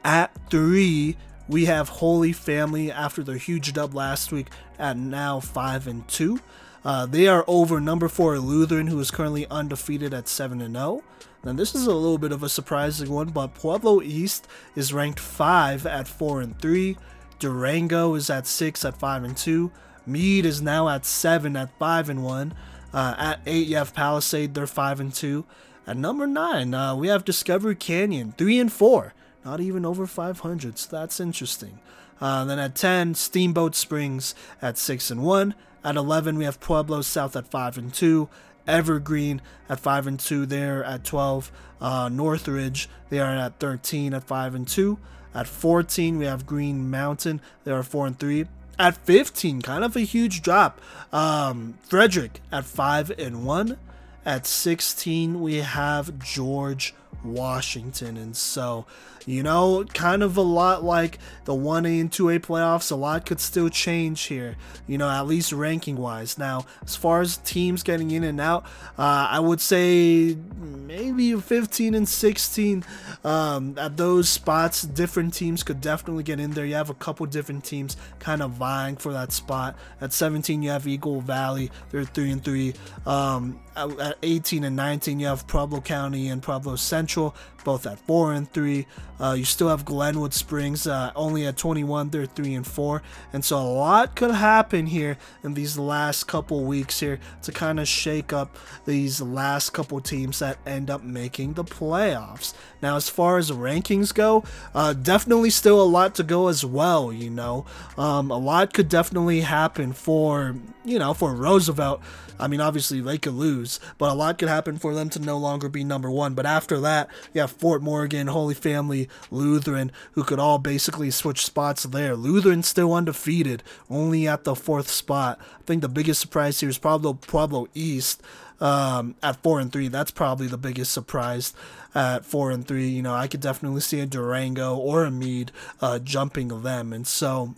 At 0.04 0.34
three, 0.48 1.16
we 1.46 1.66
have 1.66 1.88
Holy 1.88 2.32
Family 2.32 2.90
after 2.90 3.22
their 3.22 3.36
huge 3.36 3.72
dub 3.72 3.94
last 3.94 4.32
week 4.32 4.48
at 4.78 4.96
now 4.96 5.40
5 5.40 5.86
and 5.86 6.08
2. 6.08 6.40
Uh, 6.82 7.04
they 7.04 7.28
are 7.28 7.44
over 7.46 7.80
number 7.80 8.08
four 8.08 8.38
Lutheran, 8.38 8.86
who 8.86 8.98
is 8.98 9.10
currently 9.10 9.46
undefeated 9.50 10.14
at 10.14 10.28
7 10.28 10.62
and 10.62 10.74
0. 10.74 11.02
Now 11.44 11.52
this 11.52 11.74
is 11.74 11.86
a 11.86 11.94
little 11.94 12.16
bit 12.16 12.32
of 12.32 12.42
a 12.42 12.48
surprising 12.48 13.10
one, 13.10 13.28
but 13.28 13.54
Pueblo 13.54 14.00
East 14.00 14.48
is 14.74 14.92
ranked 14.92 15.20
5 15.20 15.84
at 15.86 16.08
4 16.08 16.40
and 16.40 16.58
3. 16.58 16.96
Durango 17.38 18.14
is 18.14 18.30
at 18.30 18.46
6 18.46 18.84
at 18.86 18.98
5 18.98 19.24
and 19.24 19.36
2. 19.36 19.70
Mead 20.06 20.46
is 20.46 20.62
now 20.62 20.88
at 20.88 21.04
7 21.04 21.56
at 21.56 21.76
5 21.78 22.08
and 22.08 22.24
1. 22.24 22.54
Uh, 22.94 23.14
at 23.18 23.40
8 23.44 23.66
you 23.66 23.76
have 23.76 23.92
Palisade, 23.92 24.54
they're 24.54 24.66
5 24.66 25.00
and 25.00 25.12
2. 25.12 25.44
At 25.86 25.98
number 25.98 26.26
9, 26.26 26.72
uh, 26.72 26.96
we 26.96 27.08
have 27.08 27.24
Discovery 27.24 27.74
Canyon, 27.74 28.32
3 28.38 28.58
and 28.60 28.72
4 28.72 29.12
not 29.44 29.60
even 29.60 29.84
over 29.84 30.06
500. 30.06 30.78
So 30.78 30.88
that's 30.96 31.20
interesting. 31.20 31.78
Uh, 32.20 32.44
then 32.44 32.58
at 32.58 32.74
10, 32.74 33.14
Steamboat 33.14 33.74
Springs 33.74 34.34
at 34.60 34.76
6 34.76 35.10
and 35.10 35.22
1. 35.22 35.54
At 35.82 35.96
11, 35.96 36.36
we 36.36 36.44
have 36.44 36.60
Pueblo 36.60 37.00
South 37.00 37.34
at 37.34 37.50
5 37.50 37.78
and 37.78 37.94
2. 37.94 38.28
Evergreen 38.66 39.40
at 39.68 39.80
5 39.80 40.06
and 40.06 40.20
2 40.20 40.46
there 40.46 40.84
at 40.84 41.04
12. 41.04 41.50
Uh, 41.80 42.08
Northridge, 42.12 42.88
they 43.08 43.18
are 43.18 43.34
at 43.34 43.58
13 43.58 44.12
at 44.12 44.24
5 44.24 44.54
and 44.54 44.68
2. 44.68 44.98
At 45.34 45.46
14, 45.46 46.18
we 46.18 46.26
have 46.26 46.44
Green 46.44 46.90
Mountain, 46.90 47.40
they 47.64 47.72
are 47.72 47.82
4 47.82 48.08
and 48.08 48.18
3. 48.18 48.46
At 48.78 48.96
15, 48.96 49.62
kind 49.62 49.84
of 49.84 49.96
a 49.96 50.00
huge 50.00 50.42
drop. 50.42 50.80
Um, 51.12 51.78
Frederick 51.82 52.40
at 52.50 52.64
5 52.64 53.12
and 53.18 53.44
1. 53.44 53.78
At 54.24 54.46
16, 54.46 55.40
we 55.40 55.56
have 55.56 56.18
George 56.18 56.94
Washington. 57.24 58.16
And 58.16 58.36
so, 58.36 58.86
you 59.26 59.42
know, 59.42 59.84
kind 59.94 60.22
of 60.22 60.36
a 60.36 60.42
lot 60.42 60.82
like 60.82 61.18
the 61.44 61.54
1A 61.54 62.00
and 62.00 62.10
2A 62.10 62.40
playoffs, 62.40 62.90
a 62.90 62.94
lot 62.94 63.26
could 63.26 63.40
still 63.40 63.68
change 63.68 64.22
here, 64.24 64.56
you 64.86 64.98
know, 64.98 65.08
at 65.08 65.26
least 65.26 65.52
ranking 65.52 65.96
wise. 65.96 66.38
Now, 66.38 66.66
as 66.82 66.96
far 66.96 67.20
as 67.20 67.38
teams 67.38 67.82
getting 67.82 68.10
in 68.10 68.24
and 68.24 68.40
out, 68.40 68.64
uh, 68.98 69.28
I 69.30 69.40
would 69.40 69.60
say 69.60 70.36
maybe 70.58 71.34
15 71.34 71.94
and 71.94 72.08
16 72.08 72.84
um, 73.24 73.76
at 73.78 73.96
those 73.96 74.28
spots, 74.28 74.82
different 74.82 75.34
teams 75.34 75.62
could 75.62 75.80
definitely 75.80 76.22
get 76.22 76.40
in 76.40 76.52
there. 76.52 76.64
You 76.64 76.74
have 76.74 76.90
a 76.90 76.94
couple 76.94 77.26
different 77.26 77.64
teams 77.64 77.96
kind 78.18 78.42
of 78.42 78.52
vying 78.52 78.96
for 78.96 79.12
that 79.12 79.32
spot. 79.32 79.76
At 80.00 80.12
17, 80.12 80.62
you 80.62 80.70
have 80.70 80.86
Eagle 80.86 81.20
Valley, 81.20 81.70
they're 81.90 82.04
3 82.04 82.30
and 82.30 82.44
3. 82.44 82.74
Um, 83.06 83.60
at 83.76 84.16
18 84.22 84.64
and 84.64 84.76
19, 84.76 85.20
you 85.20 85.26
have 85.26 85.46
Pueblo 85.46 85.80
County 85.80 86.28
and 86.28 86.42
Pueblo 86.42 86.76
Central, 86.76 87.34
both 87.64 87.86
at 87.86 87.98
4 88.00 88.32
and 88.32 88.52
3. 88.52 88.86
Uh, 89.20 89.34
you 89.34 89.44
still 89.44 89.68
have 89.68 89.84
Glenwood 89.84 90.32
Springs, 90.32 90.86
uh, 90.86 91.12
only 91.14 91.46
at 91.46 91.56
21, 91.56 92.08
they're 92.08 92.26
3 92.26 92.54
and 92.54 92.66
4. 92.66 93.02
And 93.32 93.44
so 93.44 93.58
a 93.58 93.68
lot 93.68 94.16
could 94.16 94.30
happen 94.30 94.86
here 94.86 95.18
in 95.44 95.54
these 95.54 95.78
last 95.78 96.24
couple 96.24 96.64
weeks 96.64 97.00
here 97.00 97.20
to 97.42 97.52
kind 97.52 97.78
of 97.78 97.86
shake 97.86 98.32
up 98.32 98.56
these 98.86 99.20
last 99.20 99.70
couple 99.70 100.00
teams 100.00 100.38
that 100.38 100.58
end 100.66 100.88
up 100.88 101.02
making 101.02 101.52
the 101.52 101.64
playoffs. 101.64 102.54
Now, 102.80 102.96
as 102.96 103.10
far 103.10 103.36
as 103.36 103.50
rankings 103.50 104.14
go, 104.14 104.42
uh, 104.74 104.94
definitely 104.94 105.50
still 105.50 105.82
a 105.82 105.84
lot 105.84 106.14
to 106.14 106.22
go 106.22 106.48
as 106.48 106.64
well, 106.64 107.12
you 107.12 107.28
know. 107.28 107.66
Um, 107.98 108.30
a 108.30 108.38
lot 108.38 108.72
could 108.72 108.88
definitely 108.88 109.42
happen 109.42 109.92
for, 109.92 110.56
you 110.84 110.98
know, 110.98 111.12
for 111.12 111.34
Roosevelt 111.34 112.00
I 112.40 112.48
mean, 112.48 112.60
obviously 112.60 113.00
they 113.00 113.18
could 113.18 113.34
lose, 113.34 113.78
but 113.98 114.10
a 114.10 114.14
lot 114.14 114.38
could 114.38 114.48
happen 114.48 114.78
for 114.78 114.94
them 114.94 115.10
to 115.10 115.18
no 115.18 115.36
longer 115.36 115.68
be 115.68 115.84
number 115.84 116.10
one. 116.10 116.34
But 116.34 116.46
after 116.46 116.80
that, 116.80 117.08
have 117.34 117.49
Fort 117.50 117.82
Morgan, 117.82 118.28
Holy 118.28 118.54
Family, 118.54 119.08
Lutheran, 119.30 119.92
who 120.12 120.24
could 120.24 120.38
all 120.38 120.58
basically 120.58 121.10
switch 121.10 121.44
spots 121.44 121.84
there. 121.84 122.16
Lutheran 122.16 122.62
still 122.62 122.92
undefeated, 122.92 123.62
only 123.88 124.26
at 124.26 124.44
the 124.44 124.54
fourth 124.54 124.88
spot. 124.88 125.38
I 125.58 125.62
think 125.64 125.82
the 125.82 125.88
biggest 125.88 126.20
surprise 126.20 126.60
here 126.60 126.68
is 126.68 126.78
probably 126.78 127.14
Pueblo 127.14 127.68
East 127.74 128.22
um, 128.60 129.14
at 129.22 129.42
four 129.42 129.60
and 129.60 129.72
three. 129.72 129.88
That's 129.88 130.10
probably 130.10 130.46
the 130.46 130.58
biggest 130.58 130.92
surprise 130.92 131.54
at 131.94 132.24
four 132.24 132.50
and 132.50 132.66
three. 132.66 132.88
You 132.88 133.02
know, 133.02 133.14
I 133.14 133.26
could 133.26 133.40
definitely 133.40 133.80
see 133.80 134.00
a 134.00 134.06
Durango 134.06 134.76
or 134.76 135.04
a 135.04 135.10
Mead 135.10 135.52
uh, 135.80 135.98
jumping 135.98 136.62
them, 136.62 136.92
and 136.92 137.06
so 137.06 137.54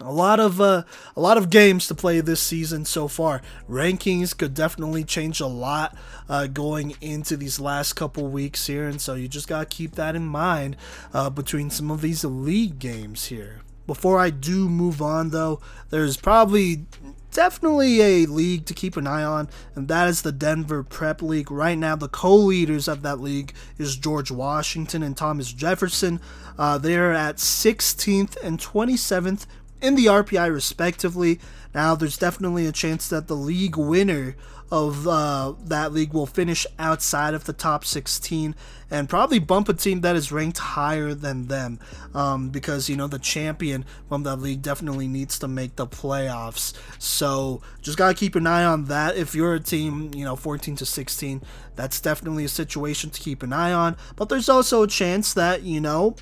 a 0.00 0.12
lot 0.12 0.40
of 0.40 0.60
uh, 0.60 0.84
a 1.16 1.20
lot 1.20 1.36
of 1.36 1.50
games 1.50 1.86
to 1.88 1.94
play 1.94 2.20
this 2.20 2.40
season 2.40 2.84
so 2.84 3.08
far. 3.08 3.42
Rankings 3.68 4.36
could 4.36 4.54
definitely 4.54 5.04
change 5.04 5.40
a 5.40 5.46
lot 5.46 5.96
uh, 6.28 6.46
going 6.46 6.94
into 7.00 7.36
these 7.36 7.60
last 7.60 7.94
couple 7.94 8.26
weeks 8.28 8.66
here, 8.66 8.88
and 8.88 9.00
so 9.00 9.14
you 9.14 9.28
just 9.28 9.48
gotta 9.48 9.66
keep 9.66 9.92
that 9.92 10.16
in 10.16 10.26
mind 10.26 10.76
uh, 11.12 11.30
between 11.30 11.70
some 11.70 11.90
of 11.90 12.00
these 12.00 12.24
league 12.24 12.78
games 12.78 13.26
here. 13.26 13.60
Before 13.86 14.18
I 14.20 14.30
do 14.30 14.68
move 14.68 15.02
on, 15.02 15.30
though, 15.30 15.60
there's 15.90 16.16
probably 16.16 16.86
definitely 17.32 18.00
a 18.00 18.26
league 18.26 18.66
to 18.66 18.74
keep 18.74 18.96
an 18.96 19.06
eye 19.06 19.24
on, 19.24 19.48
and 19.74 19.88
that 19.88 20.08
is 20.08 20.22
the 20.22 20.32
Denver 20.32 20.82
Prep 20.82 21.22
League. 21.22 21.50
Right 21.50 21.78
now, 21.78 21.96
the 21.96 22.08
co-leaders 22.08 22.88
of 22.88 23.02
that 23.02 23.20
league 23.20 23.52
is 23.78 23.96
George 23.96 24.30
Washington 24.30 25.02
and 25.02 25.16
Thomas 25.16 25.52
Jefferson. 25.52 26.20
Uh, 26.58 26.78
they're 26.78 27.12
at 27.12 27.36
16th 27.36 28.36
and 28.42 28.58
27th 28.58 29.46
in 29.80 29.94
the 29.94 30.06
RPI 30.06 30.52
respectively. 30.52 31.40
Now, 31.74 31.94
there's 31.94 32.18
definitely 32.18 32.66
a 32.66 32.72
chance 32.72 33.08
that 33.08 33.28
the 33.28 33.36
league 33.36 33.76
winner 33.76 34.34
of 34.72 35.06
uh, 35.06 35.54
that 35.64 35.92
league 35.92 36.12
will 36.12 36.26
finish 36.26 36.64
outside 36.78 37.34
of 37.34 37.44
the 37.44 37.52
top 37.52 37.84
16 37.84 38.54
and 38.88 39.08
probably 39.08 39.38
bump 39.38 39.68
a 39.68 39.74
team 39.74 40.00
that 40.02 40.14
is 40.14 40.30
ranked 40.30 40.58
higher 40.58 41.12
than 41.12 41.48
them. 41.48 41.80
Um, 42.14 42.50
because 42.50 42.88
you 42.88 42.96
know 42.96 43.06
the 43.06 43.18
champion 43.18 43.84
from 44.08 44.22
that 44.24 44.36
league 44.36 44.62
definitely 44.62 45.08
needs 45.08 45.38
to 45.40 45.48
make 45.48 45.76
the 45.76 45.86
playoffs. 45.86 46.72
So 46.98 47.62
just 47.82 47.98
gotta 47.98 48.14
keep 48.14 48.36
an 48.36 48.46
eye 48.46 48.64
on 48.64 48.84
that. 48.86 49.16
If 49.16 49.34
you're 49.34 49.54
a 49.54 49.60
team 49.60 50.12
you 50.14 50.24
know 50.24 50.36
14 50.36 50.76
to 50.76 50.86
16 50.86 51.42
that's 51.76 52.00
definitely 52.00 52.44
a 52.44 52.48
situation 52.48 53.10
to 53.10 53.20
keep 53.20 53.42
an 53.42 53.52
eye 53.52 53.72
on. 53.72 53.96
But 54.16 54.28
there's 54.28 54.48
also 54.48 54.82
a 54.82 54.88
chance 54.88 55.34
that 55.34 55.62
you 55.62 55.80
know 55.80 56.16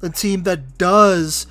the 0.00 0.10
team 0.10 0.42
that 0.42 0.76
does 0.76 1.46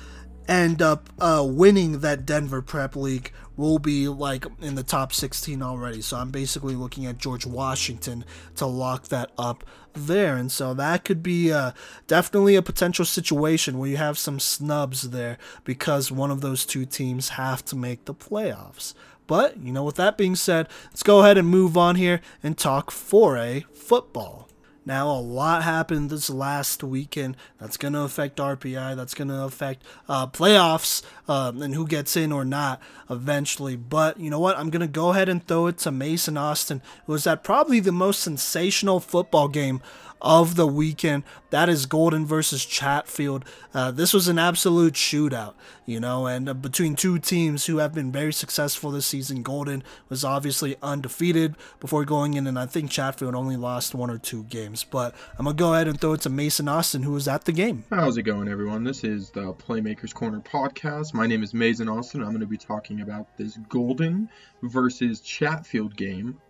end 0.48 0.82
up 0.82 1.10
uh, 1.18 1.44
winning 1.46 2.00
that 2.00 2.26
Denver 2.26 2.62
Prep 2.62 2.96
League 2.96 3.32
will 3.56 3.78
be 3.78 4.06
like 4.08 4.44
in 4.60 4.74
the 4.74 4.82
top 4.82 5.12
16 5.12 5.62
already. 5.62 6.02
So 6.02 6.16
I'm 6.16 6.30
basically 6.30 6.74
looking 6.74 7.06
at 7.06 7.18
George 7.18 7.46
Washington 7.46 8.24
to 8.56 8.66
lock 8.66 9.08
that 9.08 9.30
up 9.38 9.64
there. 9.94 10.36
And 10.36 10.52
so 10.52 10.74
that 10.74 11.04
could 11.04 11.22
be 11.22 11.52
uh, 11.52 11.72
definitely 12.06 12.54
a 12.54 12.62
potential 12.62 13.04
situation 13.04 13.78
where 13.78 13.88
you 13.88 13.96
have 13.96 14.18
some 14.18 14.38
snubs 14.38 15.10
there 15.10 15.38
because 15.64 16.12
one 16.12 16.30
of 16.30 16.42
those 16.42 16.66
two 16.66 16.84
teams 16.84 17.30
have 17.30 17.64
to 17.66 17.76
make 17.76 18.04
the 18.04 18.14
playoffs. 18.14 18.94
But, 19.26 19.56
you 19.58 19.72
know, 19.72 19.84
with 19.84 19.96
that 19.96 20.16
being 20.16 20.36
said, 20.36 20.68
let's 20.86 21.02
go 21.02 21.20
ahead 21.20 21.38
and 21.38 21.48
move 21.48 21.76
on 21.76 21.96
here 21.96 22.20
and 22.42 22.56
talk 22.56 22.90
4A 22.90 23.64
football. 23.74 24.45
Now, 24.86 25.10
a 25.10 25.18
lot 25.18 25.64
happened 25.64 26.10
this 26.10 26.30
last 26.30 26.84
weekend 26.84 27.36
that's 27.58 27.76
going 27.76 27.94
to 27.94 28.02
affect 28.02 28.38
RPI, 28.38 28.94
that's 28.94 29.14
going 29.14 29.28
to 29.28 29.42
affect 29.42 29.82
uh, 30.08 30.28
playoffs 30.28 31.02
um, 31.28 31.60
and 31.60 31.74
who 31.74 31.88
gets 31.88 32.16
in 32.16 32.30
or 32.30 32.44
not 32.44 32.80
eventually. 33.10 33.74
But 33.74 34.20
you 34.20 34.30
know 34.30 34.38
what? 34.38 34.56
I'm 34.56 34.70
going 34.70 34.80
to 34.80 34.86
go 34.86 35.10
ahead 35.10 35.28
and 35.28 35.44
throw 35.44 35.66
it 35.66 35.78
to 35.78 35.90
Mason 35.90 36.36
Austin, 36.36 36.82
who 37.06 37.12
was 37.12 37.26
at 37.26 37.42
probably 37.42 37.80
the 37.80 37.90
most 37.90 38.20
sensational 38.20 39.00
football 39.00 39.48
game 39.48 39.82
of 40.20 40.56
the 40.56 40.66
weekend. 40.66 41.22
That 41.50 41.68
is 41.68 41.86
Golden 41.86 42.26
versus 42.26 42.64
Chatfield. 42.64 43.44
Uh, 43.72 43.90
this 43.90 44.12
was 44.12 44.28
an 44.28 44.38
absolute 44.38 44.94
shootout, 44.94 45.54
you 45.84 46.00
know, 46.00 46.26
and 46.26 46.48
uh, 46.48 46.54
between 46.54 46.96
two 46.96 47.18
teams 47.18 47.66
who 47.66 47.78
have 47.78 47.94
been 47.94 48.10
very 48.10 48.32
successful 48.32 48.90
this 48.90 49.06
season. 49.06 49.42
Golden 49.42 49.82
was 50.08 50.24
obviously 50.24 50.76
undefeated 50.82 51.54
before 51.80 52.04
going 52.04 52.34
in, 52.34 52.46
and 52.46 52.58
I 52.58 52.66
think 52.66 52.90
Chatfield 52.90 53.34
only 53.34 53.56
lost 53.56 53.94
one 53.94 54.10
or 54.10 54.18
two 54.18 54.44
games. 54.44 54.84
But 54.84 55.14
I'm 55.38 55.44
going 55.44 55.56
to 55.56 55.62
go 55.62 55.74
ahead 55.74 55.88
and 55.88 56.00
throw 56.00 56.14
it 56.14 56.22
to 56.22 56.30
Mason 56.30 56.68
Austin, 56.68 57.02
who 57.02 57.12
was 57.12 57.28
at 57.28 57.44
the 57.44 57.52
game. 57.52 57.84
How's 57.90 58.16
it 58.16 58.22
going, 58.22 58.48
everyone? 58.48 58.84
This 58.84 59.04
is 59.04 59.30
the 59.30 59.52
Playmakers 59.54 60.12
Corner 60.12 60.40
podcast. 60.40 61.14
My 61.14 61.26
name 61.26 61.42
is 61.42 61.54
Mason 61.54 61.88
Austin. 61.88 62.22
I'm 62.22 62.28
going 62.28 62.40
to 62.40 62.46
be 62.46 62.58
talking 62.58 63.02
about 63.02 63.36
this 63.36 63.58
Golden 63.68 64.28
versus 64.62 65.20
Chatfield 65.20 65.96
game 65.96 66.40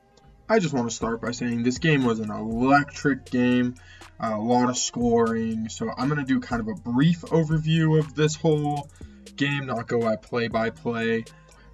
I 0.49 0.61
just 0.61 0.73
want 0.73 0.89
to 0.89 0.95
start 0.95 1.21
by 1.21 1.33
saying 1.33 1.65
this 1.65 1.79
game 1.79 2.05
was 2.05 2.21
an 2.21 2.31
electric 2.31 3.25
game, 3.25 3.75
a 4.21 4.39
lot 4.39 4.71
of 4.71 4.79
scoring. 4.79 5.69
So 5.69 5.91
I'm 5.91 6.09
going 6.09 6.25
to 6.25 6.27
do 6.27 6.39
kind 6.39 6.61
of 6.61 6.69
a 6.69 6.75
brief 6.75 7.23
overview 7.23 7.99
of 7.99 8.15
this 8.15 8.37
whole 8.37 8.89
game, 9.35 9.67
not 9.67 9.89
go 9.89 10.09
at 10.09 10.23
play 10.23 10.47
by 10.47 10.71
play. 10.71 11.25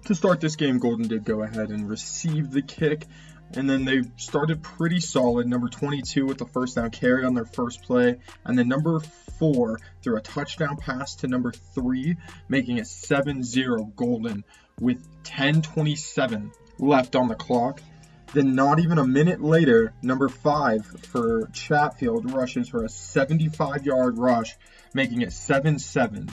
To 0.05 0.15
start 0.15 0.41
this 0.41 0.55
game, 0.55 0.79
Golden 0.79 1.07
did 1.07 1.23
go 1.23 1.43
ahead 1.43 1.69
and 1.69 1.87
receive 1.87 2.49
the 2.49 2.63
kick, 2.63 3.05
and 3.53 3.69
then 3.69 3.85
they 3.85 4.01
started 4.17 4.63
pretty 4.63 4.99
solid. 4.99 5.47
Number 5.47 5.69
22 5.69 6.25
with 6.25 6.39
the 6.39 6.47
first 6.47 6.75
down 6.75 6.89
carry 6.89 7.23
on 7.23 7.35
their 7.35 7.45
first 7.45 7.83
play, 7.83 8.17
and 8.43 8.57
then 8.57 8.67
number 8.67 9.01
four 9.37 9.79
threw 10.01 10.17
a 10.17 10.21
touchdown 10.21 10.77
pass 10.77 11.13
to 11.17 11.27
number 11.27 11.51
three, 11.51 12.17
making 12.49 12.79
it 12.79 12.87
7 12.87 13.43
0 13.43 13.93
Golden 13.95 14.43
with 14.79 14.97
10:27 15.25 16.51
left 16.79 17.15
on 17.15 17.27
the 17.27 17.35
clock. 17.35 17.79
Then, 18.33 18.55
not 18.55 18.79
even 18.79 18.97
a 18.97 19.05
minute 19.05 19.43
later, 19.43 19.93
number 20.01 20.27
five 20.27 20.85
for 20.85 21.49
Chatfield 21.53 22.33
rushes 22.33 22.67
for 22.67 22.83
a 22.83 22.89
75 22.89 23.85
yard 23.85 24.17
rush, 24.17 24.55
making 24.93 25.21
it 25.21 25.31
7 25.31 25.77
7. 25.77 26.29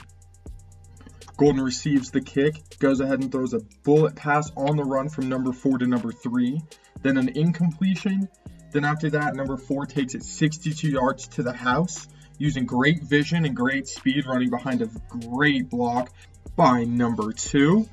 Golden 1.37 1.61
receives 1.61 2.09
the 2.09 2.21
kick, 2.21 2.55
goes 2.79 3.01
ahead 3.01 3.19
and 3.19 3.31
throws 3.31 3.53
a 3.53 3.61
bullet 3.83 4.15
pass 4.15 4.51
on 4.57 4.77
the 4.77 4.83
run 4.83 5.09
from 5.09 5.29
number 5.29 5.51
four 5.51 5.77
to 5.77 5.85
number 5.85 6.11
three, 6.11 6.61
then 7.03 7.17
an 7.17 7.29
incompletion. 7.29 8.27
Then, 8.71 8.83
after 8.83 9.11
that, 9.11 9.35
number 9.35 9.57
four 9.57 9.85
takes 9.85 10.15
it 10.15 10.23
62 10.23 10.89
yards 10.89 11.27
to 11.29 11.43
the 11.43 11.53
house, 11.53 12.07
using 12.39 12.65
great 12.65 13.03
vision 13.03 13.45
and 13.45 13.55
great 13.55 13.87
speed, 13.87 14.25
running 14.25 14.49
behind 14.49 14.81
a 14.81 14.89
great 15.27 15.69
block 15.69 16.11
by 16.55 16.83
number 16.83 17.31
two 17.31 17.87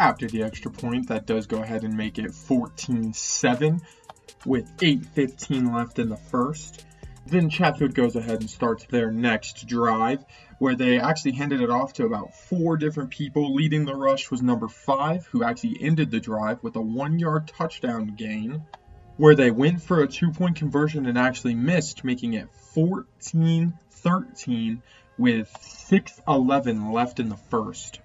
after 0.00 0.26
the 0.26 0.42
extra 0.42 0.70
point. 0.70 1.08
That 1.08 1.26
does 1.26 1.46
go 1.46 1.62
ahead 1.62 1.84
and 1.84 1.96
make 1.96 2.18
it 2.18 2.34
14 2.34 3.12
7 3.12 3.80
with 4.44 4.76
8.15 4.78 5.74
left 5.74 5.98
in 5.98 6.08
the 6.08 6.16
first. 6.16 6.84
Then 7.26 7.50
Chatfield 7.50 7.94
goes 7.94 8.16
ahead 8.16 8.40
and 8.40 8.48
starts 8.48 8.86
their 8.86 9.10
next 9.10 9.66
drive, 9.66 10.24
where 10.58 10.74
they 10.74 10.98
actually 10.98 11.32
handed 11.32 11.60
it 11.60 11.68
off 11.68 11.92
to 11.94 12.06
about 12.06 12.34
four 12.34 12.78
different 12.78 13.10
people. 13.10 13.54
Leading 13.54 13.84
the 13.84 13.94
rush 13.94 14.30
was 14.30 14.40
number 14.40 14.66
five, 14.66 15.26
who 15.26 15.44
actually 15.44 15.76
ended 15.82 16.10
the 16.10 16.20
drive 16.20 16.62
with 16.62 16.76
a 16.76 16.80
one 16.80 17.18
yard 17.18 17.48
touchdown 17.48 18.14
gain, 18.16 18.62
where 19.18 19.34
they 19.34 19.50
went 19.50 19.82
for 19.82 20.02
a 20.02 20.08
two 20.08 20.30
point 20.30 20.56
conversion 20.56 21.04
and 21.04 21.18
actually 21.18 21.54
missed, 21.54 22.02
making 22.02 22.32
it 22.32 22.48
14 22.72 23.74
13 23.90 24.82
with 25.18 25.54
6 25.60 26.20
11 26.26 26.92
left 26.92 27.20
in 27.20 27.28
the 27.28 27.36
first. 27.36 28.00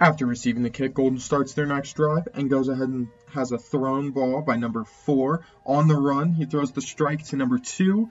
After 0.00 0.24
receiving 0.24 0.62
the 0.62 0.70
kick, 0.70 0.94
Golden 0.94 1.18
starts 1.18 1.52
their 1.52 1.66
next 1.66 1.92
drive 1.92 2.26
and 2.32 2.48
goes 2.48 2.68
ahead 2.68 2.88
and 2.88 3.08
has 3.34 3.52
a 3.52 3.58
thrown 3.58 4.12
ball 4.12 4.40
by 4.40 4.56
number 4.56 4.84
four. 4.84 5.44
On 5.66 5.88
the 5.88 5.94
run, 5.96 6.32
he 6.32 6.46
throws 6.46 6.72
the 6.72 6.80
strike 6.80 7.22
to 7.26 7.36
number 7.36 7.58
two 7.58 8.08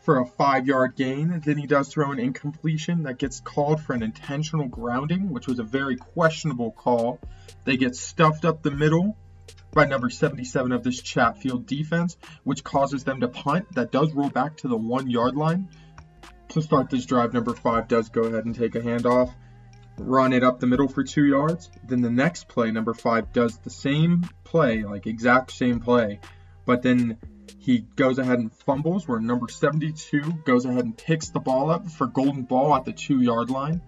for 0.00 0.18
a 0.18 0.26
five 0.26 0.66
yard 0.66 0.96
gain. 0.96 1.40
Then 1.44 1.56
he 1.56 1.68
does 1.68 1.90
throw 1.90 2.10
an 2.10 2.18
incompletion 2.18 3.04
that 3.04 3.18
gets 3.18 3.38
called 3.38 3.80
for 3.80 3.92
an 3.92 4.02
intentional 4.02 4.66
grounding, 4.66 5.30
which 5.30 5.46
was 5.46 5.60
a 5.60 5.62
very 5.62 5.94
questionable 5.94 6.72
call. 6.72 7.20
They 7.64 7.76
get 7.76 7.94
stuffed 7.94 8.44
up 8.44 8.64
the 8.64 8.72
middle 8.72 9.16
by 9.72 9.84
number 9.84 10.10
77 10.10 10.72
of 10.72 10.82
this 10.82 11.00
Chatfield 11.00 11.66
defense, 11.66 12.16
which 12.42 12.64
causes 12.64 13.04
them 13.04 13.20
to 13.20 13.28
punt. 13.28 13.72
That 13.76 13.92
does 13.92 14.12
roll 14.12 14.30
back 14.30 14.56
to 14.56 14.68
the 14.68 14.76
one 14.76 15.08
yard 15.08 15.36
line. 15.36 15.68
To 16.48 16.62
start 16.62 16.90
this 16.90 17.06
drive, 17.06 17.32
number 17.32 17.54
five 17.54 17.86
does 17.86 18.08
go 18.08 18.22
ahead 18.22 18.44
and 18.44 18.56
take 18.56 18.74
a 18.74 18.80
handoff 18.80 19.32
run 19.98 20.32
it 20.32 20.42
up 20.42 20.60
the 20.60 20.66
middle 20.66 20.88
for 20.88 21.02
two 21.02 21.26
yards. 21.26 21.70
Then 21.86 22.00
the 22.00 22.10
next 22.10 22.48
play, 22.48 22.70
number 22.70 22.94
five, 22.94 23.32
does 23.32 23.58
the 23.58 23.70
same 23.70 24.28
play, 24.44 24.84
like 24.84 25.06
exact 25.06 25.52
same 25.52 25.80
play, 25.80 26.20
but 26.64 26.82
then 26.82 27.18
he 27.58 27.78
goes 27.96 28.18
ahead 28.18 28.38
and 28.38 28.52
fumbles 28.52 29.08
where 29.08 29.20
number 29.20 29.48
72 29.48 30.20
goes 30.44 30.64
ahead 30.64 30.84
and 30.84 30.96
picks 30.96 31.30
the 31.30 31.40
ball 31.40 31.70
up 31.70 31.88
for 31.90 32.06
golden 32.06 32.42
ball 32.42 32.74
at 32.74 32.84
the 32.84 32.92
two 32.92 33.20
yard 33.20 33.50
line, 33.50 33.80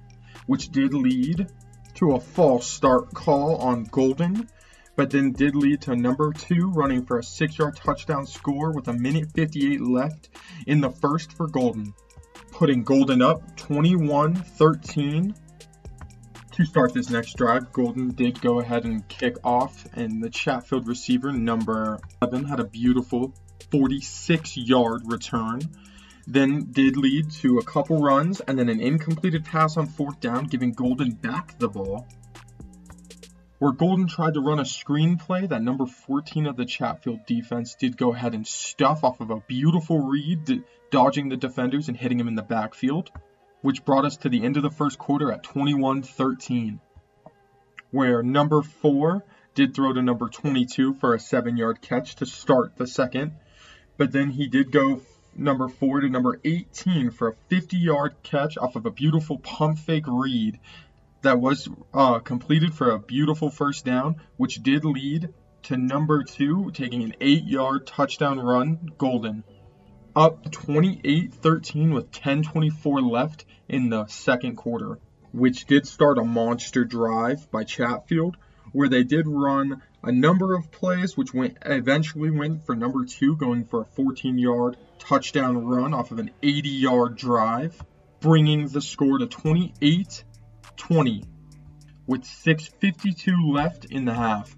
which 0.47 0.71
did 0.71 0.95
lead 0.95 1.47
to 1.95 2.13
a 2.13 2.21
false 2.21 2.67
start 2.67 3.13
call 3.13 3.57
on 3.57 3.85
Golden, 3.85 4.49
but 4.97 5.11
then 5.11 5.33
did 5.33 5.55
lead 5.55 5.83
to 5.83 5.97
number 5.97 6.33
two 6.33 6.71
running 6.71 7.05
for 7.05 7.19
a 7.19 7.23
six 7.23 7.59
yard 7.59 7.77
touchdown 7.77 8.27
score 8.27 8.73
with 8.73 8.89
a 8.89 8.93
minute 8.93 9.31
58 9.35 9.81
left 9.81 10.31
in 10.67 10.81
the 10.81 10.91
first 10.91 11.33
for 11.33 11.47
Golden, 11.47 11.93
putting 12.53 12.85
Golden 12.85 13.23
up 13.23 13.57
21 13.57 14.35
13 14.35 15.35
to 16.61 16.67
start 16.67 16.93
this 16.93 17.09
next 17.09 17.39
drive, 17.39 17.73
Golden 17.73 18.11
did 18.11 18.39
go 18.43 18.61
ahead 18.61 18.85
and 18.85 19.07
kick 19.09 19.37
off, 19.43 19.87
and 19.95 20.23
the 20.23 20.29
Chatfield 20.29 20.87
receiver, 20.87 21.33
number 21.33 21.99
11, 22.21 22.45
had 22.45 22.61
a 22.61 22.65
beautiful 22.65 23.33
46 23.71 24.59
yard 24.59 25.01
return. 25.07 25.61
Then 26.27 26.71
did 26.71 26.99
lead 26.99 27.31
to 27.43 27.59
a 27.59 27.65
couple 27.65 28.03
runs 28.03 28.41
and 28.41 28.59
then 28.59 28.69
an 28.69 28.79
incompleted 28.79 29.47
pass 29.47 29.79
on 29.79 29.87
fourth 29.87 30.21
down, 30.21 30.45
giving 30.45 30.73
Golden 30.73 31.13
back 31.13 31.59
the 31.59 31.69
ball. 31.69 32.07
Where 33.59 33.73
Golden 33.73 34.07
tried 34.07 34.35
to 34.35 34.41
run 34.41 34.59
a 34.59 34.65
screenplay, 34.65 35.49
that 35.49 35.63
number 35.63 35.87
14 35.87 36.47
of 36.47 36.57
the 36.57 36.67
Chatfield 36.67 37.25
defense 37.25 37.75
did 37.75 37.97
go 37.97 38.13
ahead 38.13 38.35
and 38.35 38.47
stuff 38.47 39.03
off 39.03 39.21
of 39.21 39.31
a 39.31 39.41
beautiful 39.41 40.01
read, 40.01 40.63
dodging 40.91 41.31
the 41.31 41.39
defenders 41.39 41.89
and 41.89 41.97
hitting 41.97 42.21
him 42.21 42.29
in 42.29 42.35
the 42.35 42.43
backfield 42.43 43.11
which 43.63 43.85
brought 43.85 44.05
us 44.05 44.17
to 44.19 44.29
the 44.29 44.45
end 44.45 44.57
of 44.57 44.63
the 44.63 44.71
first 44.71 44.99
quarter 44.99 45.31
at 45.33 45.43
21 45.43 46.03
13, 46.03 46.81
where 47.91 48.23
number 48.23 48.63
four 48.63 49.25
did 49.55 49.75
throw 49.75 49.93
to 49.93 50.03
number 50.03 50.29
22 50.29 50.95
for 50.95 51.15
a 51.15 51.21
seven 51.21 51.57
yard 51.57 51.81
catch 51.81 52.17
to 52.17 52.27
start 52.27 52.77
the 52.77 52.87
second, 52.87 53.33
but 53.97 54.13
then 54.13 54.31
he 54.31 54.49
did 54.49 54.71
go 54.71 55.01
number 55.37 55.69
four 55.69 56.01
to 56.01 56.09
number 56.09 56.41
18 56.45 57.11
for 57.11 57.29
a 57.29 57.35
50 57.49 57.77
yard 57.77 58.15
catch 58.23 58.57
off 58.59 58.77
of 58.77 58.87
a 58.87 58.91
beautiful 58.91 59.39
pump 59.39 59.79
fake 59.79 60.07
read 60.07 60.59
that 61.23 61.39
was 61.39 61.69
uh, 61.93 62.19
completed 62.21 62.75
for 62.75 62.91
a 62.91 62.99
beautiful 62.99 63.51
first 63.51 63.85
down, 63.85 64.17
which 64.37 64.63
did 64.63 64.85
lead 64.85 65.35
to 65.63 65.77
number 65.77 66.23
two 66.23 66.71
taking 66.73 67.03
an 67.03 67.15
eight 67.21 67.45
yard 67.45 67.87
touchdown 67.87 68.39
run, 68.39 68.91
Golden 68.97 69.45
up 70.17 70.51
28-13 70.51 71.93
with 71.95 72.11
10:24 72.11 73.11
left 73.11 73.45
in 73.69 73.89
the 73.89 74.07
second 74.07 74.57
quarter, 74.57 74.99
which 75.33 75.67
did 75.67 75.87
start 75.87 76.19
a 76.19 76.25
monster 76.25 76.85
drive 76.85 77.51
by 77.51 77.65
Chatfield, 77.65 78.37
where 78.73 78.89
they 78.89 79.05
did 79.05 79.27
run 79.27 79.83
a 80.03 80.13
number 80.13 80.55
of 80.55 80.71
plays, 80.71 81.17
which 81.17 81.35
went 81.35 81.59
eventually 81.65 82.31
went 82.31 82.65
for 82.65 82.75
number 82.75 83.05
two, 83.05 83.37
going 83.37 83.65
for 83.65 83.83
a 83.83 84.01
14-yard 84.01 84.77
touchdown 84.99 85.65
run 85.65 85.95
off 85.95 86.11
of 86.11 86.19
an 86.19 86.31
80-yard 86.43 87.17
drive, 87.17 87.81
bringing 88.21 88.69
the 88.69 88.81
score 88.81 89.19
to 89.19 89.27
28-20 89.27 91.25
with 92.07 92.23
6:52 92.23 93.53
left 93.53 93.85
in 93.85 94.05
the 94.05 94.15
half. 94.15 94.57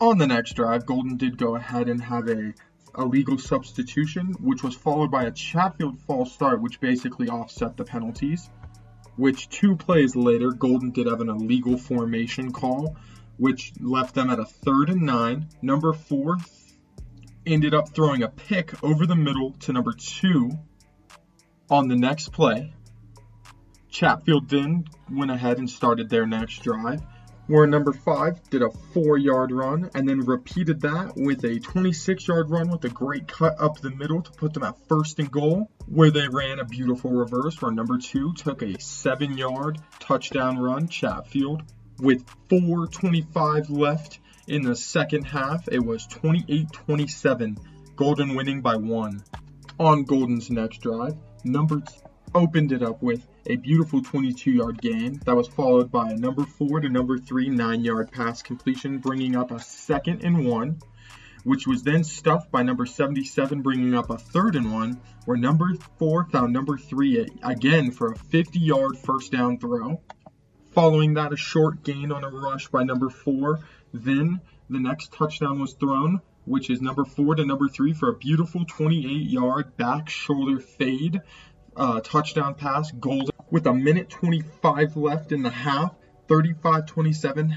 On 0.00 0.18
the 0.18 0.26
next 0.26 0.52
drive, 0.54 0.86
Golden 0.86 1.16
did 1.16 1.38
go 1.38 1.56
ahead 1.56 1.88
and 1.88 2.00
have 2.02 2.28
a 2.28 2.52
a 2.98 3.04
legal 3.04 3.38
substitution, 3.38 4.34
which 4.40 4.62
was 4.62 4.74
followed 4.74 5.10
by 5.10 5.24
a 5.24 5.30
Chatfield 5.30 6.00
false 6.00 6.32
start, 6.32 6.60
which 6.60 6.80
basically 6.80 7.28
offset 7.28 7.76
the 7.76 7.84
penalties. 7.84 8.50
Which 9.16 9.48
two 9.48 9.76
plays 9.76 10.14
later, 10.14 10.50
Golden 10.50 10.90
did 10.90 11.06
have 11.06 11.20
an 11.20 11.28
illegal 11.28 11.78
formation 11.78 12.52
call, 12.52 12.96
which 13.36 13.72
left 13.80 14.14
them 14.14 14.30
at 14.30 14.38
a 14.38 14.44
third 14.44 14.90
and 14.90 15.02
nine. 15.02 15.48
Number 15.62 15.92
four 15.92 16.38
ended 17.46 17.72
up 17.72 17.94
throwing 17.94 18.22
a 18.22 18.28
pick 18.28 18.82
over 18.82 19.06
the 19.06 19.16
middle 19.16 19.52
to 19.60 19.72
number 19.72 19.92
two 19.92 20.50
on 21.70 21.88
the 21.88 21.96
next 21.96 22.32
play. 22.32 22.74
Chatfield 23.90 24.48
then 24.48 24.84
went 25.10 25.30
ahead 25.30 25.58
and 25.58 25.70
started 25.70 26.10
their 26.10 26.26
next 26.26 26.62
drive 26.62 27.00
where 27.48 27.66
number 27.66 27.92
five 27.92 28.40
did 28.50 28.62
a 28.62 28.70
four 28.92 29.16
yard 29.16 29.50
run 29.50 29.90
and 29.94 30.08
then 30.08 30.20
repeated 30.20 30.82
that 30.82 31.14
with 31.16 31.42
a 31.44 31.58
26 31.58 32.28
yard 32.28 32.50
run 32.50 32.68
with 32.68 32.84
a 32.84 32.88
great 32.90 33.26
cut 33.26 33.58
up 33.58 33.80
the 33.80 33.90
middle 33.90 34.22
to 34.22 34.30
put 34.32 34.54
them 34.54 34.62
at 34.62 34.76
first 34.86 35.18
and 35.18 35.30
goal, 35.30 35.70
where 35.86 36.10
they 36.10 36.28
ran 36.28 36.60
a 36.60 36.64
beautiful 36.64 37.10
reverse 37.10 37.60
where 37.60 37.72
number 37.72 37.98
two 37.98 38.32
took 38.34 38.62
a 38.62 38.78
seven 38.80 39.36
yard 39.36 39.78
touchdown 39.98 40.58
run, 40.58 40.88
Chatfield, 40.88 41.62
with 41.98 42.24
4.25 42.48 43.70
left 43.70 44.20
in 44.46 44.62
the 44.62 44.76
second 44.76 45.24
half. 45.24 45.68
It 45.68 45.84
was 45.84 46.06
28 46.06 46.70
27, 46.70 47.58
Golden 47.96 48.34
winning 48.34 48.60
by 48.60 48.76
one. 48.76 49.22
On 49.80 50.04
Golden's 50.04 50.50
next 50.50 50.82
drive, 50.82 51.16
number 51.44 51.82
opened 52.34 52.72
it 52.72 52.82
up 52.82 53.02
with 53.02 53.26
a 53.48 53.56
beautiful 53.56 54.02
22 54.02 54.50
yard 54.50 54.80
gain 54.80 55.18
that 55.24 55.34
was 55.34 55.48
followed 55.48 55.90
by 55.90 56.10
a 56.10 56.16
number 56.16 56.44
4 56.44 56.80
to 56.80 56.88
number 56.90 57.18
3 57.18 57.48
9 57.48 57.82
yard 57.82 58.12
pass 58.12 58.42
completion, 58.42 58.98
bringing 58.98 59.36
up 59.36 59.50
a 59.50 59.58
second 59.58 60.22
and 60.22 60.46
one, 60.46 60.78
which 61.44 61.66
was 61.66 61.82
then 61.82 62.04
stuffed 62.04 62.50
by 62.50 62.62
number 62.62 62.84
77, 62.84 63.62
bringing 63.62 63.94
up 63.94 64.10
a 64.10 64.18
third 64.18 64.54
and 64.54 64.70
one, 64.70 65.00
where 65.24 65.38
number 65.38 65.72
4 65.98 66.26
found 66.26 66.52
number 66.52 66.76
3 66.76 67.26
again 67.42 67.90
for 67.90 68.12
a 68.12 68.18
50 68.18 68.58
yard 68.58 68.98
first 68.98 69.32
down 69.32 69.58
throw. 69.58 70.02
Following 70.72 71.14
that, 71.14 71.32
a 71.32 71.36
short 71.36 71.82
gain 71.82 72.12
on 72.12 72.24
a 72.24 72.28
rush 72.28 72.68
by 72.68 72.84
number 72.84 73.08
4. 73.08 73.60
Then 73.94 74.40
the 74.68 74.78
next 74.78 75.12
touchdown 75.12 75.58
was 75.58 75.72
thrown 75.72 76.20
which 76.44 76.70
is 76.70 76.80
number 76.80 77.04
four 77.04 77.34
to 77.34 77.44
number 77.44 77.68
three 77.68 77.92
for 77.92 78.08
a 78.08 78.14
beautiful 78.14 78.64
28 78.64 79.28
yard 79.28 79.76
back 79.76 80.08
shoulder 80.08 80.58
fade 80.58 81.20
uh, 81.78 82.00
touchdown 82.00 82.54
pass. 82.54 82.90
Golden 82.90 83.30
with 83.50 83.66
a 83.66 83.74
minute 83.74 84.10
25 84.10 84.96
left 84.96 85.32
in 85.32 85.42
the 85.42 85.50
half, 85.50 85.94
35 86.28 86.86
27, 86.86 87.56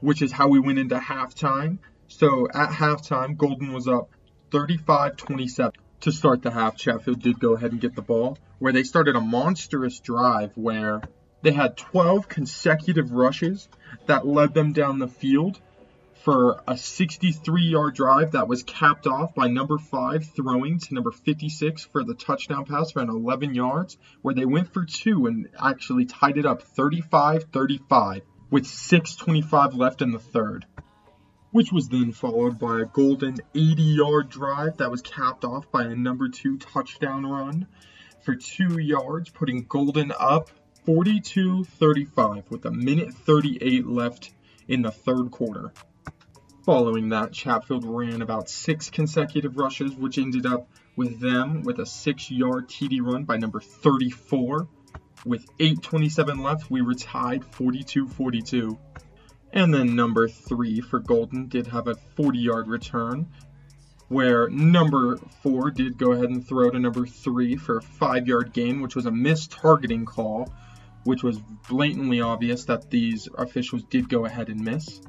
which 0.00 0.22
is 0.22 0.32
how 0.32 0.48
we 0.48 0.60
went 0.60 0.78
into 0.78 0.96
halftime. 0.96 1.78
So 2.08 2.48
at 2.52 2.70
halftime, 2.70 3.36
Golden 3.36 3.72
was 3.72 3.86
up 3.86 4.10
35 4.50 5.16
27 5.16 5.72
to 6.00 6.12
start 6.12 6.42
the 6.42 6.50
half. 6.50 6.76
Chatfield 6.76 7.20
did 7.20 7.38
go 7.38 7.54
ahead 7.54 7.72
and 7.72 7.80
get 7.80 7.94
the 7.94 8.02
ball, 8.02 8.38
where 8.58 8.72
they 8.72 8.82
started 8.82 9.16
a 9.16 9.20
monstrous 9.20 10.00
drive 10.00 10.52
where 10.54 11.02
they 11.42 11.52
had 11.52 11.76
12 11.76 12.28
consecutive 12.28 13.12
rushes 13.12 13.68
that 14.06 14.26
led 14.26 14.54
them 14.54 14.72
down 14.72 14.98
the 14.98 15.08
field 15.08 15.60
for 16.22 16.62
a 16.68 16.76
63 16.76 17.62
yard 17.62 17.94
drive 17.94 18.32
that 18.32 18.46
was 18.46 18.62
capped 18.62 19.06
off 19.06 19.34
by 19.34 19.48
number 19.48 19.78
5 19.78 20.24
throwing 20.36 20.78
to 20.78 20.94
number 20.94 21.10
56 21.10 21.84
for 21.84 22.04
the 22.04 22.14
touchdown 22.14 22.66
pass 22.66 22.94
an 22.94 23.08
11 23.08 23.54
yards, 23.54 23.96
where 24.20 24.34
they 24.34 24.44
went 24.44 24.72
for 24.72 24.84
two 24.84 25.26
and 25.26 25.48
actually 25.58 26.04
tied 26.04 26.36
it 26.36 26.44
up 26.44 26.62
35 26.62 27.44
35 27.44 28.22
with 28.50 28.64
6.25 28.64 29.76
left 29.76 30.02
in 30.02 30.12
the 30.12 30.18
third. 30.18 30.66
Which 31.52 31.72
was 31.72 31.88
then 31.88 32.12
followed 32.12 32.58
by 32.58 32.80
a 32.80 32.84
golden 32.84 33.38
80 33.54 33.82
yard 33.82 34.28
drive 34.28 34.76
that 34.76 34.90
was 34.90 35.02
capped 35.02 35.44
off 35.44 35.70
by 35.72 35.84
a 35.84 35.96
number 35.96 36.28
2 36.28 36.58
touchdown 36.58 37.24
run 37.24 37.66
for 38.22 38.36
2 38.36 38.78
yards, 38.78 39.30
putting 39.30 39.64
Golden 39.64 40.12
up 40.18 40.50
42 40.84 41.64
35 41.64 42.44
with 42.50 42.66
a 42.66 42.70
minute 42.70 43.14
38 43.14 43.86
left 43.86 44.30
in 44.68 44.82
the 44.82 44.90
third 44.90 45.30
quarter. 45.30 45.72
Following 46.64 47.08
that, 47.08 47.32
Chatfield 47.32 47.86
ran 47.86 48.20
about 48.20 48.50
six 48.50 48.90
consecutive 48.90 49.56
rushes, 49.56 49.94
which 49.94 50.18
ended 50.18 50.44
up 50.44 50.68
with 50.94 51.18
them 51.18 51.62
with 51.62 51.78
a 51.78 51.86
six 51.86 52.30
yard 52.30 52.68
TD 52.68 53.00
run 53.00 53.24
by 53.24 53.38
number 53.38 53.60
34. 53.60 54.68
With 55.24 55.46
8.27 55.56 56.44
left, 56.44 56.70
we 56.70 56.82
were 56.82 56.94
tied 56.94 57.46
42 57.46 58.08
42. 58.08 58.78
And 59.54 59.72
then 59.72 59.96
number 59.96 60.28
three 60.28 60.82
for 60.82 60.98
Golden 60.98 61.48
did 61.48 61.66
have 61.68 61.88
a 61.88 61.94
40 61.94 62.38
yard 62.38 62.68
return, 62.68 63.30
where 64.08 64.50
number 64.50 65.16
four 65.42 65.70
did 65.70 65.96
go 65.96 66.12
ahead 66.12 66.28
and 66.28 66.46
throw 66.46 66.68
to 66.70 66.78
number 66.78 67.06
three 67.06 67.56
for 67.56 67.78
a 67.78 67.82
five 67.82 68.28
yard 68.28 68.52
gain, 68.52 68.82
which 68.82 68.94
was 68.94 69.06
a 69.06 69.10
missed 69.10 69.50
targeting 69.50 70.04
call, 70.04 70.52
which 71.04 71.22
was 71.22 71.38
blatantly 71.70 72.20
obvious 72.20 72.66
that 72.66 72.90
these 72.90 73.30
officials 73.38 73.82
did 73.84 74.10
go 74.10 74.26
ahead 74.26 74.50
and 74.50 74.60
miss. 74.60 75.00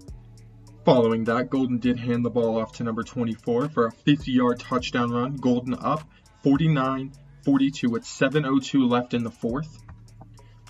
Following 0.84 1.26
that, 1.26 1.52
Golden 1.52 1.78
did 1.78 2.00
hand 2.00 2.26
the 2.26 2.32
ball 2.32 2.60
off 2.60 2.72
to 2.74 2.84
number 2.84 3.04
24 3.04 3.70
for 3.70 3.86
a 3.86 3.92
50 3.92 4.32
yard 4.32 4.60
touchdown 4.60 5.12
run. 5.12 5.36
Golden 5.36 5.76
up 5.76 6.10
49 6.42 7.12
42 7.46 7.88
with 7.88 8.04
7.02 8.04 8.90
left 8.90 9.14
in 9.14 9.24
the 9.24 9.30
fourth. 9.30 9.78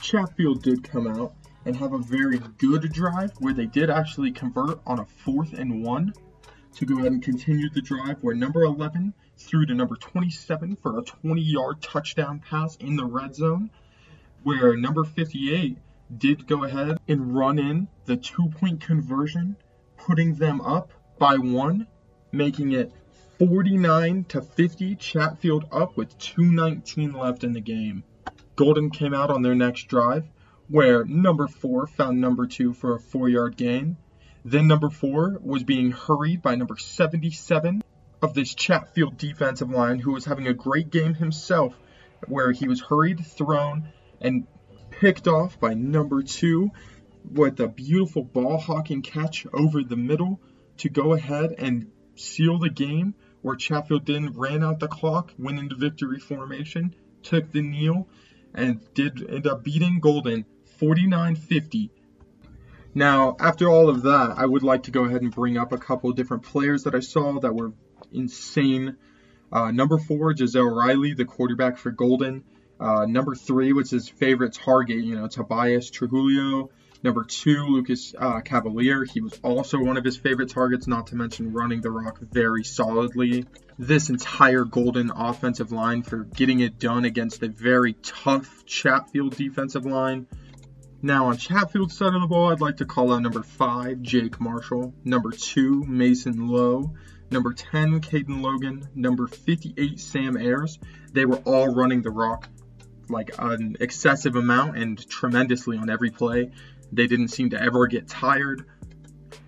Chatfield 0.01 0.63
did 0.63 0.83
come 0.83 1.07
out 1.07 1.33
and 1.63 1.77
have 1.77 1.93
a 1.93 1.97
very 1.97 2.39
good 2.57 2.91
drive 2.91 3.31
where 3.39 3.53
they 3.53 3.67
did 3.67 3.89
actually 3.89 4.33
convert 4.33 4.81
on 4.85 4.99
a 4.99 5.05
fourth 5.05 5.53
and 5.53 5.81
one 5.81 6.13
to 6.75 6.85
go 6.85 6.99
ahead 6.99 7.13
and 7.13 7.23
continue 7.23 7.69
the 7.69 7.81
drive 7.81 8.17
where 8.21 8.35
number 8.35 8.63
11 8.63 9.13
threw 9.37 9.65
to 9.65 9.73
number 9.73 9.95
27 9.95 10.75
for 10.75 10.99
a 10.99 11.03
20 11.03 11.41
yard 11.41 11.81
touchdown 11.81 12.41
pass 12.49 12.75
in 12.77 12.97
the 12.97 13.05
red 13.05 13.33
zone, 13.33 13.69
where 14.43 14.75
number 14.75 15.05
58 15.05 15.77
did 16.17 16.47
go 16.47 16.65
ahead 16.65 16.99
and 17.07 17.33
run 17.33 17.57
in 17.57 17.87
the 18.03 18.17
two 18.17 18.49
point 18.49 18.81
conversion 18.81 19.55
putting 20.05 20.35
them 20.35 20.61
up 20.61 20.91
by 21.19 21.37
one, 21.37 21.87
making 22.31 22.71
it 22.71 22.91
49 23.37 24.23
to 24.25 24.41
50. 24.41 24.95
Chatfield 24.95 25.65
up 25.71 25.95
with 25.95 26.17
2:19 26.17 27.13
left 27.13 27.43
in 27.43 27.53
the 27.53 27.61
game. 27.61 28.03
Golden 28.55 28.89
came 28.89 29.13
out 29.13 29.29
on 29.29 29.41
their 29.41 29.55
next 29.55 29.87
drive, 29.87 30.27
where 30.67 31.03
number 31.05 31.47
four 31.47 31.87
found 31.87 32.19
number 32.19 32.47
two 32.47 32.73
for 32.73 32.95
a 32.95 32.99
four-yard 32.99 33.57
gain. 33.57 33.97
Then 34.43 34.67
number 34.67 34.89
four 34.89 35.39
was 35.41 35.63
being 35.63 35.91
hurried 35.91 36.41
by 36.41 36.55
number 36.55 36.77
77 36.77 37.83
of 38.21 38.33
this 38.33 38.53
Chatfield 38.53 39.17
defensive 39.17 39.69
line, 39.69 39.99
who 39.99 40.11
was 40.11 40.25
having 40.25 40.47
a 40.47 40.53
great 40.53 40.89
game 40.89 41.13
himself, 41.13 41.75
where 42.27 42.51
he 42.51 42.67
was 42.67 42.81
hurried, 42.81 43.25
thrown, 43.25 43.89
and 44.19 44.47
picked 44.89 45.27
off 45.27 45.59
by 45.59 45.73
number 45.73 46.21
two 46.21 46.71
with 47.29 47.59
a 47.59 47.67
beautiful 47.67 48.23
ball 48.23 48.57
hawking 48.57 49.01
catch 49.01 49.45
over 49.53 49.83
the 49.83 49.97
middle 49.97 50.39
to 50.77 50.89
go 50.89 51.13
ahead 51.13 51.55
and 51.57 51.91
seal 52.15 52.59
the 52.59 52.69
game 52.69 53.15
where 53.41 53.55
Chatfield 53.55 54.05
then 54.05 54.33
ran 54.33 54.63
out 54.63 54.79
the 54.79 54.87
clock, 54.87 55.33
went 55.37 55.59
into 55.59 55.75
victory 55.75 56.19
formation, 56.19 56.95
took 57.23 57.51
the 57.51 57.61
kneel, 57.61 58.07
and 58.53 58.81
did 58.93 59.29
end 59.29 59.47
up 59.47 59.63
beating 59.63 59.99
Golden 59.99 60.45
49-50. 60.79 61.89
Now, 62.93 63.37
after 63.39 63.69
all 63.69 63.89
of 63.89 64.03
that, 64.03 64.33
I 64.37 64.45
would 64.45 64.63
like 64.63 64.83
to 64.83 64.91
go 64.91 65.05
ahead 65.05 65.21
and 65.21 65.33
bring 65.33 65.57
up 65.57 65.71
a 65.71 65.77
couple 65.77 66.11
different 66.11 66.43
players 66.43 66.83
that 66.83 66.93
I 66.93 66.99
saw 66.99 67.39
that 67.39 67.55
were 67.55 67.71
insane. 68.11 68.97
Uh, 69.51 69.71
number 69.71 69.97
four, 69.97 70.35
Giselle 70.35 70.63
Riley, 70.63 71.13
the 71.13 71.25
quarterback 71.25 71.77
for 71.77 71.91
Golden. 71.91 72.43
Uh, 72.79 73.05
number 73.05 73.35
three 73.35 73.73
was 73.73 73.89
his 73.91 74.09
favorite 74.09 74.53
target, 74.53 74.97
you 74.97 75.15
know, 75.15 75.27
Tobias 75.27 75.89
Trujillo. 75.89 76.71
Number 77.03 77.23
two, 77.23 77.65
Lucas 77.65 78.13
uh, 78.17 78.41
Cavalier. 78.41 79.03
He 79.05 79.21
was 79.21 79.39
also 79.43 79.79
one 79.79 79.97
of 79.97 80.03
his 80.03 80.17
favorite 80.17 80.49
targets, 80.49 80.87
not 80.87 81.07
to 81.07 81.15
mention 81.15 81.51
running 81.51 81.81
the 81.81 81.89
rock 81.89 82.19
very 82.19 82.63
solidly. 82.63 83.45
This 83.79 84.09
entire 84.09 84.65
Golden 84.65 85.09
offensive 85.09 85.71
line 85.71 86.03
for 86.03 86.25
getting 86.25 86.59
it 86.59 86.77
done 86.77 87.05
against 87.05 87.41
a 87.41 87.47
very 87.47 87.93
tough 88.03 88.65
Chatfield 88.65 89.35
defensive 89.35 89.85
line. 89.85 90.27
Now, 91.01 91.27
on 91.27 91.37
Chatfield's 91.37 91.97
side 91.97 92.13
of 92.13 92.21
the 92.21 92.27
ball, 92.27 92.51
I'd 92.51 92.61
like 92.61 92.77
to 92.77 92.85
call 92.85 93.11
out 93.11 93.23
number 93.23 93.41
five, 93.41 94.03
Jake 94.03 94.39
Marshall. 94.39 94.93
Number 95.03 95.31
two, 95.31 95.83
Mason 95.85 96.47
Lowe. 96.47 96.93
Number 97.31 97.53
10, 97.53 98.01
Caden 98.01 98.41
Logan. 98.41 98.87
Number 98.93 99.25
58, 99.25 99.99
Sam 99.99 100.37
Ayers. 100.37 100.77
They 101.13 101.25
were 101.25 101.37
all 101.37 101.73
running 101.73 102.03
the 102.03 102.11
rock 102.11 102.47
like 103.09 103.31
an 103.39 103.77
excessive 103.79 104.35
amount 104.35 104.77
and 104.77 105.09
tremendously 105.09 105.77
on 105.77 105.89
every 105.89 106.11
play. 106.11 106.51
They 106.91 107.07
didn't 107.07 107.29
seem 107.29 107.51
to 107.51 107.61
ever 107.61 107.87
get 107.87 108.07
tired. 108.07 108.65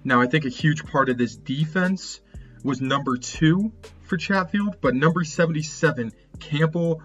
Now, 0.03 0.21
I 0.21 0.27
think 0.27 0.45
a 0.45 0.49
huge 0.49 0.85
part 0.85 1.09
of 1.09 1.17
this 1.17 1.35
defense 1.35 2.21
was 2.63 2.81
number 2.81 3.17
two 3.17 3.73
for 4.01 4.17
Chatfield, 4.17 4.77
but 4.81 4.95
number 4.95 5.23
77, 5.23 6.11
Campbell 6.39 7.01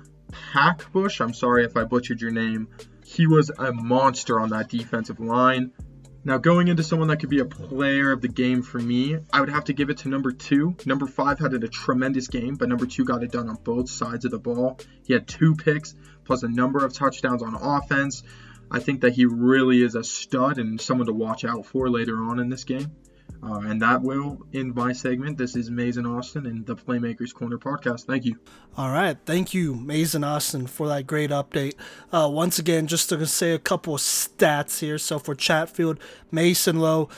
Packbush, 0.52 1.20
I'm 1.20 1.34
sorry 1.34 1.64
if 1.64 1.76
I 1.76 1.84
butchered 1.84 2.20
your 2.20 2.30
name, 2.30 2.68
he 3.04 3.26
was 3.26 3.50
a 3.50 3.72
monster 3.72 4.38
on 4.38 4.50
that 4.50 4.68
defensive 4.68 5.20
line. 5.20 5.72
Now, 6.24 6.36
going 6.36 6.68
into 6.68 6.82
someone 6.82 7.08
that 7.08 7.20
could 7.20 7.30
be 7.30 7.38
a 7.38 7.44
player 7.44 8.12
of 8.12 8.20
the 8.20 8.28
game 8.28 8.62
for 8.62 8.78
me, 8.78 9.16
I 9.32 9.40
would 9.40 9.48
have 9.48 9.64
to 9.64 9.72
give 9.72 9.88
it 9.88 9.98
to 9.98 10.08
number 10.08 10.32
two. 10.32 10.76
Number 10.84 11.06
five 11.06 11.38
had 11.38 11.54
a 11.54 11.68
tremendous 11.68 12.28
game, 12.28 12.56
but 12.56 12.68
number 12.68 12.86
two 12.86 13.04
got 13.04 13.22
it 13.22 13.32
done 13.32 13.48
on 13.48 13.56
both 13.62 13.88
sides 13.88 14.24
of 14.24 14.32
the 14.32 14.38
ball. 14.38 14.78
He 15.06 15.14
had 15.14 15.26
two 15.26 15.54
picks, 15.54 15.94
plus 16.24 16.42
a 16.42 16.48
number 16.48 16.84
of 16.84 16.92
touchdowns 16.92 17.42
on 17.42 17.54
offense. 17.54 18.22
I 18.70 18.80
think 18.80 19.00
that 19.00 19.14
he 19.14 19.24
really 19.24 19.82
is 19.82 19.94
a 19.94 20.04
stud 20.04 20.58
and 20.58 20.80
someone 20.80 21.06
to 21.06 21.12
watch 21.12 21.44
out 21.44 21.66
for 21.66 21.88
later 21.88 22.22
on 22.22 22.38
in 22.38 22.48
this 22.48 22.64
game. 22.64 22.92
Uh, 23.42 23.60
and 23.60 23.80
that 23.82 24.02
will 24.02 24.44
end 24.52 24.74
my 24.74 24.92
segment. 24.92 25.38
This 25.38 25.54
is 25.54 25.70
Mason 25.70 26.04
Austin 26.04 26.44
and 26.46 26.66
the 26.66 26.74
Playmakers 26.74 27.32
Corner 27.32 27.56
podcast. 27.56 28.04
Thank 28.04 28.24
you. 28.24 28.36
All 28.76 28.90
right. 28.90 29.16
Thank 29.26 29.54
you, 29.54 29.74
Mason 29.76 30.24
Austin, 30.24 30.66
for 30.66 30.88
that 30.88 31.06
great 31.06 31.30
update. 31.30 31.74
Uh, 32.12 32.28
once 32.30 32.58
again, 32.58 32.88
just 32.88 33.08
to 33.10 33.26
say 33.26 33.52
a 33.52 33.58
couple 33.58 33.94
of 33.94 34.00
stats 34.00 34.80
here. 34.80 34.98
So 34.98 35.18
for 35.18 35.34
Chatfield, 35.36 36.00
Mason 36.32 36.80
Lowe, 36.80 37.08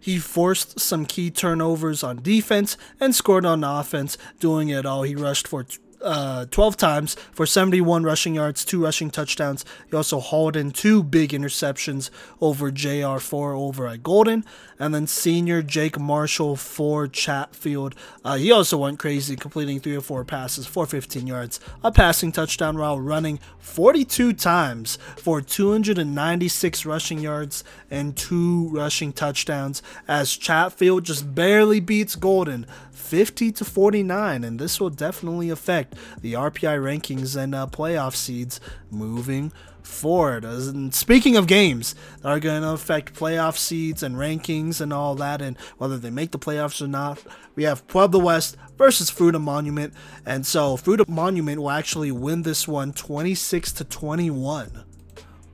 he 0.00 0.18
forced 0.18 0.80
some 0.80 1.04
key 1.04 1.30
turnovers 1.30 2.02
on 2.02 2.22
defense 2.22 2.78
and 2.98 3.14
scored 3.14 3.44
on 3.44 3.62
offense, 3.62 4.16
doing 4.40 4.68
it 4.68 4.86
all. 4.86 5.02
He 5.02 5.14
rushed 5.14 5.48
for 5.48 5.66
uh, 6.02 6.46
12 6.46 6.76
times 6.76 7.14
for 7.32 7.46
71 7.46 8.04
rushing 8.04 8.34
yards, 8.34 8.64
two 8.64 8.82
rushing 8.82 9.10
touchdowns. 9.10 9.64
He 9.90 9.96
also 9.96 10.20
hauled 10.20 10.56
in 10.56 10.70
two 10.70 11.02
big 11.02 11.30
interceptions 11.30 12.10
over 12.40 12.70
JR4 12.70 13.56
over 13.56 13.86
at 13.86 14.02
Golden. 14.02 14.44
And 14.78 14.94
then 14.94 15.06
senior 15.06 15.62
Jake 15.62 15.98
Marshall 15.98 16.56
for 16.56 17.08
Chatfield. 17.08 17.94
Uh, 18.24 18.36
he 18.36 18.52
also 18.52 18.76
went 18.76 18.98
crazy, 18.98 19.34
completing 19.34 19.80
three 19.80 19.96
or 19.96 20.02
four 20.02 20.24
passes 20.24 20.66
for 20.66 20.84
15 20.86 21.26
yards, 21.26 21.60
a 21.82 21.90
passing 21.90 22.30
touchdown 22.30 22.76
while 22.76 23.00
running 23.00 23.40
42 23.58 24.34
times 24.34 24.98
for 25.16 25.40
296 25.40 26.84
rushing 26.84 27.18
yards 27.18 27.64
and 27.90 28.16
two 28.16 28.68
rushing 28.68 29.12
touchdowns 29.12 29.82
as 30.06 30.36
Chatfield 30.36 31.04
just 31.04 31.34
barely 31.34 31.80
beats 31.80 32.14
Golden 32.14 32.66
50 33.06 33.52
to 33.52 33.64
49, 33.64 34.42
and 34.42 34.58
this 34.58 34.80
will 34.80 34.90
definitely 34.90 35.48
affect 35.48 35.94
the 36.20 36.32
RPI 36.32 36.78
rankings 36.80 37.36
and 37.36 37.54
uh, 37.54 37.68
playoff 37.68 38.16
seeds 38.16 38.60
moving 38.90 39.52
forward. 39.86 40.44
And 40.44 40.92
speaking 40.92 41.36
of 41.36 41.46
games 41.46 41.94
that 42.22 42.28
are 42.28 42.40
going 42.40 42.62
to 42.62 42.70
affect 42.70 43.14
playoff 43.14 43.56
seeds 43.56 44.02
and 44.02 44.16
rankings 44.16 44.80
and 44.80 44.92
all 44.92 45.14
that, 45.14 45.40
and 45.40 45.56
whether 45.78 45.96
they 45.96 46.10
make 46.10 46.32
the 46.32 46.38
playoffs 46.38 46.82
or 46.82 46.88
not, 46.88 47.22
we 47.54 47.62
have 47.62 47.86
Pueblo 47.86 48.24
West 48.24 48.56
versus 48.76 49.10
Fruita 49.10 49.40
Monument, 49.40 49.94
and 50.26 50.44
so 50.44 50.76
Fruita 50.76 51.08
Monument 51.08 51.60
will 51.60 51.70
actually 51.70 52.10
win 52.10 52.42
this 52.42 52.66
one 52.66 52.92
26 52.92 53.72
to 53.72 53.84
21. 53.84 54.84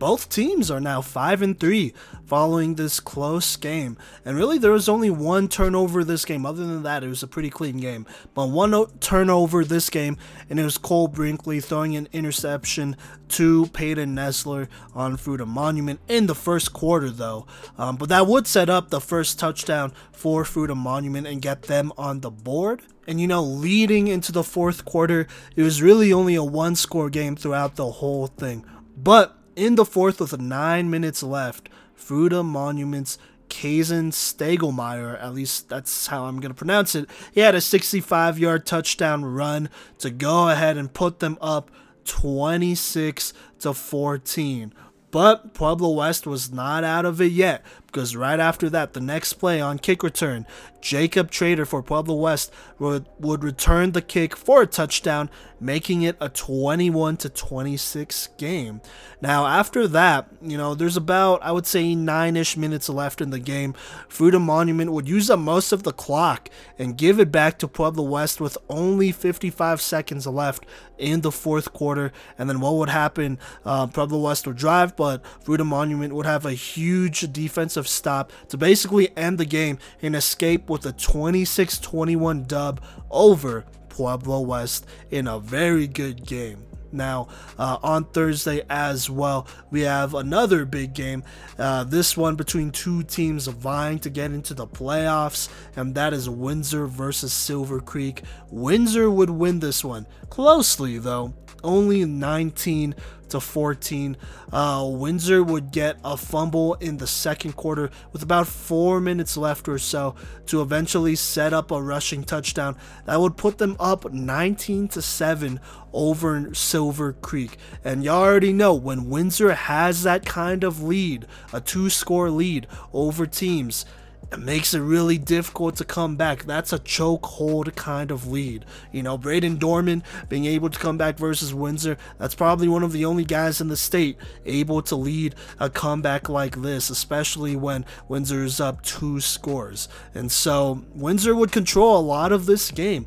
Both 0.02 0.30
teams 0.30 0.68
are 0.68 0.80
now 0.80 1.00
5 1.00 1.42
and 1.42 1.60
3 1.60 1.94
following 2.26 2.74
this 2.74 2.98
close 2.98 3.54
game. 3.54 3.96
And 4.24 4.36
really 4.36 4.58
there 4.58 4.72
was 4.72 4.88
only 4.88 5.10
one 5.10 5.46
turnover 5.46 6.02
this 6.02 6.24
game. 6.24 6.44
Other 6.44 6.66
than 6.66 6.82
that, 6.82 7.04
it 7.04 7.08
was 7.08 7.22
a 7.22 7.28
pretty 7.28 7.50
clean 7.50 7.76
game. 7.76 8.04
But 8.34 8.48
one 8.48 8.74
turnover 8.98 9.64
this 9.64 9.90
game 9.90 10.16
and 10.50 10.58
it 10.58 10.64
was 10.64 10.76
Cole 10.76 11.06
Brinkley 11.06 11.60
throwing 11.60 11.94
an 11.94 12.08
interception 12.12 12.96
to 13.28 13.66
Peyton 13.66 14.16
Nessler 14.16 14.66
on 14.92 15.16
Fruita 15.16 15.46
Monument 15.46 16.00
in 16.08 16.26
the 16.26 16.34
first 16.34 16.72
quarter 16.72 17.08
though. 17.08 17.46
Um, 17.78 17.94
but 17.94 18.08
that 18.08 18.26
would 18.26 18.48
set 18.48 18.68
up 18.68 18.90
the 18.90 19.00
first 19.00 19.38
touchdown 19.38 19.92
for 20.10 20.42
Fruita 20.42 20.76
Monument 20.76 21.28
and 21.28 21.40
get 21.40 21.62
them 21.62 21.92
on 21.96 22.22
the 22.22 22.30
board. 22.32 22.82
And 23.06 23.20
you 23.20 23.28
know, 23.28 23.44
leading 23.44 24.08
into 24.08 24.32
the 24.32 24.42
fourth 24.42 24.84
quarter, 24.84 25.28
it 25.54 25.62
was 25.62 25.80
really 25.80 26.12
only 26.12 26.34
a 26.34 26.42
one 26.42 26.74
score 26.74 27.08
game 27.08 27.36
throughout 27.36 27.76
the 27.76 27.88
whole 27.88 28.26
thing. 28.26 28.64
But 28.96 29.38
in 29.56 29.74
the 29.74 29.84
fourth, 29.84 30.20
with 30.20 30.40
nine 30.40 30.90
minutes 30.90 31.22
left, 31.22 31.68
Fruita 31.96 32.44
Monuments 32.44 33.18
Kazen 33.48 34.12
Stegelmeyer, 34.12 35.22
at 35.22 35.34
least 35.34 35.68
that's 35.68 36.06
how 36.06 36.24
I'm 36.24 36.40
going 36.40 36.50
to 36.50 36.58
pronounce 36.58 36.94
it, 36.94 37.08
he 37.32 37.40
had 37.40 37.54
a 37.54 37.60
65 37.60 38.38
yard 38.38 38.64
touchdown 38.64 39.24
run 39.24 39.68
to 39.98 40.10
go 40.10 40.48
ahead 40.48 40.78
and 40.78 40.92
put 40.92 41.20
them 41.20 41.36
up 41.40 41.70
26 42.04 43.34
to 43.60 43.74
14. 43.74 44.72
But 45.10 45.52
Pueblo 45.52 45.90
West 45.90 46.26
was 46.26 46.50
not 46.50 46.82
out 46.82 47.04
of 47.04 47.20
it 47.20 47.32
yet 47.32 47.62
because 47.92 48.16
right 48.16 48.40
after 48.40 48.70
that, 48.70 48.94
the 48.94 49.00
next 49.00 49.34
play 49.34 49.60
on 49.60 49.78
kick 49.78 50.02
return, 50.02 50.46
Jacob 50.80 51.30
Trader 51.30 51.66
for 51.66 51.82
Pueblo 51.82 52.14
West 52.16 52.50
would, 52.78 53.04
would 53.20 53.44
return 53.44 53.92
the 53.92 54.00
kick 54.00 54.34
for 54.34 54.62
a 54.62 54.66
touchdown, 54.66 55.28
making 55.60 56.02
it 56.02 56.16
a 56.18 56.28
21 56.28 57.18
to 57.18 57.28
26 57.28 58.28
game. 58.38 58.80
Now, 59.20 59.46
after 59.46 59.86
that, 59.88 60.28
you 60.40 60.56
know, 60.56 60.74
there's 60.74 60.96
about, 60.96 61.42
I 61.42 61.52
would 61.52 61.66
say, 61.66 61.94
nine 61.94 62.36
ish 62.36 62.56
minutes 62.56 62.88
left 62.88 63.20
in 63.20 63.30
the 63.30 63.38
game. 63.38 63.74
Fruita 64.08 64.40
Monument 64.40 64.90
would 64.90 65.08
use 65.08 65.30
up 65.30 65.38
most 65.38 65.70
of 65.70 65.84
the 65.84 65.92
clock 65.92 66.48
and 66.78 66.96
give 66.96 67.20
it 67.20 67.30
back 67.30 67.58
to 67.58 67.68
Pueblo 67.68 68.04
West 68.04 68.40
with 68.40 68.58
only 68.68 69.12
55 69.12 69.80
seconds 69.80 70.26
left 70.26 70.66
in 70.98 71.20
the 71.20 71.30
fourth 71.30 71.72
quarter. 71.72 72.12
And 72.38 72.48
then 72.48 72.60
what 72.60 72.74
would 72.74 72.88
happen? 72.88 73.38
Uh, 73.64 73.86
Pueblo 73.86 74.18
West 74.18 74.46
would 74.46 74.56
drive, 74.56 74.96
but 74.96 75.22
Fruita 75.44 75.66
Monument 75.66 76.14
would 76.14 76.26
have 76.26 76.44
a 76.44 76.52
huge 76.52 77.32
defensive 77.32 77.81
stop 77.88 78.32
to 78.48 78.56
basically 78.56 79.16
end 79.16 79.38
the 79.38 79.44
game 79.44 79.78
and 80.00 80.16
escape 80.16 80.68
with 80.68 80.86
a 80.86 80.92
26 80.92 81.78
21 81.78 82.44
dub 82.44 82.80
over 83.10 83.64
Pueblo 83.88 84.40
West 84.40 84.86
in 85.10 85.26
a 85.26 85.38
very 85.38 85.86
good 85.86 86.26
game. 86.26 86.64
Now, 86.92 87.28
uh, 87.58 87.78
on 87.82 88.04
Thursday 88.04 88.62
as 88.68 89.08
well, 89.08 89.46
we 89.70 89.80
have 89.82 90.14
another 90.14 90.64
big 90.64 90.92
game. 90.92 91.24
Uh, 91.58 91.84
this 91.84 92.16
one 92.16 92.36
between 92.36 92.70
two 92.70 93.02
teams 93.02 93.46
vying 93.46 93.98
to 94.00 94.10
get 94.10 94.30
into 94.30 94.54
the 94.54 94.66
playoffs, 94.66 95.48
and 95.74 95.94
that 95.94 96.12
is 96.12 96.28
Windsor 96.28 96.86
versus 96.86 97.32
Silver 97.32 97.80
Creek. 97.80 98.22
Windsor 98.50 99.10
would 99.10 99.30
win 99.30 99.60
this 99.60 99.82
one 99.82 100.06
closely, 100.28 100.98
though, 100.98 101.32
only 101.64 102.04
19 102.04 102.94
to 103.32 103.40
14. 103.40 104.16
Uh, 104.52 104.88
Windsor 104.90 105.42
would 105.42 105.72
get 105.72 105.98
a 106.04 106.16
fumble 106.16 106.74
in 106.74 106.98
the 106.98 107.06
second 107.06 107.52
quarter 107.54 107.90
with 108.12 108.22
about 108.22 108.46
four 108.46 109.00
minutes 109.00 109.36
left 109.36 109.68
or 109.68 109.78
so 109.78 110.14
to 110.46 110.62
eventually 110.62 111.16
set 111.16 111.52
up 111.52 111.70
a 111.70 111.82
rushing 111.82 112.24
touchdown 112.24 112.76
that 113.04 113.20
would 113.20 113.36
put 113.36 113.58
them 113.58 113.76
up 113.80 114.10
19 114.12 114.88
to 114.88 115.02
7 115.02 115.60
over 115.92 116.54
Silver 116.54 117.14
Creek. 117.14 117.56
And 117.84 118.04
y'all 118.04 118.22
already 118.22 118.52
know 118.52 118.74
when 118.74 119.10
Windsor 119.10 119.52
has 119.52 120.02
that 120.04 120.24
kind 120.24 120.64
of 120.64 120.82
lead, 120.82 121.26
a 121.52 121.60
two 121.60 121.90
score 121.90 122.30
lead 122.30 122.66
over 122.92 123.26
teams 123.26 123.84
it 124.30 124.38
makes 124.38 124.72
it 124.72 124.80
really 124.80 125.18
difficult 125.18 125.76
to 125.76 125.84
come 125.84 126.16
back. 126.16 126.44
That's 126.44 126.72
a 126.72 126.78
chokehold 126.78 127.74
kind 127.74 128.10
of 128.10 128.26
lead. 128.26 128.64
You 128.90 129.02
know, 129.02 129.18
Braden 129.18 129.56
Dorman 129.56 130.02
being 130.28 130.44
able 130.46 130.70
to 130.70 130.78
come 130.78 130.96
back 130.96 131.18
versus 131.18 131.52
Windsor, 131.52 131.98
that's 132.18 132.34
probably 132.34 132.68
one 132.68 132.82
of 132.82 132.92
the 132.92 133.04
only 133.04 133.24
guys 133.24 133.60
in 133.60 133.68
the 133.68 133.76
state 133.76 134.16
able 134.46 134.80
to 134.82 134.96
lead 134.96 135.34
a 135.58 135.68
comeback 135.68 136.28
like 136.28 136.62
this, 136.62 136.88
especially 136.88 137.56
when 137.56 137.84
Windsor's 138.08 138.60
up 138.60 138.82
two 138.82 139.20
scores. 139.20 139.88
And 140.14 140.30
so 140.30 140.84
Windsor 140.94 141.34
would 141.34 141.52
control 141.52 141.98
a 141.98 142.00
lot 142.00 142.32
of 142.32 142.46
this 142.46 142.70
game. 142.70 143.06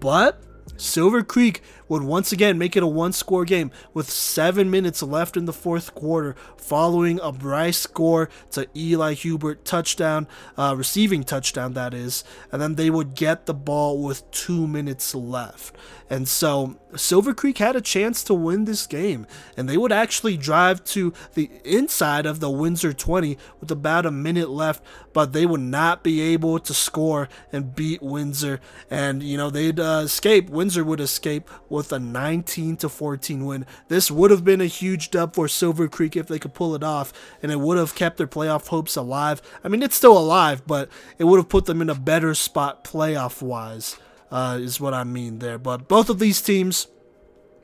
But 0.00 0.42
Silver 0.76 1.22
Creek 1.22 1.62
would 1.88 2.02
once 2.02 2.32
again 2.32 2.58
make 2.58 2.76
it 2.76 2.82
a 2.82 2.86
one 2.86 3.12
score 3.12 3.44
game 3.44 3.70
with 3.94 4.10
seven 4.10 4.70
minutes 4.70 5.02
left 5.02 5.36
in 5.36 5.44
the 5.44 5.52
fourth 5.52 5.94
quarter, 5.94 6.34
following 6.56 7.20
a 7.20 7.32
Bryce 7.32 7.78
score 7.78 8.28
to 8.50 8.66
Eli 8.76 9.14
Hubert 9.14 9.64
touchdown, 9.64 10.26
uh, 10.56 10.74
receiving 10.76 11.22
touchdown, 11.22 11.74
that 11.74 11.94
is, 11.94 12.24
and 12.50 12.60
then 12.60 12.74
they 12.74 12.90
would 12.90 13.14
get 13.14 13.46
the 13.46 13.54
ball 13.54 14.02
with 14.02 14.28
two 14.30 14.66
minutes 14.66 15.14
left. 15.14 15.74
And 16.08 16.28
so 16.28 16.76
Silver 16.94 17.34
Creek 17.34 17.58
had 17.58 17.74
a 17.74 17.80
chance 17.80 18.22
to 18.24 18.34
win 18.34 18.64
this 18.64 18.86
game, 18.86 19.26
and 19.56 19.68
they 19.68 19.76
would 19.76 19.92
actually 19.92 20.36
drive 20.36 20.84
to 20.84 21.12
the 21.34 21.50
inside 21.64 22.26
of 22.26 22.40
the 22.40 22.50
Windsor 22.50 22.92
20 22.92 23.36
with 23.60 23.70
about 23.70 24.06
a 24.06 24.10
minute 24.10 24.48
left, 24.48 24.82
but 25.12 25.32
they 25.32 25.46
would 25.46 25.60
not 25.60 26.04
be 26.04 26.20
able 26.20 26.58
to 26.60 26.72
score 26.72 27.28
and 27.52 27.74
beat 27.74 28.02
Windsor. 28.02 28.60
And, 28.88 29.22
you 29.22 29.36
know, 29.36 29.50
they'd 29.50 29.80
uh, 29.80 30.02
escape. 30.04 30.48
Windsor 30.48 30.84
would 30.84 31.00
escape 31.00 31.50
with 31.76 31.92
a 31.92 31.98
19 31.98 32.76
to 32.78 32.88
14 32.88 33.44
win. 33.44 33.66
This 33.88 34.10
would 34.10 34.30
have 34.30 34.44
been 34.44 34.60
a 34.60 34.66
huge 34.66 35.10
dub 35.10 35.34
for 35.34 35.46
Silver 35.46 35.86
Creek 35.86 36.16
if 36.16 36.26
they 36.26 36.38
could 36.38 36.54
pull 36.54 36.74
it 36.74 36.82
off, 36.82 37.12
and 37.42 37.52
it 37.52 37.60
would 37.60 37.78
have 37.78 37.94
kept 37.94 38.16
their 38.16 38.26
playoff 38.26 38.68
hopes 38.68 38.96
alive. 38.96 39.40
I 39.62 39.68
mean, 39.68 39.82
it's 39.82 39.94
still 39.94 40.18
alive, 40.18 40.66
but 40.66 40.88
it 41.18 41.24
would 41.24 41.36
have 41.36 41.48
put 41.48 41.66
them 41.66 41.80
in 41.80 41.90
a 41.90 41.94
better 41.94 42.34
spot 42.34 42.82
playoff 42.82 43.42
wise, 43.42 43.96
uh, 44.30 44.58
is 44.60 44.80
what 44.80 44.94
I 44.94 45.04
mean 45.04 45.38
there. 45.38 45.58
But 45.58 45.86
both 45.86 46.08
of 46.08 46.18
these 46.18 46.42
teams 46.42 46.88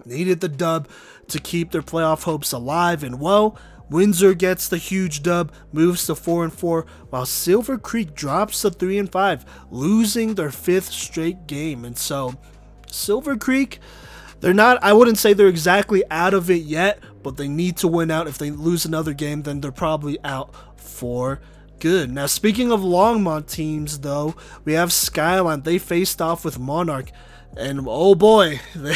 needed 0.04 0.40
the 0.40 0.48
dub 0.48 0.88
to 1.28 1.40
keep 1.40 1.70
their 1.70 1.82
playoff 1.82 2.24
hopes 2.24 2.52
alive, 2.52 3.02
and 3.02 3.18
well, 3.18 3.58
Windsor 3.92 4.32
gets 4.34 4.68
the 4.68 4.78
huge 4.78 5.22
dub, 5.22 5.52
moves 5.70 6.06
to 6.06 6.14
4 6.14 6.44
and 6.44 6.52
4, 6.52 6.86
while 7.10 7.26
Silver 7.26 7.76
Creek 7.76 8.14
drops 8.14 8.62
to 8.62 8.70
3 8.70 8.98
and 8.98 9.12
5, 9.12 9.44
losing 9.70 10.34
their 10.34 10.50
fifth 10.50 10.90
straight 10.90 11.46
game. 11.46 11.84
And 11.84 11.98
so, 11.98 12.34
Silver 12.90 13.36
Creek, 13.36 13.80
they're 14.42 14.52
not, 14.52 14.82
I 14.82 14.92
wouldn't 14.92 15.18
say 15.18 15.32
they're 15.32 15.46
exactly 15.46 16.02
out 16.10 16.34
of 16.34 16.50
it 16.50 16.62
yet, 16.62 16.98
but 17.22 17.36
they 17.36 17.46
need 17.46 17.76
to 17.78 17.88
win 17.88 18.10
out. 18.10 18.26
If 18.26 18.38
they 18.38 18.50
lose 18.50 18.84
another 18.84 19.14
game, 19.14 19.42
then 19.42 19.60
they're 19.60 19.70
probably 19.70 20.18
out 20.24 20.52
for 20.76 21.40
good. 21.78 22.10
Now, 22.10 22.26
speaking 22.26 22.72
of 22.72 22.80
Longmont 22.80 23.48
teams, 23.48 24.00
though, 24.00 24.34
we 24.64 24.72
have 24.72 24.92
Skyline. 24.92 25.62
They 25.62 25.78
faced 25.78 26.20
off 26.20 26.44
with 26.44 26.58
Monarch. 26.58 27.12
And 27.56 27.86
oh 27.86 28.16
boy, 28.16 28.60
they, 28.74 28.94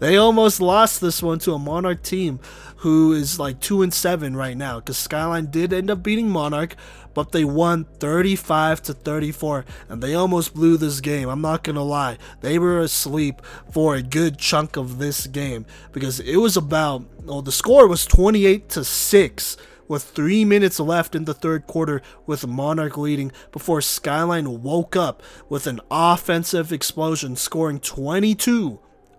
they 0.00 0.16
almost 0.16 0.60
lost 0.60 1.00
this 1.00 1.22
one 1.22 1.38
to 1.40 1.52
a 1.52 1.58
Monarch 1.58 2.02
team 2.02 2.40
who 2.78 3.12
is 3.12 3.38
like 3.38 3.60
2 3.60 3.82
and 3.82 3.94
7 3.94 4.34
right 4.34 4.56
now 4.56 4.80
because 4.80 4.98
Skyline 4.98 5.52
did 5.52 5.72
end 5.72 5.90
up 5.90 6.02
beating 6.02 6.30
Monarch, 6.30 6.74
but 7.18 7.32
they 7.32 7.44
won 7.44 7.82
35 7.98 8.80
to 8.80 8.94
34 8.94 9.64
and 9.88 10.00
they 10.00 10.14
almost 10.14 10.54
blew 10.54 10.76
this 10.76 11.00
game. 11.00 11.28
I'm 11.28 11.40
not 11.40 11.64
going 11.64 11.74
to 11.74 11.82
lie. 11.82 12.16
They 12.42 12.60
were 12.60 12.78
asleep 12.78 13.42
for 13.72 13.96
a 13.96 14.02
good 14.02 14.38
chunk 14.38 14.76
of 14.76 14.98
this 14.98 15.26
game 15.26 15.66
because 15.90 16.20
it 16.20 16.36
was 16.36 16.56
about 16.56 17.02
well 17.24 17.42
the 17.42 17.50
score 17.50 17.88
was 17.88 18.06
28 18.06 18.68
to 18.68 18.84
6 18.84 19.56
with 19.88 20.04
three 20.04 20.44
minutes 20.44 20.78
left 20.78 21.16
in 21.16 21.24
the 21.24 21.34
third 21.34 21.66
quarter 21.66 22.02
with 22.24 22.46
Monarch 22.46 22.96
leading 22.96 23.32
before 23.50 23.80
Skyline 23.80 24.62
woke 24.62 24.94
up 24.94 25.20
with 25.48 25.66
an 25.66 25.80
offensive 25.90 26.72
explosion, 26.72 27.34
scoring 27.34 27.80
22 27.80 28.78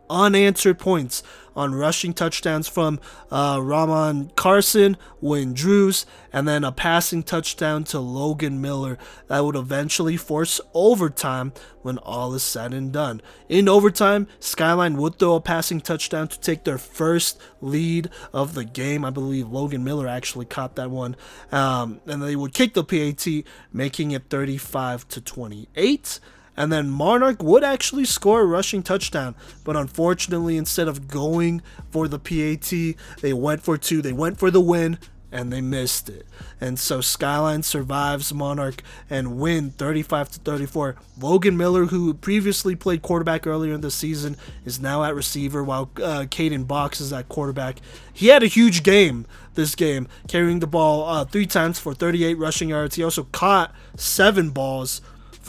unanswered 0.09 0.79
points 0.79 1.23
on 1.55 1.75
rushing 1.75 2.13
touchdowns 2.13 2.69
from 2.69 2.99
uh, 3.31 3.59
Rahman 3.61 4.31
Carson, 4.35 4.95
Wayne 5.19 5.53
Drews, 5.53 6.05
and 6.31 6.47
then 6.47 6.63
a 6.63 6.71
passing 6.71 7.21
touchdown 7.21 7.83
to 7.85 7.99
Logan 7.99 8.61
Miller 8.61 8.97
that 9.27 9.43
would 9.43 9.57
eventually 9.57 10.15
force 10.15 10.61
overtime 10.73 11.51
when 11.81 11.97
all 11.97 12.33
is 12.33 12.43
said 12.43 12.73
and 12.73 12.93
done. 12.93 13.21
In 13.49 13.67
overtime, 13.67 14.27
Skyline 14.39 14.95
would 14.97 15.19
throw 15.19 15.35
a 15.35 15.41
passing 15.41 15.81
touchdown 15.81 16.29
to 16.29 16.39
take 16.39 16.63
their 16.63 16.77
first 16.77 17.41
lead 17.59 18.09
of 18.31 18.53
the 18.53 18.65
game. 18.65 19.03
I 19.03 19.09
believe 19.09 19.49
Logan 19.49 19.83
Miller 19.83 20.07
actually 20.07 20.45
caught 20.45 20.75
that 20.75 20.89
one. 20.89 21.15
Um, 21.51 21.99
and 22.05 22.21
they 22.21 22.35
would 22.37 22.53
kick 22.53 22.73
the 22.73 22.83
PAT, 22.83 23.43
making 23.73 24.11
it 24.11 24.29
35 24.29 25.07
to 25.09 25.21
28. 25.21 26.19
And 26.59 26.73
then 26.73 26.89
Monarch 26.89 27.41
would 27.41 27.63
actually 27.63 28.03
score 28.03 28.41
a 28.41 28.45
rushing 28.45 28.83
touchdown, 28.83 29.33
but 29.63 29.77
unfortunately, 29.77 30.57
instead 30.57 30.89
of 30.89 31.07
going 31.07 31.61
for 31.89 32.09
the 32.09 32.19
PAT, 32.19 32.69
they 33.21 33.31
went 33.31 33.61
for 33.61 33.77
two. 33.77 34.01
They 34.01 34.11
went 34.11 34.37
for 34.37 34.51
the 34.51 34.59
win 34.59 34.99
and 35.31 35.53
they 35.53 35.61
missed 35.61 36.09
it. 36.09 36.25
And 36.59 36.77
so 36.77 36.99
Skyline 36.99 37.63
survives 37.63 38.33
Monarch 38.33 38.83
and 39.09 39.39
win 39.39 39.69
35 39.69 40.31
to 40.31 40.39
34. 40.39 40.97
Logan 41.21 41.55
Miller, 41.55 41.85
who 41.85 42.13
previously 42.13 42.75
played 42.75 43.03
quarterback 43.03 43.47
earlier 43.47 43.73
in 43.73 43.79
the 43.79 43.89
season, 43.91 44.35
is 44.65 44.81
now 44.81 45.05
at 45.05 45.15
receiver 45.15 45.63
while 45.63 45.89
uh, 45.95 46.25
Caden 46.27 46.67
Box 46.67 46.99
is 46.99 47.13
at 47.13 47.29
quarterback. 47.29 47.79
He 48.11 48.27
had 48.27 48.43
a 48.43 48.47
huge 48.47 48.83
game 48.83 49.25
this 49.55 49.75
game, 49.75 50.09
carrying 50.27 50.59
the 50.59 50.67
ball 50.67 51.07
uh, 51.07 51.23
three 51.23 51.45
times 51.45 51.79
for 51.79 51.93
38 51.93 52.33
rushing 52.37 52.67
yards. 52.67 52.95
He 52.95 53.03
also 53.03 53.23
caught 53.31 53.73
seven 53.95 54.49
balls 54.49 54.99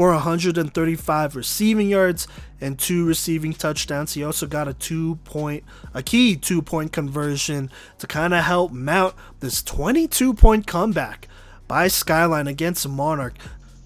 for 0.00 0.12
135 0.12 1.36
receiving 1.36 1.90
yards 1.90 2.26
and 2.58 2.78
two 2.78 3.04
receiving 3.04 3.52
touchdowns. 3.52 4.14
He 4.14 4.24
also 4.24 4.46
got 4.46 4.66
a 4.66 4.72
two 4.72 5.16
point, 5.24 5.62
a 5.92 6.02
key 6.02 6.36
two 6.36 6.62
point 6.62 6.90
conversion 6.90 7.70
to 7.98 8.06
kind 8.06 8.32
of 8.32 8.42
help 8.44 8.72
mount 8.72 9.14
this 9.40 9.62
22 9.62 10.32
point 10.32 10.66
comeback 10.66 11.28
by 11.68 11.86
Skyline 11.88 12.46
against 12.46 12.88
Monarch, 12.88 13.34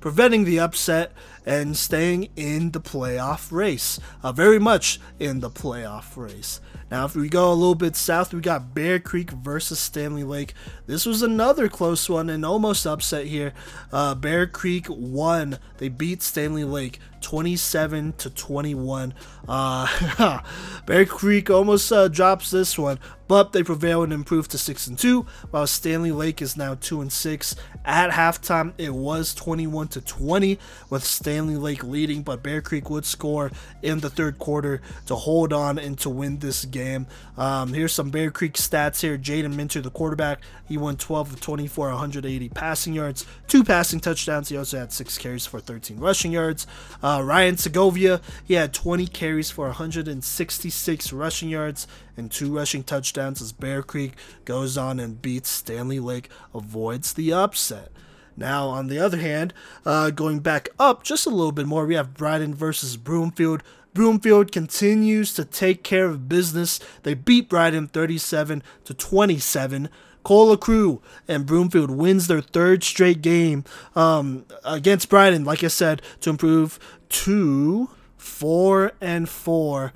preventing 0.00 0.44
the 0.44 0.60
upset 0.60 1.10
and 1.46 1.76
staying 1.76 2.28
in 2.36 2.70
the 2.70 2.80
playoff 2.80 3.52
race. 3.52 4.00
Uh, 4.22 4.32
very 4.32 4.58
much 4.58 5.00
in 5.18 5.40
the 5.40 5.50
playoff 5.50 6.16
race. 6.16 6.60
Now, 6.90 7.06
if 7.06 7.16
we 7.16 7.28
go 7.28 7.50
a 7.50 7.54
little 7.54 7.74
bit 7.74 7.96
south, 7.96 8.32
we 8.32 8.40
got 8.40 8.74
Bear 8.74 9.00
Creek 9.00 9.30
versus 9.30 9.78
Stanley 9.78 10.22
Lake. 10.22 10.54
This 10.86 11.06
was 11.06 11.22
another 11.22 11.68
close 11.68 12.08
one 12.08 12.30
and 12.30 12.44
almost 12.44 12.86
upset 12.86 13.26
here. 13.26 13.52
Uh, 13.92 14.14
Bear 14.14 14.46
Creek 14.46 14.86
won. 14.88 15.58
They 15.78 15.88
beat 15.88 16.22
Stanley 16.22 16.64
Lake 16.64 17.00
27 17.20 18.12
to 18.18 18.30
21. 18.30 19.14
Uh, 19.48 20.40
Bear 20.86 21.06
Creek 21.06 21.50
almost 21.50 21.90
uh, 21.90 22.06
drops 22.06 22.50
this 22.50 22.78
one, 22.78 22.98
but 23.26 23.52
they 23.52 23.62
prevail 23.62 24.02
and 24.02 24.12
improve 24.12 24.46
to 24.48 24.58
6 24.58 24.86
and 24.86 24.98
2, 24.98 25.22
while 25.50 25.66
Stanley 25.66 26.12
Lake 26.12 26.42
is 26.42 26.56
now 26.56 26.74
2 26.74 27.00
and 27.00 27.10
6. 27.10 27.56
At 27.84 28.10
halftime, 28.10 28.74
it 28.76 28.94
was 28.94 29.34
21 29.34 29.88
to 29.88 30.00
20 30.02 30.58
with 30.90 31.02
Stanley 31.02 31.33
Lake 31.40 31.84
leading, 31.84 32.22
but 32.22 32.42
Bear 32.42 32.60
Creek 32.60 32.90
would 32.90 33.04
score 33.04 33.50
in 33.82 34.00
the 34.00 34.10
third 34.10 34.38
quarter 34.38 34.80
to 35.06 35.14
hold 35.14 35.52
on 35.52 35.78
and 35.78 35.98
to 35.98 36.10
win 36.10 36.38
this 36.38 36.64
game. 36.64 37.06
Um, 37.36 37.72
here's 37.72 37.92
some 37.92 38.10
Bear 38.10 38.30
Creek 38.30 38.54
stats 38.54 39.00
here. 39.00 39.18
Jaden 39.18 39.54
Minter, 39.54 39.80
the 39.80 39.90
quarterback, 39.90 40.42
he 40.66 40.78
won 40.78 40.96
12 40.96 41.34
of 41.34 41.40
24, 41.40 41.88
180 41.88 42.48
passing 42.50 42.94
yards, 42.94 43.26
two 43.48 43.64
passing 43.64 44.00
touchdowns. 44.00 44.48
He 44.48 44.56
also 44.56 44.78
had 44.78 44.92
six 44.92 45.18
carries 45.18 45.46
for 45.46 45.60
13 45.60 45.98
rushing 45.98 46.32
yards. 46.32 46.66
Uh, 47.02 47.22
Ryan 47.24 47.56
Segovia, 47.56 48.20
he 48.44 48.54
had 48.54 48.72
20 48.72 49.06
carries 49.06 49.50
for 49.50 49.66
166 49.66 51.12
rushing 51.12 51.48
yards 51.48 51.86
and 52.16 52.30
two 52.30 52.54
rushing 52.54 52.82
touchdowns 52.82 53.42
as 53.42 53.52
Bear 53.52 53.82
Creek 53.82 54.12
goes 54.44 54.78
on 54.78 55.00
and 55.00 55.20
beats 55.20 55.50
Stanley 55.50 56.00
Lake, 56.00 56.30
avoids 56.54 57.12
the 57.12 57.32
upset. 57.32 57.90
Now, 58.36 58.68
on 58.68 58.88
the 58.88 58.98
other 58.98 59.18
hand, 59.18 59.54
uh, 59.84 60.10
going 60.10 60.40
back 60.40 60.68
up 60.78 61.04
just 61.04 61.26
a 61.26 61.30
little 61.30 61.52
bit 61.52 61.66
more, 61.66 61.86
we 61.86 61.94
have 61.94 62.14
Brighton 62.14 62.54
versus 62.54 62.96
Broomfield. 62.96 63.62
Broomfield 63.92 64.50
continues 64.50 65.32
to 65.34 65.44
take 65.44 65.84
care 65.84 66.06
of 66.06 66.28
business. 66.28 66.80
They 67.04 67.14
beat 67.14 67.48
Brighton 67.48 67.86
37 67.86 68.62
to 68.84 68.94
27. 68.94 69.88
Cola 70.24 70.56
Crew 70.56 71.00
and 71.28 71.46
Broomfield 71.46 71.90
wins 71.90 72.26
their 72.26 72.40
third 72.40 72.82
straight 72.82 73.22
game 73.22 73.62
um, 73.94 74.46
against 74.64 75.08
Brighton, 75.10 75.44
like 75.44 75.62
I 75.62 75.68
said, 75.68 76.02
to 76.22 76.30
improve 76.30 76.78
to 77.10 77.90
four 78.16 78.92
and 79.00 79.28
four 79.28 79.92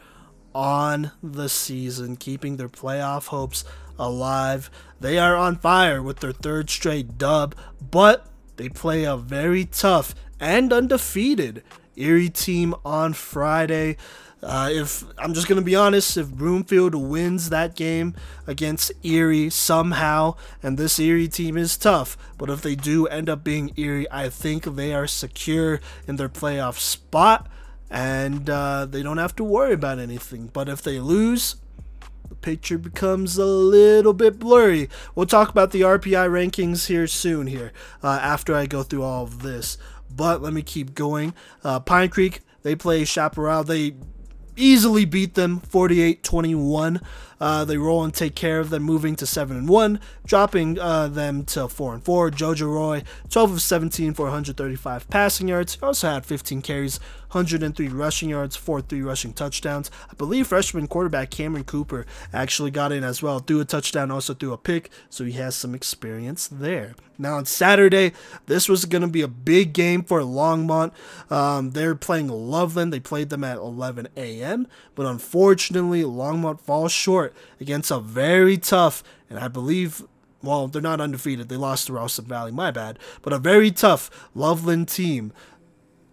on 0.54 1.12
the 1.22 1.48
season, 1.48 2.16
keeping 2.16 2.56
their 2.56 2.68
playoff 2.68 3.28
hopes 3.28 3.64
alive. 3.98 4.70
They 5.00 5.18
are 5.18 5.36
on 5.36 5.56
fire 5.56 6.02
with 6.02 6.20
their 6.20 6.32
third 6.32 6.70
straight 6.70 7.18
dub, 7.18 7.54
but 7.90 8.26
they 8.56 8.68
play 8.68 9.04
a 9.04 9.16
very 9.16 9.64
tough 9.64 10.14
and 10.40 10.72
undefeated 10.72 11.62
Erie 11.96 12.30
team 12.30 12.74
on 12.84 13.12
Friday. 13.12 13.96
Uh, 14.40 14.68
if 14.72 15.04
I'm 15.18 15.34
just 15.34 15.48
gonna 15.48 15.62
be 15.62 15.74
honest, 15.74 16.16
if 16.16 16.28
Broomfield 16.28 16.94
wins 16.94 17.50
that 17.50 17.74
game 17.74 18.14
against 18.46 18.92
Erie 19.02 19.50
somehow, 19.50 20.36
and 20.62 20.78
this 20.78 20.98
Erie 21.00 21.28
team 21.28 21.56
is 21.56 21.76
tough, 21.76 22.16
but 22.36 22.48
if 22.48 22.62
they 22.62 22.76
do 22.76 23.06
end 23.06 23.28
up 23.28 23.42
being 23.42 23.72
Erie, 23.76 24.06
I 24.10 24.28
think 24.28 24.64
they 24.64 24.94
are 24.94 25.08
secure 25.08 25.80
in 26.06 26.16
their 26.16 26.28
playoff 26.28 26.78
spot 26.78 27.48
and 27.90 28.48
uh, 28.50 28.86
they 28.86 29.02
don't 29.02 29.18
have 29.18 29.34
to 29.36 29.44
worry 29.44 29.72
about 29.72 29.98
anything. 29.98 30.50
But 30.52 30.68
if 30.68 30.82
they 30.82 31.00
lose, 31.00 31.56
the 32.28 32.34
picture 32.34 32.78
becomes 32.78 33.38
a 33.38 33.44
little 33.44 34.12
bit 34.12 34.38
blurry. 34.38 34.88
We'll 35.14 35.26
talk 35.26 35.48
about 35.48 35.70
the 35.70 35.82
RPI 35.82 36.28
rankings 36.28 36.86
here 36.86 37.06
soon. 37.06 37.46
Here 37.46 37.72
uh, 38.02 38.18
after 38.22 38.54
I 38.54 38.66
go 38.66 38.82
through 38.82 39.02
all 39.02 39.24
of 39.24 39.42
this, 39.42 39.78
but 40.14 40.42
let 40.42 40.52
me 40.52 40.62
keep 40.62 40.94
going. 40.94 41.34
Uh, 41.64 41.80
Pine 41.80 42.08
Creek 42.08 42.40
they 42.62 42.74
play 42.74 43.04
Chaparral. 43.04 43.64
They 43.64 43.94
easily 44.56 45.04
beat 45.04 45.34
them 45.34 45.60
48-21. 45.60 47.02
Uh, 47.40 47.64
they 47.64 47.76
roll 47.76 48.04
and 48.04 48.14
take 48.14 48.34
care 48.34 48.60
of 48.60 48.70
them, 48.70 48.82
moving 48.82 49.14
to 49.16 49.26
seven 49.26 49.56
and 49.56 49.68
one, 49.68 50.00
dropping 50.26 50.78
uh, 50.78 51.08
them 51.08 51.44
to 51.44 51.68
four 51.68 51.94
and 51.94 52.04
four. 52.04 52.30
Jojo 52.30 52.72
Roy, 52.72 53.02
12 53.30 53.52
of 53.52 53.62
17 53.62 54.14
for 54.14 54.24
135 54.24 55.08
passing 55.08 55.48
yards. 55.48 55.74
He 55.74 55.80
also 55.80 56.08
had 56.08 56.26
15 56.26 56.62
carries, 56.62 56.98
103 57.30 57.88
rushing 57.88 58.30
yards, 58.30 58.56
4 58.56 58.80
3 58.80 59.02
rushing 59.02 59.32
touchdowns. 59.32 59.90
I 60.10 60.14
believe 60.14 60.46
freshman 60.46 60.88
quarterback 60.88 61.30
Cameron 61.30 61.64
Cooper 61.64 62.06
actually 62.32 62.70
got 62.70 62.92
in 62.92 63.04
as 63.04 63.22
well, 63.22 63.38
threw 63.38 63.60
a 63.60 63.64
touchdown, 63.64 64.10
also 64.10 64.34
threw 64.34 64.52
a 64.52 64.58
pick, 64.58 64.90
so 65.10 65.24
he 65.24 65.32
has 65.32 65.54
some 65.54 65.74
experience 65.74 66.48
there. 66.48 66.94
Now 67.18 67.36
on 67.36 67.46
Saturday, 67.46 68.12
this 68.46 68.68
was 68.68 68.84
going 68.84 69.02
to 69.02 69.08
be 69.08 69.22
a 69.22 69.28
big 69.28 69.72
game 69.72 70.04
for 70.04 70.20
Longmont. 70.20 70.92
Um, 71.30 71.72
they're 71.72 71.96
playing 71.96 72.28
Loveland. 72.28 72.92
They 72.92 73.00
played 73.00 73.28
them 73.28 73.42
at 73.42 73.58
11 73.58 74.08
a.m., 74.16 74.68
but 74.94 75.04
unfortunately, 75.04 76.02
Longmont 76.02 76.60
falls 76.60 76.92
short 76.92 77.27
against 77.60 77.90
a 77.90 78.00
very 78.00 78.56
tough, 78.56 79.02
and 79.28 79.38
I 79.38 79.48
believe 79.48 80.02
well, 80.40 80.68
they're 80.68 80.80
not 80.80 81.00
undefeated. 81.00 81.48
They 81.48 81.56
lost 81.56 81.88
to 81.88 81.94
Ralston 81.94 82.26
Valley, 82.26 82.52
my 82.52 82.70
bad. 82.70 83.00
But 83.22 83.32
a 83.32 83.38
very 83.38 83.72
tough 83.72 84.28
Loveland 84.36 84.88
team 84.88 85.32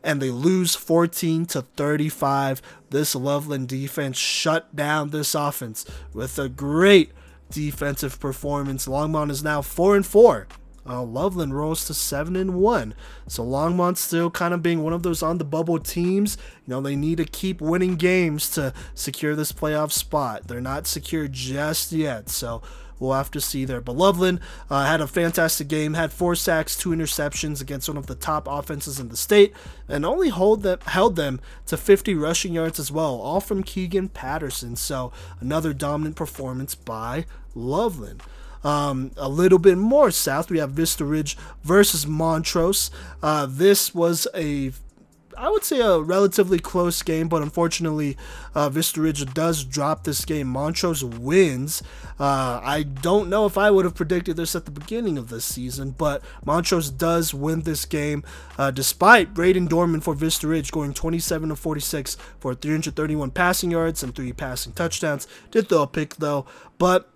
and 0.06 0.22
they 0.22 0.30
lose 0.30 0.76
14 0.76 1.48
to 1.48 1.64
35. 1.64 2.62
This 2.92 3.16
Loveland 3.16 3.68
defense 3.68 4.18
shut 4.18 4.74
down 4.76 5.10
this 5.10 5.34
offense 5.34 5.84
with 6.14 6.38
a 6.38 6.48
great 6.48 7.12
defensive 7.50 8.20
performance. 8.20 8.88
Longmont 8.88 9.32
is 9.32 9.44
now 9.44 9.62
4 9.62 9.96
and 9.96 10.06
4. 10.06 10.48
Uh, 10.88 11.02
Loveland 11.02 11.58
rolls 11.58 11.86
to 11.86 11.94
seven 11.94 12.36
and 12.36 12.56
one, 12.56 12.94
so 13.28 13.44
Longmont 13.44 13.98
still 13.98 14.30
kind 14.30 14.54
of 14.54 14.62
being 14.62 14.84
one 14.84 14.94
of 14.94 15.04
those 15.04 15.24
on 15.24 15.38
the 15.40 15.44
bubble 15.44 15.80
teams. 15.80 16.38
You 16.66 16.72
know 16.72 16.82
they 16.82 16.96
need 16.96 17.18
to 17.18 17.26
keep 17.26 17.60
winning 17.60 17.96
games 17.96 18.50
to 18.52 18.74
secure 18.94 19.36
this 19.36 19.52
playoff 19.52 19.92
spot. 19.92 20.48
They're 20.48 20.62
not 20.62 20.86
secure 20.86 21.28
just 21.28 21.92
yet, 21.92 22.30
so 22.30 22.62
We'll 23.00 23.14
have 23.14 23.32
to 23.32 23.42
see 23.42 23.66
there. 23.66 23.82
But 23.82 23.98
Loveland 23.98 24.40
uh, 24.70 24.86
had 24.86 25.02
a 25.02 25.08
fantastic 25.08 25.68
game, 25.68 25.94
had 25.94 26.14
four 26.14 26.36
sacks, 26.36 26.78
two 26.78 26.90
interceptions 26.90 27.62
against 27.62 27.90
one 27.90 27.98
of 27.98 28.08
the 28.08 28.16
top 28.16 28.48
offenses 28.50 29.00
in 29.00 29.10
the 29.10 29.18
state, 29.18 29.54
and 29.88 30.06
only 30.06 30.30
hold 30.30 30.64
them, 30.64 30.80
held 30.86 31.16
them 31.16 31.40
to 31.68 31.78
50 31.78 32.16
rushing 32.16 32.54
yards 32.54 32.80
as 32.80 32.92
well, 32.92 33.20
all 33.20 33.42
from 33.42 33.64
Keegan 33.64 34.10
Patterson. 34.10 34.76
So 34.76 35.12
another 35.40 35.74
dominant 35.74 36.16
performance 36.16 36.76
by 36.76 37.26
Loveland. 37.54 38.22
Um, 38.66 39.12
a 39.16 39.30
little 39.30 39.60
bit 39.60 39.78
more 39.78 40.12
south, 40.12 40.50
we 40.50 40.58
have 40.58 40.72
Vista 40.72 41.06
Ridge 41.06 41.38
versus 41.64 42.06
Montrose. 42.06 42.92
Uh, 43.24 43.46
this 43.46 43.96
was 43.96 44.28
a 44.36 44.72
I 45.38 45.50
would 45.50 45.64
say 45.64 45.82
a 45.82 46.00
relatively 46.00 46.60
close 46.60 47.02
game, 47.02 47.28
but 47.28 47.42
unfortunately, 47.42 48.18
uh, 48.54 48.70
Vista 48.70 49.02
Ridge 49.02 49.26
does 49.34 49.64
drop 49.64 50.04
this 50.04 50.24
game. 50.24 50.48
Montrose 50.48 51.04
wins. 51.04 51.84
Uh, 52.20 52.62
I 52.64 52.84
don't 52.84 53.30
know 53.30 53.46
if 53.46 53.58
I 53.58 53.70
would 53.70 53.86
have 53.86 53.96
predicted 53.96 54.38
this 54.38 54.56
at 54.56 54.66
the 54.66 54.72
beginning 54.72 55.18
of 55.18 55.30
this 55.30 55.46
season, 55.46 55.92
but 55.92 56.24
Montrose 56.46 56.90
does 56.90 57.34
win 57.34 57.62
this 57.62 57.86
game, 57.86 58.24
uh, 58.58 58.72
despite 58.72 59.34
Braden 59.34 59.68
Dorman 59.68 60.02
for 60.02 60.14
Vista 60.14 60.48
Ridge 60.48 60.72
going 60.72 60.94
27 60.94 61.50
to 61.50 61.56
46 61.56 62.16
for 62.40 62.56
331 62.56 63.32
passing 63.32 63.72
yards 63.72 64.04
and 64.04 64.16
three 64.16 64.34
passing 64.34 64.74
touchdowns. 64.74 65.28
Did 65.52 65.68
throw 65.68 65.84
a 65.84 65.88
pick 65.88 66.16
though, 66.16 66.46
but 66.78 67.10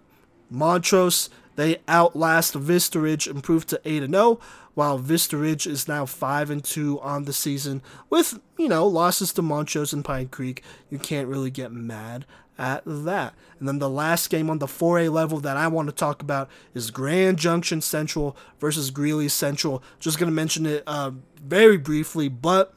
Montrose 0.49 1.29
they 1.59 1.81
outlast 1.89 2.53
Vista 2.53 3.01
Ridge, 3.01 3.27
improved 3.27 3.67
to 3.67 3.81
8 3.83 4.09
0 4.09 4.39
while 4.75 4.97
Vistaridge 4.97 5.67
is 5.67 5.89
now 5.89 6.05
5 6.05 6.49
and 6.49 6.63
2 6.63 7.01
on 7.01 7.25
the 7.25 7.33
season 7.33 7.81
with, 8.09 8.39
you 8.57 8.69
know, 8.69 8.87
losses 8.87 9.33
to 9.33 9.41
Montrose 9.41 9.91
and 9.91 10.05
Pine 10.05 10.29
Creek. 10.29 10.63
You 10.89 10.99
can't 10.99 11.27
really 11.27 11.51
get 11.51 11.73
mad 11.73 12.25
at 12.57 12.83
that. 12.85 13.33
And 13.59 13.67
then 13.67 13.79
the 13.79 13.89
last 13.89 14.29
game 14.29 14.49
on 14.49 14.59
the 14.59 14.67
4A 14.67 15.11
level 15.11 15.41
that 15.41 15.57
I 15.57 15.67
want 15.67 15.89
to 15.89 15.93
talk 15.93 16.21
about 16.21 16.49
is 16.73 16.91
Grand 16.91 17.37
Junction 17.37 17.81
Central 17.81 18.37
versus 18.61 18.89
Greeley 18.89 19.27
Central. 19.27 19.83
Just 19.99 20.17
going 20.17 20.29
to 20.29 20.33
mention 20.33 20.65
it 20.65 20.83
uh, 20.87 21.11
very 21.43 21.77
briefly, 21.77 22.29
but 22.29 22.73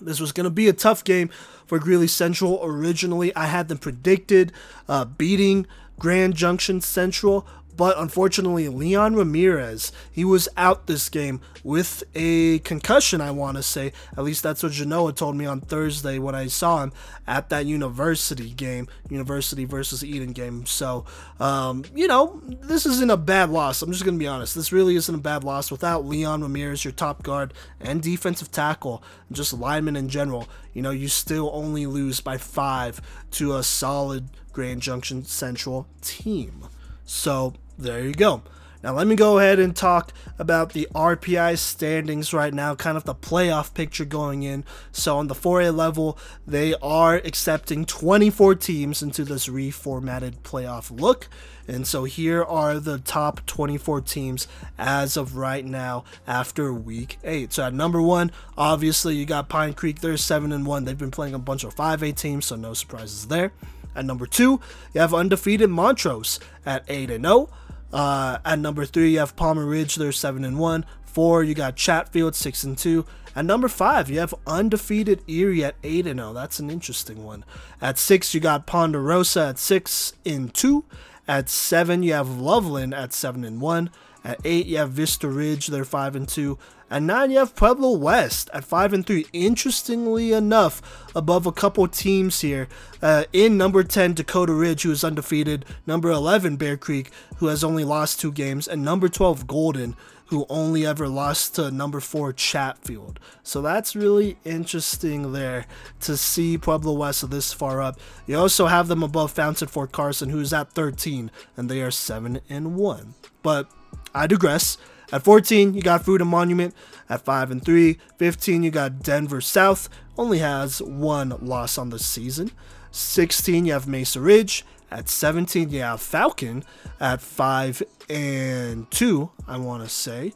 This 0.00 0.20
was 0.20 0.32
going 0.32 0.44
to 0.44 0.50
be 0.50 0.68
a 0.68 0.72
tough 0.72 1.04
game 1.04 1.30
for 1.70 1.78
Greeley 1.78 2.08
Central. 2.08 2.58
Originally, 2.64 3.32
I 3.36 3.46
had 3.46 3.68
them 3.68 3.78
predicted 3.78 4.52
uh, 4.88 5.04
beating 5.04 5.68
Grand 6.00 6.34
Junction 6.34 6.80
Central, 6.80 7.46
but 7.80 7.98
unfortunately, 7.98 8.68
Leon 8.68 9.14
Ramirez, 9.14 9.90
he 10.12 10.22
was 10.22 10.50
out 10.54 10.86
this 10.86 11.08
game 11.08 11.40
with 11.64 12.02
a 12.14 12.58
concussion, 12.58 13.22
I 13.22 13.30
want 13.30 13.56
to 13.56 13.62
say. 13.62 13.94
At 14.18 14.24
least 14.24 14.42
that's 14.42 14.62
what 14.62 14.72
Genoa 14.72 15.14
told 15.14 15.34
me 15.34 15.46
on 15.46 15.62
Thursday 15.62 16.18
when 16.18 16.34
I 16.34 16.48
saw 16.48 16.82
him 16.82 16.92
at 17.26 17.48
that 17.48 17.64
university 17.64 18.50
game, 18.50 18.86
University 19.08 19.64
versus 19.64 20.04
Eaton 20.04 20.32
game. 20.32 20.66
So, 20.66 21.06
um, 21.38 21.86
you 21.94 22.06
know, 22.06 22.42
this 22.44 22.84
isn't 22.84 23.10
a 23.10 23.16
bad 23.16 23.48
loss. 23.48 23.80
I'm 23.80 23.92
just 23.92 24.04
going 24.04 24.16
to 24.16 24.22
be 24.22 24.28
honest. 24.28 24.54
This 24.54 24.72
really 24.72 24.94
isn't 24.96 25.14
a 25.14 25.16
bad 25.16 25.42
loss 25.42 25.70
without 25.70 26.04
Leon 26.04 26.42
Ramirez, 26.42 26.84
your 26.84 26.92
top 26.92 27.22
guard 27.22 27.54
and 27.80 28.02
defensive 28.02 28.50
tackle, 28.50 29.02
just 29.32 29.54
lineman 29.54 29.96
in 29.96 30.10
general. 30.10 30.46
You 30.74 30.82
know, 30.82 30.90
you 30.90 31.08
still 31.08 31.48
only 31.54 31.86
lose 31.86 32.20
by 32.20 32.36
five 32.36 33.00
to 33.30 33.56
a 33.56 33.62
solid 33.62 34.28
Grand 34.52 34.82
Junction 34.82 35.24
Central 35.24 35.86
team. 36.02 36.66
So, 37.06 37.54
there 37.80 38.04
you 38.04 38.12
go. 38.12 38.42
Now, 38.82 38.94
let 38.94 39.06
me 39.06 39.14
go 39.14 39.38
ahead 39.38 39.58
and 39.58 39.76
talk 39.76 40.10
about 40.38 40.72
the 40.72 40.88
RPI 40.94 41.58
standings 41.58 42.32
right 42.32 42.52
now, 42.52 42.74
kind 42.74 42.96
of 42.96 43.04
the 43.04 43.14
playoff 43.14 43.74
picture 43.74 44.06
going 44.06 44.42
in. 44.42 44.64
So, 44.90 45.18
on 45.18 45.26
the 45.26 45.34
4A 45.34 45.74
level, 45.74 46.18
they 46.46 46.74
are 46.80 47.16
accepting 47.16 47.84
24 47.84 48.54
teams 48.54 49.02
into 49.02 49.22
this 49.24 49.48
reformatted 49.48 50.38
playoff 50.38 50.90
look. 50.90 51.28
And 51.68 51.86
so, 51.86 52.04
here 52.04 52.42
are 52.42 52.80
the 52.80 52.98
top 52.98 53.44
24 53.44 54.00
teams 54.00 54.48
as 54.78 55.18
of 55.18 55.36
right 55.36 55.64
now 55.64 56.04
after 56.26 56.72
week 56.72 57.18
8. 57.22 57.52
So, 57.52 57.64
at 57.64 57.74
number 57.74 58.00
one, 58.00 58.32
obviously, 58.56 59.14
you 59.14 59.26
got 59.26 59.50
Pine 59.50 59.74
Creek. 59.74 60.00
They're 60.00 60.16
7 60.16 60.52
and 60.52 60.64
1. 60.64 60.86
They've 60.86 60.96
been 60.96 61.10
playing 61.10 61.34
a 61.34 61.38
bunch 61.38 61.64
of 61.64 61.76
5A 61.76 62.16
teams, 62.16 62.46
so 62.46 62.56
no 62.56 62.72
surprises 62.72 63.26
there. 63.26 63.52
At 63.94 64.06
number 64.06 64.26
two, 64.26 64.60
you 64.94 65.00
have 65.00 65.12
undefeated 65.12 65.68
Montrose 65.68 66.40
at 66.64 66.84
8 66.88 67.10
and 67.10 67.24
0. 67.24 67.50
Uh, 67.92 68.38
at 68.44 68.58
number 68.58 68.84
three, 68.84 69.12
you 69.12 69.18
have 69.18 69.36
Palmer 69.36 69.64
Ridge. 69.64 69.96
They're 69.96 70.12
seven 70.12 70.44
and 70.44 70.58
one. 70.58 70.84
Four, 71.04 71.42
you 71.42 71.54
got 71.54 71.76
Chatfield 71.76 72.34
six 72.34 72.62
and 72.62 72.78
two. 72.78 73.04
At 73.34 73.44
number 73.44 73.68
five, 73.68 74.10
you 74.10 74.18
have 74.18 74.34
undefeated 74.46 75.22
Erie 75.28 75.64
at 75.64 75.76
eight 75.82 76.06
and 76.06 76.18
zero. 76.18 76.32
That's 76.32 76.58
an 76.58 76.70
interesting 76.70 77.24
one. 77.24 77.44
At 77.80 77.98
six, 77.98 78.34
you 78.34 78.40
got 78.40 78.66
Ponderosa 78.66 79.48
at 79.48 79.58
six 79.58 80.12
and 80.26 80.52
two. 80.52 80.84
At 81.28 81.48
seven, 81.48 82.02
you 82.02 82.12
have 82.12 82.40
Loveland 82.40 82.94
at 82.94 83.12
seven 83.12 83.44
and 83.44 83.60
one. 83.60 83.90
At 84.24 84.40
eight, 84.44 84.66
you 84.66 84.78
have 84.78 84.90
Vista 84.90 85.28
Ridge. 85.28 85.68
They're 85.68 85.84
five 85.84 86.16
and 86.16 86.28
two. 86.28 86.58
At 86.90 87.02
nine, 87.02 87.30
you 87.30 87.38
have 87.38 87.54
Pueblo 87.54 87.92
West 87.96 88.50
at 88.52 88.64
five 88.64 88.92
and 88.92 89.06
three. 89.06 89.26
Interestingly 89.32 90.32
enough, 90.32 90.82
above 91.14 91.46
a 91.46 91.52
couple 91.52 91.86
teams 91.86 92.40
here. 92.40 92.68
Uh, 93.00 93.24
in 93.32 93.56
number 93.56 93.84
ten, 93.84 94.12
Dakota 94.12 94.52
Ridge, 94.52 94.82
who 94.82 94.90
is 94.90 95.04
undefeated. 95.04 95.64
Number 95.86 96.10
eleven, 96.10 96.56
Bear 96.56 96.76
Creek, 96.76 97.10
who 97.36 97.46
has 97.46 97.62
only 97.62 97.84
lost 97.84 98.20
two 98.20 98.32
games, 98.32 98.66
and 98.66 98.84
number 98.84 99.08
twelve, 99.08 99.46
Golden, 99.46 99.94
who 100.30 100.46
only 100.48 100.86
ever 100.86 101.08
lost 101.08 101.56
to 101.56 101.70
number 101.70 102.00
four 102.00 102.32
Chatfield. 102.32 103.18
So 103.42 103.62
that's 103.62 103.96
really 103.96 104.38
interesting 104.44 105.32
there 105.32 105.66
to 106.00 106.16
see 106.16 106.56
Pueblo 106.56 106.92
West 106.92 107.28
this 107.30 107.52
far 107.52 107.82
up. 107.82 107.98
You 108.26 108.38
also 108.38 108.66
have 108.66 108.86
them 108.86 109.02
above 109.02 109.32
Fountain 109.32 109.66
Fort 109.66 109.90
Carson, 109.90 110.30
who's 110.30 110.52
at 110.52 110.72
13, 110.72 111.32
and 111.56 111.68
they 111.68 111.82
are 111.82 111.90
7 111.90 112.40
and 112.48 112.76
1. 112.76 113.14
But 113.42 113.68
I 114.14 114.28
digress. 114.28 114.78
At 115.12 115.22
14, 115.24 115.74
you 115.74 115.82
got 115.82 116.04
Food 116.04 116.20
and 116.20 116.30
Monument. 116.30 116.74
At 117.08 117.24
5 117.24 117.50
and 117.50 117.64
3, 117.64 117.98
15, 118.18 118.62
you 118.62 118.70
got 118.70 119.02
Denver 119.02 119.40
South, 119.40 119.88
only 120.16 120.38
has 120.38 120.80
one 120.80 121.30
loss 121.40 121.76
on 121.76 121.90
the 121.90 121.98
season. 121.98 122.52
16, 122.92 123.66
you 123.66 123.72
have 123.72 123.88
Mesa 123.88 124.20
Ridge. 124.20 124.64
At 124.90 125.08
17, 125.08 125.70
you 125.70 125.80
have 125.80 126.00
Falcon. 126.00 126.64
At 127.00 127.20
5 127.20 127.82
and 128.08 128.90
2, 128.90 129.30
I 129.48 129.56
want 129.56 129.82
to 129.82 129.88
say. 129.88 130.32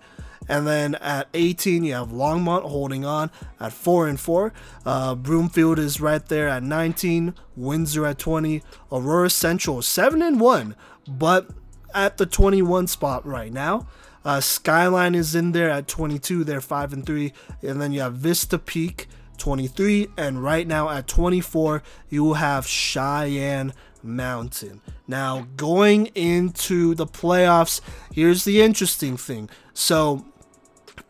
And 0.49 0.67
then 0.67 0.95
at 0.97 1.29
18, 1.33 1.85
you 1.85 1.95
have 1.95 2.09
Longmont 2.09 2.63
holding 2.63 3.05
on 3.05 3.31
at 3.59 3.73
4 3.73 4.09
and 4.09 4.21
4. 4.21 4.53
Uh, 4.85 5.15
Broomfield 5.15 5.79
is 5.79 6.01
right 6.01 6.25
there 6.27 6.49
at 6.49 6.63
19. 6.63 7.35
Windsor 7.57 8.07
at 8.07 8.19
20. 8.19 8.63
Aurora 8.93 9.31
Central 9.31 9.81
7 9.81 10.21
and 10.23 10.41
1, 10.41 10.77
but 11.09 11.51
at 11.95 12.19
the 12.19 12.27
21 12.27 12.87
spot 12.89 13.25
right 13.25 13.53
now. 13.53 13.87
Uh, 14.25 14.41
Skyline 14.41 15.15
is 15.15 15.35
in 15.35 15.53
there 15.53 15.71
at 15.71 15.87
22. 15.87 16.45
They're 16.45 16.61
5 16.61 16.93
and 16.93 17.07
3. 17.07 17.33
And 17.63 17.81
then 17.81 17.93
you 17.93 18.01
have 18.01 18.15
Vista 18.15 18.59
Peak 18.59 19.09
23. 19.39 20.09
And 20.17 20.43
right 20.43 20.67
now 20.67 20.89
at 20.89 21.07
24, 21.07 21.83
you 22.09 22.35
have 22.35 22.67
Cheyenne 22.67 23.73
Mountain. 24.03 24.81
Now, 25.07 25.47
going 25.57 26.07
into 26.15 26.95
the 26.95 27.07
playoffs, 27.07 27.81
here's 28.13 28.45
the 28.45 28.63
interesting 28.63 29.17
thing. 29.17 29.51
So, 29.73 30.25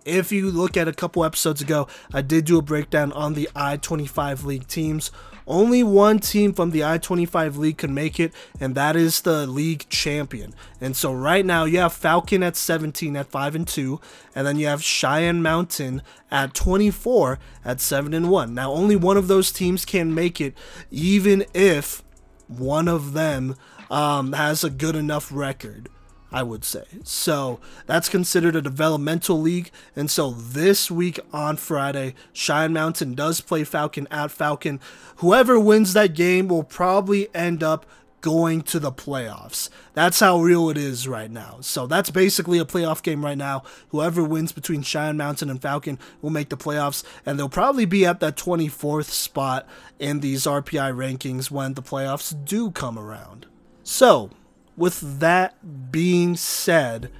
if 0.04 0.32
you 0.32 0.50
look 0.50 0.76
at 0.76 0.88
a 0.88 0.92
couple 0.92 1.24
episodes 1.24 1.62
ago, 1.62 1.88
I 2.12 2.22
did 2.22 2.44
do 2.44 2.58
a 2.58 2.62
breakdown 2.62 3.12
on 3.12 3.34
the 3.34 3.48
I 3.54 3.76
25 3.76 4.44
league 4.44 4.66
teams. 4.66 5.10
Only 5.46 5.82
one 5.82 6.20
team 6.20 6.54
from 6.54 6.70
the 6.70 6.84
I 6.84 6.98
25 6.98 7.56
league 7.56 7.78
can 7.78 7.92
make 7.92 8.18
it, 8.18 8.32
and 8.58 8.74
that 8.74 8.96
is 8.96 9.20
the 9.20 9.46
league 9.46 9.86
champion. 9.88 10.54
And 10.80 10.96
so 10.96 11.12
right 11.12 11.44
now 11.44 11.64
you 11.64 11.78
have 11.78 11.92
Falcon 11.92 12.42
at 12.42 12.56
17 12.56 13.16
at 13.16 13.26
5 13.26 13.54
and 13.54 13.68
2, 13.68 14.00
and 14.34 14.46
then 14.46 14.58
you 14.58 14.66
have 14.66 14.82
Cheyenne 14.82 15.42
Mountain 15.42 16.02
at 16.30 16.54
24 16.54 17.38
at 17.64 17.80
7 17.80 18.14
and 18.14 18.30
1. 18.30 18.54
Now 18.54 18.72
only 18.72 18.96
one 18.96 19.16
of 19.16 19.28
those 19.28 19.52
teams 19.52 19.84
can 19.84 20.14
make 20.14 20.40
it, 20.40 20.54
even 20.90 21.44
if 21.52 22.02
one 22.46 22.88
of 22.88 23.12
them 23.12 23.56
um, 23.90 24.32
has 24.32 24.64
a 24.64 24.70
good 24.70 24.96
enough 24.96 25.30
record. 25.30 25.88
I 26.34 26.42
would 26.42 26.64
say. 26.64 26.82
So 27.04 27.60
that's 27.86 28.08
considered 28.08 28.56
a 28.56 28.60
developmental 28.60 29.40
league. 29.40 29.70
And 29.94 30.10
so 30.10 30.32
this 30.32 30.90
week 30.90 31.20
on 31.32 31.56
Friday, 31.56 32.16
Cheyenne 32.32 32.72
Mountain 32.72 33.14
does 33.14 33.40
play 33.40 33.62
Falcon 33.62 34.08
at 34.10 34.32
Falcon. 34.32 34.80
Whoever 35.16 35.60
wins 35.60 35.92
that 35.92 36.12
game 36.12 36.48
will 36.48 36.64
probably 36.64 37.32
end 37.36 37.62
up 37.62 37.86
going 38.20 38.62
to 38.62 38.80
the 38.80 38.90
playoffs. 38.90 39.68
That's 39.92 40.18
how 40.18 40.40
real 40.40 40.70
it 40.70 40.76
is 40.76 41.06
right 41.06 41.30
now. 41.30 41.58
So 41.60 41.86
that's 41.86 42.10
basically 42.10 42.58
a 42.58 42.64
playoff 42.64 43.00
game 43.00 43.24
right 43.24 43.38
now. 43.38 43.62
Whoever 43.90 44.24
wins 44.24 44.50
between 44.50 44.82
Cheyenne 44.82 45.16
Mountain 45.16 45.50
and 45.50 45.62
Falcon 45.62 46.00
will 46.20 46.30
make 46.30 46.48
the 46.48 46.56
playoffs, 46.56 47.04
and 47.24 47.38
they'll 47.38 47.48
probably 47.48 47.84
be 47.84 48.04
at 48.04 48.18
that 48.18 48.36
24th 48.36 49.10
spot 49.10 49.68
in 50.00 50.18
these 50.18 50.46
RPI 50.46 50.96
rankings 50.96 51.50
when 51.50 51.74
the 51.74 51.82
playoffs 51.82 52.34
do 52.44 52.72
come 52.72 52.98
around. 52.98 53.46
So, 53.84 54.30
with 54.76 55.20
that 55.20 55.92
being 55.92 56.36
said, 56.36 57.10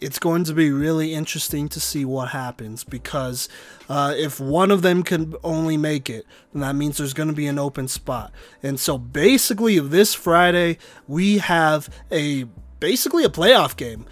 it's 0.00 0.18
going 0.18 0.42
to 0.44 0.52
be 0.52 0.70
really 0.70 1.14
interesting 1.14 1.68
to 1.68 1.78
see 1.78 2.04
what 2.04 2.30
happens 2.30 2.82
because 2.82 3.48
uh, 3.88 4.12
if 4.16 4.40
one 4.40 4.72
of 4.72 4.82
them 4.82 5.04
can 5.04 5.34
only 5.44 5.76
make 5.76 6.10
it, 6.10 6.26
then 6.52 6.62
that 6.62 6.74
means 6.74 6.98
there's 6.98 7.14
going 7.14 7.28
to 7.28 7.34
be 7.34 7.46
an 7.46 7.58
open 7.58 7.86
spot. 7.86 8.32
And 8.62 8.80
so 8.80 8.98
basically, 8.98 9.78
this 9.78 10.12
Friday, 10.12 10.78
we 11.06 11.38
have 11.38 11.88
a 12.10 12.46
basically 12.80 13.22
a 13.22 13.28
playoff 13.28 13.76
game 13.76 14.04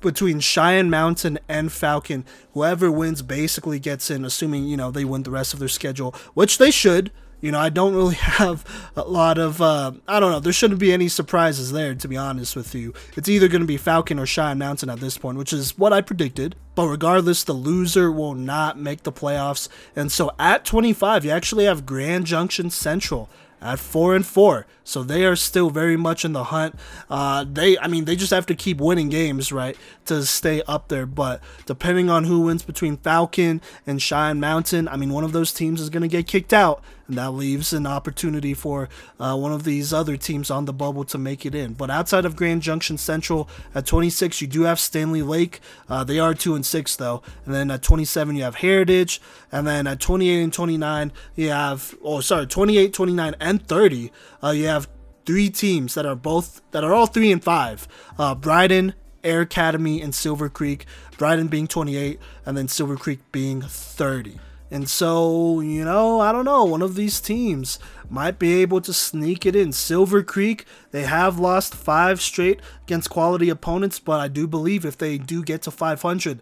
between 0.00 0.38
Cheyenne 0.38 0.88
Mountain 0.88 1.40
and 1.48 1.72
Falcon. 1.72 2.24
Whoever 2.52 2.90
wins 2.92 3.22
basically 3.22 3.80
gets 3.80 4.10
in, 4.10 4.24
assuming, 4.24 4.68
you 4.68 4.76
know, 4.76 4.92
they 4.92 5.04
win 5.04 5.24
the 5.24 5.32
rest 5.32 5.52
of 5.52 5.58
their 5.58 5.68
schedule, 5.68 6.14
which 6.34 6.58
they 6.58 6.70
should. 6.70 7.10
You 7.44 7.52
know, 7.52 7.60
I 7.60 7.68
don't 7.68 7.94
really 7.94 8.14
have 8.40 8.64
a 8.96 9.02
lot 9.02 9.36
of, 9.36 9.60
uh, 9.60 9.92
I 10.08 10.18
don't 10.18 10.32
know, 10.32 10.40
there 10.40 10.50
shouldn't 10.50 10.80
be 10.80 10.94
any 10.94 11.08
surprises 11.08 11.72
there, 11.72 11.94
to 11.94 12.08
be 12.08 12.16
honest 12.16 12.56
with 12.56 12.74
you. 12.74 12.94
It's 13.18 13.28
either 13.28 13.48
going 13.48 13.60
to 13.60 13.66
be 13.66 13.76
Falcon 13.76 14.18
or 14.18 14.24
Cheyenne 14.24 14.56
Mountain 14.56 14.88
at 14.88 15.00
this 15.00 15.18
point, 15.18 15.36
which 15.36 15.52
is 15.52 15.76
what 15.76 15.92
I 15.92 16.00
predicted. 16.00 16.56
But 16.74 16.88
regardless, 16.88 17.44
the 17.44 17.52
loser 17.52 18.10
will 18.10 18.34
not 18.34 18.78
make 18.78 19.02
the 19.02 19.12
playoffs. 19.12 19.68
And 19.94 20.10
so 20.10 20.30
at 20.38 20.64
25, 20.64 21.26
you 21.26 21.32
actually 21.32 21.66
have 21.66 21.84
Grand 21.84 22.24
Junction 22.24 22.70
Central 22.70 23.28
at 23.64 23.78
four 23.78 24.14
and 24.14 24.24
four. 24.24 24.66
So 24.84 25.02
they 25.02 25.24
are 25.24 25.34
still 25.34 25.70
very 25.70 25.96
much 25.96 26.24
in 26.24 26.34
the 26.34 26.44
hunt. 26.44 26.74
Uh, 27.08 27.44
they, 27.50 27.78
I 27.78 27.88
mean, 27.88 28.04
they 28.04 28.14
just 28.14 28.30
have 28.30 28.44
to 28.46 28.54
keep 28.54 28.78
winning 28.78 29.08
games, 29.08 29.50
right, 29.50 29.76
to 30.04 30.24
stay 30.24 30.62
up 30.68 30.88
there. 30.88 31.06
But 31.06 31.42
depending 31.64 32.10
on 32.10 32.24
who 32.24 32.42
wins 32.42 32.62
between 32.62 32.98
Falcon 32.98 33.62
and 33.86 34.00
Cheyenne 34.00 34.38
Mountain, 34.38 34.86
I 34.88 34.96
mean, 34.96 35.10
one 35.10 35.24
of 35.24 35.32
those 35.32 35.54
teams 35.54 35.80
is 35.80 35.88
going 35.88 36.02
to 36.02 36.08
get 36.08 36.26
kicked 36.26 36.52
out, 36.52 36.84
and 37.06 37.18
that 37.18 37.30
leaves 37.30 37.72
an 37.72 37.86
opportunity 37.86 38.54
for 38.54 38.88
uh, 39.20 39.36
one 39.36 39.52
of 39.52 39.64
these 39.64 39.92
other 39.92 40.16
teams 40.16 40.50
on 40.50 40.64
the 40.64 40.72
bubble 40.72 41.04
to 41.04 41.18
make 41.18 41.44
it 41.44 41.54
in. 41.54 41.74
But 41.74 41.90
outside 41.90 42.24
of 42.24 42.36
Grand 42.36 42.62
Junction 42.62 42.98
Central 42.98 43.48
at 43.74 43.86
26, 43.86 44.40
you 44.40 44.46
do 44.46 44.62
have 44.62 44.80
Stanley 44.80 45.22
Lake. 45.22 45.60
Uh, 45.88 46.04
they 46.04 46.18
are 46.18 46.34
two 46.34 46.54
and 46.54 46.64
six 46.64 46.96
though, 46.96 47.22
and 47.44 47.54
then 47.54 47.70
at 47.70 47.82
27 47.82 48.36
you 48.36 48.44
have 48.44 48.56
Heritage, 48.56 49.20
and 49.52 49.66
then 49.66 49.86
at 49.86 50.00
28 50.00 50.42
and 50.42 50.52
29 50.52 51.12
you 51.34 51.50
have, 51.50 51.94
oh 52.02 52.20
sorry, 52.20 52.46
28, 52.46 52.92
29, 52.92 53.34
and 53.40 53.66
30 53.66 54.10
uh, 54.42 54.50
you 54.50 54.66
have 54.66 54.88
three 55.24 55.48
teams 55.50 55.94
that 55.94 56.06
are 56.06 56.14
both 56.16 56.60
that 56.70 56.84
are 56.84 56.92
all 56.92 57.06
three 57.06 57.32
and 57.32 57.42
five. 57.42 57.88
Uh, 58.18 58.34
Brighton, 58.34 58.94
Air 59.22 59.42
Academy, 59.42 60.00
and 60.02 60.14
Silver 60.14 60.48
Creek. 60.48 60.86
Brighton 61.16 61.48
being 61.48 61.66
28, 61.66 62.18
and 62.44 62.56
then 62.56 62.68
Silver 62.68 62.96
Creek 62.96 63.20
being 63.32 63.62
30. 63.62 64.38
And 64.70 64.88
so, 64.88 65.60
you 65.60 65.84
know, 65.84 66.20
I 66.20 66.32
don't 66.32 66.44
know, 66.44 66.64
one 66.64 66.82
of 66.82 66.94
these 66.94 67.20
teams 67.20 67.78
might 68.08 68.38
be 68.38 68.60
able 68.62 68.80
to 68.80 68.92
sneak 68.92 69.46
it 69.46 69.54
in. 69.54 69.72
Silver 69.72 70.22
Creek, 70.22 70.64
they 70.90 71.02
have 71.02 71.38
lost 71.38 71.74
five 71.74 72.20
straight 72.20 72.60
against 72.82 73.10
quality 73.10 73.50
opponents, 73.50 73.98
but 73.98 74.20
I 74.20 74.28
do 74.28 74.46
believe 74.46 74.84
if 74.84 74.98
they 74.98 75.18
do 75.18 75.42
get 75.42 75.62
to 75.62 75.70
500, 75.70 76.40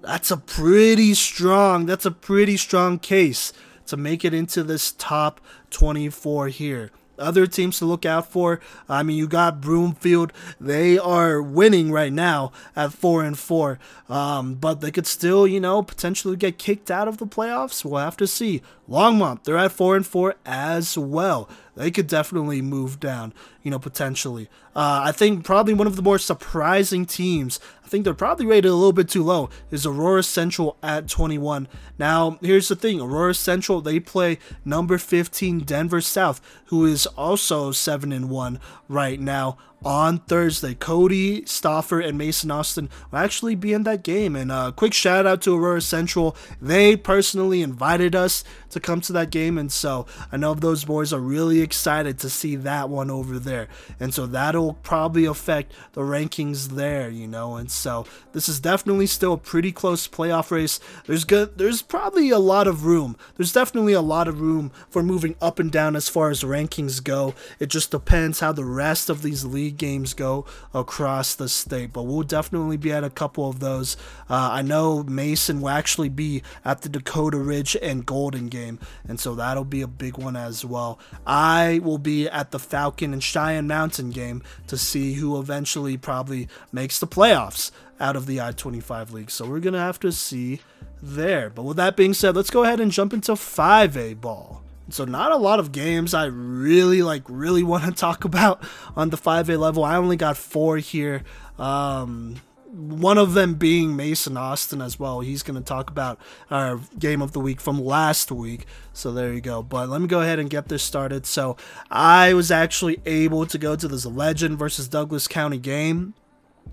that's 0.00 0.30
a 0.30 0.36
pretty 0.36 1.14
strong, 1.14 1.86
that's 1.86 2.06
a 2.06 2.10
pretty 2.10 2.56
strong 2.56 2.98
case 2.98 3.52
to 3.86 3.96
make 3.96 4.24
it 4.24 4.34
into 4.34 4.62
this 4.62 4.92
top 4.92 5.40
24 5.70 6.48
here 6.48 6.90
other 7.22 7.46
teams 7.46 7.78
to 7.78 7.84
look 7.86 8.04
out 8.04 8.30
for. 8.30 8.60
I 8.88 9.02
mean, 9.02 9.16
you 9.16 9.26
got 9.26 9.60
Broomfield; 9.60 10.32
they 10.60 10.98
are 10.98 11.40
winning 11.40 11.90
right 11.90 12.12
now 12.12 12.52
at 12.76 12.92
four 12.92 13.24
and 13.24 13.38
four, 13.38 13.78
um, 14.08 14.54
but 14.54 14.80
they 14.80 14.90
could 14.90 15.06
still, 15.06 15.46
you 15.46 15.60
know, 15.60 15.82
potentially 15.82 16.36
get 16.36 16.58
kicked 16.58 16.90
out 16.90 17.08
of 17.08 17.18
the 17.18 17.26
playoffs. 17.26 17.84
We'll 17.84 18.00
have 18.00 18.16
to 18.18 18.26
see. 18.26 18.62
Longmont, 18.88 19.44
they're 19.44 19.56
at 19.56 19.72
four 19.72 19.96
and 19.96 20.06
four 20.06 20.34
as 20.44 20.98
well. 20.98 21.48
They 21.76 21.90
could 21.90 22.06
definitely 22.06 22.60
move 22.60 23.00
down, 23.00 23.32
you 23.62 23.70
know, 23.70 23.78
potentially. 23.78 24.48
Uh, 24.74 25.02
I 25.04 25.12
think 25.12 25.44
probably 25.44 25.72
one 25.72 25.86
of 25.86 25.96
the 25.96 26.02
more 26.02 26.18
surprising 26.18 27.06
teams. 27.06 27.60
I 27.84 27.88
think 27.88 28.04
they're 28.04 28.12
probably 28.12 28.44
rated 28.44 28.70
a 28.70 28.74
little 28.74 28.92
bit 28.92 29.08
too 29.08 29.22
low. 29.22 29.48
Is 29.70 29.86
Aurora 29.86 30.22
Central 30.22 30.76
at 30.82 31.08
21. 31.08 31.68
Now, 31.98 32.38
here's 32.42 32.68
the 32.68 32.76
thing: 32.76 33.00
Aurora 33.00 33.34
Central 33.34 33.80
they 33.80 34.00
play 34.00 34.38
number 34.64 34.98
15 34.98 35.60
Denver 35.60 36.00
South, 36.00 36.40
who 36.66 36.84
is 36.84 37.06
also 37.06 37.70
seven 37.72 38.12
and 38.12 38.28
one 38.28 38.58
right 38.88 39.20
now 39.20 39.56
on 39.84 40.18
Thursday. 40.18 40.74
Cody 40.74 41.44
Stauffer 41.46 42.00
and 42.00 42.16
Mason 42.16 42.50
Austin 42.50 42.88
will 43.10 43.18
actually 43.18 43.54
be 43.54 43.72
in 43.72 43.82
that 43.84 44.02
game. 44.02 44.36
And 44.36 44.52
a 44.52 44.54
uh, 44.54 44.70
quick 44.70 44.94
shout 44.94 45.26
out 45.26 45.42
to 45.42 45.56
Aurora 45.56 45.80
Central. 45.80 46.36
They 46.60 46.96
personally 46.96 47.62
invited 47.62 48.14
us 48.14 48.44
to 48.70 48.80
come 48.80 49.00
to 49.02 49.12
that 49.12 49.30
game. 49.30 49.58
And 49.58 49.70
so 49.70 50.06
I 50.30 50.36
know 50.36 50.54
those 50.54 50.84
boys 50.84 51.12
are 51.12 51.20
really 51.20 51.60
excited 51.60 52.18
to 52.20 52.30
see 52.30 52.56
that 52.56 52.88
one 52.88 53.10
over 53.10 53.38
there. 53.38 53.68
And 53.98 54.14
so 54.14 54.26
that'll 54.26 54.74
probably 54.74 55.24
affect 55.24 55.72
the 55.92 56.02
rankings 56.02 56.70
there, 56.70 57.10
you 57.10 57.26
know. 57.26 57.56
And 57.56 57.70
so 57.70 58.06
this 58.32 58.48
is 58.48 58.60
definitely 58.60 59.06
still 59.06 59.34
a 59.34 59.38
pretty 59.38 59.72
close 59.72 60.08
playoff 60.08 60.50
race. 60.50 60.80
There's 61.06 61.24
good 61.24 61.58
there's 61.58 61.82
probably 61.82 62.30
a 62.30 62.38
lot 62.38 62.66
of 62.66 62.84
room. 62.84 63.16
There's 63.36 63.52
definitely 63.52 63.92
a 63.92 64.00
lot 64.00 64.28
of 64.28 64.40
room 64.40 64.70
for 64.88 65.02
moving 65.02 65.36
up 65.40 65.58
and 65.58 65.70
down 65.70 65.96
as 65.96 66.08
far 66.08 66.30
as 66.30 66.42
rankings 66.42 67.02
go. 67.02 67.34
It 67.58 67.66
just 67.66 67.90
depends 67.90 68.40
how 68.40 68.52
the 68.52 68.64
rest 68.64 69.10
of 69.10 69.22
these 69.22 69.44
leagues 69.44 69.71
league 69.72 69.78
games 69.78 70.14
go 70.14 70.44
across 70.74 71.34
the 71.34 71.48
state. 71.48 71.92
But 71.92 72.02
we'll 72.04 72.22
definitely 72.22 72.76
be 72.76 72.92
at 72.92 73.04
a 73.04 73.10
couple 73.10 73.48
of 73.48 73.60
those. 73.60 73.96
Uh, 74.28 74.50
I 74.52 74.62
know 74.62 75.02
Mason 75.02 75.60
will 75.60 75.70
actually 75.70 76.08
be 76.08 76.42
at 76.64 76.82
the 76.82 76.88
Dakota 76.88 77.38
Ridge 77.38 77.76
and 77.80 78.04
Golden 78.04 78.48
game, 78.48 78.78
and 79.08 79.18
so 79.18 79.34
that'll 79.34 79.64
be 79.64 79.82
a 79.82 79.86
big 79.86 80.18
one 80.18 80.36
as 80.36 80.64
well. 80.64 80.98
I 81.26 81.80
will 81.82 81.98
be 81.98 82.28
at 82.28 82.50
the 82.50 82.58
Falcon 82.58 83.12
and 83.12 83.22
Cheyenne 83.22 83.66
Mountain 83.66 84.10
game 84.10 84.42
to 84.66 84.76
see 84.76 85.14
who 85.14 85.38
eventually 85.38 85.96
probably 85.96 86.48
makes 86.72 86.98
the 86.98 87.06
playoffs 87.06 87.70
out 88.00 88.16
of 88.16 88.26
the 88.26 88.40
I 88.40 88.52
25 88.52 89.12
league. 89.12 89.30
So 89.30 89.46
we're 89.46 89.60
going 89.60 89.74
to 89.74 89.78
have 89.78 90.00
to 90.00 90.12
see 90.12 90.60
there. 91.00 91.50
But 91.50 91.62
with 91.62 91.76
that 91.78 91.96
being 91.96 92.14
said, 92.14 92.36
let's 92.36 92.50
go 92.50 92.64
ahead 92.64 92.80
and 92.80 92.90
jump 92.92 93.12
into 93.12 93.32
5A 93.32 94.20
ball. 94.20 94.61
So 94.88 95.04
not 95.04 95.32
a 95.32 95.36
lot 95.36 95.58
of 95.60 95.72
games 95.72 96.14
I 96.14 96.26
really 96.26 97.02
like 97.02 97.22
really 97.28 97.62
want 97.64 97.84
to 97.84 97.92
talk 97.92 98.24
about 98.24 98.62
on 98.96 99.10
the 99.10 99.16
5A 99.16 99.58
level. 99.58 99.84
I 99.84 99.96
only 99.96 100.16
got 100.16 100.36
4 100.36 100.78
here. 100.78 101.22
Um, 101.58 102.40
one 102.72 103.18
of 103.18 103.34
them 103.34 103.54
being 103.54 103.96
Mason 103.96 104.36
Austin 104.36 104.80
as 104.80 104.98
well. 104.98 105.20
He's 105.20 105.42
going 105.42 105.58
to 105.58 105.64
talk 105.64 105.90
about 105.90 106.18
our 106.50 106.80
game 106.98 107.20
of 107.20 107.32
the 107.32 107.40
week 107.40 107.60
from 107.60 107.78
last 107.78 108.32
week. 108.32 108.66
So 108.94 109.12
there 109.12 109.32
you 109.32 109.42
go. 109.42 109.62
But 109.62 109.90
let 109.90 110.00
me 110.00 110.06
go 110.06 110.22
ahead 110.22 110.38
and 110.38 110.48
get 110.48 110.68
this 110.68 110.82
started. 110.82 111.26
So 111.26 111.56
I 111.90 112.32
was 112.32 112.50
actually 112.50 113.00
able 113.04 113.44
to 113.46 113.58
go 113.58 113.76
to 113.76 113.86
this 113.86 114.06
Legend 114.06 114.58
versus 114.58 114.88
Douglas 114.88 115.28
County 115.28 115.58
game. 115.58 116.14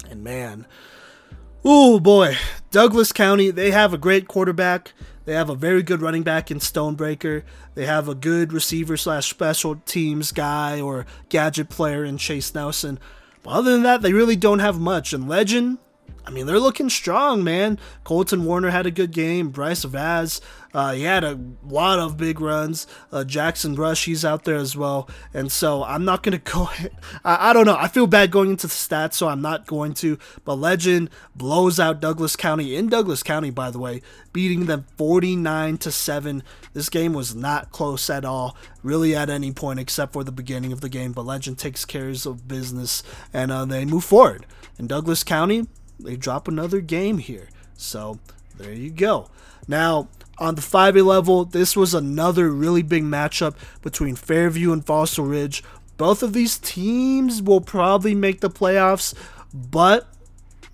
And 0.09 0.23
man, 0.23 0.65
oh 1.65 1.99
boy, 1.99 2.37
Douglas 2.71 3.11
County, 3.11 3.51
they 3.51 3.71
have 3.71 3.93
a 3.93 3.97
great 3.97 4.27
quarterback. 4.29 4.93
They 5.29 5.35
have 5.35 5.51
a 5.51 5.55
very 5.55 5.83
good 5.83 6.01
running 6.01 6.23
back 6.23 6.49
in 6.49 6.57
Stonebreaker. 6.57 7.43
They 7.75 7.85
have 7.85 8.09
a 8.09 8.15
good 8.15 8.51
receiver 8.51 8.97
slash 8.97 9.29
special 9.29 9.75
teams 9.85 10.31
guy 10.31 10.81
or 10.81 11.05
gadget 11.29 11.69
player 11.69 12.03
in 12.03 12.17
Chase 12.17 12.55
Nelson. 12.55 12.97
But 13.43 13.51
other 13.51 13.71
than 13.71 13.83
that, 13.83 14.01
they 14.01 14.11
really 14.11 14.35
don't 14.35 14.57
have 14.57 14.79
much. 14.79 15.13
And 15.13 15.29
Legend, 15.29 15.77
I 16.25 16.31
mean, 16.31 16.47
they're 16.47 16.59
looking 16.59 16.89
strong, 16.89 17.43
man. 17.43 17.77
Colton 18.03 18.43
Warner 18.43 18.71
had 18.71 18.87
a 18.87 18.91
good 18.91 19.11
game. 19.11 19.49
Bryce 19.49 19.83
Vaz, 19.83 20.41
uh, 20.73 20.93
he 20.93 21.03
had 21.03 21.23
a 21.23 21.39
lot 21.67 21.99
of 21.99 22.17
big 22.17 22.39
runs. 22.39 22.85
Uh, 23.11 23.23
Jackson 23.23 23.75
Rush, 23.75 24.05
he's 24.05 24.23
out 24.23 24.43
there 24.43 24.55
as 24.55 24.77
well. 24.77 25.09
And 25.33 25.51
so 25.51 25.83
I'm 25.83 26.05
not 26.05 26.23
going 26.23 26.39
to 26.39 26.51
go. 26.51 26.69
I, 27.23 27.49
I, 27.49 27.53
don't 27.53 27.65
know. 27.65 27.75
I 27.75 27.87
feel 27.87 28.07
bad 28.07 28.31
going 28.31 28.51
into 28.51 28.67
the 28.67 28.73
stats, 28.73 29.13
so 29.13 29.27
I'm 29.27 29.41
not 29.41 29.65
going 29.65 29.93
to. 29.95 30.17
But 30.45 30.55
Legend 30.55 31.09
blows 31.35 31.79
out 31.79 31.99
Douglas 31.99 32.35
County 32.35 32.75
in 32.75 32.87
Douglas 32.87 33.23
County, 33.23 33.49
by 33.49 33.71
the 33.71 33.79
way, 33.79 34.01
beating 34.31 34.65
them 34.65 34.85
49 34.97 35.77
to 35.79 35.91
7. 35.91 36.43
This 36.73 36.89
game 36.89 37.13
was 37.13 37.35
not 37.35 37.71
close 37.71 38.09
at 38.09 38.25
all, 38.25 38.55
really 38.83 39.15
at 39.15 39.29
any 39.29 39.51
point 39.51 39.79
except 39.79 40.13
for 40.13 40.23
the 40.23 40.31
beginning 40.31 40.71
of 40.71 40.81
the 40.81 40.89
game. 40.89 41.13
But 41.13 41.25
Legend 41.25 41.57
takes 41.57 41.85
care 41.85 42.09
of 42.09 42.47
business 42.47 43.03
and 43.33 43.51
uh, 43.51 43.65
they 43.65 43.85
move 43.85 44.03
forward. 44.03 44.45
In 44.77 44.87
Douglas 44.87 45.23
County, 45.23 45.67
they 45.99 46.15
drop 46.15 46.47
another 46.47 46.79
game 46.79 47.17
here. 47.17 47.49
So 47.75 48.19
there 48.57 48.73
you 48.73 48.89
go. 48.89 49.29
Now, 49.67 50.07
on 50.39 50.55
the 50.55 50.61
5A 50.61 51.05
level, 51.05 51.45
this 51.45 51.75
was 51.75 51.93
another 51.93 52.49
really 52.49 52.81
big 52.81 53.03
matchup 53.03 53.55
between 53.81 54.15
Fairview 54.15 54.71
and 54.71 54.85
Fossil 54.85 55.25
Ridge. 55.25 55.63
Both 55.97 56.23
of 56.23 56.33
these 56.33 56.57
teams 56.57 57.41
will 57.41 57.61
probably 57.61 58.15
make 58.15 58.39
the 58.39 58.49
playoffs, 58.49 59.13
but 59.53 60.07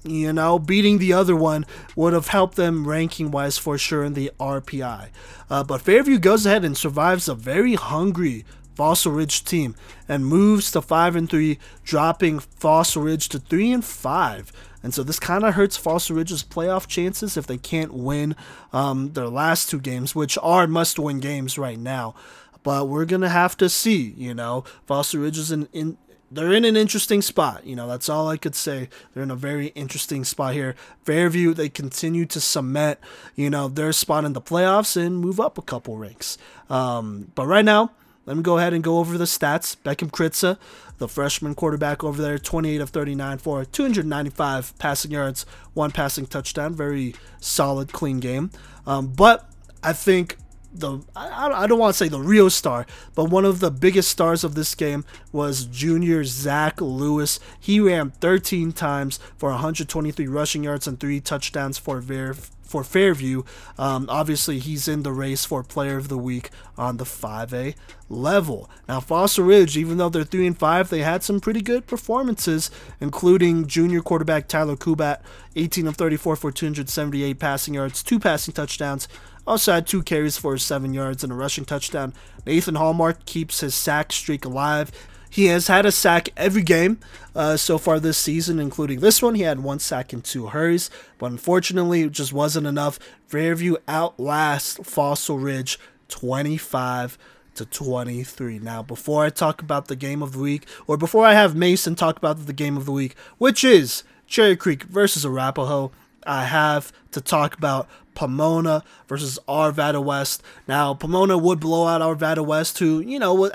you 0.03 0.31
know, 0.31 0.59
beating 0.59 0.99
the 0.99 1.13
other 1.13 1.35
one 1.35 1.65
would 1.95 2.13
have 2.13 2.27
helped 2.27 2.55
them 2.55 2.87
ranking 2.87 3.31
wise 3.31 3.57
for 3.57 3.77
sure 3.77 4.03
in 4.03 4.13
the 4.13 4.31
RPI. 4.39 5.09
Uh, 5.49 5.63
but 5.63 5.81
Fairview 5.81 6.19
goes 6.19 6.45
ahead 6.45 6.63
and 6.63 6.77
survives 6.77 7.27
a 7.27 7.33
very 7.33 7.73
hungry 7.73 8.45
Fossil 8.75 9.13
Ridge 9.13 9.43
team 9.43 9.75
and 10.07 10.25
moves 10.25 10.71
to 10.71 10.81
5 10.81 11.15
and 11.15 11.29
3, 11.29 11.57
dropping 11.83 12.39
Fossil 12.39 13.01
Ridge 13.03 13.29
to 13.29 13.39
3 13.39 13.71
and 13.71 13.85
5. 13.85 14.51
And 14.85 14.93
so 14.93 15.01
this 15.01 15.17
kind 15.17 15.43
of 15.43 15.55
hurts 15.55 15.75
Fossil 15.75 16.15
Ridge's 16.15 16.43
playoff 16.43 16.85
chances 16.85 17.37
if 17.37 17.47
they 17.47 17.57
can't 17.57 17.91
win 17.91 18.35
um, 18.71 19.13
their 19.13 19.29
last 19.29 19.67
two 19.67 19.79
games, 19.79 20.13
which 20.13 20.37
are 20.43 20.67
must 20.67 20.99
win 20.99 21.19
games 21.19 21.57
right 21.57 21.79
now. 21.79 22.13
But 22.61 22.87
we're 22.87 23.05
going 23.05 23.21
to 23.23 23.29
have 23.29 23.57
to 23.57 23.67
see, 23.67 24.13
you 24.15 24.35
know. 24.35 24.63
Fossil 24.85 25.21
Ridge 25.21 25.39
is 25.39 25.51
in, 25.51 25.67
in 25.73 25.97
they're 26.29 26.53
in 26.53 26.65
an 26.65 26.77
interesting 26.77 27.23
spot. 27.23 27.65
You 27.65 27.75
know, 27.75 27.87
that's 27.87 28.09
all 28.09 28.27
I 28.27 28.37
could 28.37 28.53
say. 28.53 28.89
They're 29.13 29.23
in 29.23 29.31
a 29.31 29.35
very 29.35 29.69
interesting 29.69 30.23
spot 30.23 30.53
here. 30.53 30.75
Fairview, 31.01 31.55
they 31.55 31.67
continue 31.67 32.27
to 32.27 32.39
cement, 32.39 32.99
you 33.35 33.49
know, 33.49 33.67
their 33.67 33.91
spot 33.91 34.23
in 34.23 34.33
the 34.33 34.41
playoffs 34.41 34.95
and 34.95 35.17
move 35.17 35.39
up 35.39 35.57
a 35.57 35.63
couple 35.63 35.97
ranks. 35.97 36.37
Um, 36.69 37.31
but 37.33 37.47
right 37.47 37.65
now, 37.65 37.89
let 38.25 38.37
me 38.37 38.43
go 38.43 38.57
ahead 38.57 38.73
and 38.73 38.83
go 38.83 38.97
over 38.97 39.17
the 39.17 39.25
stats. 39.25 39.77
Beckham 39.77 40.09
Kritza, 40.09 40.57
the 40.97 41.07
freshman 41.07 41.55
quarterback 41.55 42.03
over 42.03 42.21
there, 42.21 42.37
28 42.37 42.81
of 42.81 42.89
39 42.89 43.37
for 43.39 43.65
295 43.65 44.77
passing 44.77 45.11
yards, 45.11 45.45
one 45.73 45.91
passing 45.91 46.25
touchdown. 46.25 46.73
Very 46.73 47.15
solid, 47.39 47.91
clean 47.91 48.19
game. 48.19 48.51
Um, 48.85 49.07
but 49.07 49.49
I 49.83 49.93
think 49.93 50.37
the 50.73 50.99
I, 51.15 51.63
I 51.63 51.67
don't 51.67 51.79
want 51.79 51.93
to 51.93 51.97
say 51.97 52.09
the 52.09 52.19
real 52.19 52.49
star, 52.49 52.85
but 53.13 53.25
one 53.25 53.45
of 53.45 53.59
the 53.59 53.71
biggest 53.71 54.09
stars 54.09 54.43
of 54.43 54.55
this 54.55 54.75
game 54.75 55.05
was 55.31 55.65
junior 55.65 56.23
Zach 56.23 56.81
Lewis. 56.81 57.39
He 57.59 57.79
ran 57.79 58.11
13 58.11 58.73
times 58.73 59.19
for 59.37 59.49
123 59.49 60.27
rushing 60.27 60.63
yards 60.63 60.87
and 60.87 60.99
three 60.99 61.19
touchdowns 61.19 61.77
for 61.77 61.99
Ver 62.01 62.35
for 62.65 62.83
Fairview. 62.83 63.43
Um, 63.77 64.07
obviously, 64.09 64.59
he's 64.59 64.87
in 64.87 65.03
the 65.03 65.11
race 65.11 65.45
for 65.45 65.63
Player 65.63 65.97
of 65.97 66.07
the 66.07 66.17
Week 66.17 66.49
on 66.77 66.97
the 66.97 67.03
5A 67.05 67.75
level. 68.09 68.69
Now, 68.87 68.99
Fossil 68.99 69.45
Ridge, 69.45 69.77
even 69.77 69.97
though 69.97 70.09
they're 70.09 70.23
3 70.23 70.47
and 70.47 70.57
5, 70.57 70.89
they 70.89 71.01
had 71.01 71.23
some 71.23 71.39
pretty 71.39 71.61
good 71.61 71.87
performances, 71.87 72.69
including 72.99 73.67
junior 73.67 74.01
quarterback 74.01 74.47
Tyler 74.47 74.75
Kubat, 74.75 75.21
18 75.55 75.87
of 75.87 75.95
34 75.95 76.35
for 76.35 76.51
278 76.51 77.39
passing 77.39 77.73
yards, 77.73 78.03
two 78.03 78.19
passing 78.19 78.53
touchdowns. 78.53 79.07
Also 79.47 79.73
had 79.73 79.85
two 79.85 80.01
carries 80.01 80.37
for 80.37 80.57
seven 80.57 80.93
yards 80.93 81.23
and 81.23 81.31
a 81.31 81.35
rushing 81.35 81.65
touchdown. 81.65 82.13
Nathan 82.45 82.75
Hallmark 82.75 83.25
keeps 83.25 83.59
his 83.59 83.75
sack 83.75 84.11
streak 84.11 84.43
alive. 84.43 84.91
He 85.35 85.47
has 85.47 85.67
had 85.67 85.85
a 85.85 85.91
sack 85.91 86.29
every 86.37 86.61
game 86.61 86.97
uh, 87.35 87.57
so 87.57 87.77
far 87.77 87.99
this 87.99 88.17
season, 88.17 88.57
including 88.57 89.01
this 89.01 89.21
one. 89.21 89.35
He 89.35 89.41
had 89.41 89.59
one 89.59 89.79
sack 89.79 90.13
and 90.13 90.23
two 90.23 90.47
hurries, 90.47 90.89
but 91.17 91.25
unfortunately, 91.25 92.03
it 92.03 92.13
just 92.13 92.31
wasn't 92.31 92.67
enough. 92.67 92.97
Fairview 93.27 93.75
outlasts 93.85 94.79
Fossil 94.89 95.37
Ridge 95.37 95.77
25 96.07 97.17
to 97.55 97.65
23. 97.65 98.59
Now, 98.59 98.81
before 98.81 99.25
I 99.25 99.29
talk 99.29 99.61
about 99.61 99.89
the 99.89 99.97
game 99.97 100.21
of 100.21 100.31
the 100.31 100.39
week, 100.39 100.69
or 100.87 100.95
before 100.95 101.25
I 101.25 101.33
have 101.33 101.53
Mason 101.53 101.95
talk 101.95 102.15
about 102.15 102.45
the 102.45 102.53
game 102.53 102.77
of 102.77 102.85
the 102.85 102.93
week, 102.93 103.17
which 103.37 103.65
is 103.65 104.05
Cherry 104.27 104.55
Creek 104.55 104.83
versus 104.83 105.25
Arapahoe, 105.25 105.91
I 106.25 106.45
have 106.45 106.93
to 107.11 107.19
talk 107.19 107.57
about 107.57 107.89
Pomona 108.15 108.83
versus 109.07 109.37
Arvada 109.47 110.03
West. 110.03 110.41
Now, 110.67 110.93
Pomona 110.93 111.37
would 111.37 111.59
blow 111.59 111.85
out 111.87 112.01
Arvada 112.01 112.45
West, 112.45 112.79
who, 112.79 112.99
you 113.01 113.19
know, 113.19 113.49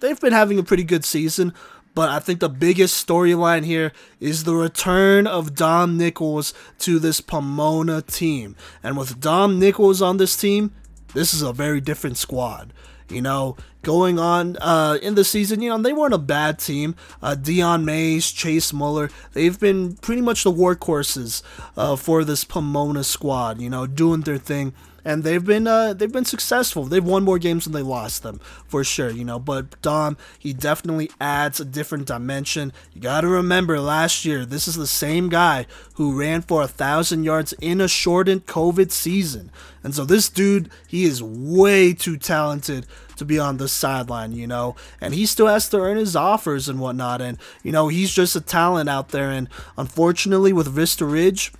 they've 0.00 0.20
been 0.20 0.32
having 0.32 0.58
a 0.58 0.62
pretty 0.62 0.84
good 0.84 1.04
season. 1.04 1.52
But 1.94 2.08
I 2.08 2.20
think 2.20 2.40
the 2.40 2.48
biggest 2.48 3.06
storyline 3.06 3.64
here 3.64 3.92
is 4.18 4.44
the 4.44 4.54
return 4.54 5.26
of 5.26 5.54
Dom 5.54 5.98
Nichols 5.98 6.54
to 6.78 6.98
this 6.98 7.20
Pomona 7.20 8.00
team. 8.00 8.56
And 8.82 8.96
with 8.96 9.20
Dom 9.20 9.58
Nichols 9.58 10.00
on 10.00 10.16
this 10.16 10.36
team, 10.36 10.72
this 11.12 11.34
is 11.34 11.42
a 11.42 11.52
very 11.52 11.80
different 11.80 12.16
squad. 12.16 12.72
You 13.08 13.22
know, 13.22 13.56
going 13.82 14.18
on 14.18 14.56
uh, 14.60 14.98
in 15.02 15.14
the 15.14 15.24
season, 15.24 15.60
you 15.60 15.68
know, 15.68 15.78
they 15.78 15.92
weren't 15.92 16.14
a 16.14 16.18
bad 16.18 16.58
team. 16.58 16.94
Uh, 17.22 17.34
Dion 17.34 17.84
Mays, 17.84 18.30
Chase 18.30 18.72
Muller, 18.72 19.10
they've 19.32 19.58
been 19.58 19.96
pretty 19.96 20.22
much 20.22 20.44
the 20.44 20.52
workhorses 20.52 21.42
uh, 21.76 21.96
for 21.96 22.24
this 22.24 22.44
Pomona 22.44 23.04
squad, 23.04 23.60
you 23.60 23.68
know, 23.68 23.86
doing 23.86 24.22
their 24.22 24.38
thing 24.38 24.72
and 25.04 25.24
they've 25.24 25.44
been 25.44 25.66
uh, 25.66 25.94
they've 25.94 26.12
been 26.12 26.24
successful. 26.24 26.84
They've 26.84 27.04
won 27.04 27.24
more 27.24 27.38
games 27.38 27.64
than 27.64 27.72
they 27.72 27.82
lost 27.82 28.22
them 28.22 28.40
for 28.66 28.84
sure, 28.84 29.10
you 29.10 29.24
know. 29.24 29.38
But 29.38 29.80
Dom, 29.82 30.16
he 30.38 30.52
definitely 30.52 31.10
adds 31.20 31.60
a 31.60 31.64
different 31.64 32.06
dimension. 32.06 32.72
You 32.92 33.00
got 33.00 33.22
to 33.22 33.28
remember, 33.28 33.80
last 33.80 34.24
year 34.24 34.44
this 34.44 34.68
is 34.68 34.76
the 34.76 34.86
same 34.86 35.28
guy 35.28 35.66
who 35.94 36.18
ran 36.18 36.42
for 36.42 36.62
a 36.62 36.68
thousand 36.68 37.24
yards 37.24 37.52
in 37.60 37.80
a 37.80 37.88
shortened 37.88 38.46
COVID 38.46 38.90
season, 38.90 39.50
and 39.82 39.94
so 39.94 40.04
this 40.04 40.28
dude, 40.28 40.70
he 40.86 41.04
is 41.04 41.22
way 41.22 41.92
too 41.92 42.16
talented 42.16 42.86
to 43.16 43.24
be 43.24 43.38
on 43.38 43.58
the 43.58 43.68
sideline, 43.68 44.32
you 44.32 44.46
know, 44.46 44.74
and 45.00 45.14
he 45.14 45.26
still 45.26 45.46
has 45.46 45.68
to 45.68 45.78
earn 45.78 45.96
his 45.96 46.16
offers 46.16 46.68
and 46.68 46.80
whatnot, 46.80 47.20
and 47.20 47.38
you 47.62 47.72
know 47.72 47.88
he's 47.88 48.12
just 48.12 48.36
a 48.36 48.40
talent 48.40 48.88
out 48.88 49.10
there, 49.10 49.30
and 49.30 49.48
unfortunately 49.76 50.52
with 50.52 50.68
Vista 50.68 51.04
Ridge 51.04 51.52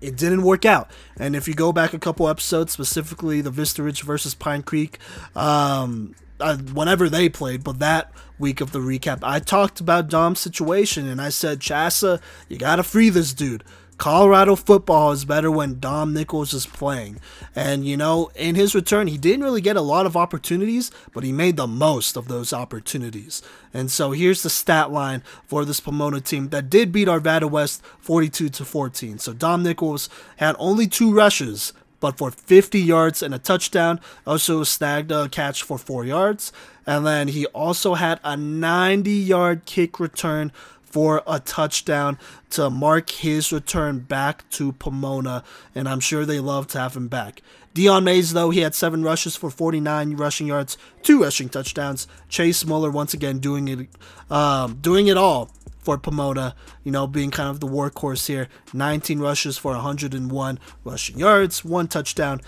it 0.00 0.16
didn't 0.16 0.42
work 0.42 0.64
out. 0.64 0.90
And 1.18 1.36
if 1.36 1.48
you 1.48 1.54
go 1.54 1.72
back 1.72 1.92
a 1.92 1.98
couple 1.98 2.28
episodes, 2.28 2.72
specifically 2.72 3.40
the 3.40 3.50
Vista 3.50 3.82
Ridge 3.82 4.02
versus 4.02 4.34
Pine 4.34 4.62
Creek, 4.62 4.98
um, 5.34 6.14
uh, 6.40 6.56
whenever 6.56 7.08
they 7.08 7.28
played, 7.28 7.62
but 7.62 7.78
that 7.78 8.12
week 8.38 8.60
of 8.60 8.72
the 8.72 8.78
recap, 8.78 9.20
I 9.22 9.40
talked 9.40 9.80
about 9.80 10.08
Dom's 10.08 10.40
situation 10.40 11.06
and 11.06 11.20
I 11.20 11.28
said, 11.28 11.60
Chassa, 11.60 12.20
you 12.48 12.56
gotta 12.56 12.82
free 12.82 13.10
this 13.10 13.32
dude. 13.32 13.64
Colorado 14.00 14.56
football 14.56 15.12
is 15.12 15.26
better 15.26 15.50
when 15.50 15.78
Dom 15.78 16.14
Nichols 16.14 16.54
is 16.54 16.64
playing. 16.64 17.20
And, 17.54 17.86
you 17.86 17.98
know, 17.98 18.30
in 18.34 18.54
his 18.54 18.74
return, 18.74 19.08
he 19.08 19.18
didn't 19.18 19.44
really 19.44 19.60
get 19.60 19.76
a 19.76 19.82
lot 19.82 20.06
of 20.06 20.16
opportunities, 20.16 20.90
but 21.12 21.22
he 21.22 21.32
made 21.32 21.58
the 21.58 21.66
most 21.66 22.16
of 22.16 22.26
those 22.26 22.54
opportunities. 22.54 23.42
And 23.74 23.90
so 23.90 24.12
here's 24.12 24.42
the 24.42 24.48
stat 24.48 24.90
line 24.90 25.22
for 25.44 25.66
this 25.66 25.80
Pomona 25.80 26.22
team 26.22 26.48
that 26.48 26.70
did 26.70 26.92
beat 26.92 27.08
Arvada 27.08 27.50
West 27.50 27.82
42 27.98 28.48
to 28.48 28.64
14. 28.64 29.18
So 29.18 29.34
Dom 29.34 29.62
Nichols 29.62 30.08
had 30.38 30.56
only 30.58 30.86
two 30.86 31.12
rushes, 31.12 31.74
but 32.00 32.16
for 32.16 32.30
50 32.30 32.80
yards 32.80 33.22
and 33.22 33.34
a 33.34 33.38
touchdown. 33.38 34.00
Also 34.26 34.64
snagged 34.64 35.12
a 35.12 35.28
catch 35.28 35.62
for 35.62 35.76
four 35.76 36.06
yards. 36.06 36.52
And 36.86 37.06
then 37.06 37.28
he 37.28 37.44
also 37.48 37.94
had 37.96 38.18
a 38.24 38.34
90 38.34 39.10
yard 39.10 39.66
kick 39.66 40.00
return 40.00 40.52
for 40.90 41.22
a 41.26 41.38
touchdown 41.40 42.18
to 42.50 42.68
mark 42.68 43.10
his 43.10 43.52
return 43.52 44.00
back 44.00 44.48
to 44.50 44.72
Pomona, 44.72 45.42
and 45.74 45.88
I'm 45.88 46.00
sure 46.00 46.26
they 46.26 46.40
love 46.40 46.66
to 46.68 46.78
have 46.78 46.96
him 46.96 47.08
back. 47.08 47.42
Dion 47.72 48.02
Mays, 48.02 48.32
though, 48.32 48.50
he 48.50 48.60
had 48.60 48.74
seven 48.74 49.04
rushes 49.04 49.36
for 49.36 49.48
49 49.48 50.16
rushing 50.16 50.48
yards, 50.48 50.76
two 51.02 51.22
rushing 51.22 51.48
touchdowns. 51.48 52.08
Chase 52.28 52.66
Muller 52.66 52.90
once 52.90 53.14
again 53.14 53.38
doing 53.38 53.68
it, 53.68 53.88
um, 54.28 54.78
doing 54.80 55.06
it 55.06 55.16
all 55.16 55.50
for 55.78 55.96
Pomona. 55.96 56.56
You 56.82 56.90
know, 56.90 57.06
being 57.06 57.30
kind 57.30 57.48
of 57.48 57.60
the 57.60 57.68
workhorse 57.68 58.26
here. 58.26 58.48
19 58.72 59.20
rushes 59.20 59.56
for 59.56 59.72
101 59.72 60.58
rushing 60.82 61.18
yards, 61.18 61.64
one 61.64 61.86
touchdown, 61.86 62.40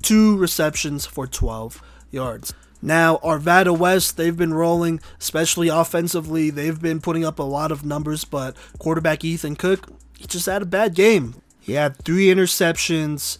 two 0.00 0.36
receptions 0.36 1.04
for 1.04 1.26
12 1.26 1.82
yards. 2.12 2.54
Now, 2.80 3.16
Arvada 3.18 3.76
West, 3.76 4.16
they've 4.16 4.36
been 4.36 4.54
rolling, 4.54 5.00
especially 5.18 5.68
offensively. 5.68 6.50
They've 6.50 6.80
been 6.80 7.00
putting 7.00 7.24
up 7.24 7.38
a 7.38 7.44
lot 7.44 7.72
of 7.72 7.84
numbers, 7.84 8.24
but 8.24 8.56
quarterback 8.78 9.24
Ethan 9.24 9.56
Cook, 9.56 9.88
he 10.16 10.26
just 10.26 10.46
had 10.46 10.62
a 10.62 10.66
bad 10.66 10.94
game. 10.94 11.42
He 11.60 11.72
had 11.72 11.96
three 12.04 12.26
interceptions, 12.26 13.36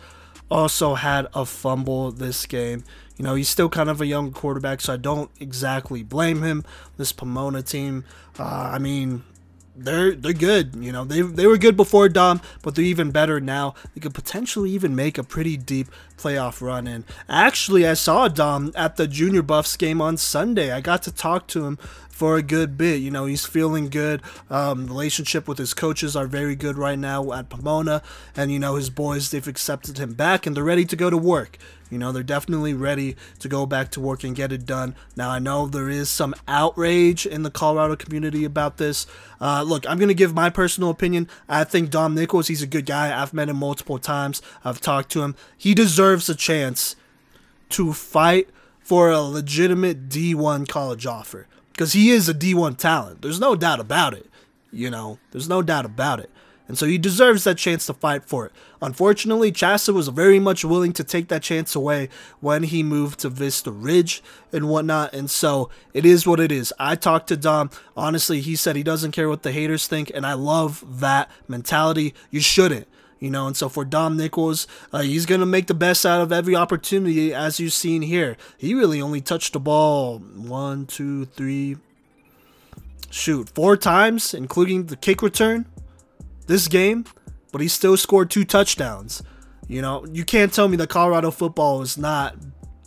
also 0.51 0.95
had 0.95 1.29
a 1.35 1.47
fumble 1.47 2.11
this 2.11 2.47
game. 2.47 2.85
You 3.17 3.25
know, 3.25 3.35
he's 3.35 3.49
still 3.49 3.69
kind 3.69 3.89
of 3.89 4.01
a 4.01 4.07
young 4.07 4.33
quarterback, 4.33 4.81
so 4.81 4.95
I 4.95 4.97
don't 4.97 5.31
exactly 5.41 6.03
blame 6.03 6.43
him. 6.43 6.65
This 6.97 7.13
Pomona 7.13 7.63
team, 7.63 8.05
uh, 8.39 8.71
I 8.73 8.79
mean, 8.79 9.25
they're 9.79 10.15
they're 10.15 10.33
good. 10.33 10.75
You 10.77 10.93
know, 10.93 11.05
they 11.05 11.23
they 11.23 11.47
were 11.47 11.59
good 11.59 11.77
before 11.77 12.09
Dom, 12.09 12.41
but 12.63 12.75
they're 12.75 12.85
even 12.85 13.11
better 13.11 13.41
now. 13.41 13.75
They 13.95 14.01
could 14.01 14.15
potentially 14.15 14.71
even 14.71 14.95
make 14.95 15.19
a 15.19 15.25
pretty 15.25 15.57
deep 15.57 15.89
playoff 16.17 16.61
run. 16.61 16.87
And 16.87 17.05
actually, 17.29 17.87
I 17.87 17.95
saw 17.95 18.29
Dom 18.29 18.73
at 18.75 18.97
the 18.97 19.07
Junior 19.07 19.43
Buffs 19.43 19.77
game 19.77 20.01
on 20.01 20.17
Sunday. 20.17 20.73
I 20.73 20.81
got 20.81 21.03
to 21.05 21.13
talk 21.13 21.47
to 21.49 21.65
him 21.65 21.79
for 22.19 22.37
a 22.37 22.43
good 22.43 22.77
bit. 22.77 23.01
You 23.01 23.13
know, 23.13 23.27
he's 23.27 23.47
feeling 23.47 23.89
good. 23.89 24.23
Um, 24.51 24.89
relationship 24.89 25.47
with 25.47 25.57
his 25.57 25.73
coaches 25.73 26.17
are 26.17 26.27
very 26.27 26.57
good 26.57 26.77
right 26.77 26.99
now 26.99 27.33
at 27.33 27.49
Pomona, 27.49 28.03
and 28.35 28.51
you 28.51 28.59
know 28.59 28.75
his 28.75 28.91
boys 28.91 29.31
they've 29.31 29.47
accepted 29.47 29.99
him 29.99 30.15
back 30.15 30.45
and 30.45 30.57
they're 30.57 30.65
ready 30.65 30.85
to 30.85 30.97
go 30.97 31.11
to 31.11 31.17
work. 31.17 31.59
You 31.91 31.97
know, 31.97 32.11
they're 32.11 32.25
definitely 32.25 32.75
ready 32.75 33.15
to 33.39 33.49
go 33.49 33.67
back 33.67 33.93
to 33.93 34.01
work 34.01 34.25
and 34.25 34.35
get 34.35 34.51
it 34.51 34.67
done. 34.67 34.97
Now, 35.15 35.31
I 35.31 35.39
know 35.39 35.69
there 35.69 35.89
is 35.89 36.11
some 36.11 36.35
outrage 36.49 37.25
in 37.25 37.45
the 37.45 37.53
Colorado 37.53 37.95
community 37.95 38.45
about 38.45 38.79
this. 38.79 39.07
Uh, 39.41 39.63
look, 39.63 39.89
I'm 39.89 39.97
going 39.97 40.09
to 40.09 40.15
give 40.15 40.35
my 40.35 40.51
personal 40.51 40.91
opinion. 40.91 41.29
I 41.49 41.63
think 41.63 41.89
Dom 41.89 42.17
Nichols, 42.17 42.49
he's 42.49 42.63
a 42.63 42.67
good 42.67 42.85
guy. 42.85 43.17
I've 43.17 43.33
met 43.33 43.49
him 43.49 43.59
multiple 43.59 44.01
times, 44.01 44.43
I've 44.65 44.81
talked 44.81 45.13
to 45.13 45.23
him. 45.23 45.37
He 45.57 45.73
deserves 45.73 46.29
a 46.29 46.35
chance 46.35 46.97
to 47.71 47.93
fight 47.93 48.49
for 48.81 49.09
a 49.09 49.21
legitimate 49.21 50.09
D1 50.09 50.67
college 50.67 51.07
offer 51.07 51.47
because 51.79 51.93
he 51.93 52.11
is 52.11 52.29
a 52.29 52.35
D1 52.35 52.77
talent. 52.77 53.23
There's 53.23 53.39
no 53.39 53.55
doubt 53.55 53.79
about 53.79 54.13
it. 54.13 54.27
You 54.73 54.91
know, 54.91 55.21
there's 55.31 55.49
no 55.49 55.63
doubt 55.63 55.85
about 55.85 56.19
it. 56.19 56.29
And 56.67 56.77
so 56.77 56.87
he 56.87 56.99
deserves 56.99 57.45
that 57.45 57.57
chance 57.57 57.87
to 57.87 57.95
fight 57.95 58.25
for 58.25 58.47
it. 58.47 58.53
Unfortunately, 58.83 59.53
Chassa 59.53 59.95
was 59.95 60.09
very 60.09 60.41
much 60.41 60.65
willing 60.65 60.93
to 60.95 61.05
take 61.05 61.29
that 61.29 61.41
chance 61.41 61.77
away 61.77 62.09
when 62.41 62.65
he 62.65 62.83
moved 62.83 63.21
to 63.21 63.29
Vista 63.29 63.71
Ridge 63.71 64.25
and 64.53 64.69
whatnot. 64.69 65.15
And 65.15 65.31
so 65.31 65.71
it 65.95 66.05
is 66.05 66.27
what 66.27 66.41
it 66.41 66.51
is. 66.51 66.75
I 66.81 66.97
talked 66.97 67.29
to 67.29 67.37
Dom. 67.37 67.71
Honestly, 67.97 68.41
he 68.41 68.57
said 68.57 68.75
he 68.75 68.83
doesn't 68.83 69.13
care 69.13 69.29
what 69.29 69.45
the 69.45 69.53
haters 69.53 69.87
think. 69.87 70.11
And 70.13 70.27
I 70.27 70.33
love 70.33 70.85
that 70.99 71.31
mentality. 71.47 72.13
You 72.33 72.41
shouldn't 72.41 72.89
you 73.21 73.31
know. 73.31 73.47
And 73.47 73.57
so 73.57 73.69
for 73.69 73.85
Dom 73.85 74.17
Nichols, 74.17 74.67
uh, 74.93 75.01
he's 75.01 75.27
going 75.27 75.41
to 75.41 75.47
make 75.47 75.67
the 75.67 75.75
best 75.75 76.05
out 76.05 76.21
of 76.21 76.33
every 76.33 76.57
opportunity, 76.57 77.33
as 77.35 77.61
you've 77.61 77.73
seen 77.73 78.03
here. 78.03 78.37
He 78.57 78.75
really 78.75 79.01
only 79.01 79.21
touched 79.21 79.53
the 79.53 79.61
ball 79.61 80.19
one, 80.19 80.87
two, 80.87 81.27
three, 81.27 81.77
shoot, 83.11 83.49
four 83.51 83.77
times, 83.77 84.35
including 84.35 84.87
the 84.87 84.97
kick 84.97 85.23
return 85.23 85.67
this 86.47 86.67
game, 86.67 87.05
but 87.53 87.61
he 87.61 87.69
still 87.69 87.97
scored 87.97 88.31
two 88.31 88.45
touchdowns. 88.45 89.23
You 89.69 89.83
know, 89.83 90.07
you 90.07 90.25
can't 90.25 90.53
tell 90.53 90.67
me 90.67 90.77
that 90.79 90.89
Colorado 90.89 91.31
football 91.31 91.83
is 91.83 91.97
not 91.97 92.35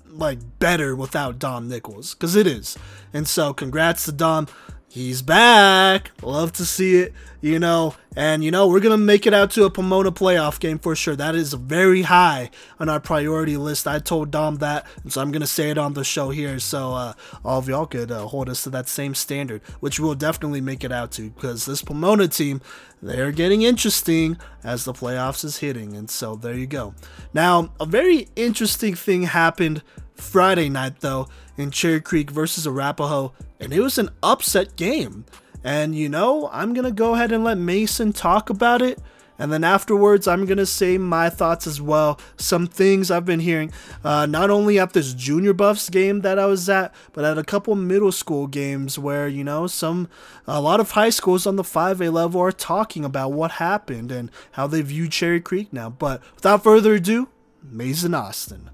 like 0.09 0.39
better 0.59 0.95
without 0.95 1.39
Dom 1.39 1.69
Nichols 1.69 2.13
because 2.13 2.35
it 2.35 2.47
is. 2.47 2.77
And 3.13 3.27
so, 3.27 3.53
congrats 3.53 4.05
to 4.05 4.11
Dom 4.11 4.47
he's 4.91 5.21
back. 5.21 6.11
Love 6.21 6.51
to 6.51 6.65
see 6.65 6.97
it, 6.97 7.13
you 7.39 7.57
know. 7.57 7.95
And, 8.15 8.43
you 8.43 8.51
know, 8.51 8.67
we're 8.67 8.81
going 8.81 8.91
to 8.91 9.03
make 9.03 9.25
it 9.25 9.33
out 9.33 9.51
to 9.51 9.63
a 9.63 9.69
Pomona 9.69 10.11
playoff 10.11 10.59
game 10.59 10.77
for 10.79 10.97
sure. 10.97 11.15
That 11.15 11.33
is 11.33 11.53
very 11.53 12.01
high 12.01 12.49
on 12.77 12.89
our 12.89 12.99
priority 12.99 13.55
list. 13.55 13.87
I 13.87 13.99
told 13.99 14.31
Dom 14.31 14.57
that, 14.57 14.85
and 15.03 15.13
so 15.13 15.21
I'm 15.21 15.31
going 15.31 15.41
to 15.41 15.47
say 15.47 15.69
it 15.69 15.77
on 15.77 15.93
the 15.93 16.03
show 16.03 16.29
here 16.29 16.59
so 16.59 16.91
uh, 16.91 17.13
all 17.45 17.59
of 17.59 17.69
y'all 17.69 17.85
could 17.85 18.11
uh, 18.11 18.27
hold 18.27 18.49
us 18.49 18.63
to 18.63 18.69
that 18.71 18.89
same 18.89 19.15
standard, 19.15 19.61
which 19.79 19.97
we'll 19.97 20.13
definitely 20.13 20.61
make 20.61 20.83
it 20.83 20.91
out 20.91 21.11
to 21.13 21.29
because 21.29 21.65
this 21.65 21.81
Pomona 21.81 22.27
team, 22.27 22.61
they're 23.01 23.31
getting 23.31 23.61
interesting 23.61 24.37
as 24.61 24.83
the 24.83 24.93
playoffs 24.93 25.45
is 25.45 25.57
hitting. 25.57 25.95
And 25.95 26.09
so 26.09 26.35
there 26.35 26.57
you 26.57 26.67
go. 26.67 26.93
Now, 27.33 27.71
a 27.79 27.85
very 27.85 28.27
interesting 28.35 28.95
thing 28.95 29.23
happened 29.23 29.83
Friday 30.21 30.69
night, 30.69 31.01
though, 31.01 31.27
in 31.57 31.71
Cherry 31.71 32.01
Creek 32.01 32.31
versus 32.31 32.65
Arapahoe 32.65 33.33
and 33.61 33.71
it 33.71 33.79
was 33.79 33.97
an 33.97 34.09
upset 34.23 34.75
game. 34.75 35.23
And 35.63 35.95
you 35.95 36.09
know, 36.09 36.49
I'm 36.51 36.73
gonna 36.73 36.91
go 36.91 37.13
ahead 37.13 37.31
and 37.31 37.43
let 37.43 37.57
Mason 37.57 38.11
talk 38.11 38.49
about 38.49 38.81
it. 38.81 38.99
And 39.37 39.51
then 39.51 39.63
afterwards, 39.63 40.27
I'm 40.27 40.45
going 40.45 40.59
to 40.59 40.67
say 40.67 40.99
my 40.99 41.27
thoughts 41.27 41.65
as 41.65 41.81
well. 41.81 42.19
Some 42.37 42.67
things 42.67 43.09
I've 43.09 43.25
been 43.25 43.39
hearing, 43.39 43.71
uh, 44.03 44.27
not 44.27 44.51
only 44.51 44.77
at 44.77 44.93
this 44.93 45.15
Junior 45.15 45.51
Buffs 45.51 45.89
game 45.89 46.21
that 46.21 46.37
I 46.37 46.45
was 46.45 46.69
at, 46.69 46.93
but 47.11 47.25
at 47.25 47.39
a 47.39 47.43
couple 47.43 47.73
middle 47.73 48.11
school 48.11 48.45
games 48.45 48.99
where, 48.99 49.27
you 49.27 49.43
know, 49.43 49.65
some, 49.65 50.09
a 50.45 50.61
lot 50.61 50.79
of 50.79 50.91
high 50.91 51.09
schools 51.09 51.47
on 51.47 51.55
the 51.55 51.63
5A 51.63 52.13
level 52.13 52.39
are 52.39 52.51
talking 52.51 53.03
about 53.03 53.31
what 53.31 53.53
happened 53.53 54.11
and 54.11 54.29
how 54.51 54.67
they 54.67 54.83
view 54.83 55.07
Cherry 55.07 55.41
Creek 55.41 55.73
now. 55.73 55.89
But 55.89 56.21
without 56.35 56.61
further 56.61 56.93
ado, 56.93 57.27
Mason 57.63 58.13
Austin. 58.13 58.69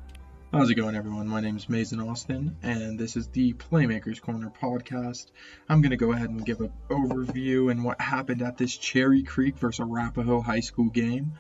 How's 0.58 0.72
it 0.72 0.76
going, 0.76 0.96
everyone? 0.96 1.28
My 1.28 1.40
name 1.40 1.56
is 1.56 1.70
Mason 1.70 2.00
Austin, 2.00 2.58
and 2.64 2.98
this 2.98 3.16
is 3.16 3.28
the 3.28 3.54
Playmakers 3.54 4.20
Corner 4.20 4.52
podcast. 4.60 5.28
I'm 5.70 5.84
going 5.84 5.92
to 5.92 5.98
go 5.98 6.14
ahead 6.14 6.32
and 6.32 6.44
give 6.44 6.62
an 6.62 6.74
overview 6.90 7.70
and 7.70 7.84
what 7.84 8.02
happened 8.02 8.42
at 8.42 8.58
this 8.58 8.76
Cherry 8.76 9.22
Creek 9.22 9.60
versus 9.60 9.82
Arapahoe 9.82 10.42
High 10.42 10.62
School 10.62 10.90
game. 10.90 11.34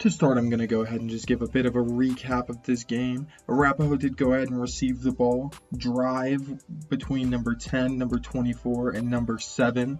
To 0.00 0.10
start, 0.10 0.36
I'm 0.36 0.50
going 0.50 0.60
to 0.60 0.66
go 0.66 0.82
ahead 0.82 1.00
and 1.00 1.08
just 1.08 1.26
give 1.26 1.40
a 1.40 1.48
bit 1.48 1.64
of 1.64 1.76
a 1.76 1.82
recap 1.82 2.50
of 2.50 2.62
this 2.62 2.84
game. 2.84 3.28
Arapahoe 3.48 3.96
did 3.96 4.18
go 4.18 4.34
ahead 4.34 4.50
and 4.50 4.60
receive 4.60 5.00
the 5.00 5.12
ball, 5.12 5.54
drive 5.74 6.62
between 6.90 7.30
number 7.30 7.54
10, 7.54 7.96
number 7.96 8.18
24, 8.18 8.90
and 8.90 9.08
number 9.08 9.38
7, 9.38 9.98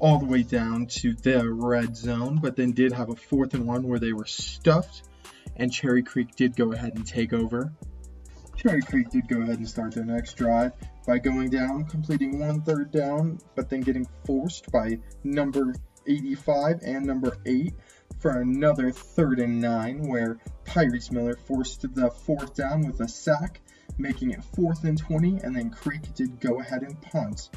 all 0.00 0.18
the 0.18 0.26
way 0.26 0.42
down 0.42 0.84
to 0.86 1.14
the 1.14 1.50
red 1.50 1.96
zone, 1.96 2.40
but 2.42 2.56
then 2.56 2.72
did 2.72 2.92
have 2.92 3.08
a 3.08 3.16
fourth 3.16 3.54
and 3.54 3.66
one 3.66 3.84
where 3.84 3.98
they 3.98 4.12
were 4.12 4.26
stuffed, 4.26 5.00
and 5.56 5.72
Cherry 5.72 6.02
Creek 6.02 6.34
did 6.36 6.56
go 6.56 6.72
ahead 6.72 6.94
and 6.94 7.06
take 7.06 7.32
over. 7.32 7.72
Cherry 8.56 8.82
Creek 8.82 9.08
did 9.10 9.26
go 9.28 9.40
ahead 9.40 9.58
and 9.58 9.68
start 9.68 9.94
their 9.94 10.04
next 10.04 10.34
drive 10.34 10.72
by 11.06 11.18
going 11.18 11.48
down, 11.48 11.84
completing 11.84 12.38
one 12.38 12.60
third 12.62 12.90
down, 12.90 13.38
but 13.54 13.70
then 13.70 13.80
getting 13.80 14.06
forced 14.24 14.70
by 14.70 14.98
number 15.24 15.74
85 16.06 16.80
and 16.82 17.06
number 17.06 17.36
8 17.46 17.72
for 18.18 18.40
another 18.40 18.90
third 18.90 19.38
and 19.38 19.60
nine, 19.60 20.06
where 20.08 20.38
Pirates 20.66 21.10
Miller 21.10 21.36
forced 21.46 21.82
the 21.94 22.10
fourth 22.10 22.54
down 22.54 22.86
with 22.86 23.00
a 23.00 23.08
sack, 23.08 23.60
making 23.96 24.30
it 24.32 24.44
fourth 24.44 24.84
and 24.84 24.98
20, 24.98 25.38
and 25.42 25.56
then 25.56 25.70
Creek 25.70 26.14
did 26.14 26.38
go 26.38 26.60
ahead 26.60 26.82
and 26.82 27.00
punt. 27.00 27.48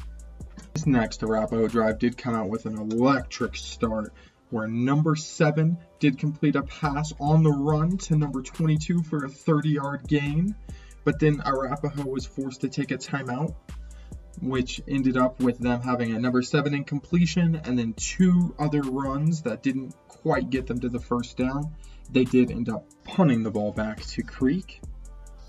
This 0.72 0.86
next 0.86 1.22
Arapahoe 1.22 1.68
drive 1.68 1.98
did 1.98 2.16
come 2.16 2.34
out 2.34 2.48
with 2.48 2.64
an 2.66 2.78
electric 2.78 3.56
start, 3.56 4.12
where 4.50 4.66
number 4.66 5.16
7 5.16 5.76
did 6.04 6.18
complete 6.18 6.54
a 6.54 6.62
pass 6.62 7.14
on 7.18 7.42
the 7.42 7.50
run 7.50 7.96
to 7.96 8.14
number 8.14 8.42
22 8.42 9.02
for 9.04 9.24
a 9.24 9.28
30 9.30 9.70
yard 9.70 10.06
gain, 10.06 10.54
but 11.02 11.18
then 11.18 11.40
Arapahoe 11.40 12.04
was 12.04 12.26
forced 12.26 12.60
to 12.60 12.68
take 12.68 12.90
a 12.90 12.98
timeout 12.98 13.54
which 14.42 14.82
ended 14.86 15.16
up 15.16 15.40
with 15.40 15.56
them 15.58 15.80
having 15.80 16.14
a 16.14 16.18
number 16.18 16.42
seven 16.42 16.74
incompletion 16.74 17.54
and 17.64 17.78
then 17.78 17.94
two 17.94 18.54
other 18.58 18.82
runs 18.82 19.42
that 19.42 19.62
didn't 19.62 19.94
quite 20.08 20.50
get 20.50 20.66
them 20.66 20.78
to 20.78 20.90
the 20.90 20.98
first 20.98 21.38
down. 21.38 21.74
They 22.10 22.24
did 22.24 22.50
end 22.50 22.68
up 22.68 22.84
punting 23.04 23.42
the 23.42 23.50
ball 23.50 23.72
back 23.72 24.02
to 24.04 24.22
Creek, 24.22 24.82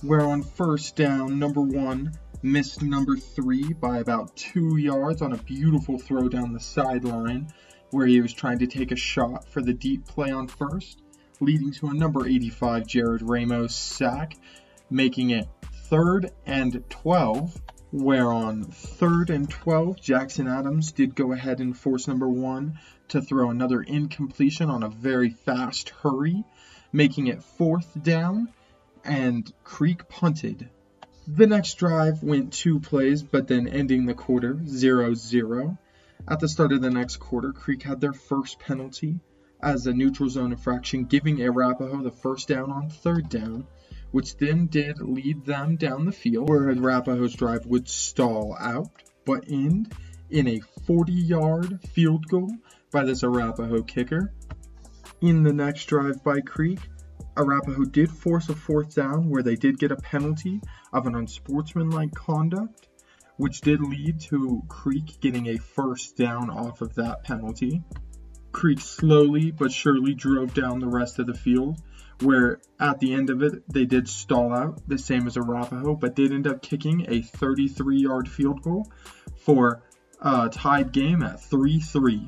where 0.03 0.21
on 0.21 0.41
first 0.41 0.95
down, 0.95 1.37
number 1.37 1.61
one 1.61 2.13
missed 2.43 2.81
number 2.81 3.17
three 3.17 3.73
by 3.73 3.97
about 3.97 4.37
two 4.37 4.77
yards 4.77 5.21
on 5.21 5.33
a 5.33 5.37
beautiful 5.37 5.97
throw 5.97 6.29
down 6.29 6.53
the 6.53 6.59
sideline, 6.61 7.51
where 7.95 8.07
he 8.07 8.19
was 8.19 8.33
trying 8.33 8.59
to 8.59 8.67
take 8.67 8.91
a 8.91 8.95
shot 8.97 9.47
for 9.47 9.61
the 9.61 9.73
deep 9.73 10.05
play 10.05 10.29
on 10.29 10.49
first, 10.49 11.01
leading 11.39 11.71
to 11.71 11.87
a 11.87 11.93
number 11.93 12.27
85 12.27 12.85
Jared 12.85 13.21
Ramos 13.21 13.73
sack, 13.73 14.35
making 14.89 15.29
it 15.29 15.47
third 15.85 16.29
and 16.45 16.83
12 16.89 17.61
where 17.93 18.29
on 18.29 18.65
third 18.65 19.29
and 19.29 19.49
12, 19.49 20.01
Jackson 20.01 20.45
Adams 20.45 20.91
did 20.91 21.15
go 21.15 21.31
ahead 21.31 21.61
and 21.61 21.77
force 21.77 22.09
number 22.09 22.27
one 22.27 22.77
to 23.07 23.21
throw 23.21 23.49
another 23.49 23.81
incompletion 23.81 24.69
on 24.69 24.83
a 24.83 24.89
very 24.89 25.29
fast 25.29 25.87
hurry, 26.01 26.43
making 26.91 27.27
it 27.27 27.41
fourth 27.41 28.03
down, 28.03 28.49
and 29.05 29.53
Creek 29.63 30.09
punted. 30.09 30.69
The 31.25 31.47
next 31.47 31.75
drive 31.75 32.21
went 32.21 32.51
two 32.51 32.81
plays, 32.81 33.23
but 33.23 33.47
then 33.47 33.69
ending 33.69 34.05
the 34.05 34.13
quarter 34.13 34.59
0 34.67 35.13
0. 35.13 35.77
At 36.27 36.39
the 36.39 36.47
start 36.47 36.73
of 36.73 36.81
the 36.81 36.89
next 36.89 37.17
quarter, 37.17 37.53
Creek 37.53 37.83
had 37.83 38.01
their 38.01 38.13
first 38.13 38.59
penalty 38.59 39.19
as 39.61 39.87
a 39.87 39.93
neutral 39.93 40.29
zone 40.29 40.51
infraction, 40.51 41.05
giving 41.05 41.41
Arapahoe 41.41 42.03
the 42.03 42.11
first 42.11 42.47
down 42.47 42.71
on 42.71 42.89
third 42.89 43.29
down 43.29 43.67
which 44.15 44.37
then 44.37 44.65
did 44.67 45.01
lead 45.01 45.43
them 45.43 45.75
down 45.75 46.05
the 46.05 46.11
field 46.11 46.47
where 46.47 46.69
Arapahoe's 46.69 47.33
drive 47.33 47.65
would 47.65 47.85
stall 47.89 48.55
out, 48.57 48.87
but 49.25 49.43
end 49.49 49.93
in 50.29 50.47
a 50.47 50.61
40 50.85 51.11
yard 51.11 51.81
field 51.89 52.25
goal 52.29 52.49
by 52.93 53.03
this 53.03 53.23
Arapahoe 53.23 53.83
kicker. 53.83 54.33
In 55.19 55.43
the 55.43 55.51
next 55.51 55.87
drive 55.87 56.23
by 56.23 56.39
Creek, 56.39 56.79
Arapahoe 57.35 57.83
did 57.83 58.09
force 58.09 58.47
a 58.47 58.55
fourth 58.55 58.95
down 58.95 59.29
where 59.29 59.43
they 59.43 59.57
did 59.57 59.79
get 59.79 59.91
a 59.91 59.97
penalty 59.97 60.61
of 60.93 61.07
an 61.07 61.15
unsportsmanlike 61.15 62.13
conduct, 62.13 62.87
which 63.37 63.61
did 63.61 63.81
lead 63.81 64.19
to 64.19 64.63
Creek 64.67 65.19
getting 65.21 65.47
a 65.47 65.57
first 65.57 66.15
down 66.15 66.49
off 66.49 66.81
of 66.81 66.95
that 66.95 67.23
penalty. 67.23 67.83
Creek 68.51 68.79
slowly 68.79 69.51
but 69.51 69.71
surely 69.71 70.13
drove 70.13 70.53
down 70.53 70.79
the 70.79 70.87
rest 70.87 71.19
of 71.19 71.27
the 71.27 71.33
field 71.33 71.81
where 72.21 72.59
at 72.79 72.99
the 72.99 73.13
end 73.13 73.29
of 73.29 73.41
it 73.41 73.63
they 73.71 73.85
did 73.85 74.07
stall 74.07 74.53
out 74.53 74.87
the 74.87 74.97
same 74.97 75.27
as 75.27 75.37
Arapahoe, 75.37 75.95
but 75.95 76.15
did 76.15 76.31
end 76.31 76.47
up 76.47 76.61
kicking 76.61 77.05
a 77.09 77.21
33 77.21 77.97
yard 77.97 78.29
field 78.29 78.61
goal 78.61 78.89
for 79.37 79.83
a 80.21 80.49
tied 80.49 80.91
game 80.91 81.23
at 81.23 81.41
3 81.41 81.79
3. 81.79 82.27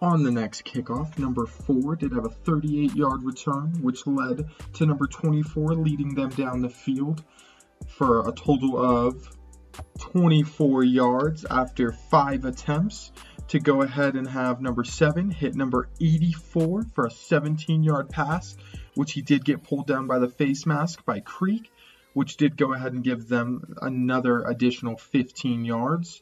On 0.00 0.24
the 0.24 0.32
next 0.32 0.64
kickoff, 0.64 1.16
number 1.18 1.46
4 1.46 1.96
did 1.96 2.12
have 2.12 2.24
a 2.24 2.30
38 2.30 2.94
yard 2.94 3.22
return, 3.22 3.72
which 3.82 4.06
led 4.06 4.48
to 4.74 4.86
number 4.86 5.06
24 5.06 5.74
leading 5.74 6.14
them 6.14 6.30
down 6.30 6.60
the 6.60 6.68
field 6.68 7.22
for 7.86 8.28
a 8.28 8.32
total 8.32 8.78
of 8.78 9.28
24 9.98 10.84
yards 10.84 11.44
after 11.44 11.92
5 11.92 12.44
attempts 12.44 13.12
to 13.48 13.58
go 13.58 13.82
ahead 13.82 14.14
and 14.14 14.28
have 14.28 14.60
number 14.60 14.84
7 14.84 15.30
hit 15.30 15.54
number 15.54 15.88
84 16.00 16.84
for 16.94 17.06
a 17.06 17.10
17 17.10 17.82
yard 17.82 18.08
pass 18.08 18.56
which 18.94 19.12
he 19.12 19.22
did 19.22 19.44
get 19.44 19.62
pulled 19.62 19.86
down 19.86 20.06
by 20.06 20.18
the 20.18 20.28
face 20.28 20.66
mask 20.66 21.04
by 21.04 21.20
Creek, 21.20 21.70
which 22.12 22.36
did 22.36 22.56
go 22.56 22.72
ahead 22.72 22.92
and 22.92 23.04
give 23.04 23.28
them 23.28 23.74
another 23.80 24.42
additional 24.42 24.96
15 24.96 25.64
yards. 25.64 26.20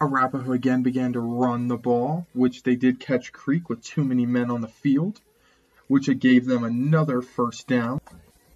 Arapahoe 0.00 0.52
again 0.52 0.82
began 0.82 1.12
to 1.12 1.20
run 1.20 1.68
the 1.68 1.76
ball, 1.76 2.26
which 2.34 2.62
they 2.62 2.76
did 2.76 3.00
catch 3.00 3.32
Creek 3.32 3.68
with 3.68 3.82
too 3.82 4.04
many 4.04 4.26
men 4.26 4.50
on 4.50 4.60
the 4.60 4.68
field, 4.68 5.20
which 5.88 6.08
it 6.08 6.20
gave 6.20 6.46
them 6.46 6.64
another 6.64 7.22
first 7.22 7.66
down. 7.66 8.00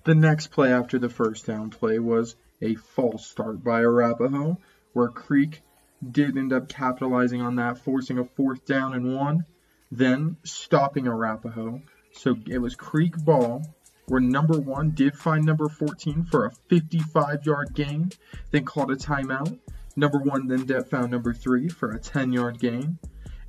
The 0.04 0.14
next 0.14 0.48
play 0.48 0.72
after 0.72 0.98
the 0.98 1.08
first 1.08 1.46
down 1.46 1.70
play 1.70 1.98
was 1.98 2.36
a 2.60 2.74
false 2.74 3.26
start 3.26 3.62
by 3.62 3.80
Arapahoe, 3.80 4.58
where 4.92 5.08
Creek 5.08 5.62
did 6.10 6.36
end 6.36 6.52
up 6.52 6.68
capitalizing 6.68 7.40
on 7.40 7.56
that, 7.56 7.78
forcing 7.78 8.18
a 8.18 8.24
fourth 8.24 8.64
down 8.64 8.94
and 8.94 9.14
one, 9.16 9.44
then 9.90 10.36
stopping 10.44 11.06
Arapahoe. 11.06 11.80
so 12.12 12.36
it 12.46 12.58
was 12.58 12.74
Creek 12.74 13.16
ball, 13.24 13.62
where 14.06 14.20
number 14.20 14.58
one 14.58 14.90
did 14.90 15.14
find 15.14 15.44
number 15.44 15.68
14 15.68 16.24
for 16.24 16.46
a 16.46 16.52
55 16.68 17.44
yard 17.44 17.74
gain, 17.74 18.10
then 18.50 18.64
called 18.64 18.90
a 18.90 18.96
timeout. 18.96 19.58
Number 19.96 20.18
one 20.18 20.46
then 20.46 20.84
found 20.84 21.10
number 21.10 21.34
three 21.34 21.68
for 21.68 21.90
a 21.90 21.98
10 21.98 22.32
yard 22.32 22.58
gain. 22.58 22.98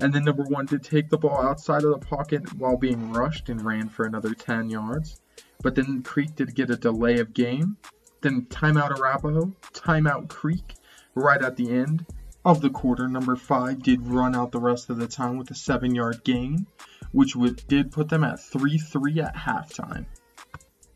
And 0.00 0.12
then 0.12 0.24
number 0.24 0.42
one 0.44 0.66
did 0.66 0.82
take 0.82 1.08
the 1.08 1.18
ball 1.18 1.40
outside 1.40 1.84
of 1.84 1.90
the 1.90 2.06
pocket 2.06 2.54
while 2.54 2.76
being 2.76 3.12
rushed 3.12 3.48
and 3.50 3.64
ran 3.64 3.88
for 3.88 4.06
another 4.06 4.34
10 4.34 4.70
yards. 4.70 5.20
But 5.62 5.74
then 5.74 6.02
Creek 6.02 6.34
did 6.34 6.54
get 6.54 6.70
a 6.70 6.76
delay 6.76 7.18
of 7.18 7.34
game. 7.34 7.76
Then 8.20 8.46
timeout 8.46 8.98
Arapahoe, 8.98 9.54
timeout 9.72 10.28
Creek 10.28 10.74
right 11.14 11.42
at 11.42 11.56
the 11.56 11.70
end 11.70 12.06
of 12.44 12.60
the 12.60 12.70
quarter. 12.70 13.08
Number 13.08 13.36
five 13.36 13.82
did 13.82 14.06
run 14.06 14.34
out 14.34 14.52
the 14.52 14.60
rest 14.60 14.90
of 14.90 14.98
the 14.98 15.08
time 15.08 15.36
with 15.38 15.50
a 15.50 15.54
seven 15.54 15.94
yard 15.94 16.22
gain 16.24 16.66
which 17.12 17.34
would, 17.34 17.66
did 17.66 17.92
put 17.92 18.08
them 18.08 18.24
at 18.24 18.40
3 18.40 18.78
3 18.78 19.20
at 19.20 19.36
halftime. 19.36 20.06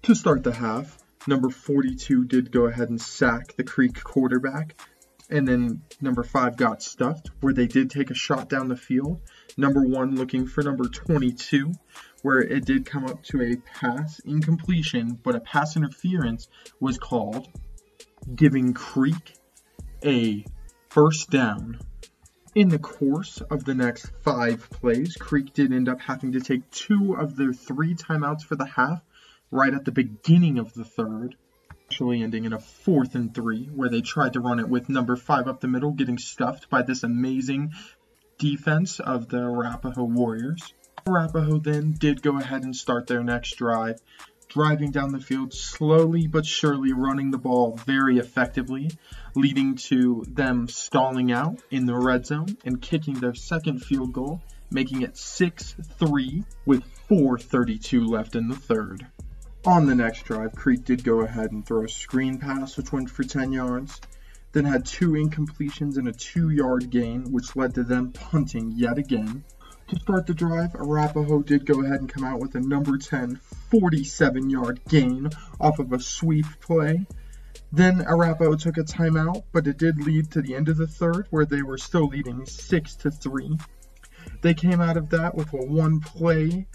To 0.03 0.15
start 0.15 0.43
the 0.43 0.53
half, 0.53 0.99
number 1.27 1.51
42 1.51 2.25
did 2.25 2.53
go 2.53 2.67
ahead 2.67 2.91
and 2.91 3.01
sack 3.01 3.57
the 3.57 3.65
Creek 3.65 4.03
quarterback, 4.03 4.81
and 5.31 5.49
then 5.49 5.83
number 6.01 6.23
5 6.23 6.57
got 6.57 6.83
stuffed, 6.83 7.31
where 7.41 7.55
they 7.55 7.67
did 7.67 7.91
take 7.91 8.11
a 8.11 8.15
shot 8.15 8.49
down 8.49 8.69
the 8.69 8.77
field. 8.77 9.21
Number 9.57 9.87
1 9.87 10.17
looking 10.17 10.47
for 10.47 10.63
number 10.63 10.85
22, 10.85 11.73
where 12.23 12.41
it 12.41 12.65
did 12.65 12.87
come 12.87 13.05
up 13.05 13.23
to 13.25 13.43
a 13.43 13.57
pass 13.57 14.19
incompletion, 14.21 15.19
but 15.23 15.37
a 15.37 15.41
pass 15.41 15.77
interference 15.77 16.49
was 16.81 16.99
called, 16.99 17.49
giving 18.35 18.73
Creek 18.73 19.35
a 20.05 20.45
first 20.89 21.31
down. 21.31 21.79
In 22.55 22.69
the 22.69 22.79
course 22.79 23.41
of 23.41 23.65
the 23.65 23.75
next 23.75 24.13
five 24.23 24.71
plays, 24.71 25.17
Creek 25.17 25.53
did 25.53 25.73
end 25.73 25.89
up 25.89 26.01
having 26.01 26.33
to 26.33 26.41
take 26.41 26.71
two 26.71 27.15
of 27.15 27.37
their 27.37 27.53
three 27.53 27.95
timeouts 27.95 28.43
for 28.43 28.55
the 28.55 28.65
half 28.65 29.03
right 29.51 29.75
at 29.75 29.85
the 29.85 29.93
beginning 29.93 30.59
of 30.59 30.73
the 30.75 30.85
third, 30.85 31.37
actually 31.85 32.23
ending 32.23 32.45
in 32.45 32.53
a 32.53 32.61
fourth 32.61 33.15
and 33.15 33.35
three, 33.35 33.67
where 33.67 33.89
they 33.89 34.01
tried 34.01 34.35
to 34.35 34.41
run 34.41 34.61
it 34.61 34.69
with 34.69 34.89
number 34.89 35.17
five 35.17 35.49
up 35.49 35.61
the 35.61 35.69
middle, 35.69 35.91
getting 35.91 36.19
stuffed 36.19 36.71
by 36.71 36.83
this 36.83 37.03
amazing 37.03 37.73
defense 38.39 39.01
of 39.01 39.29
the 39.29 39.39
Arapahoe 39.39 40.05
Warriors. 40.05 40.75
Arapahoe 41.07 41.59
then 41.59 41.93
did 41.93 42.23
go 42.23 42.39
ahead 42.39 42.65
and 42.65 42.75
start 42.75 43.07
their 43.07 43.23
next 43.23 43.57
drive, 43.57 44.01
driving 44.49 44.91
down 44.91 45.13
the 45.13 45.21
field 45.21 45.53
slowly 45.53 46.27
but 46.27 46.47
surely, 46.47 46.93
running 46.93 47.31
the 47.31 47.39
ball 47.39 47.77
very 47.85 48.19
effectively, 48.19 48.91
leading 49.35 49.75
to 49.75 50.25
them 50.29 50.69
stalling 50.69 51.33
out 51.33 51.61
in 51.71 51.87
the 51.87 51.95
red 51.95 52.27
zone 52.27 52.57
and 52.65 52.81
kicking 52.81 53.15
their 53.15 53.35
second 53.35 53.85
field 53.85 54.13
goal, 54.13 54.41
making 54.71 55.03
it 55.03 55.17
6 55.17 55.75
3 55.99 56.45
with 56.67 56.83
4.32 57.09 58.09
left 58.09 58.35
in 58.35 58.49
the 58.49 58.57
third. 58.57 59.07
On 59.67 59.87
the 59.87 59.95
next 59.95 60.25
drive, 60.25 60.55
Creek 60.55 60.85
did 60.85 61.05
go 61.05 61.21
ahead 61.21 61.53
and 61.53 61.65
throw 61.65 61.85
a 61.85 61.89
screen 61.89 62.39
pass, 62.39 62.77
which 62.77 62.93
went 62.93 63.09
for 63.11 63.25
10 63.25 63.53
yards, 63.53 64.01
then 64.55 64.65
had 64.65 64.87
two 64.87 65.11
incompletions 65.11 65.97
and 65.97 66.07
a 66.07 66.13
two 66.13 66.51
yard 66.51 66.89
gain, 66.89 67.25
which 67.33 67.57
led 67.57 67.75
to 67.75 67.83
them 67.83 68.13
punting 68.13 68.71
yet 68.71 68.99
again. 68.99 69.43
To 69.89 69.99
start 69.99 70.27
the 70.27 70.33
drive, 70.33 70.77
Arapahoe 70.77 71.43
did 71.43 71.67
go 71.67 71.83
ahead 71.83 72.01
and 72.01 72.09
come 72.09 72.23
out 72.23 72.41
with 72.41 72.55
a 72.55 72.61
number 72.61 72.97
10 72.97 73.37
47 73.71 74.49
yard 74.49 74.81
gain 74.89 75.29
off 75.61 75.81
of 75.81 75.93
a 75.93 75.99
sweep 75.99 76.47
play. 76.61 77.05
Then 77.73 78.03
Arapahoe 78.03 78.55
took 78.55 78.79
a 78.79 78.85
timeout, 78.85 79.43
but 79.53 79.67
it 79.67 79.77
did 79.77 80.01
lead 80.01 80.31
to 80.31 80.41
the 80.41 80.55
end 80.55 80.69
of 80.69 80.77
the 80.77 80.87
third 80.87 81.27
where 81.31 81.45
they 81.45 81.63
were 81.63 81.77
still 81.77 82.07
leading 82.07 82.47
6 82.47 82.95
to 82.97 83.11
3. 83.11 83.59
They 84.41 84.55
came 84.55 84.81
out 84.81 84.97
of 84.97 85.11
that 85.11 85.35
with 85.35 85.53
a 85.53 85.57
one 85.57 85.99
play 85.99 86.69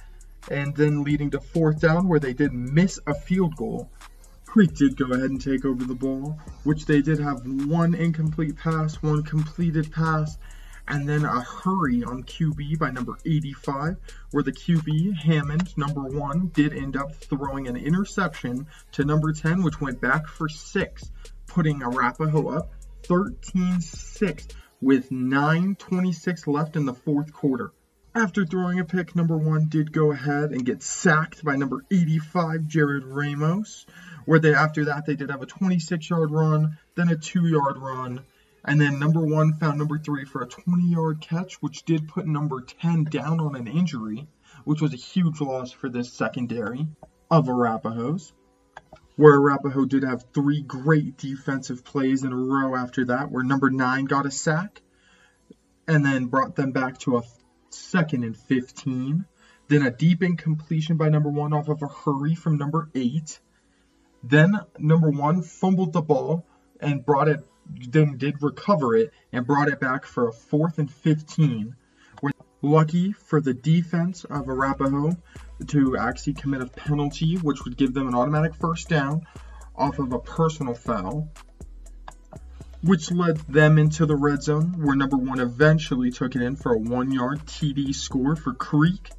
and 0.52 0.76
then 0.76 1.04
leading 1.04 1.30
to 1.32 1.40
fourth 1.40 1.80
down 1.80 2.10
where 2.10 2.20
they 2.20 2.34
did 2.34 2.52
miss 2.54 3.00
a 3.08 3.14
field 3.14 3.56
goal. 3.56 3.90
Creek 4.50 4.74
did 4.74 4.98
go 4.98 5.06
ahead 5.14 5.30
and 5.30 5.40
take 5.40 5.64
over 5.64 5.84
the 5.84 5.94
ball, 5.94 6.40
which 6.64 6.88
they 6.88 7.04
did 7.04 7.20
have 7.20 7.46
one 7.46 7.94
incomplete 7.94 8.58
pass, 8.58 8.96
one 8.96 9.22
completed 9.22 9.92
pass, 9.92 10.40
and 10.88 11.08
then 11.08 11.24
a 11.24 11.42
hurry 11.42 12.04
on 12.04 12.24
QB 12.24 12.80
by 12.80 12.90
number 12.90 13.16
85, 13.24 13.98
where 14.32 14.42
the 14.42 14.52
QB, 14.52 15.18
Hammond, 15.18 15.78
number 15.78 16.02
one, 16.02 16.48
did 16.48 16.74
end 16.74 16.98
up 16.98 17.14
throwing 17.14 17.68
an 17.68 17.78
interception 17.78 18.66
to 18.94 19.06
number 19.06 19.32
10, 19.34 19.62
which 19.62 19.80
went 19.80 20.02
back 20.02 20.26
for 20.28 20.50
six, 20.50 21.12
putting 21.46 21.84
Arapahoe 21.84 22.48
up 22.48 22.72
13 23.04 23.80
6 23.82 24.48
with 24.82 25.12
9.26 25.12 26.48
left 26.48 26.76
in 26.76 26.88
the 26.88 26.96
fourth 26.96 27.32
quarter. 27.32 27.72
After 28.16 28.44
throwing 28.44 28.80
a 28.80 28.86
pick, 28.86 29.16
number 29.16 29.38
one 29.38 29.68
did 29.70 29.92
go 29.92 30.12
ahead 30.12 30.52
and 30.52 30.66
get 30.66 30.82
sacked 30.82 31.46
by 31.46 31.56
number 31.56 31.86
85, 31.92 32.66
Jared 32.66 33.06
Ramos, 33.06 33.86
where 34.30 34.38
they 34.38 34.54
after 34.54 34.86
that 34.86 35.08
they 35.08 35.16
did 35.16 35.32
have 35.32 35.42
a 35.42 35.46
26 35.48 36.08
yard 36.08 36.30
run, 36.30 36.78
then 36.94 37.10
a 37.10 37.16
two 37.16 37.48
yard 37.48 37.80
run, 37.80 38.24
and 38.64 38.80
then 38.80 39.00
number 39.00 39.22
one 39.22 39.54
found 39.54 39.80
number 39.80 39.98
three 39.98 40.24
for 40.24 40.44
a 40.44 40.48
20 40.48 40.84
yard 40.84 41.20
catch, 41.20 41.56
which 41.64 41.84
did 41.84 42.08
put 42.08 42.28
number 42.28 42.62
10 42.62 43.06
down 43.06 43.40
on 43.40 43.56
an 43.56 43.66
injury, 43.66 44.28
which 44.66 44.82
was 44.82 44.94
a 44.94 44.98
huge 44.98 45.42
loss 45.42 45.72
for 45.72 45.90
this 45.90 46.14
secondary 46.14 46.88
of 47.32 47.50
Arapahoes. 47.50 48.32
Where 49.16 49.34
Arapahoe 49.34 49.88
did 49.88 50.04
have 50.04 50.26
three 50.32 50.62
great 50.62 51.18
defensive 51.18 51.84
plays 51.84 52.24
in 52.24 52.32
a 52.32 52.38
row 52.38 52.76
after 52.76 53.06
that, 53.06 53.32
where 53.32 53.44
number 53.44 53.72
nine 53.72 54.06
got 54.06 54.28
a 54.28 54.32
sack 54.32 54.84
and 55.88 56.06
then 56.06 56.28
brought 56.28 56.56
them 56.56 56.72
back 56.72 57.00
to 57.00 57.18
a 57.18 57.24
second 57.72 58.24
and 58.24 58.38
15. 58.38 59.26
Then 59.70 59.82
a 59.82 59.90
deep 59.90 60.22
incompletion 60.22 60.98
by 60.98 61.10
number 61.10 61.32
one 61.32 61.52
off 61.52 61.68
of 61.68 61.82
a 61.82 61.88
hurry 61.88 62.36
from 62.36 62.60
number 62.60 62.92
eight. 62.94 63.40
Then 64.24 64.60
number 64.78 65.10
one 65.10 65.42
fumbled 65.42 65.94
the 65.94 66.02
ball 66.02 66.46
and 66.80 67.06
brought 67.06 67.28
it 67.28 67.46
then 67.90 68.18
did 68.18 68.42
recover 68.42 68.96
it 68.96 69.12
and 69.32 69.46
brought 69.46 69.68
it 69.68 69.80
back 69.80 70.06
for 70.06 70.28
a 70.28 70.34
fourth 70.34 70.80
and 70.80 70.92
15. 70.92 71.76
We're 72.22 72.32
lucky 72.62 73.12
for 73.12 73.40
the 73.40 73.54
defense 73.54 74.24
of 74.26 74.50
Arapahoe 74.50 75.16
to 75.68 75.98
actually 75.98 76.34
commit 76.34 76.62
a 76.62 76.66
penalty, 76.66 77.36
which 77.36 77.64
would 77.64 77.78
give 77.78 77.94
them 77.94 78.08
an 78.08 78.16
automatic 78.16 78.56
first 78.56 78.90
down 78.90 79.26
off 79.76 80.00
of 80.00 80.12
a 80.12 80.20
personal 80.20 80.74
foul, 80.74 81.30
which 82.82 83.12
led 83.12 83.38
them 83.48 83.78
into 83.78 84.06
the 84.06 84.16
red 84.16 84.42
zone, 84.42 84.74
where 84.84 84.96
number 84.96 85.18
one 85.18 85.40
eventually 85.40 86.12
took 86.12 86.36
it 86.36 86.42
in 86.42 86.56
for 86.56 86.74
a 86.74 86.80
one 86.80 87.12
yard 87.12 87.46
TD 87.46 87.94
score 87.94 88.36
for 88.36 88.54
Creek, 88.54 89.12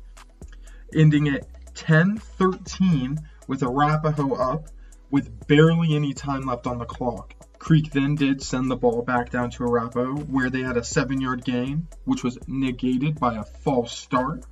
ending 0.94 1.28
it 1.28 1.46
10 1.74 2.18
13 2.18 3.20
with 3.46 3.62
Arapahoe 3.62 4.34
up 4.34 4.68
with 5.10 5.46
barely 5.46 5.94
any 5.94 6.12
time 6.14 6.42
left 6.42 6.66
on 6.66 6.78
the 6.78 6.84
clock. 6.84 7.34
Creek 7.58 7.92
then 7.92 8.14
did 8.14 8.42
send 8.42 8.70
the 8.70 8.76
ball 8.76 9.02
back 9.02 9.30
down 9.30 9.50
to 9.50 9.64
Arapahoe, 9.64 10.16
where 10.16 10.48
they 10.48 10.62
had 10.62 10.76
a 10.76 10.84
seven 10.84 11.20
yard 11.20 11.44
gain, 11.44 11.88
which 12.04 12.24
was 12.24 12.38
negated 12.46 13.20
by 13.20 13.34
a 13.34 13.44
false 13.44 13.96
start. 13.96 14.44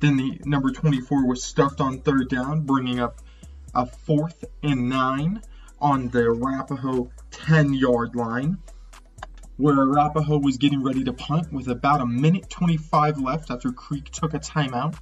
Then 0.00 0.16
the 0.16 0.40
number 0.44 0.70
24 0.70 1.26
was 1.26 1.42
stuffed 1.42 1.80
on 1.80 2.00
third 2.00 2.28
down, 2.28 2.60
bringing 2.60 3.00
up 3.00 3.22
a 3.74 3.86
fourth 3.86 4.44
and 4.62 4.88
nine 4.88 5.40
on 5.80 6.08
the 6.08 6.24
Arapahoe 6.24 7.10
10 7.30 7.72
yard 7.72 8.14
line, 8.14 8.58
where 9.56 9.78
Arapahoe 9.80 10.38
was 10.38 10.58
getting 10.58 10.82
ready 10.82 11.04
to 11.04 11.12
punt 11.12 11.52
with 11.52 11.68
about 11.68 12.02
a 12.02 12.06
minute 12.06 12.50
25 12.50 13.18
left 13.18 13.50
after 13.50 13.72
Creek 13.72 14.10
took 14.10 14.34
a 14.34 14.38
timeout. 14.38 14.96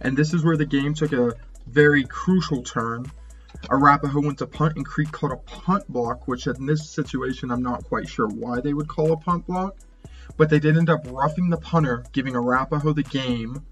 And 0.00 0.16
this 0.16 0.32
is 0.32 0.44
where 0.44 0.56
the 0.56 0.64
game 0.64 0.94
took 0.94 1.12
a 1.12 1.34
very 1.66 2.04
crucial 2.04 2.62
turn 2.62 3.10
Arapahoe 3.70 4.22
went 4.22 4.38
to 4.38 4.46
punt 4.46 4.76
and 4.76 4.86
Creek 4.86 5.10
called 5.10 5.32
a 5.32 5.36
punt 5.36 5.86
block, 5.88 6.28
which 6.28 6.46
in 6.46 6.66
this 6.66 6.88
situation 6.88 7.50
I'm 7.50 7.62
not 7.62 7.84
quite 7.84 8.08
sure 8.08 8.28
why 8.28 8.60
they 8.60 8.72
would 8.72 8.88
call 8.88 9.12
a 9.12 9.16
punt 9.16 9.46
block, 9.46 9.76
but 10.36 10.48
they 10.48 10.60
did 10.60 10.76
end 10.76 10.88
up 10.88 11.06
roughing 11.10 11.50
the 11.50 11.56
punter, 11.56 12.04
giving 12.12 12.34
Arapahoe 12.34 12.92
the 12.92 13.02
game 13.02 13.64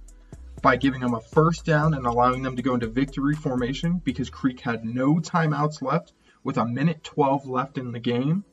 by 0.62 0.76
giving 0.76 1.00
them 1.00 1.14
a 1.14 1.20
first 1.20 1.64
down 1.64 1.94
and 1.94 2.06
allowing 2.06 2.42
them 2.42 2.56
to 2.56 2.62
go 2.62 2.74
into 2.74 2.88
victory 2.88 3.34
formation 3.34 4.00
because 4.02 4.30
Creek 4.30 4.60
had 4.60 4.84
no 4.84 5.14
timeouts 5.16 5.82
left 5.82 6.12
with 6.42 6.56
a 6.56 6.66
minute 6.66 7.04
12 7.04 7.46
left 7.46 7.78
in 7.78 7.92
the 7.92 8.00
game. 8.00 8.44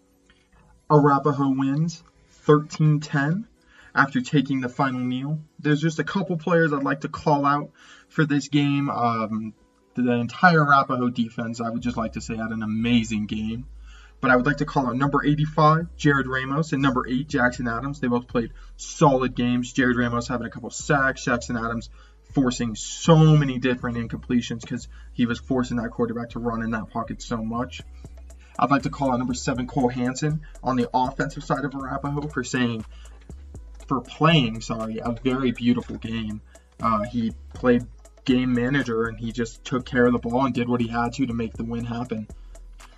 Arapahoe 0.89 1.55
wins 1.57 2.03
13 2.30 2.99
10 2.99 3.47
after 3.95 4.22
taking 4.22 4.61
the 4.61 4.69
final 4.69 4.99
kneel. 4.99 5.39
There's 5.60 5.81
just 5.81 5.99
a 5.99 6.03
couple 6.03 6.38
players 6.38 6.73
I'd 6.73 6.84
like 6.84 7.01
to 7.01 7.10
call 7.10 7.45
out 7.45 7.72
for 8.10 8.26
this 8.26 8.47
game. 8.47 8.89
Um, 8.89 9.53
the 9.95 10.11
entire 10.11 10.61
Arapahoe 10.61 11.10
defense, 11.10 11.61
I 11.61 11.70
would 11.70 11.82
just 11.82 11.98
like 11.98 12.14
to 12.14 12.22
say, 12.22 12.36
had 12.36 12.52
an 12.52 12.64
amazing 12.64 13.28
game. 13.28 13.68
But 14.22 14.32
I 14.32 14.38
would 14.38 14.45
like 14.45 14.57
to 14.57 14.65
call 14.65 14.88
out 14.88 14.95
number 14.95 15.24
85, 15.24 15.98
Jared 15.98 16.28
Ramos, 16.28 16.72
and 16.72 16.82
number 16.82 17.06
8, 17.07 17.28
Jackson 17.28 17.68
Adams. 17.68 17.99
They 17.99 18.07
both 18.07 18.28
played 18.28 18.52
solid 18.78 19.36
games. 19.36 19.74
Jared 19.74 19.98
Ramos 19.98 20.30
having 20.30 20.48
a 20.48 20.49
couple 20.49 20.70
sacks, 20.70 21.26
Jackson 21.26 21.57
Adams 21.57 21.90
forcing 22.34 22.76
so 22.76 23.18
many 23.18 23.60
different 23.60 23.98
incompletions 23.98 24.61
because 24.61 24.88
he 25.14 25.26
was 25.26 25.40
forcing 25.40 25.78
that 25.78 25.91
quarterback 25.91 26.32
to 26.32 26.40
run 26.40 26.64
in 26.64 26.72
that 26.72 26.90
pocket 26.90 27.22
so 27.22 27.38
much. 27.38 27.82
I'd 28.57 28.72
like 28.72 28.84
to 28.84 28.90
call 28.90 29.11
out 29.11 29.18
number 29.18 29.34
7, 29.34 29.68
Cole 29.68 29.90
Hanson, 29.90 30.41
on 30.64 30.76
the 30.76 30.90
offensive 30.94 31.44
side 31.44 31.65
of 31.65 31.76
Arapahoe 31.76 32.28
for 32.28 32.44
saying, 32.44 32.86
for 33.88 34.02
playing, 34.02 34.61
sorry, 34.61 34.99
a 34.99 35.11
very 35.24 35.52
beautiful 35.52 35.98
game. 35.98 36.41
Uh, 36.82 37.03
he 37.03 37.34
played 37.53 37.86
game 38.26 38.54
manager 38.54 39.06
and 39.06 39.20
he 39.20 39.32
just 39.32 39.64
took 39.64 39.86
care 39.86 40.06
of 40.06 40.14
the 40.14 40.20
ball 40.20 40.45
and 40.45 40.54
did 40.54 40.68
what 40.70 40.82
he 40.82 40.88
had 40.88 41.14
to 41.14 41.26
to 41.26 41.34
make 41.34 41.54
the 41.54 41.64
win 41.64 41.86
happen. 41.86 42.28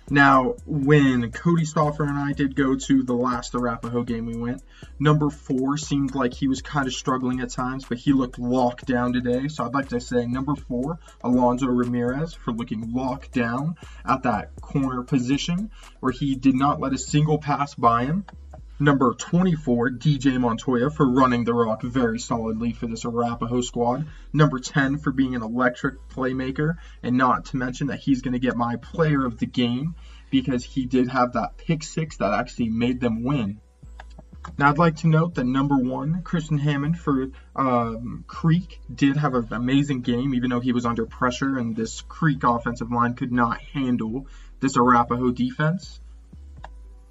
Now, 0.08 0.54
when 0.66 1.32
Cody 1.32 1.64
Stauffer 1.64 2.04
and 2.04 2.16
I 2.16 2.32
did 2.32 2.54
go 2.54 2.76
to 2.76 3.02
the 3.02 3.12
last 3.12 3.56
Arapahoe 3.56 4.04
game 4.04 4.26
we 4.26 4.36
went, 4.36 4.62
number 5.00 5.30
four 5.30 5.76
seemed 5.76 6.14
like 6.14 6.32
he 6.32 6.46
was 6.46 6.62
kind 6.62 6.86
of 6.86 6.94
struggling 6.94 7.40
at 7.40 7.50
times, 7.50 7.84
but 7.88 7.98
he 7.98 8.12
looked 8.12 8.38
locked 8.38 8.86
down 8.86 9.12
today. 9.12 9.48
So 9.48 9.64
I'd 9.64 9.74
like 9.74 9.88
to 9.88 10.00
say 10.00 10.24
number 10.26 10.54
four, 10.54 11.00
Alonzo 11.24 11.66
Ramirez, 11.66 12.34
for 12.34 12.52
looking 12.52 12.92
locked 12.92 13.32
down 13.32 13.74
at 14.04 14.22
that 14.22 14.54
corner 14.60 15.02
position 15.02 15.72
where 15.98 16.12
he 16.12 16.36
did 16.36 16.54
not 16.54 16.78
let 16.78 16.92
a 16.92 16.98
single 16.98 17.38
pass 17.38 17.74
by 17.74 18.04
him. 18.04 18.24
Number 18.78 19.14
24, 19.14 19.92
DJ 19.92 20.38
Montoya, 20.38 20.90
for 20.90 21.10
running 21.10 21.44
the 21.44 21.54
rock 21.54 21.82
very 21.82 22.18
solidly 22.18 22.72
for 22.72 22.86
this 22.86 23.06
Arapahoe 23.06 23.62
squad. 23.62 24.06
Number 24.34 24.58
10, 24.58 24.98
for 24.98 25.12
being 25.12 25.34
an 25.34 25.42
electric 25.42 26.10
playmaker. 26.10 26.76
And 27.02 27.16
not 27.16 27.46
to 27.46 27.56
mention 27.56 27.86
that 27.86 28.00
he's 28.00 28.20
going 28.20 28.34
to 28.34 28.38
get 28.38 28.54
my 28.54 28.76
player 28.76 29.24
of 29.24 29.38
the 29.38 29.46
game 29.46 29.94
because 30.30 30.62
he 30.62 30.84
did 30.84 31.08
have 31.08 31.32
that 31.32 31.56
pick 31.56 31.82
six 31.82 32.18
that 32.18 32.34
actually 32.34 32.68
made 32.68 33.00
them 33.00 33.24
win. 33.24 33.62
Now, 34.58 34.68
I'd 34.68 34.78
like 34.78 34.96
to 34.96 35.08
note 35.08 35.36
that 35.36 35.44
number 35.44 35.76
one, 35.76 36.22
Christian 36.22 36.58
Hammond 36.58 36.98
for 36.98 37.28
um, 37.56 38.24
Creek, 38.26 38.78
did 38.94 39.16
have 39.16 39.34
an 39.34 39.48
amazing 39.52 40.02
game, 40.02 40.34
even 40.34 40.50
though 40.50 40.60
he 40.60 40.72
was 40.72 40.84
under 40.84 41.06
pressure, 41.06 41.56
and 41.56 41.74
this 41.74 42.02
Creek 42.02 42.44
offensive 42.44 42.92
line 42.92 43.14
could 43.14 43.32
not 43.32 43.58
handle 43.72 44.26
this 44.60 44.76
Arapahoe 44.76 45.32
defense 45.32 46.00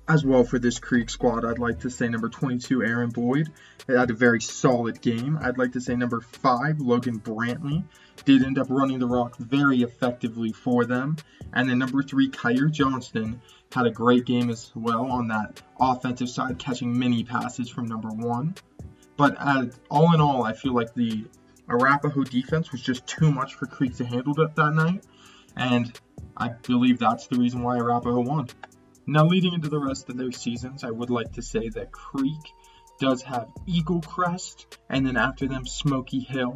as 0.08 0.24
well 0.24 0.44
for 0.44 0.60
this 0.60 0.80
Creek 0.80 1.10
squad, 1.10 1.46
I'd 1.46 1.60
like 1.60 1.80
to 1.82 1.90
say 1.90 2.08
number 2.08 2.30
22, 2.30 2.84
Aaron 2.84 3.10
Boyd, 3.10 3.50
had 3.88 4.12
a 4.12 4.14
very 4.14 4.42
solid 4.42 5.02
game. 5.02 5.40
I'd 5.42 5.58
like 5.58 5.74
to 5.74 5.82
say 5.82 5.96
number 5.96 6.22
5, 6.22 6.80
Logan 6.80 7.20
Brantley, 7.20 7.84
did 8.24 8.44
end 8.44 8.60
up 8.60 8.68
running 8.70 9.00
the 9.00 9.08
rock 9.08 9.36
very 9.38 9.82
effectively 9.82 10.52
for 10.52 10.86
them. 10.86 11.18
And 11.54 11.70
then 11.70 11.80
number 11.80 12.04
3, 12.04 12.30
Kyer 12.30 12.68
Johnston, 12.68 13.42
had 13.72 13.88
a 13.88 13.92
great 13.92 14.26
game 14.26 14.50
as 14.50 14.72
well 14.76 15.12
on 15.12 15.28
that 15.30 15.62
offensive 15.80 16.30
side, 16.30 16.60
catching 16.60 16.98
many 16.98 17.24
passes 17.24 17.70
from 17.70 17.88
number 17.88 18.10
1. 18.10 18.56
But 19.18 19.36
uh, 19.40 19.66
all 19.90 20.14
in 20.14 20.22
all, 20.22 20.44
I 20.44 20.54
feel 20.54 20.74
like 20.74 20.94
the 20.94 21.26
Arapahoe 21.68 22.24
defense 22.24 22.72
was 22.72 22.82
just 22.82 23.08
too 23.08 23.32
much 23.32 23.56
for 23.56 23.66
Creek 23.66 23.96
to 23.98 24.06
handle 24.06 24.34
that, 24.36 24.56
that 24.56 24.74
night. 24.74 25.04
And 25.58 25.98
I 26.38 26.50
believe 26.50 27.00
that's 27.00 27.28
the 27.28 27.38
reason 27.38 27.64
why 27.64 27.78
Arapahoe 27.78 28.22
won. 28.22 28.50
Now, 29.08 29.26
leading 29.26 29.54
into 29.54 29.70
the 29.70 29.80
rest 29.80 30.10
of 30.10 30.18
their 30.18 30.32
seasons, 30.32 30.84
I 30.84 30.92
would 30.92 31.10
like 31.10 31.34
to 31.34 31.42
say 31.42 31.70
that 31.70 31.92
Creek 31.92 32.54
does 33.00 33.22
have 33.24 33.50
Eaglecrest, 33.68 34.66
and 34.90 35.06
then 35.06 35.18
after 35.18 35.48
them, 35.48 35.66
Smoky 35.66 36.20
Hill. 36.20 36.56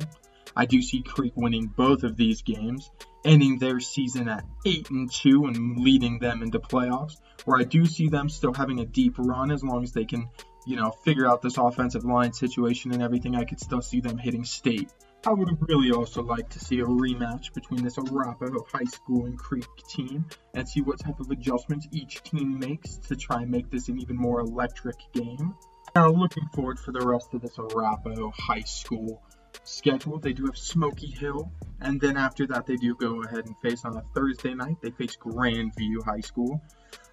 I 0.56 0.66
do 0.66 0.82
see 0.82 1.04
Creek 1.04 1.34
winning 1.36 1.68
both 1.68 2.04
of 2.04 2.18
these 2.18 2.42
games, 2.42 2.90
ending 3.24 3.60
their 3.60 3.80
season 3.80 4.28
at 4.28 4.46
8 4.66 4.90
and 4.90 5.12
2 5.12 5.46
and 5.46 5.78
leading 5.80 6.20
them 6.20 6.42
into 6.42 6.60
playoffs, 6.60 7.18
where 7.46 7.60
I 7.60 7.64
do 7.64 7.86
see 7.86 8.08
them 8.08 8.30
still 8.30 8.54
having 8.54 8.80
a 8.80 8.86
deep 8.86 9.16
run 9.18 9.52
as 9.52 9.64
long 9.64 9.84
as 9.84 9.92
they 9.92 10.06
can 10.06 10.28
you 10.66 10.76
know, 10.76 10.92
figure 10.92 11.28
out 11.28 11.42
this 11.42 11.58
offensive 11.58 12.06
line 12.06 12.34
situation 12.34 12.92
and 12.92 13.02
everything, 13.02 13.36
I 13.36 13.44
could 13.44 13.60
still 13.60 13.82
see 13.82 14.02
them 14.02 14.18
hitting 14.18 14.46
state. 14.46 14.92
I 15.26 15.34
would 15.34 15.58
really 15.68 15.92
also 15.92 16.24
like 16.24 16.50
to 16.50 16.60
see 16.60 16.80
a 16.80 16.86
rematch 16.86 17.54
between 17.54 17.84
this 17.84 17.98
Arapahoe 17.98 18.66
High 18.72 18.86
School 18.86 19.26
and 19.26 19.38
Creek 19.38 19.68
team 19.88 20.26
and 20.54 20.68
see 20.68 20.80
what 20.80 21.00
type 21.00 21.20
of 21.20 21.30
adjustments 21.30 21.88
each 21.92 22.24
team 22.24 22.58
makes 22.58 22.96
to 23.10 23.18
try 23.18 23.42
and 23.42 23.52
make 23.52 23.70
this 23.70 23.90
an 23.90 24.00
even 24.00 24.16
more 24.16 24.40
electric 24.40 24.96
game. 25.14 25.56
Now, 25.94 26.10
looking 26.10 26.48
forward 26.54 26.80
for 26.80 26.94
the 26.94 27.02
rest 27.02 27.34
of 27.34 27.42
this 27.42 27.60
Arapahoe 27.60 28.32
High 28.34 28.62
School 28.62 29.22
schedule. 29.66 30.20
They 30.20 30.34
do 30.34 30.46
have 30.46 30.58
Smoky 30.58 31.08
Hill, 31.08 31.52
and 31.82 32.00
then 32.00 32.16
after 32.16 32.48
that, 32.48 32.66
they 32.66 32.78
do 32.78 32.96
go 32.96 33.22
ahead 33.24 33.46
and 33.46 33.58
face 33.60 33.84
on 33.84 33.98
a 33.98 34.04
Thursday 34.16 34.54
night. 34.54 34.78
They 34.82 34.92
face 34.92 35.18
Grandview 35.18 36.04
High 36.04 36.22
School. 36.22 36.62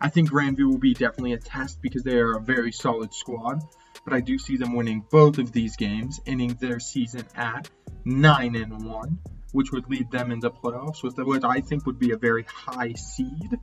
I 0.01 0.11
think 0.11 0.31
Grandview 0.31 0.69
will 0.71 0.79
be 0.79 0.95
definitely 0.95 1.33
a 1.33 1.39
test 1.39 1.83
because 1.83 2.03
they 2.03 2.19
are 2.19 2.37
a 2.37 2.41
very 2.41 2.73
solid 2.73 3.13
squad, 3.13 3.63
but 4.05 4.15
I 4.15 4.21
do 4.21 4.39
see 4.39 4.57
them 4.57 4.75
winning 4.75 5.05
both 5.11 5.39
of 5.39 5.53
these 5.53 5.77
games, 5.77 6.21
ending 6.27 6.55
their 6.55 6.79
season 6.79 7.25
at 7.35 7.69
9 8.07 8.55
and 8.55 8.87
1, 8.87 9.19
which 9.51 9.73
would 9.73 9.91
lead 9.91 10.09
them 10.13 10.31
into 10.31 10.49
playoffs 10.49 11.03
with 11.03 11.19
what 11.19 11.45
I 11.45 11.61
think 11.61 11.87
would 11.87 11.99
be 11.99 12.13
a 12.13 12.17
very 12.17 12.45
high 12.45 12.93
seed. 12.93 13.59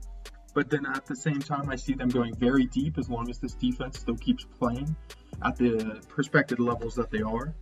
But 0.52 0.68
then 0.68 0.84
at 0.84 1.06
the 1.06 1.16
same 1.16 1.40
time, 1.40 1.70
I 1.70 1.76
see 1.76 1.94
them 1.94 2.10
going 2.10 2.34
very 2.36 2.66
deep 2.66 2.98
as 2.98 3.08
long 3.08 3.30
as 3.30 3.38
this 3.38 3.54
defense 3.54 3.98
still 3.98 4.18
keeps 4.18 4.44
playing 4.44 4.94
at 5.42 5.56
the 5.56 5.98
prospected 6.08 6.60
levels 6.60 6.94
that 6.96 7.10
they 7.10 7.22
are. 7.22 7.54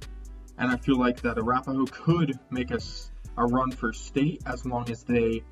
And 0.59 0.72
I 0.72 0.76
feel 0.76 0.98
like 0.98 1.20
that 1.22 1.38
Arapahoe 1.38 1.86
could 1.86 2.36
make 2.50 2.72
us 2.72 3.12
a 3.36 3.46
run 3.46 3.70
for 3.70 3.92
state 3.92 4.42
as 4.44 4.66
long 4.66 4.90
as 4.90 5.04
they 5.04 5.44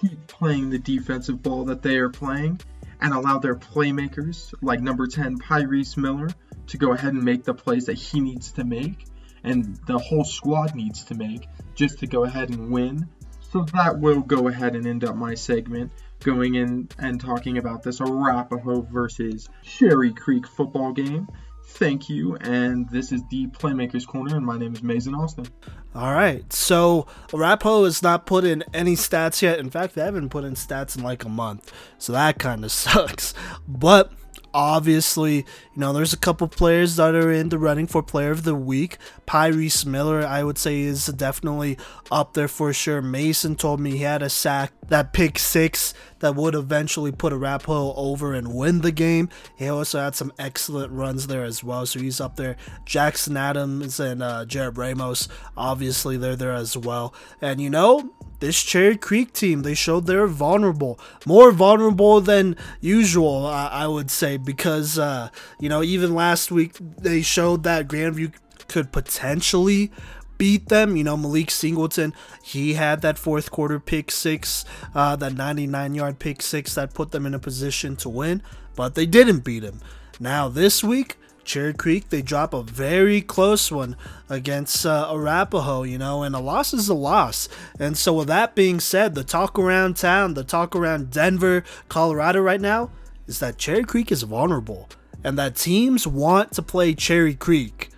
keep 0.00 0.24
playing 0.28 0.70
the 0.70 0.78
defensive 0.78 1.42
ball 1.42 1.64
that 1.64 1.82
they 1.82 1.96
are 1.96 2.10
playing 2.10 2.60
and 3.00 3.12
allow 3.12 3.38
their 3.38 3.56
playmakers, 3.56 4.54
like 4.62 4.80
number 4.80 5.08
10, 5.08 5.38
Pyreese 5.38 5.96
Miller, 5.96 6.28
to 6.68 6.78
go 6.78 6.92
ahead 6.92 7.12
and 7.12 7.24
make 7.24 7.42
the 7.42 7.54
plays 7.54 7.86
that 7.86 7.94
he 7.94 8.20
needs 8.20 8.52
to 8.52 8.64
make 8.64 9.04
and 9.46 9.78
the 9.86 9.96
whole 9.96 10.24
squad 10.24 10.74
needs 10.74 11.04
to 11.04 11.14
make 11.14 11.46
just 11.74 11.98
to 12.00 12.06
go 12.06 12.24
ahead 12.24 12.50
and 12.50 12.70
win. 12.70 13.08
So 13.52 13.64
that 13.72 13.98
will 13.98 14.20
go 14.20 14.48
ahead 14.48 14.74
and 14.74 14.86
end 14.86 15.04
up 15.04 15.16
my 15.16 15.34
segment 15.34 15.92
going 16.22 16.56
in 16.56 16.88
and 16.98 17.20
talking 17.20 17.58
about 17.58 17.82
this 17.82 18.00
Arapahoe 18.00 18.82
versus 18.82 19.48
Cherry 19.62 20.12
Creek 20.12 20.46
football 20.46 20.92
game. 20.92 21.28
Thank 21.68 22.08
you, 22.08 22.36
and 22.36 22.88
this 22.90 23.12
is 23.12 23.22
the 23.30 23.48
Playmakers 23.48 24.06
Corner, 24.06 24.36
and 24.36 24.46
my 24.46 24.56
name 24.56 24.72
is 24.74 24.82
Mason 24.82 25.14
Austin. 25.14 25.46
All 25.94 26.12
right, 26.12 26.50
so 26.52 27.06
Arapaho 27.32 27.84
has 27.84 28.02
not 28.02 28.24
put 28.24 28.44
in 28.44 28.62
any 28.72 28.94
stats 28.94 29.42
yet. 29.42 29.58
In 29.58 29.70
fact, 29.70 29.94
they 29.94 30.02
haven't 30.02 30.28
put 30.30 30.44
in 30.44 30.54
stats 30.54 30.96
in 30.96 31.02
like 31.02 31.24
a 31.24 31.28
month, 31.28 31.72
so 31.98 32.12
that 32.12 32.38
kind 32.38 32.64
of 32.64 32.72
sucks. 32.72 33.34
But 33.66 34.12
obviously, 34.56 35.36
you 35.36 35.44
know, 35.76 35.92
there's 35.92 36.14
a 36.14 36.16
couple 36.16 36.48
players 36.48 36.96
that 36.96 37.14
are 37.14 37.30
in 37.30 37.50
the 37.50 37.58
running 37.58 37.86
for 37.86 38.02
player 38.02 38.30
of 38.30 38.44
the 38.44 38.54
week. 38.54 38.96
Pyreese 39.26 39.84
Miller, 39.84 40.26
I 40.26 40.42
would 40.42 40.56
say, 40.56 40.80
is 40.80 41.06
definitely 41.06 41.76
up 42.10 42.32
there 42.32 42.48
for 42.48 42.72
sure. 42.72 43.02
Mason 43.02 43.54
told 43.54 43.80
me 43.80 43.90
he 43.90 43.98
had 43.98 44.22
a 44.22 44.30
sack, 44.30 44.72
that 44.88 45.12
pick 45.12 45.38
six 45.38 45.92
that 46.20 46.34
would 46.34 46.54
eventually 46.54 47.12
put 47.12 47.34
Arapahoe 47.34 47.92
over 47.96 48.32
and 48.32 48.54
win 48.54 48.80
the 48.80 48.92
game. 48.92 49.28
He 49.54 49.68
also 49.68 50.00
had 50.00 50.14
some 50.14 50.32
excellent 50.38 50.90
runs 50.90 51.26
there 51.26 51.44
as 51.44 51.62
well, 51.62 51.84
so 51.84 52.00
he's 52.00 52.20
up 52.20 52.36
there. 52.36 52.56
Jackson 52.86 53.36
Adams 53.36 54.00
and 54.00 54.22
uh, 54.22 54.46
Jared 54.46 54.78
Ramos, 54.78 55.28
obviously, 55.54 56.16
they're 56.16 56.34
there 56.34 56.52
as 56.52 56.78
well. 56.78 57.12
And 57.42 57.60
you 57.60 57.68
know, 57.68 58.14
this 58.40 58.62
Cherry 58.62 58.96
Creek 58.96 59.32
team, 59.32 59.62
they 59.62 59.74
showed 59.74 60.06
they're 60.06 60.26
vulnerable, 60.26 60.98
more 61.24 61.52
vulnerable 61.52 62.20
than 62.20 62.56
usual, 62.80 63.46
uh, 63.46 63.70
I 63.70 63.86
would 63.86 64.10
say, 64.10 64.36
because 64.46 64.98
uh, 64.98 65.28
you 65.60 65.68
know 65.68 65.82
even 65.82 66.14
last 66.14 66.50
week 66.50 66.72
they 66.78 67.20
showed 67.20 67.64
that 67.64 67.86
Grandview 67.86 68.32
could 68.68 68.92
potentially 68.92 69.92
beat 70.38 70.68
them. 70.68 70.96
You 70.96 71.04
know, 71.04 71.16
Malik 71.16 71.50
Singleton, 71.50 72.14
he 72.42 72.74
had 72.74 73.02
that 73.02 73.18
fourth 73.18 73.50
quarter 73.50 73.80
pick 73.80 74.10
six, 74.10 74.64
uh, 74.94 75.16
that 75.16 75.34
99 75.34 75.94
yard 75.94 76.18
pick 76.18 76.42
six 76.42 76.74
that 76.74 76.94
put 76.94 77.10
them 77.10 77.26
in 77.26 77.34
a 77.34 77.38
position 77.38 77.96
to 77.96 78.08
win, 78.08 78.42
but 78.74 78.94
they 78.94 79.06
didn't 79.06 79.44
beat 79.44 79.62
him. 79.62 79.80
Now, 80.18 80.48
this 80.48 80.82
week, 80.82 81.16
Cherry 81.44 81.74
Creek, 81.74 82.08
they 82.08 82.22
drop 82.22 82.52
a 82.52 82.62
very 82.62 83.20
close 83.20 83.70
one 83.70 83.96
against 84.28 84.84
uh, 84.84 85.08
Arapahoe, 85.12 85.84
you 85.84 85.98
know, 85.98 86.22
and 86.22 86.34
a 86.34 86.40
loss 86.40 86.74
is 86.74 86.88
a 86.88 86.94
loss. 86.94 87.48
And 87.78 87.96
so, 87.96 88.14
with 88.14 88.28
that 88.28 88.54
being 88.54 88.80
said, 88.80 89.14
the 89.14 89.22
talk 89.22 89.58
around 89.58 89.96
town, 89.96 90.34
the 90.34 90.42
talk 90.42 90.74
around 90.74 91.10
Denver, 91.10 91.62
Colorado 91.88 92.40
right 92.40 92.60
now 92.60 92.90
is 93.26 93.38
that 93.40 93.58
Cherry 93.58 93.84
Creek 93.84 94.10
is 94.12 94.22
vulnerable 94.22 94.88
and 95.24 95.38
that 95.38 95.56
teams 95.56 96.06
want 96.06 96.52
to 96.52 96.62
play 96.62 96.94
Cherry 96.94 97.34
Creek. 97.34 97.90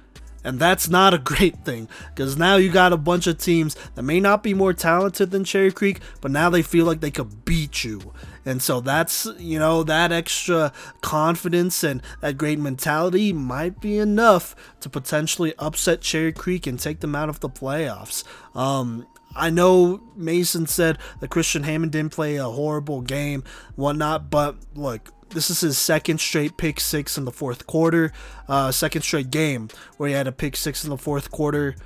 And 0.44 0.58
that's 0.58 0.88
not 0.88 1.12
a 1.12 1.18
great 1.32 1.64
thing 1.64 1.88
because 2.14 2.36
now 2.36 2.56
you 2.56 2.70
got 2.70 2.92
a 2.92 2.96
bunch 2.96 3.26
of 3.26 3.38
teams 3.38 3.76
that 3.94 4.02
may 4.02 4.20
not 4.20 4.42
be 4.42 4.54
more 4.54 4.72
talented 4.72 5.30
than 5.30 5.44
Cherry 5.44 5.72
Creek, 5.72 6.00
but 6.20 6.30
now 6.30 6.48
they 6.48 6.62
feel 6.62 6.86
like 6.86 7.00
they 7.00 7.10
could 7.10 7.44
beat 7.44 7.84
you. 7.84 8.14
And 8.46 8.62
so 8.62 8.80
that's, 8.80 9.26
you 9.38 9.58
know, 9.58 9.82
that 9.82 10.10
extra 10.10 10.72
confidence 11.02 11.84
and 11.84 12.00
that 12.22 12.38
great 12.38 12.58
mentality 12.58 13.30
might 13.32 13.78
be 13.78 13.98
enough 13.98 14.56
to 14.80 14.88
potentially 14.88 15.52
upset 15.58 16.00
Cherry 16.00 16.32
Creek 16.32 16.66
and 16.66 16.80
take 16.80 17.00
them 17.00 17.14
out 17.14 17.28
of 17.28 17.40
the 17.40 17.50
playoffs. 17.50 18.24
Um, 18.54 19.06
I 19.36 19.50
know 19.50 20.00
Mason 20.16 20.66
said 20.66 20.98
that 21.20 21.28
Christian 21.28 21.64
Hammond 21.64 21.92
didn't 21.92 22.12
play 22.12 22.36
a 22.36 22.44
horrible 22.44 23.02
game, 23.02 23.44
whatnot, 23.76 24.30
but 24.30 24.56
look, 24.74 25.12
this 25.30 25.50
is 25.50 25.60
his 25.60 25.78
second 25.78 26.20
straight 26.20 26.56
pick 26.56 26.80
six 26.80 27.18
in 27.18 27.24
the 27.24 27.32
fourth 27.32 27.66
quarter, 27.66 28.12
uh, 28.48 28.72
second 28.72 29.02
straight 29.02 29.30
game 29.30 29.68
where 29.96 30.08
he 30.08 30.14
had 30.14 30.26
a 30.26 30.32
pick 30.32 30.56
six 30.56 30.84
in 30.84 30.90
the 30.90 30.98
fourth 30.98 31.30
quarter. 31.30 31.76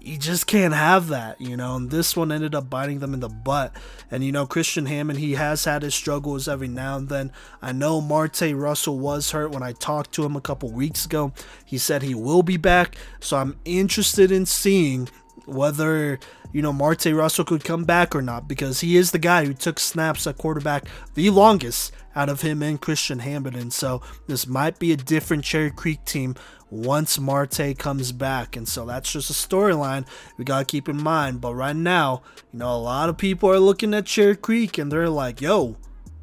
You 0.00 0.16
just 0.16 0.46
can't 0.46 0.74
have 0.74 1.08
that, 1.08 1.40
you 1.40 1.56
know. 1.56 1.76
And 1.76 1.90
this 1.90 2.16
one 2.16 2.32
ended 2.32 2.54
up 2.54 2.70
biting 2.70 3.00
them 3.00 3.12
in 3.12 3.20
the 3.20 3.28
butt. 3.28 3.74
And 4.10 4.24
you 4.24 4.32
know, 4.32 4.46
Christian 4.46 4.86
Hammond, 4.86 5.18
he 5.18 5.34
has 5.34 5.64
had 5.64 5.82
his 5.82 5.94
struggles 5.94 6.48
every 6.48 6.68
now 6.68 6.96
and 6.96 7.08
then. 7.08 7.32
I 7.60 7.72
know 7.72 8.00
Marte 8.00 8.52
Russell 8.54 8.98
was 8.98 9.32
hurt 9.32 9.50
when 9.50 9.62
I 9.62 9.72
talked 9.72 10.12
to 10.12 10.24
him 10.24 10.36
a 10.36 10.40
couple 10.40 10.70
weeks 10.70 11.04
ago. 11.04 11.32
He 11.64 11.78
said 11.78 12.02
he 12.02 12.14
will 12.14 12.42
be 12.42 12.56
back, 12.56 12.96
so 13.20 13.36
I'm 13.36 13.58
interested 13.64 14.30
in 14.30 14.46
seeing 14.46 15.08
whether 15.46 16.18
you 16.52 16.62
know 16.62 16.72
Marte 16.72 17.06
Russell 17.06 17.44
could 17.44 17.64
come 17.64 17.84
back 17.84 18.14
or 18.14 18.22
not 18.22 18.48
because 18.48 18.80
he 18.80 18.96
is 18.96 19.10
the 19.10 19.18
guy 19.18 19.44
who 19.44 19.54
took 19.54 19.78
snaps 19.78 20.26
at 20.26 20.38
quarterback 20.38 20.84
the 21.14 21.30
longest 21.30 21.92
out 22.18 22.28
of 22.28 22.40
him 22.40 22.62
and 22.62 22.80
Christian. 22.80 23.20
And 23.20 23.72
so 23.72 24.02
this 24.26 24.46
might 24.46 24.80
be 24.80 24.92
a 24.92 24.96
different 24.96 25.44
Cherry 25.44 25.70
Creek 25.70 26.04
team 26.04 26.34
once 26.68 27.18
Marte 27.18 27.78
comes 27.78 28.10
back. 28.10 28.56
And 28.56 28.68
so 28.68 28.84
that's 28.84 29.12
just 29.12 29.30
a 29.30 29.32
storyline 29.32 30.06
we 30.36 30.44
got 30.44 30.58
to 30.58 30.64
keep 30.64 30.88
in 30.88 31.00
mind. 31.00 31.40
But 31.40 31.54
right 31.54 31.76
now, 31.76 32.22
you 32.52 32.58
know, 32.58 32.74
a 32.74 32.76
lot 32.76 33.08
of 33.08 33.16
people 33.16 33.48
are 33.50 33.60
looking 33.60 33.94
at 33.94 34.06
Cherry 34.06 34.36
Creek 34.36 34.78
and 34.78 34.90
they're 34.90 35.08
like, 35.08 35.40
yo, 35.40 35.76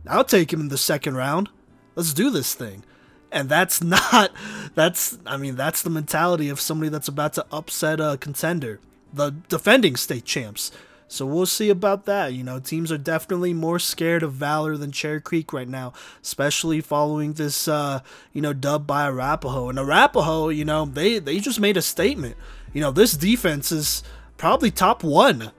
I'll 0.07 0.26
take 0.26 0.52
him 0.52 0.60
in 0.60 0.68
the 0.68 0.77
second 0.77 1.15
round. 1.15 1.49
Let's 1.95 2.14
do 2.14 2.30
this 2.30 2.53
thing. 2.53 2.84
And 3.31 3.47
that's 3.47 3.81
not, 3.84 4.31
that's, 4.76 5.18
I 5.26 5.38
mean, 5.38 5.56
that's 5.56 5.81
the 5.81 5.89
mentality 5.89 6.49
of 6.49 6.60
somebody 6.60 6.89
that's 6.89 7.07
about 7.07 7.34
to 7.34 7.45
upset 7.52 8.02
a 8.02 8.18
contender, 8.19 8.81
the 9.16 9.32
defending 9.50 9.96
state 9.96 10.26
champs. 10.26 10.72
So 11.08 11.26
we'll 11.26 11.46
see 11.46 11.70
about 11.70 12.06
that. 12.06 12.34
You 12.34 12.44
know, 12.44 12.60
teams 12.60 12.92
are 12.92 12.98
definitely 12.98 13.54
more 13.54 13.80
scared 13.80 14.24
of 14.24 14.34
Valor 14.34 14.76
than 14.76 14.92
Cherry 14.92 15.22
Creek 15.22 15.54
right 15.54 15.68
now, 15.68 15.94
especially 16.22 16.82
following 16.82 17.34
this, 17.34 17.68
uh, 17.68 18.02
you 18.34 18.42
know, 18.42 18.54
dub 18.54 18.88
by 18.88 19.06
Arapahoe. 19.06 19.70
And 19.70 19.78
Arapahoe, 19.78 20.50
you 20.50 20.66
know, 20.66 20.86
they 20.86 21.20
they 21.20 21.40
just 21.40 21.60
made 21.60 21.78
a 21.78 21.82
statement. 21.82 22.36
You 22.74 22.82
know, 22.82 22.92
this 22.92 23.16
defense 23.16 23.72
is 23.72 24.04
probably 24.38 24.72
top 24.72 25.04
one, 25.04 25.52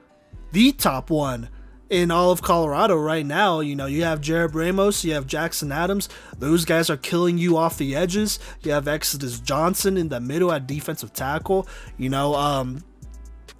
the 0.51 0.71
top 0.73 1.09
one 1.09 1.49
in 1.89 2.11
all 2.11 2.31
of 2.31 2.41
Colorado 2.41 2.97
right 2.97 3.25
now. 3.25 3.61
You 3.61 3.75
know, 3.75 3.85
you 3.85 4.03
have 4.03 4.21
Jared 4.21 4.53
Ramos, 4.53 5.05
you 5.05 5.13
have 5.13 5.25
Jackson 5.27 5.71
Adams. 5.71 6.09
Those 6.37 6.65
guys 6.65 6.89
are 6.89 6.97
killing 6.97 7.37
you 7.37 7.57
off 7.57 7.77
the 7.77 7.95
edges. 7.95 8.37
You 8.61 8.73
have 8.73 8.87
Exodus 8.87 9.39
Johnson 9.39 9.97
in 9.97 10.09
the 10.09 10.19
middle 10.19 10.51
at 10.51 10.67
defensive 10.67 11.13
tackle. 11.13 11.67
You 11.97 12.09
know, 12.09 12.35
um, 12.35 12.83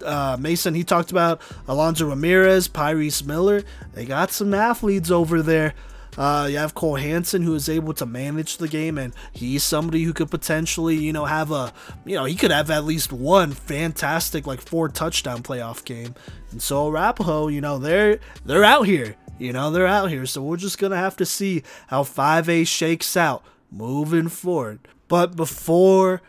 uh, 0.04 0.36
Mason, 0.38 0.74
he 0.74 0.84
talked 0.84 1.10
about 1.10 1.40
Alonzo 1.66 2.08
Ramirez, 2.08 2.68
Pyreese 2.68 3.24
Miller. 3.24 3.62
They 3.94 4.04
got 4.04 4.30
some 4.30 4.54
athletes 4.54 5.10
over 5.10 5.42
there. 5.42 5.74
Uh, 6.16 6.48
you 6.50 6.58
have 6.58 6.74
Cole 6.74 6.96
Hanson 6.96 7.42
who 7.42 7.54
is 7.54 7.68
able 7.68 7.94
to 7.94 8.04
manage 8.04 8.56
the 8.56 8.66
game, 8.66 8.98
and 8.98 9.14
he's 9.32 9.62
somebody 9.62 10.02
who 10.02 10.12
could 10.12 10.30
potentially, 10.30 10.96
you 10.96 11.12
know, 11.12 11.26
have 11.26 11.52
a, 11.52 11.72
you 12.04 12.16
know, 12.16 12.24
he 12.24 12.34
could 12.34 12.50
have 12.50 12.70
at 12.70 12.84
least 12.84 13.12
one 13.12 13.52
fantastic 13.52 14.44
like 14.44 14.60
four 14.60 14.88
touchdown 14.88 15.44
playoff 15.44 15.84
game. 15.84 16.16
And 16.50 16.60
so 16.60 16.88
Arapahoe, 16.88 17.48
you 17.48 17.60
know, 17.60 17.78
they're 17.78 18.18
they're 18.44 18.64
out 18.64 18.86
here, 18.86 19.14
you 19.38 19.52
know, 19.52 19.70
they're 19.70 19.86
out 19.86 20.10
here. 20.10 20.26
So 20.26 20.42
we're 20.42 20.56
just 20.56 20.78
gonna 20.78 20.96
have 20.96 21.16
to 21.18 21.26
see 21.26 21.62
how 21.86 22.02
5A 22.02 22.66
shakes 22.66 23.16
out 23.16 23.44
moving 23.70 24.28
forward. 24.28 24.80
But 25.06 25.36
before 25.36 26.20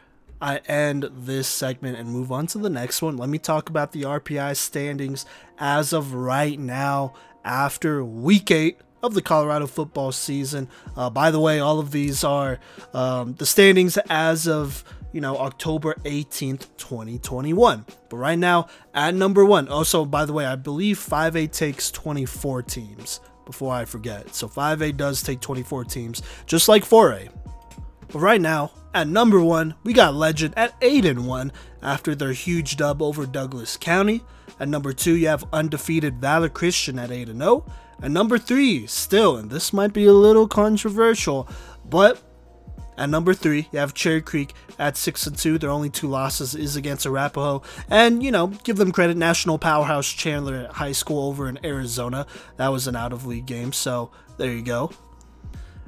I 0.41 0.57
end 0.67 1.09
this 1.11 1.47
segment 1.47 1.97
and 1.97 2.09
move 2.09 2.31
on 2.31 2.47
to 2.47 2.57
the 2.57 2.69
next 2.69 3.01
one, 3.01 3.17
let 3.17 3.29
me 3.29 3.37
talk 3.37 3.69
about 3.69 3.91
the 3.91 4.03
RPI 4.03 4.55
standings 4.55 5.25
as 5.57 5.91
of 5.91 6.13
right 6.13 6.57
now 6.57 7.13
after 7.43 8.03
week 8.03 8.51
eight 8.51 8.79
of 9.03 9.13
the 9.13 9.21
Colorado 9.21 9.67
football 9.67 10.11
season. 10.11 10.69
Uh, 10.95 11.09
by 11.09 11.31
the 11.31 11.39
way, 11.39 11.59
all 11.59 11.79
of 11.79 11.91
these 11.91 12.23
are 12.23 12.59
um, 12.93 13.35
the 13.35 13.45
standings 13.45 13.97
as 14.09 14.47
of 14.47 14.83
you 15.11 15.21
know 15.21 15.37
October 15.37 15.95
18th, 16.05 16.67
2021. 16.77 17.85
But 18.09 18.17
right 18.17 18.39
now 18.39 18.67
at 18.93 19.15
number 19.15 19.43
one. 19.45 19.67
Also, 19.67 20.05
by 20.05 20.25
the 20.25 20.33
way, 20.33 20.45
I 20.45 20.55
believe 20.55 20.97
5A 20.99 21.51
takes 21.51 21.91
24 21.91 22.63
teams. 22.63 23.21
Before 23.45 23.73
I 23.73 23.85
forget, 23.85 24.35
so 24.35 24.47
5A 24.47 24.95
does 24.95 25.23
take 25.23 25.39
24 25.39 25.85
teams, 25.85 26.21
just 26.45 26.69
like 26.69 26.83
4A. 26.83 27.29
But 28.09 28.19
right 28.19 28.39
now, 28.39 28.69
at 28.93 29.07
number 29.07 29.39
one, 29.41 29.75
we 29.83 29.93
got 29.93 30.15
Legend 30.15 30.53
at 30.57 30.75
8 30.81 31.05
and 31.05 31.27
1 31.27 31.51
after 31.81 32.15
their 32.15 32.33
huge 32.33 32.77
dub 32.77 33.01
over 33.01 33.25
Douglas 33.25 33.77
County. 33.77 34.23
At 34.59 34.67
number 34.67 34.93
two, 34.93 35.15
you 35.15 35.27
have 35.27 35.45
undefeated 35.53 36.19
Valor 36.19 36.49
Christian 36.49 36.99
at 36.99 37.11
8 37.11 37.29
and 37.29 37.39
0. 37.39 37.65
At 38.01 38.11
number 38.11 38.37
three, 38.37 38.87
still, 38.87 39.37
and 39.37 39.49
this 39.49 39.73
might 39.73 39.93
be 39.93 40.05
a 40.05 40.13
little 40.13 40.47
controversial, 40.47 41.47
but 41.85 42.21
at 42.97 43.09
number 43.09 43.33
three, 43.33 43.69
you 43.71 43.79
have 43.79 43.93
Cherry 43.93 44.21
Creek 44.21 44.53
at 44.77 44.97
six 44.97 45.25
and 45.25 45.37
two. 45.37 45.57
Their 45.57 45.69
only 45.69 45.89
two 45.89 46.07
losses 46.07 46.53
is 46.53 46.75
against 46.75 47.05
Arapahoe, 47.05 47.61
and 47.89 48.21
you 48.21 48.29
know, 48.29 48.47
give 48.47 48.75
them 48.75 48.91
credit. 48.91 49.15
National 49.15 49.57
powerhouse 49.57 50.11
Chandler 50.11 50.67
High 50.67 50.91
School 50.91 51.27
over 51.27 51.47
in 51.47 51.65
Arizona. 51.65 52.27
That 52.57 52.69
was 52.69 52.87
an 52.87 52.97
out 52.97 53.13
of 53.13 53.25
league 53.25 53.45
game, 53.45 53.71
so 53.71 54.11
there 54.37 54.51
you 54.51 54.61
go. 54.61 54.91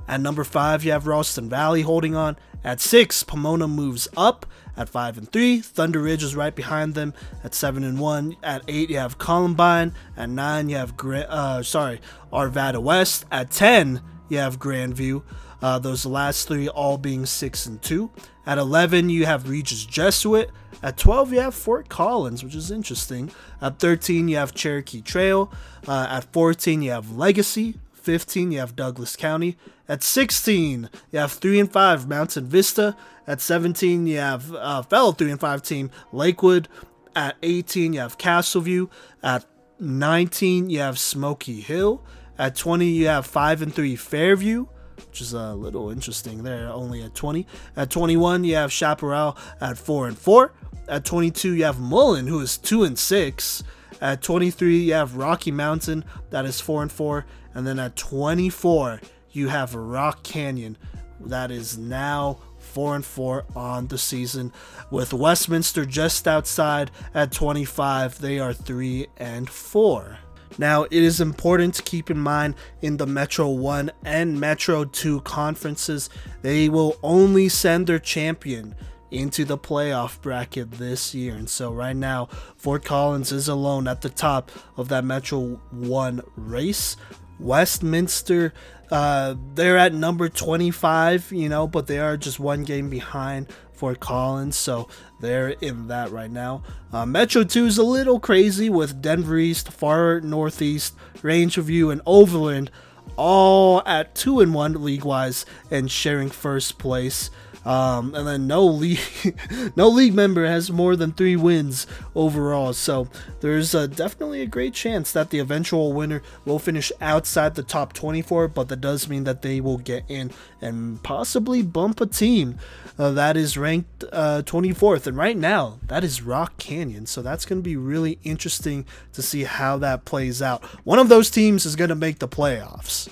At 0.08 0.22
number 0.22 0.46
five, 0.46 0.86
you 0.86 0.94
have 0.94 1.06
Ralston 1.06 1.50
Valley 1.50 1.82
holding 1.82 2.16
on. 2.16 2.38
At 2.64 2.80
six, 2.80 3.24
Pomona 3.24 3.68
moves 3.68 4.08
up. 4.16 4.46
At 4.78 4.88
five 4.88 5.18
and 5.18 5.30
three, 5.30 5.60
Thunder 5.60 6.00
Ridge 6.00 6.24
is 6.24 6.36
right 6.36 6.56
behind 6.56 6.96
them. 6.96 7.14
At 7.44 7.54
seven 7.54 7.84
and 7.84 8.00
one, 8.00 8.38
at 8.42 8.64
eight 8.68 8.90
you 8.90 8.98
have 8.98 9.18
Columbine. 9.18 9.94
At 10.16 10.30
nine 10.30 10.70
you 10.70 10.78
have 10.78 10.96
Gra- 10.96 11.28
uh, 11.30 11.64
sorry 11.64 12.00
Arvada 12.32 12.82
West. 12.82 13.26
At 13.32 13.52
ten 13.52 14.02
you 14.30 14.38
have 14.38 14.60
Grandview. 14.60 15.24
Uh, 15.62 15.78
those 15.78 16.06
last 16.06 16.48
three 16.48 16.70
all 16.70 16.98
being 16.98 17.26
six 17.26 17.66
and 17.66 17.82
two. 17.82 18.12
At 18.46 18.58
eleven 18.58 19.10
you 19.10 19.26
have 19.26 19.50
Regis 19.50 19.86
Jesuit. 19.86 20.50
At 20.84 20.98
12, 20.98 21.34
you 21.34 21.40
have 21.42 21.54
Fort 21.54 21.90
Collins, 21.90 22.44
which 22.44 22.56
is 22.56 22.72
interesting. 22.72 23.30
At 23.62 23.78
13, 23.78 24.28
you 24.28 24.38
have 24.38 24.56
Cherokee 24.56 25.02
Trail. 25.02 25.52
Uh, 25.88 26.08
at 26.10 26.32
14, 26.34 26.82
you 26.82 26.90
have 26.90 27.12
Legacy. 27.16 27.76
15, 28.02 28.52
you 28.52 28.60
have 28.60 28.76
Douglas 28.76 29.16
County. 29.16 29.58
At 29.88 30.04
16, 30.04 30.90
you 31.12 31.20
have 31.20 31.32
3 31.32 31.60
and 31.60 31.72
5 31.72 32.08
Mountain 32.08 32.48
Vista. 32.48 32.96
At 33.28 33.42
17, 33.42 34.08
you 34.08 34.18
have 34.18 34.54
uh, 34.54 34.82
fellow 34.82 35.12
3 35.12 35.32
and 35.32 35.40
5 35.40 35.62
team 35.62 35.92
Lakewood. 36.12 36.68
At 37.16 37.36
18, 37.44 37.94
you 37.94 38.00
have 38.00 38.18
Castleview. 38.18 38.90
At 39.22 39.46
19, 39.80 40.70
you 40.70 40.80
have 40.80 40.98
Smoky 40.98 41.62
Hill. 41.62 42.04
At 42.38 42.56
20, 42.56 42.86
you 42.88 43.08
have 43.08 43.26
5 43.26 43.62
and 43.62 43.74
3 43.74 43.96
Fairview, 43.96 44.66
which 44.96 45.22
is 45.22 45.34
a 45.34 45.54
little 45.54 45.90
interesting 45.90 46.44
there, 46.44 46.70
only 46.70 47.04
at 47.04 47.14
20. 47.14 47.46
At 47.76 47.90
21, 47.90 48.44
you 48.44 48.56
have 48.56 48.72
Chaparral 48.72 49.38
at 49.60 49.78
4 49.78 50.08
and 50.08 50.18
4. 50.18 50.54
At 50.88 51.06
22, 51.06 51.54
you 51.54 51.64
have 51.66 51.80
Mullen, 51.80 52.28
who 52.28 52.40
is 52.40 52.58
2 52.58 52.84
and 52.84 52.98
6. 52.98 53.64
At 54.02 54.24
23, 54.24 54.80
you 54.80 54.94
have 54.94 55.16
Rocky 55.16 55.52
Mountain, 55.52 56.04
that 56.32 56.46
is 56.46 56.60
4 56.60 56.82
and 56.82 56.92
4. 56.92 57.26
And 57.54 57.66
then 57.66 57.80
at 57.80 57.96
24, 57.96 59.02
you 59.32 59.48
have 59.50 59.76
Rock 59.76 60.24
Canyon, 60.24 60.78
that 61.20 61.52
is 61.52 61.78
now 61.78 62.40
4 62.60 62.96
and 62.96 63.06
4 63.06 63.46
on 63.56 63.88
the 63.88 63.98
season. 63.98 64.52
With 64.90 65.14
Westminster 65.14 65.86
just 65.86 66.28
outside 66.28 66.92
at 67.14 67.32
25, 67.32 68.20
they 68.20 68.40
are 68.40 68.54
3 68.54 69.08
and 69.18 69.50
4. 69.50 70.20
Now, 70.58 70.84
it 70.84 70.92
is 70.92 71.22
important 71.22 71.76
to 71.76 71.84
keep 71.84 72.12
in 72.12 72.20
mind 72.20 72.56
in 72.82 72.98
the 72.98 73.08
Metro 73.08 73.50
1 73.50 73.92
and 74.04 74.40
Metro 74.40 74.84
2 74.84 75.22
conferences, 75.22 76.10
they 76.42 76.68
will 76.68 76.98
only 77.02 77.48
send 77.48 77.88
their 77.88 78.00
champion 78.00 78.76
into 79.12 79.46
the 79.46 79.58
playoff 79.58 80.22
bracket 80.22 80.72
this 80.72 81.16
year. 81.16 81.36
And 81.36 81.50
so, 81.50 81.72
right 81.72 81.96
now, 81.96 82.28
Fort 82.58 82.84
Collins 82.84 83.32
is 83.32 83.48
alone 83.48 83.88
at 83.88 84.02
the 84.02 84.10
top 84.10 84.52
of 84.78 84.90
that 84.90 85.06
Metro 85.06 85.60
1 85.72 86.22
race. 86.36 86.98
Westminster, 87.42 88.54
uh, 88.92 89.36
they're 89.56 89.78
at 89.78 89.94
number 89.94 90.30
25, 90.30 91.32
you 91.32 91.50
know, 91.50 91.68
but 91.68 91.88
they 91.88 92.00
are 92.00 92.18
just 92.18 92.40
one 92.40 92.64
game 92.64 92.90
behind 92.90 93.48
Fort 93.72 94.00
Collins, 94.00 94.56
so 94.56 94.88
they're 95.22 95.50
in 95.50 95.88
that 95.88 96.12
right 96.12 96.30
now. 96.30 96.62
Uh, 96.94 97.06
Metro 97.06 97.44
2 97.44 97.66
is 97.66 97.78
a 97.78 97.84
little 97.84 98.20
crazy 98.20 98.70
with 98.70 99.02
Denver 99.02 99.38
East, 99.38 99.72
Far 99.72 100.22
Northeast, 100.22 100.96
Rangeview, 101.18 101.92
and 101.92 102.02
Overland 102.06 102.70
all 103.18 103.82
at 103.86 104.16
2 104.16 104.40
and 104.40 104.54
1 104.54 104.84
league 104.84 105.04
wise 105.04 105.46
and 105.70 105.90
sharing 105.92 106.30
first 106.30 106.78
place. 106.78 107.30
Um, 107.64 108.16
and 108.16 108.28
then 108.28 108.48
no 108.48 108.66
league, 108.66 109.00
no 109.76 109.88
league 109.88 110.14
member 110.14 110.46
has 110.46 110.72
more 110.72 110.96
than 110.96 111.12
three 111.12 111.36
wins 111.36 111.86
overall. 112.16 112.74
So 112.74 113.08
there's 113.42 113.76
uh, 113.76 113.88
definitely 113.88 114.42
a 114.42 114.48
great 114.48 114.74
chance 114.74 115.12
that 115.12 115.30
the 115.30 115.40
eventual 115.40 115.94
winner 115.94 116.24
will 116.46 116.60
finish 116.60 116.92
outside 117.00 117.56
the 117.56 117.64
top 117.64 117.94
24, 117.94 118.48
but 118.48 118.68
that 118.70 118.82
does 118.82 119.08
mean 119.08 119.26
that 119.26 119.42
they 119.42 119.62
will 119.62 119.78
get 119.78 120.04
in 120.08 120.32
and 120.60 121.02
possibly 121.04 121.62
bump 121.62 122.02
a 122.02 122.06
team 122.08 122.58
uh, 122.98 123.12
that 123.12 123.38
is 123.38 123.58
ranked 123.58 124.04
uh, 124.12 124.42
24th. 124.46 125.08
And 125.08 125.18
right 125.18 125.38
now, 125.38 125.80
that 125.88 126.04
is 126.04 126.22
Rock 126.22 126.58
Canyon. 126.58 127.06
So 127.06 127.22
that's 127.22 127.46
going 127.46 127.60
to 127.60 127.64
be 127.64 127.76
really 127.76 128.20
interesting 128.24 128.86
to 129.14 129.22
see 129.22 129.44
how 129.44 129.78
that 129.78 130.06
plays 130.06 130.42
out. 130.42 130.64
One 130.84 131.00
of 131.00 131.10
those 131.10 131.30
teams 131.30 131.66
is 131.66 131.76
going 131.76 131.90
to 131.90 131.96
make 131.96 132.20
the 132.20 132.28
playoffs. 132.28 133.10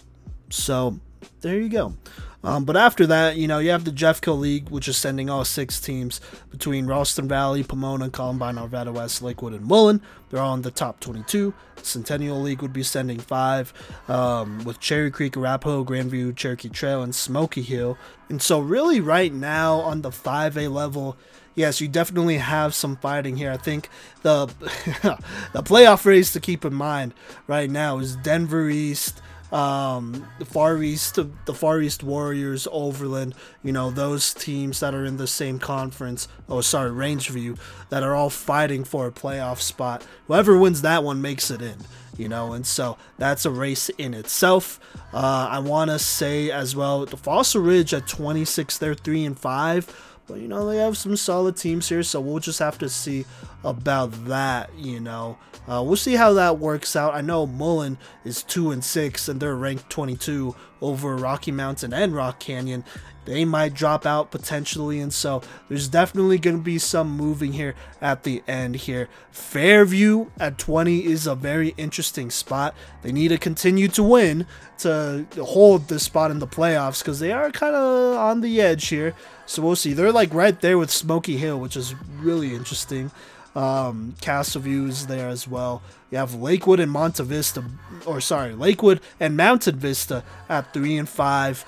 So 0.50 1.00
there 1.42 1.60
you 1.60 1.70
go. 1.70 1.96
Um, 2.44 2.64
but 2.64 2.78
after 2.78 3.06
that, 3.08 3.36
you 3.36 3.48
know, 3.48 3.60
you 3.60 3.70
have 3.72 3.84
the 3.84 3.92
Jeffco 3.92 4.38
League, 4.38 4.70
which 4.70 4.88
is 4.88 4.96
sending 4.98 5.30
all 5.30 5.44
six 5.44 5.80
teams 5.80 6.22
between 6.50 6.86
Ralston 6.86 7.28
Valley, 7.28 7.64
Pomona, 7.64 8.10
Columbine, 8.10 8.56
Arvada 8.56 8.94
West, 8.94 9.22
Lakewood, 9.22 9.54
and 9.54 9.66
Mullen. 9.66 10.02
They're 10.30 10.42
all 10.42 10.54
in 10.54 10.62
the 10.62 10.72
top 10.72 11.00
22. 11.02 11.54
Centennial 11.82 12.40
League 12.42 12.62
would 12.62 12.74
be 12.74 12.84
sending 12.84 13.20
five, 13.20 13.74
um, 14.08 14.64
with 14.64 14.80
Cherry 14.80 15.12
Creek, 15.12 15.36
Arapahoe, 15.36 15.84
Grandview, 15.84 16.36
Cherokee 16.36 16.70
Trail, 16.70 17.04
and 17.04 17.14
Smoky 17.14 17.62
Hill. 17.62 17.98
And 18.30 18.42
so, 18.42 18.60
really, 18.60 19.02
right 19.02 19.34
now 19.34 19.80
on 19.80 20.02
the 20.02 20.10
5A 20.10 20.72
level, 20.72 21.18
yes, 21.56 21.82
you 21.82 21.88
definitely 21.88 22.38
have 22.38 22.74
some 22.74 22.96
fighting 22.98 23.38
here. 23.38 23.52
I 23.52 23.58
think 23.58 23.90
the 24.22 24.46
the 25.54 25.64
playoff 25.64 26.06
race 26.06 26.32
to 26.34 26.40
keep 26.40 26.64
in 26.64 26.74
mind 26.74 27.14
right 27.48 27.70
now 27.70 27.98
is 28.00 28.16
Denver 28.18 28.70
East 28.70 29.22
um, 29.52 30.28
the 30.38 30.46
Far 30.46 30.82
East, 30.84 31.16
the 31.16 31.54
Far 31.54 31.82
East 31.82 32.04
Warriors, 32.04 32.68
Overland, 32.72 33.34
you 33.64 33.72
know, 33.72 33.90
those 33.90 34.34
teams 34.34 34.80
that 34.80 34.94
are 34.94 35.06
in 35.06 35.18
the 35.18 35.28
same 35.28 35.60
conference, 35.60 36.28
oh, 36.48 36.62
sorry, 36.62 36.92
Rangeview, 36.92 37.58
that 37.90 38.04
are 38.04 38.16
all 38.16 38.30
fighting 38.30 38.84
for 38.84 39.08
a 39.08 39.12
playoff 39.12 39.60
spot. 39.60 40.06
Whoever 40.28 40.58
wins 40.58 40.82
that 40.84 41.04
one 41.04 41.22
makes 41.22 41.50
it 41.50 41.62
in, 41.62 41.78
you 42.18 42.30
know, 42.30 42.54
and 42.54 42.66
so 42.66 42.98
that's 43.18 43.46
a 43.46 43.52
race 43.52 43.90
in 43.90 44.14
itself. 44.14 44.80
Uh, 45.14 45.48
I 45.50 45.60
want 45.60 45.90
to 45.90 45.98
say 45.98 46.52
as 46.52 46.76
well, 46.76 47.06
the 47.06 47.18
Fossil 47.18 47.62
Ridge 47.62 47.94
at 47.94 48.08
26, 48.08 48.78
they're 48.78 48.94
3 48.94 49.26
and 49.26 49.40
5. 49.40 50.06
But 50.28 50.42
you 50.42 50.48
know 50.48 50.68
they 50.68 50.78
have 50.78 50.96
some 50.96 51.18
solid 51.18 51.58
teams 51.58 51.90
here, 51.90 52.04
so 52.04 52.22
we'll 52.22 52.38
just 52.38 52.60
have 52.60 52.78
to 52.78 52.88
see 52.88 53.26
about 53.64 54.26
that. 54.26 54.70
You 54.78 55.00
know, 55.00 55.38
uh, 55.68 55.84
we'll 55.86 55.96
see 55.96 56.16
how 56.16 56.34
that 56.34 56.60
works 56.60 56.96
out. 56.96 57.14
I 57.14 57.22
know 57.22 57.46
Mullen 57.46 57.98
is 58.24 58.44
two 58.44 58.72
and 58.72 58.84
six, 58.84 59.28
and 59.28 59.40
they're 59.40 59.56
ranked 59.56 59.90
22 59.90 60.56
over 60.82 61.16
Rocky 61.16 61.52
Mountain 61.52 61.94
and 61.94 62.16
Rock 62.16 62.40
Canyon. 62.40 62.84
They 63.26 63.46
might 63.46 63.76
drop 63.76 64.08
out 64.08 64.32
potentially, 64.32 65.00
and 65.00 65.14
so 65.14 65.44
there's 65.68 65.88
definitely 65.88 66.40
going 66.40 66.58
to 66.58 66.64
be 66.64 66.80
some 66.80 67.16
moving 67.16 67.54
here 67.54 67.76
at 68.02 68.24
the 68.24 68.42
end 68.48 68.78
here. 68.78 69.08
Fairview 69.30 70.32
at 70.40 70.58
20 70.58 71.06
is 71.06 71.28
a 71.28 71.36
very 71.36 71.76
interesting 71.78 72.32
spot. 72.32 72.74
They 73.04 73.12
need 73.12 73.28
to 73.28 73.38
continue 73.38 73.88
to 73.90 74.02
win 74.02 74.48
to 74.80 75.28
hold 75.38 75.90
this 75.90 76.04
spot 76.04 76.32
in 76.32 76.40
the 76.40 76.48
playoffs 76.48 77.04
because 77.04 77.20
they 77.20 77.32
are 77.32 77.52
kind 77.52 77.76
of 77.76 78.18
on 78.18 78.42
the 78.42 78.60
edge 78.60 78.88
here. 78.88 79.14
So 79.46 79.62
we'll 79.62 79.76
see. 79.76 79.94
They're 79.94 80.12
like 80.12 80.34
right 80.34 80.60
there 80.60 80.80
with 80.80 80.90
Smoky 80.90 81.38
Hill, 81.38 81.60
which 81.60 81.78
is 81.78 81.94
really 82.20 82.56
interesting. 82.56 83.12
Um, 83.56 84.16
Castleview 84.22 84.88
is 84.88 85.08
there 85.08 85.28
as 85.28 85.48
well. 85.48 85.82
You 86.12 86.18
have 86.18 86.36
Lakewood 86.36 86.80
and 86.80 86.92
Monte 86.92 87.24
Vista, 87.24 87.64
or 88.06 88.22
sorry, 88.22 88.54
Lakewood 88.54 89.02
and 89.20 89.38
Mountain 89.38 89.78
Vista 89.78 90.24
at 90.48 90.74
three 90.74 90.98
and 90.98 91.10
five. 91.10 91.66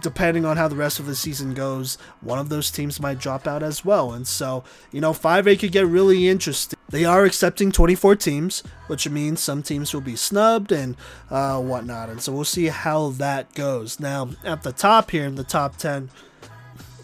Depending 0.00 0.46
on 0.46 0.56
how 0.56 0.68
the 0.68 0.76
rest 0.76 0.98
of 1.00 1.04
the 1.04 1.14
season 1.14 1.52
goes, 1.52 1.98
one 2.22 2.38
of 2.38 2.48
those 2.48 2.70
teams 2.70 2.98
might 2.98 3.18
drop 3.18 3.46
out 3.46 3.62
as 3.62 3.84
well. 3.84 4.12
And 4.12 4.26
so, 4.26 4.64
you 4.90 5.02
know, 5.02 5.12
5A 5.12 5.58
could 5.58 5.70
get 5.70 5.86
really 5.86 6.28
interesting. 6.28 6.78
They 6.88 7.04
are 7.04 7.26
accepting 7.26 7.72
24 7.72 8.16
teams, 8.16 8.62
which 8.86 9.06
means 9.06 9.40
some 9.40 9.62
teams 9.62 9.92
will 9.92 10.00
be 10.00 10.16
snubbed 10.16 10.72
and 10.72 10.96
uh, 11.30 11.60
whatnot. 11.60 12.08
And 12.08 12.22
so 12.22 12.32
we'll 12.32 12.44
see 12.44 12.66
how 12.68 13.10
that 13.10 13.52
goes. 13.52 14.00
Now, 14.00 14.30
at 14.44 14.62
the 14.62 14.72
top 14.72 15.10
here 15.10 15.26
in 15.26 15.34
the 15.34 15.44
top 15.44 15.76
10, 15.76 16.08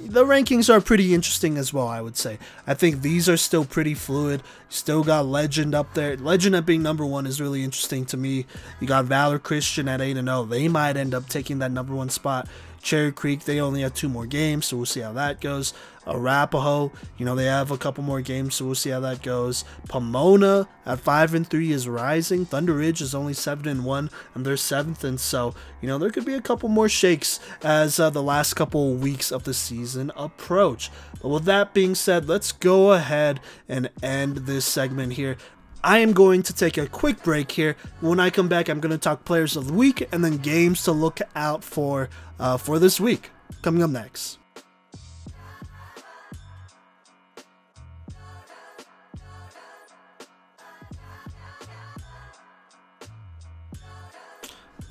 the 0.00 0.24
rankings 0.24 0.72
are 0.72 0.80
pretty 0.80 1.14
interesting 1.14 1.56
as 1.56 1.72
well, 1.72 1.88
I 1.88 2.00
would 2.00 2.16
say. 2.16 2.38
I 2.66 2.74
think 2.74 3.02
these 3.02 3.28
are 3.28 3.36
still 3.36 3.64
pretty 3.64 3.94
fluid. 3.94 4.42
Still 4.68 5.02
got 5.02 5.26
Legend 5.26 5.74
up 5.74 5.94
there. 5.94 6.16
Legend 6.16 6.54
at 6.54 6.66
being 6.66 6.82
number 6.82 7.04
one 7.04 7.26
is 7.26 7.40
really 7.40 7.64
interesting 7.64 8.04
to 8.06 8.16
me. 8.16 8.46
You 8.80 8.86
got 8.86 9.06
Valor 9.06 9.38
Christian 9.38 9.88
at 9.88 10.00
8 10.00 10.14
0. 10.14 10.44
They 10.44 10.68
might 10.68 10.96
end 10.96 11.14
up 11.14 11.28
taking 11.28 11.58
that 11.58 11.72
number 11.72 11.94
one 11.94 12.10
spot. 12.10 12.48
Cherry 12.82 13.12
Creek, 13.12 13.44
they 13.44 13.60
only 13.60 13.82
have 13.82 13.94
two 13.94 14.08
more 14.08 14.26
games, 14.26 14.66
so 14.66 14.76
we'll 14.76 14.86
see 14.86 15.00
how 15.00 15.12
that 15.12 15.40
goes. 15.40 15.74
Arapahoe, 16.06 16.90
you 17.18 17.26
know, 17.26 17.34
they 17.34 17.44
have 17.44 17.70
a 17.70 17.76
couple 17.76 18.02
more 18.02 18.20
games, 18.20 18.54
so 18.54 18.64
we'll 18.64 18.74
see 18.74 18.90
how 18.90 19.00
that 19.00 19.22
goes. 19.22 19.64
Pomona 19.88 20.68
at 20.86 21.00
five 21.00 21.34
and 21.34 21.46
three 21.46 21.70
is 21.70 21.88
rising. 21.88 22.46
Thunder 22.46 22.74
Ridge 22.74 23.02
is 23.02 23.14
only 23.14 23.34
seven 23.34 23.68
and 23.68 23.84
one, 23.84 24.10
and 24.34 24.44
they're 24.44 24.56
seventh, 24.56 25.04
and 25.04 25.20
so 25.20 25.54
you 25.82 25.88
know 25.88 25.98
there 25.98 26.10
could 26.10 26.24
be 26.24 26.34
a 26.34 26.40
couple 26.40 26.68
more 26.68 26.88
shakes 26.88 27.40
as 27.62 28.00
uh, 28.00 28.08
the 28.10 28.22
last 28.22 28.54
couple 28.54 28.94
weeks 28.94 29.30
of 29.30 29.44
the 29.44 29.54
season 29.54 30.10
approach. 30.16 30.90
But 31.20 31.28
with 31.28 31.44
that 31.44 31.74
being 31.74 31.94
said, 31.94 32.28
let's 32.28 32.52
go 32.52 32.92
ahead 32.92 33.40
and 33.68 33.90
end 34.02 34.38
this 34.38 34.64
segment 34.64 35.14
here. 35.14 35.36
I 35.82 35.98
am 35.98 36.12
going 36.12 36.42
to 36.42 36.52
take 36.52 36.76
a 36.76 36.88
quick 36.88 37.22
break 37.22 37.52
here. 37.52 37.76
When 38.00 38.18
I 38.18 38.30
come 38.30 38.48
back, 38.48 38.68
I'm 38.68 38.80
going 38.80 38.90
to 38.90 38.98
talk 38.98 39.24
players 39.24 39.56
of 39.56 39.68
the 39.68 39.72
week 39.74 40.08
and 40.10 40.24
then 40.24 40.38
games 40.38 40.82
to 40.84 40.92
look 40.92 41.20
out 41.36 41.62
for 41.62 42.10
uh, 42.38 42.56
for 42.56 42.78
this 42.78 43.00
week. 43.00 43.30
Coming 43.62 43.82
up 43.82 43.90
next. 43.90 44.38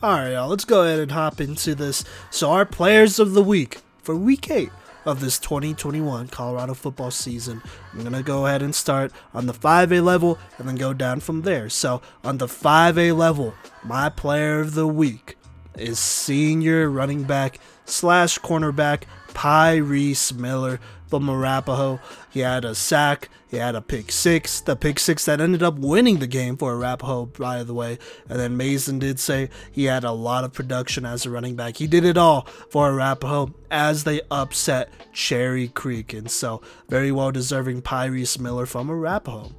Alright, 0.04 0.34
y'all, 0.34 0.48
let's 0.48 0.64
go 0.64 0.84
ahead 0.84 1.00
and 1.00 1.12
hop 1.12 1.42
into 1.42 1.74
this. 1.74 2.04
So, 2.30 2.52
our 2.52 2.66
players 2.66 3.18
of 3.18 3.34
the 3.34 3.42
week 3.42 3.80
for 4.04 4.16
week 4.16 4.52
8 4.52 4.70
of 5.06 5.22
this 5.22 5.40
2021 5.40 6.28
Colorado 6.28 6.76
football 6.76 7.10
season. 7.10 7.64
I'm 7.92 8.02
going 8.02 8.14
to 8.14 8.22
go 8.22 8.46
ahead 8.46 8.62
and 8.62 8.76
start 8.76 9.12
on 9.34 9.48
the 9.48 9.54
5A 9.54 10.04
level 10.04 10.38
and 10.60 10.68
then 10.68 10.76
go 10.76 10.94
down 10.94 11.20
from 11.20 11.42
there. 11.42 11.68
So, 11.68 12.04
on 12.24 12.38
the 12.38 12.46
5A 12.46 13.18
level, 13.18 13.56
my 13.84 14.08
player 14.10 14.60
of 14.60 14.76
the 14.76 14.88
week 14.88 15.36
is 15.80 16.00
senior 16.00 16.90
running 16.90 17.24
back 17.24 17.60
slash 17.86 18.40
cornerback 18.40 19.04
Pyreese 19.30 20.34
Miller 20.34 20.80
from 21.08 21.30
Arapahoe. 21.30 22.00
He 22.30 22.42
had 22.42 22.66
a 22.66 22.76
sack, 22.76 23.30
he 23.50 23.58
had 23.58 23.76
a 23.76 23.82
pick 23.82 24.12
six, 24.12 24.60
the 24.60 24.76
pick 24.76 25.00
six 25.00 25.26
that 25.26 25.40
ended 25.40 25.64
up 25.64 25.76
winning 25.76 26.18
the 26.18 26.28
game 26.28 26.58
for 26.58 26.74
Arapahoe, 26.74 27.28
by 27.28 27.64
the 27.64 27.74
way. 27.74 27.98
And 28.28 28.40
then 28.40 28.58
Mason 28.58 29.00
did 29.00 29.20
say 29.20 29.50
he 29.72 29.86
had 29.86 30.04
a 30.04 30.12
lot 30.12 30.44
of 30.44 30.54
production 30.54 31.06
as 31.06 31.26
a 31.26 31.30
running 31.30 31.56
back. 31.56 31.78
He 31.78 31.88
did 31.88 32.04
it 32.04 32.18
all 32.18 32.42
for 32.70 32.90
Arapahoe 32.90 33.54
as 33.72 34.04
they 34.04 34.22
upset 34.30 34.90
Cherry 35.14 35.70
Creek. 35.70 36.14
And 36.14 36.30
so, 36.30 36.62
very 36.90 37.12
well 37.12 37.32
deserving 37.32 37.84
Pyreese 37.84 38.40
Miller 38.40 38.66
from 38.66 38.90
Arapahoe. 38.90 39.52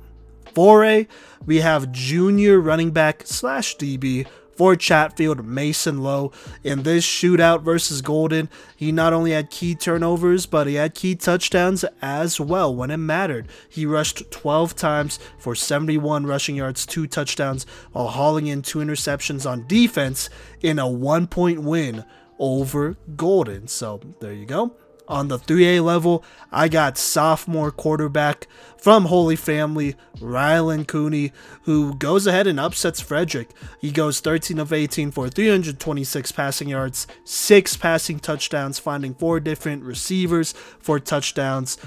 4A, 0.53 1.07
we 1.47 1.59
have 1.59 1.93
junior 1.93 2.61
running 2.61 2.91
back 2.91 3.23
slash 3.25 3.77
DB 3.77 4.27
for 4.59 4.75
Chatfield, 4.75 5.47
Mason 5.47 6.03
Lowe. 6.03 6.33
In 6.65 6.83
this 6.83 7.07
shootout 7.07 7.63
versus 7.63 8.03
Golden, 8.03 8.51
he 8.75 8.91
not 8.91 9.13
only 9.13 9.31
had 9.31 9.51
key 9.51 9.77
turnovers, 9.77 10.47
but 10.47 10.67
he 10.67 10.75
had 10.75 10.97
key 10.97 11.15
touchdowns 11.15 11.85
as 12.03 12.41
well 12.41 12.75
when 12.75 12.91
it 12.91 12.97
mattered. 12.97 13.47
He 13.69 13.87
rushed 13.87 14.29
12 14.33 14.75
times 14.75 15.21
for 15.39 15.55
71 15.55 16.27
rushing 16.27 16.57
yards, 16.57 16.87
two 16.87 17.07
touchdowns, 17.07 17.67
while 17.93 18.09
hauling 18.09 18.49
in 18.49 18.63
two 18.63 18.81
interceptions 18.81 19.49
on 19.49 19.65
defense 19.69 20.29
in 20.61 20.81
a 20.81 20.89
one 20.89 21.29
point 21.29 21.63
win 21.63 22.05
over 22.41 22.97
Golden. 23.17 23.69
So 23.69 24.01
there 24.19 24.33
you 24.33 24.45
go 24.45 24.75
on 25.09 25.29
the 25.29 25.39
3A 25.39 25.83
level, 25.83 26.25
I 26.53 26.69
got 26.69 26.99
sophomore 26.99 27.71
quarterback 27.71 28.47
from 28.77 29.07
Holy 29.07 29.37
Family, 29.37 29.97
Rylan 30.19 30.87
Cooney, 30.87 31.33
who 31.63 31.95
goes 31.95 32.27
ahead 32.27 32.47
and 32.47 32.61
upsets 32.61 33.01
Frederick. 33.01 33.51
He 33.81 33.91
goes 33.91 34.21
13 34.21 34.59
of 34.59 34.73
18 34.73 35.11
for 35.11 35.29
326 35.29 36.33
passing 36.33 36.69
yards, 36.69 37.07
six 37.25 37.77
passing 37.77 38.19
touchdowns, 38.21 38.79
finding 38.79 39.15
four 39.15 39.41
different 39.41 39.83
receivers 39.83 40.53
for 40.79 41.01
touchdowns. 41.01 41.79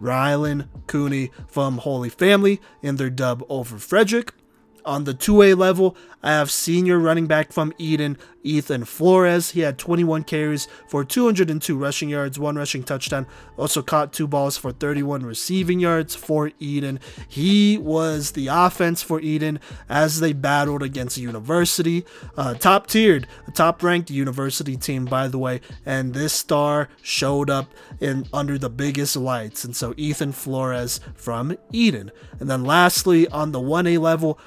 Rylan 0.00 0.68
Cooney 0.86 1.30
from 1.46 1.78
Holy 1.78 2.08
Family 2.08 2.60
in 2.82 2.96
their 2.96 3.10
dub 3.10 3.44
over 3.48 3.78
Frederick. 3.78 4.32
On 4.84 5.04
the 5.04 5.14
2A 5.14 5.56
level, 5.56 5.96
I 6.22 6.30
have 6.32 6.50
senior 6.50 6.98
running 6.98 7.26
back 7.26 7.52
from 7.52 7.72
Eaton, 7.78 8.18
Ethan 8.42 8.84
Flores. 8.84 9.50
He 9.50 9.60
had 9.60 9.78
21 9.78 10.24
carries 10.24 10.68
for 10.88 11.04
202 11.04 11.76
rushing 11.76 12.08
yards, 12.08 12.38
one 12.38 12.56
rushing 12.56 12.82
touchdown. 12.82 13.26
Also 13.56 13.82
caught 13.82 14.12
two 14.12 14.26
balls 14.26 14.56
for 14.56 14.72
31 14.72 15.24
receiving 15.24 15.80
yards 15.80 16.14
for 16.14 16.50
Eaton. 16.58 17.00
He 17.28 17.78
was 17.78 18.32
the 18.32 18.48
offense 18.48 19.02
for 19.02 19.20
Eaton 19.20 19.60
as 19.88 20.20
they 20.20 20.32
battled 20.32 20.82
against 20.82 21.18
University, 21.18 22.04
uh, 22.36 22.54
top 22.54 22.86
tiered, 22.86 23.26
top 23.54 23.82
ranked 23.82 24.10
University 24.10 24.76
team, 24.76 25.04
by 25.06 25.28
the 25.28 25.38
way. 25.38 25.60
And 25.84 26.14
this 26.14 26.32
star 26.32 26.88
showed 27.02 27.50
up 27.50 27.70
in 28.00 28.26
under 28.32 28.58
the 28.58 28.70
biggest 28.70 29.16
lights. 29.16 29.64
And 29.64 29.74
so 29.74 29.94
Ethan 29.96 30.32
Flores 30.32 31.00
from 31.14 31.56
Eaton. 31.72 32.10
And 32.40 32.50
then 32.50 32.64
lastly, 32.64 33.28
on 33.28 33.52
the 33.52 33.60
1A 33.60 33.98
level, 33.98 34.38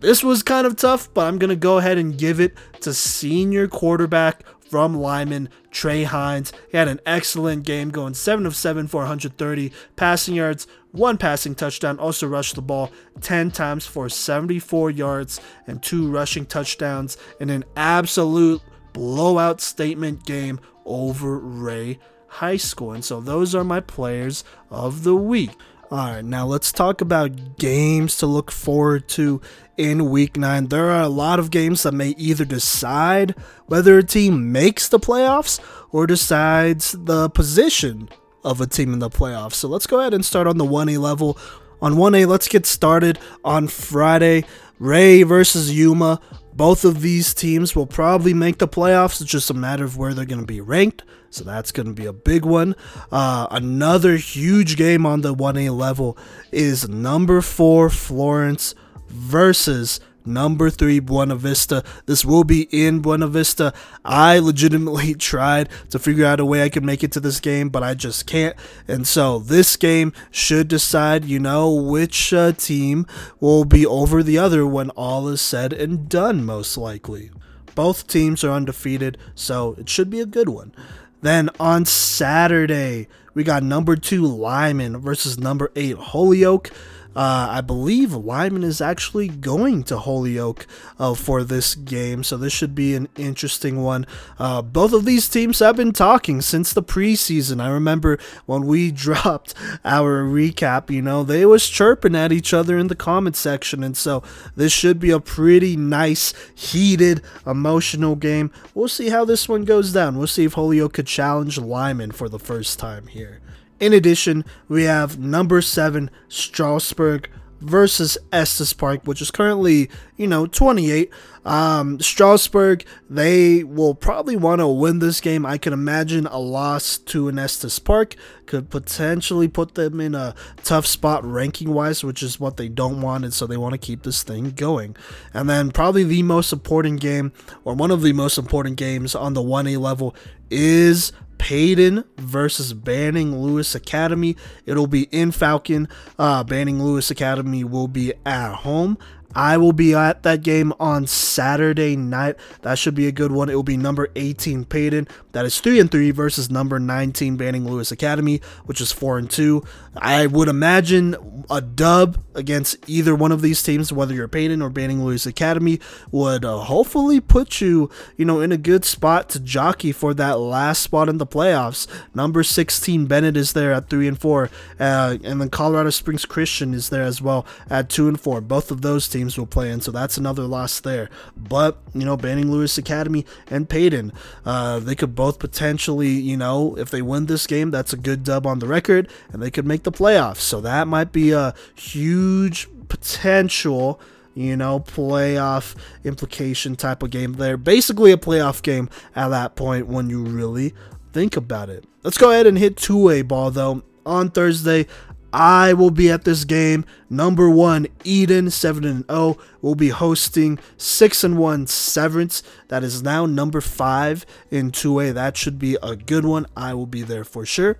this 0.00 0.22
was 0.22 0.42
kind 0.42 0.66
of 0.66 0.76
tough, 0.76 1.12
but 1.12 1.26
I'm 1.26 1.38
going 1.38 1.50
to 1.50 1.56
go 1.56 1.78
ahead 1.78 1.98
and 1.98 2.16
give 2.16 2.40
it 2.40 2.54
to 2.80 2.94
senior 2.94 3.68
quarterback 3.68 4.44
from 4.68 4.94
Limon, 4.94 5.48
Trey 5.70 6.04
Hines. 6.04 6.52
He 6.70 6.76
had 6.76 6.88
an 6.88 7.00
excellent 7.06 7.64
game 7.64 7.90
going 7.90 8.14
7 8.14 8.46
of 8.46 8.54
7 8.54 8.86
for 8.86 8.98
130 8.98 9.72
passing 9.96 10.34
yards, 10.34 10.66
one 10.92 11.18
passing 11.18 11.54
touchdown, 11.54 11.98
also 11.98 12.26
rushed 12.26 12.54
the 12.54 12.62
ball 12.62 12.90
10 13.20 13.50
times 13.50 13.86
for 13.86 14.08
74 14.08 14.90
yards 14.90 15.40
and 15.66 15.82
two 15.82 16.10
rushing 16.10 16.46
touchdowns 16.46 17.16
in 17.40 17.50
an 17.50 17.64
absolute 17.76 18.62
blowout 18.92 19.60
statement 19.60 20.24
game 20.24 20.60
over 20.84 21.38
Wray 21.38 21.98
High 22.26 22.56
School. 22.56 22.92
And 22.92 23.04
so 23.04 23.20
those 23.20 23.54
are 23.54 23.64
my 23.64 23.80
players 23.80 24.44
of 24.70 25.04
the 25.04 25.16
week. 25.16 25.50
All 25.90 25.96
right, 25.96 26.22
now 26.24 26.44
let's 26.44 26.70
talk 26.70 27.00
about 27.00 27.56
games 27.56 28.18
to 28.18 28.26
look 28.26 28.50
forward 28.50 29.08
to 29.08 29.40
in 29.78 30.10
week 30.10 30.36
nine. 30.36 30.66
There 30.66 30.90
are 30.90 31.00
a 31.00 31.08
lot 31.08 31.38
of 31.38 31.50
games 31.50 31.82
that 31.82 31.94
may 31.94 32.10
either 32.18 32.44
decide 32.44 33.34
whether 33.68 33.96
a 33.96 34.04
team 34.04 34.52
makes 34.52 34.90
the 34.90 34.98
playoffs 34.98 35.58
or 35.90 36.06
decides 36.06 36.92
the 36.92 37.30
position 37.30 38.10
of 38.44 38.60
a 38.60 38.66
team 38.66 38.92
in 38.92 38.98
the 38.98 39.08
playoffs. 39.08 39.54
So 39.54 39.66
let's 39.68 39.86
go 39.86 40.00
ahead 40.00 40.12
and 40.12 40.26
start 40.26 40.46
on 40.46 40.58
the 40.58 40.66
1A 40.66 40.98
level. 40.98 41.38
On 41.80 41.94
1A, 41.94 42.26
let's 42.26 42.48
get 42.48 42.66
started 42.66 43.18
on 43.42 43.66
Friday. 43.66 44.44
Wray 44.78 45.22
versus 45.22 45.74
Yuma. 45.74 46.20
Both 46.52 46.84
of 46.84 47.00
these 47.00 47.32
teams 47.32 47.74
will 47.74 47.86
probably 47.86 48.34
make 48.34 48.58
the 48.58 48.68
playoffs. 48.68 49.22
It's 49.22 49.30
just 49.30 49.48
a 49.48 49.54
matter 49.54 49.84
of 49.84 49.96
where 49.96 50.12
they're 50.12 50.26
going 50.26 50.42
to 50.42 50.46
be 50.46 50.60
ranked. 50.60 51.02
So 51.30 51.44
that's 51.44 51.72
going 51.72 51.86
to 51.86 51.92
be 51.92 52.06
a 52.06 52.12
big 52.12 52.44
one. 52.44 52.74
Uh, 53.12 53.46
another 53.50 54.16
huge 54.16 54.76
game 54.76 55.04
on 55.04 55.20
the 55.20 55.34
1A 55.34 55.76
level 55.76 56.16
is 56.52 56.88
number 56.88 57.40
four 57.40 57.90
Florence 57.90 58.74
versus 59.08 60.00
number 60.28 60.70
three 60.70 61.00
Buena 61.00 61.34
Vista. 61.34 61.82
This 62.06 62.24
will 62.24 62.44
be 62.44 62.62
in 62.70 63.00
Buena 63.00 63.26
Vista. 63.26 63.72
I 64.04 64.38
legitimately 64.38 65.14
tried 65.18 65.68
to 65.90 65.98
figure 65.98 66.26
out 66.26 66.40
a 66.40 66.44
way 66.44 66.62
I 66.62 66.68
could 66.68 66.84
make 66.84 67.02
it 67.02 67.12
to 67.12 67.20
this 67.20 67.40
game, 67.40 67.68
but 67.70 67.82
I 67.82 67.94
just 67.94 68.26
can't. 68.26 68.54
And 68.86 69.06
so 69.06 69.38
this 69.38 69.76
game 69.76 70.12
should 70.30 70.68
decide, 70.68 71.24
you 71.24 71.40
know, 71.40 71.72
which 71.72 72.32
uh, 72.32 72.52
team 72.52 73.06
will 73.40 73.64
be 73.64 73.86
over 73.86 74.22
the 74.22 74.38
other 74.38 74.66
when 74.66 74.90
all 74.90 75.28
is 75.28 75.40
said 75.40 75.72
and 75.72 76.08
done, 76.08 76.44
most 76.44 76.76
likely. 76.76 77.30
Both 77.74 78.08
teams 78.08 78.42
are 78.42 78.52
undefeated, 78.52 79.18
so 79.34 79.76
it 79.78 79.88
should 79.88 80.10
be 80.10 80.20
a 80.20 80.26
good 80.26 80.48
one. 80.48 80.74
Then 81.20 81.50
on 81.58 81.84
Saturday, 81.84 83.08
we 83.34 83.44
got 83.44 83.62
number 83.62 83.96
two 83.96 84.26
Limon 84.26 84.98
versus 84.98 85.38
number 85.38 85.70
eight 85.74 85.96
Holyoke. 85.96 86.70
Uh, 87.16 87.48
I 87.50 87.60
believe 87.62 88.12
Limon 88.12 88.62
is 88.62 88.80
actually 88.80 89.28
going 89.28 89.82
to 89.84 89.98
Holyoke 89.98 90.66
uh, 90.98 91.14
for 91.14 91.42
this 91.42 91.74
game, 91.74 92.22
so 92.22 92.36
this 92.36 92.52
should 92.52 92.74
be 92.74 92.94
an 92.94 93.08
interesting 93.16 93.82
one. 93.82 94.06
Uh, 94.38 94.62
both 94.62 94.92
of 94.92 95.04
these 95.04 95.28
teams 95.28 95.58
have 95.58 95.76
been 95.76 95.92
talking 95.92 96.40
since 96.40 96.72
the 96.72 96.82
preseason. 96.82 97.60
I 97.60 97.70
remember 97.70 98.18
when 98.46 98.66
we 98.66 98.90
dropped 98.92 99.54
our 99.84 100.22
recap, 100.22 100.90
you 100.90 101.02
know, 101.02 101.24
they 101.24 101.44
was 101.44 101.68
chirping 101.68 102.14
at 102.14 102.32
each 102.32 102.54
other 102.54 102.78
in 102.78 102.86
the 102.86 102.94
comment 102.94 103.36
section, 103.36 103.82
and 103.82 103.96
so 103.96 104.22
this 104.54 104.72
should 104.72 105.00
be 105.00 105.10
a 105.10 105.20
pretty 105.20 105.76
nice, 105.76 106.32
heated, 106.54 107.22
emotional 107.46 108.14
game. 108.14 108.52
We'll 108.74 108.88
see 108.88 109.08
how 109.08 109.24
this 109.24 109.48
one 109.48 109.64
goes 109.64 109.92
down. 109.92 110.18
We'll 110.18 110.26
see 110.26 110.44
if 110.44 110.52
Holyoke 110.52 110.92
could 110.92 111.06
challenge 111.06 111.58
Limon 111.58 112.12
for 112.12 112.28
the 112.28 112.38
first 112.38 112.78
time 112.78 113.08
here. 113.08 113.37
In 113.80 113.92
addition, 113.92 114.44
we 114.68 114.84
have 114.84 115.18
number 115.18 115.62
seven 115.62 116.10
Strasburg 116.28 117.30
versus 117.60 118.18
Estes 118.32 118.72
Park, 118.72 119.02
which 119.04 119.20
is 119.20 119.30
currently, 119.30 119.90
you 120.16 120.26
know, 120.26 120.46
28. 120.46 121.10
Um, 121.44 121.98
Strasburg, 122.00 122.84
they 123.08 123.64
will 123.64 123.94
probably 123.94 124.36
want 124.36 124.60
to 124.60 124.66
win 124.68 124.98
this 124.98 125.20
game. 125.20 125.46
I 125.46 125.58
can 125.58 125.72
imagine 125.72 126.26
a 126.26 126.38
loss 126.38 126.98
to 126.98 127.28
an 127.28 127.38
Estes 127.38 127.78
Park 127.78 128.14
could 128.46 128.70
potentially 128.70 129.48
put 129.48 129.74
them 129.74 130.00
in 130.00 130.14
a 130.14 130.34
tough 130.62 130.86
spot 130.86 131.24
ranking 131.24 131.72
wise, 131.72 132.04
which 132.04 132.22
is 132.22 132.38
what 132.38 132.56
they 132.56 132.68
don't 132.68 133.00
want, 133.00 133.24
and 133.24 133.32
so 133.32 133.46
they 133.46 133.56
want 133.56 133.72
to 133.72 133.78
keep 133.78 134.02
this 134.02 134.22
thing 134.22 134.50
going. 134.50 134.96
And 135.32 135.48
then 135.48 135.70
probably 135.70 136.04
the 136.04 136.22
most 136.22 136.52
important 136.52 137.00
game, 137.00 137.32
or 137.64 137.74
one 137.74 137.90
of 137.90 138.02
the 138.02 138.12
most 138.12 138.38
important 138.38 138.76
games 138.76 139.14
on 139.14 139.34
the 139.34 139.42
1A 139.42 139.78
level, 139.78 140.14
is 140.50 141.12
Peyton 141.38 142.04
versus 142.18 142.74
Banning 142.74 143.40
Lewis 143.40 143.74
Academy. 143.74 144.36
It'll 144.66 144.86
be 144.86 145.04
in 145.04 145.32
Falcon. 145.32 145.88
Uh, 146.18 146.44
Banning 146.44 146.82
Lewis 146.82 147.10
Academy 147.10 147.64
will 147.64 147.88
be 147.88 148.12
at 148.26 148.54
home. 148.56 148.98
I 149.38 149.56
will 149.56 149.72
be 149.72 149.94
at 149.94 150.24
that 150.24 150.42
game 150.42 150.72
on 150.80 151.06
Saturday 151.06 151.94
night. 151.94 152.34
That 152.62 152.76
should 152.76 152.96
be 152.96 153.06
a 153.06 153.12
good 153.12 153.30
one. 153.30 153.48
It 153.48 153.54
will 153.54 153.62
be 153.62 153.76
number 153.76 154.08
18 154.16 154.64
Peyton. 154.64 155.06
That 155.30 155.46
is 155.46 155.60
3 155.60 155.78
and 155.78 155.88
3 155.88 156.10
versus 156.10 156.50
number 156.50 156.80
19 156.80 157.36
Banning 157.36 157.64
Lewis 157.64 157.92
Academy, 157.92 158.40
which 158.64 158.80
is 158.80 158.90
4 158.90 159.18
and 159.18 159.30
2. 159.30 159.62
I 159.96 160.26
would 160.26 160.48
imagine 160.48 161.44
a 161.48 161.60
dub 161.60 162.18
against 162.34 162.78
either 162.88 163.14
one 163.14 163.30
of 163.30 163.40
these 163.40 163.62
teams, 163.62 163.92
whether 163.92 164.12
you're 164.12 164.26
Peyton 164.26 164.60
or 164.60 164.70
Banning 164.70 165.04
Lewis 165.04 165.24
Academy, 165.24 165.78
would 166.10 166.44
uh, 166.44 166.58
hopefully 166.58 167.20
put 167.20 167.60
you, 167.60 167.88
you 168.16 168.24
know, 168.24 168.40
in 168.40 168.50
a 168.50 168.56
good 168.56 168.84
spot 168.84 169.28
to 169.30 169.38
jockey 169.38 169.92
for 169.92 170.14
that 170.14 170.40
last 170.40 170.82
spot 170.82 171.08
in 171.08 171.18
the 171.18 171.26
playoffs. 171.26 171.86
Number 172.12 172.42
16 172.42 173.06
Bennett 173.06 173.36
is 173.36 173.52
there 173.52 173.72
at 173.72 173.88
3 173.88 174.08
and 174.08 174.20
4, 174.20 174.50
uh, 174.80 175.18
and 175.22 175.40
then 175.40 175.48
Colorado 175.48 175.90
Springs 175.90 176.26
Christian 176.26 176.74
is 176.74 176.88
there 176.88 177.04
as 177.04 177.22
well 177.22 177.46
at 177.70 177.88
2 177.88 178.08
and 178.08 178.20
4. 178.20 178.40
Both 178.40 178.72
of 178.72 178.82
those 178.82 179.08
teams 179.08 179.27
will 179.36 179.46
play 179.46 179.70
in, 179.70 179.80
so 179.80 179.90
that's 179.90 180.16
another 180.16 180.44
loss 180.44 180.80
there. 180.80 181.10
But 181.36 181.78
you 181.92 182.04
know, 182.04 182.16
Banning 182.16 182.50
Lewis 182.50 182.78
Academy 182.78 183.26
and 183.50 183.68
Peyton, 183.68 184.12
uh, 184.46 184.78
they 184.78 184.94
could 184.94 185.14
both 185.14 185.38
potentially, 185.38 186.08
you 186.10 186.36
know, 186.36 186.76
if 186.78 186.90
they 186.90 187.02
win 187.02 187.26
this 187.26 187.46
game, 187.46 187.70
that's 187.70 187.92
a 187.92 187.96
good 187.96 188.24
dub 188.24 188.46
on 188.46 188.60
the 188.60 188.68
record, 188.68 189.08
and 189.32 189.42
they 189.42 189.50
could 189.50 189.66
make 189.66 189.82
the 189.82 189.92
playoffs. 189.92 190.36
So 190.36 190.60
that 190.60 190.86
might 190.88 191.12
be 191.12 191.32
a 191.32 191.54
huge 191.74 192.68
potential 192.88 194.00
you 194.34 194.56
know, 194.56 194.78
playoff 194.78 195.74
implication 196.04 196.76
type 196.76 197.02
of 197.02 197.10
game 197.10 197.32
there. 197.32 197.56
Basically, 197.56 198.12
a 198.12 198.16
playoff 198.16 198.62
game 198.62 198.88
at 199.16 199.28
that 199.28 199.56
point 199.56 199.88
when 199.88 200.08
you 200.08 200.22
really 200.22 200.74
think 201.12 201.36
about 201.36 201.68
it. 201.68 201.84
Let's 202.04 202.18
go 202.18 202.30
ahead 202.30 202.46
and 202.46 202.56
hit 202.56 202.76
two 202.76 203.10
A 203.10 203.22
ball 203.22 203.50
though. 203.50 203.82
On 204.06 204.30
Thursday, 204.30 204.86
I 205.32 205.72
will 205.74 205.90
be 205.90 206.10
at 206.10 206.24
this 206.24 206.44
game. 206.44 206.84
Number 207.10 207.50
one, 207.50 207.86
Eaton, 208.04 208.50
7 208.50 208.84
and 208.84 209.04
0, 209.10 209.36
will 209.60 209.74
be 209.74 209.90
hosting 209.90 210.58
6 210.76 211.24
and 211.24 211.38
1 211.38 211.66
Severance. 211.66 212.42
That 212.68 212.82
is 212.82 213.02
now 213.02 213.26
number 213.26 213.60
5 213.60 214.24
in 214.50 214.70
2A. 214.70 215.12
That 215.14 215.36
should 215.36 215.58
be 215.58 215.76
a 215.82 215.96
good 215.96 216.24
one. 216.24 216.46
I 216.56 216.74
will 216.74 216.86
be 216.86 217.02
there 217.02 217.24
for 217.24 217.44
sure. 217.44 217.78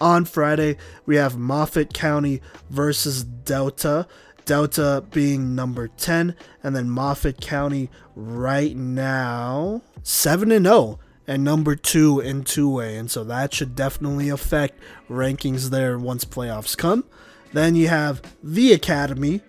On 0.00 0.24
Friday, 0.24 0.76
we 1.06 1.16
have 1.16 1.36
Moffat 1.36 1.94
County 1.94 2.42
versus 2.68 3.24
Delta. 3.24 4.06
Delta 4.44 5.04
being 5.12 5.54
number 5.54 5.86
10, 5.86 6.34
and 6.62 6.74
then 6.74 6.90
Moffat 6.90 7.40
County 7.40 7.88
right 8.16 8.76
now 8.76 9.82
7 10.02 10.50
and 10.50 10.66
0 10.66 10.98
and 11.26 11.44
number 11.44 11.76
two 11.76 12.20
in 12.20 12.44
2A. 12.44 12.98
And 12.98 13.10
so 13.10 13.24
that 13.24 13.54
should 13.54 13.74
definitely 13.74 14.28
affect 14.28 14.78
rankings 15.08 15.70
there 15.70 15.98
once 15.98 16.24
playoffs 16.24 16.76
come. 16.76 17.04
Then 17.52 17.74
you 17.74 17.88
have 17.88 18.22
the 18.42 18.72
Academy 18.72 19.40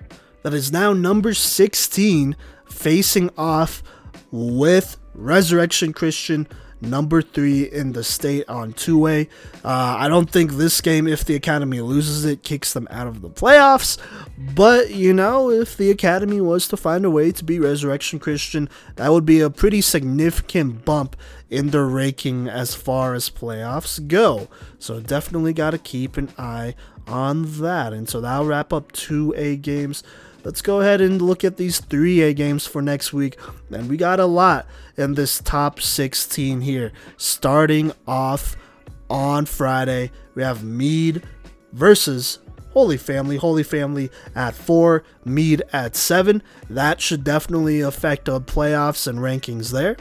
that 0.43 0.53
is 0.53 0.71
now 0.71 0.93
number 0.93 1.33
16 1.33 2.35
facing 2.69 3.29
off 3.37 3.81
with 4.31 4.97
Resurrection 5.13 5.93
Christian 5.93 6.47
number 6.83 7.21
three 7.21 7.63
in 7.63 7.93
the 7.93 8.03
state 8.03 8.47
on 8.47 8.73
2A. 8.73 9.27
Uh, 9.63 9.95
I 9.99 10.07
don't 10.07 10.29
think 10.29 10.53
this 10.53 10.81
game, 10.81 11.07
if 11.07 11.25
the 11.25 11.35
Academy 11.35 11.81
loses 11.81 12.25
it, 12.25 12.43
kicks 12.43 12.73
them 12.73 12.87
out 12.91 13.07
of 13.07 13.21
the 13.21 13.29
playoffs. 13.29 13.97
But, 14.37 14.91
you 14.91 15.13
know, 15.13 15.49
if 15.49 15.75
the 15.75 15.89
Academy 15.89 16.41
was 16.41 16.67
to 16.67 16.77
find 16.77 17.05
a 17.05 17.09
way 17.09 17.31
to 17.31 17.43
beat 17.43 17.59
Resurrection 17.59 18.19
Christian, 18.19 18.69
that 18.95 19.11
would 19.11 19.25
be 19.25 19.39
a 19.39 19.49
pretty 19.49 19.81
significant 19.81 20.85
bump 20.85 21.15
in 21.49 21.69
their 21.69 21.85
ranking 21.85 22.47
as 22.47 22.75
far 22.75 23.13
as 23.13 23.29
playoffs 23.29 24.05
go. 24.07 24.47
So 24.79 24.99
definitely 24.99 25.53
got 25.53 25.71
to 25.71 25.77
keep 25.77 26.17
an 26.17 26.29
eye 26.37 26.75
on 27.07 27.59
that. 27.59 27.93
And 27.93 28.09
so 28.09 28.21
that'll 28.21 28.45
wrap 28.45 28.73
up 28.73 28.91
2A 28.91 29.61
games 29.61 30.03
let's 30.43 30.61
go 30.61 30.81
ahead 30.81 31.01
and 31.01 31.21
look 31.21 31.43
at 31.43 31.57
these 31.57 31.81
3A 31.81 32.35
games 32.35 32.67
for 32.67 32.81
next 32.81 33.13
week. 33.13 33.37
And 33.71 33.89
we 33.89 33.97
got 33.97 34.19
a 34.19 34.25
lot 34.25 34.67
in 34.97 35.13
this 35.13 35.39
top 35.39 35.79
16 35.79 36.61
here. 36.61 36.91
Starting 37.17 37.91
off 38.07 38.55
on 39.09 39.45
Friday, 39.45 40.11
we 40.35 40.43
have 40.43 40.63
Mead 40.63 41.23
versus 41.71 42.39
Holy 42.71 42.97
Family. 42.97 43.37
Holy 43.37 43.63
Family 43.63 44.09
at 44.35 44.55
4, 44.55 45.03
Mead 45.25 45.63
at 45.71 45.95
7. 45.95 46.41
That 46.69 46.99
should 46.99 47.23
definitely 47.23 47.81
affect 47.81 48.25
the 48.25 48.41
playoffs 48.41 49.07
and 49.07 49.19
rankings 49.19 49.71
there. 49.71 49.95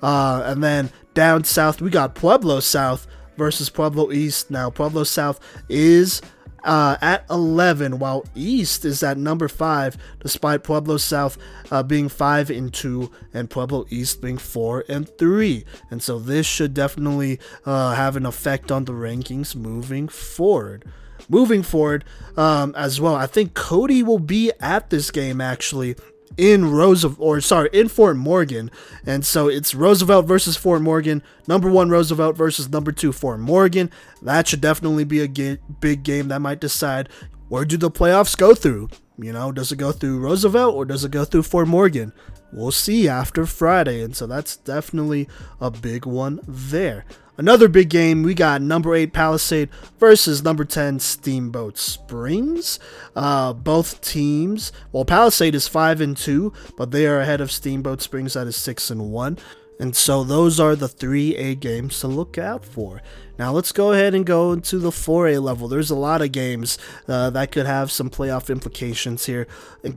Uh, 0.00 0.42
and 0.46 0.62
then 0.62 0.90
down 1.14 1.44
south, 1.44 1.80
we 1.80 1.90
got 1.90 2.14
Pueblo 2.14 2.60
South 2.60 3.06
versus 3.36 3.70
Pueblo 3.70 4.12
East. 4.12 4.50
Now, 4.50 4.70
Pueblo 4.70 5.04
South 5.04 5.40
is 5.68 6.20
uh, 6.64 6.96
at 7.00 7.24
11, 7.30 7.98
while 7.98 8.24
East 8.34 8.84
is 8.84 9.02
at 9.02 9.18
number 9.18 9.48
5, 9.48 9.96
despite 10.20 10.62
Pueblo 10.62 10.96
South 10.96 11.38
uh, 11.70 11.82
being 11.82 12.08
5 12.08 12.50
and 12.50 12.72
2 12.72 13.10
and 13.34 13.50
Pueblo 13.50 13.86
East 13.90 14.20
being 14.20 14.38
4 14.38 14.84
and 14.88 15.08
3. 15.18 15.64
And 15.90 16.02
so 16.02 16.18
this 16.18 16.46
should 16.46 16.74
definitely 16.74 17.38
uh, 17.64 17.94
have 17.94 18.16
an 18.16 18.26
effect 18.26 18.70
on 18.70 18.84
the 18.84 18.92
rankings 18.92 19.54
moving 19.54 20.08
forward. 20.08 20.84
Moving 21.28 21.62
forward 21.62 22.04
um, 22.36 22.74
as 22.76 23.00
well, 23.00 23.14
I 23.14 23.26
think 23.26 23.54
Cody 23.54 24.02
will 24.02 24.18
be 24.18 24.50
at 24.60 24.90
this 24.90 25.10
game 25.10 25.40
actually 25.40 25.96
in 26.36 26.70
Roosevelt, 26.70 27.18
or 27.20 27.40
sorry, 27.40 27.68
in 27.72 27.88
Fort 27.88 28.16
Morgan. 28.16 28.70
And 29.06 29.24
so 29.24 29.48
it's 29.48 29.74
Roosevelt 29.74 30.26
versus 30.26 30.56
Fort 30.56 30.82
Morgan. 30.82 31.22
Number 31.46 31.70
one, 31.70 31.90
Roosevelt 31.90 32.36
versus 32.36 32.68
number 32.68 32.92
two, 32.92 33.12
Fort 33.12 33.40
Morgan. 33.40 33.90
That 34.20 34.48
should 34.48 34.60
definitely 34.60 35.04
be 35.04 35.20
a 35.20 35.28
ga- 35.28 35.58
big 35.80 36.02
game 36.02 36.28
that 36.28 36.40
might 36.40 36.60
decide 36.60 37.08
where 37.48 37.64
do 37.64 37.76
the 37.76 37.90
playoffs 37.90 38.36
go 38.36 38.54
through. 38.54 38.88
You 39.18 39.32
know, 39.32 39.52
does 39.52 39.70
it 39.70 39.76
go 39.76 39.92
through 39.92 40.20
Roosevelt 40.20 40.74
or 40.74 40.84
does 40.84 41.04
it 41.04 41.10
go 41.10 41.24
through 41.24 41.42
Fort 41.42 41.68
Morgan? 41.68 42.12
We'll 42.52 42.70
see 42.70 43.08
after 43.08 43.46
Friday. 43.46 44.02
And 44.02 44.14
so 44.14 44.26
that's 44.26 44.56
definitely 44.56 45.28
a 45.60 45.70
big 45.70 46.06
one 46.06 46.40
there. 46.46 47.04
Another 47.38 47.66
big 47.66 47.88
game, 47.88 48.22
we 48.22 48.34
got 48.34 48.60
number 48.60 48.94
8 48.94 49.14
Palisade 49.14 49.70
versus 49.98 50.44
number 50.44 50.66
10 50.66 51.00
Steamboat 51.00 51.78
Springs. 51.78 52.78
Uh, 53.16 53.54
both 53.54 54.02
teams, 54.02 54.70
well, 54.92 55.06
Palisade 55.06 55.54
is 55.54 55.66
5 55.66 56.02
and 56.02 56.14
2, 56.14 56.52
but 56.76 56.90
they 56.90 57.06
are 57.06 57.20
ahead 57.20 57.40
of 57.40 57.50
Steamboat 57.50 58.02
Springs 58.02 58.34
that 58.34 58.46
is 58.46 58.56
6 58.56 58.90
and 58.90 59.10
1. 59.10 59.38
And 59.80 59.96
so 59.96 60.22
those 60.22 60.60
are 60.60 60.76
the 60.76 60.88
3A 60.88 61.58
games 61.58 61.98
to 62.00 62.06
look 62.06 62.36
out 62.36 62.64
for. 62.66 63.00
Now 63.42 63.50
let's 63.50 63.72
go 63.72 63.90
ahead 63.90 64.14
and 64.14 64.24
go 64.24 64.52
into 64.52 64.78
the 64.78 64.90
4A 64.90 65.42
level. 65.42 65.66
There's 65.66 65.90
a 65.90 65.96
lot 65.96 66.22
of 66.22 66.30
games 66.30 66.78
uh, 67.08 67.28
that 67.30 67.50
could 67.50 67.66
have 67.66 67.90
some 67.90 68.08
playoff 68.08 68.48
implications 68.48 69.26
here. 69.26 69.48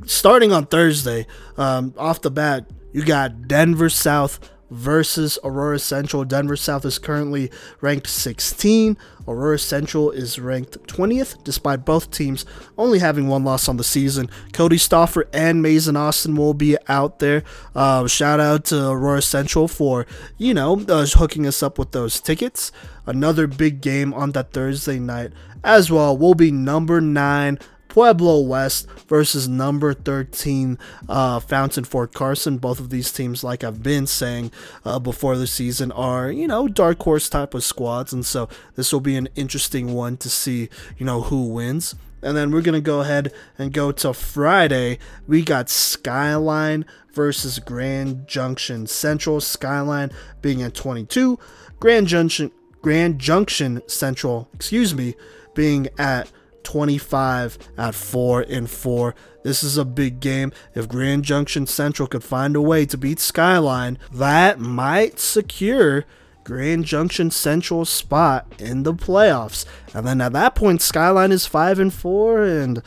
Starting 0.07 0.51
on 0.51 0.65
Thursday, 0.65 1.27
um, 1.55 1.93
off 1.95 2.21
the 2.23 2.31
bat, 2.31 2.67
you 2.91 3.05
got 3.05 3.47
Denver 3.47 3.87
South 3.87 4.39
versus 4.69 5.37
Aurora 5.43 5.79
Central. 5.79 6.25
Denver 6.25 6.55
South 6.55 6.85
is 6.85 6.99
currently 6.99 7.51
ranked 7.81 8.07
16. 8.07 8.97
Aurora 9.27 9.57
Central 9.57 10.11
is 10.11 10.39
ranked 10.39 10.77
20th, 10.87 11.43
despite 11.43 11.85
both 11.85 12.11
teams 12.11 12.45
only 12.77 12.99
having 12.99 13.27
one 13.27 13.43
loss 13.43 13.67
on 13.67 13.77
the 13.77 13.83
season. 13.83 14.29
Cody 14.53 14.77
Stoffer 14.77 15.23
and 15.33 15.61
Mason 15.61 15.95
Austin 15.95 16.35
will 16.35 16.53
be 16.53 16.77
out 16.87 17.19
there. 17.19 17.43
Uh, 17.73 18.07
shout 18.07 18.39
out 18.39 18.65
to 18.65 18.89
Aurora 18.89 19.21
Central 19.21 19.67
for, 19.67 20.05
you 20.37 20.53
know, 20.53 20.79
uh, 20.87 21.05
hooking 21.05 21.47
us 21.47 21.63
up 21.63 21.79
with 21.79 21.91
those 21.91 22.19
tickets. 22.19 22.71
Another 23.05 23.47
big 23.47 23.81
game 23.81 24.13
on 24.13 24.31
that 24.31 24.51
Thursday 24.51 24.99
night 24.99 25.31
as 25.63 25.91
well 25.91 26.15
will 26.15 26.35
be 26.35 26.51
number 26.51 27.01
9 27.01 27.59
Pueblo 27.95 28.41
West 28.41 28.91
versus 29.07 29.47
number 29.47 29.93
13 29.93 30.77
uh, 31.07 31.39
Fountain 31.39 31.85
Fort 31.85 32.13
Carson. 32.13 32.57
Both 32.57 32.81
of 32.81 32.89
these 32.89 33.09
teams, 33.09 33.41
like 33.41 33.63
I've 33.63 33.81
been 33.81 34.05
saying 34.05 34.51
uh, 34.83 34.99
before 34.99 35.37
the 35.37 35.47
season, 35.47 35.93
are 35.93 36.29
you 36.29 36.45
know 36.45 36.67
dark 36.67 37.01
horse 37.01 37.29
type 37.29 37.53
of 37.53 37.63
squads, 37.63 38.11
and 38.11 38.25
so 38.25 38.49
this 38.75 38.91
will 38.91 38.99
be 38.99 39.15
an 39.15 39.29
interesting 39.37 39.93
one 39.93 40.17
to 40.17 40.29
see 40.29 40.67
you 40.97 41.05
know 41.05 41.21
who 41.21 41.47
wins. 41.47 41.95
And 42.21 42.35
then 42.35 42.51
we're 42.51 42.63
gonna 42.63 42.81
go 42.81 42.99
ahead 42.99 43.31
and 43.57 43.71
go 43.71 43.93
to 43.93 44.13
Friday. 44.13 44.99
We 45.25 45.41
got 45.41 45.69
Skyline 45.69 46.83
versus 47.13 47.59
Grand 47.59 48.27
Junction 48.27 48.87
Central. 48.87 49.39
Skyline 49.39 50.11
being 50.41 50.61
at 50.61 50.73
22, 50.73 51.39
Grand 51.79 52.07
Junction 52.07 52.51
Grand 52.81 53.19
Junction 53.19 53.81
Central, 53.87 54.49
excuse 54.53 54.93
me, 54.93 55.15
being 55.53 55.87
at 55.97 56.29
25 56.65 57.57
at 57.77 57.95
4 57.95 58.41
and 58.41 58.69
4. 58.69 59.15
This 59.43 59.63
is 59.63 59.77
a 59.77 59.85
big 59.85 60.19
game. 60.19 60.51
If 60.73 60.89
Grand 60.89 61.23
Junction 61.23 61.67
Central 61.67 62.07
could 62.07 62.23
find 62.23 62.55
a 62.55 62.61
way 62.61 62.85
to 62.87 62.97
beat 62.97 63.19
Skyline, 63.19 63.97
that 64.11 64.59
might 64.59 65.19
secure 65.19 66.05
Grand 66.43 66.85
Junction 66.85 67.31
Central 67.31 67.85
spot 67.85 68.47
in 68.59 68.83
the 68.83 68.93
playoffs. 68.93 69.65
And 69.93 70.05
then 70.05 70.19
at 70.21 70.33
that 70.33 70.55
point, 70.55 70.81
Skyline 70.81 71.31
is 71.31 71.45
5 71.45 71.79
and 71.79 71.93
4 71.93 72.43
and 72.43 72.81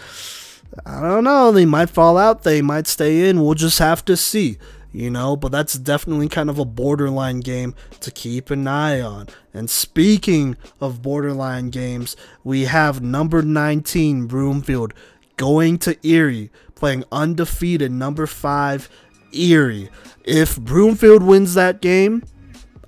I 0.85 1.01
don't 1.01 1.25
know, 1.25 1.51
they 1.51 1.65
might 1.65 1.91
fall 1.91 2.19
out, 2.19 2.43
they 2.43 2.63
might 2.63 2.87
stay 2.87 3.29
in. 3.29 3.43
We'll 3.43 3.55
just 3.55 3.79
have 3.79 4.05
to 4.05 4.17
see 4.17 4.59
you 4.93 5.11
know, 5.11 5.37
but 5.37 5.53
that's 5.53 5.75
definitely 5.75 6.29
kind 6.29 6.49
of 6.49 6.59
a 6.59 6.65
borderline 6.65 7.41
game 7.41 7.75
to 8.01 8.11
keep 8.11 8.51
an 8.51 8.67
eye 8.67 9.01
on. 9.01 9.29
And 9.53 9.69
speaking 9.69 10.57
of 10.81 11.03
borderline 11.03 11.71
games, 11.71 12.17
we 12.45 12.65
have 12.65 13.03
number 13.03 13.43
19 13.43 14.27
Broomfield 14.27 14.95
going 15.37 15.79
to 15.79 15.97
Erie, 16.07 16.51
playing 16.75 17.05
undefeated 17.13 17.93
number 17.93 18.27
5 18.27 18.89
Erie. 19.33 19.91
If 20.25 20.59
Broomfield 20.59 21.23
wins 21.23 21.55
that 21.55 21.81
game, 21.81 22.25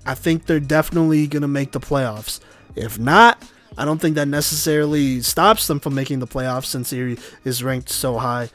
I 0.07 0.15
think 0.15 0.47
they're 0.47 0.61
definitely 0.61 1.27
going 1.27 1.43
to 1.43 1.49
make 1.49 1.73
the 1.73 1.81
playoffs. 1.81 2.41
If 2.75 2.99
not, 2.99 3.43
I 3.77 3.85
don't 3.85 4.01
think 4.01 4.15
that 4.17 4.29
necessarily 4.29 5.21
stops 5.21 5.67
them 5.67 5.81
from 5.81 5.95
making 5.95 6.19
the 6.19 6.27
playoffs 6.27 6.67
since 6.67 6.93
Erie 6.93 7.19
is 7.45 7.63
ranked 7.63 7.89
so 7.89 8.19
high. 8.19 8.51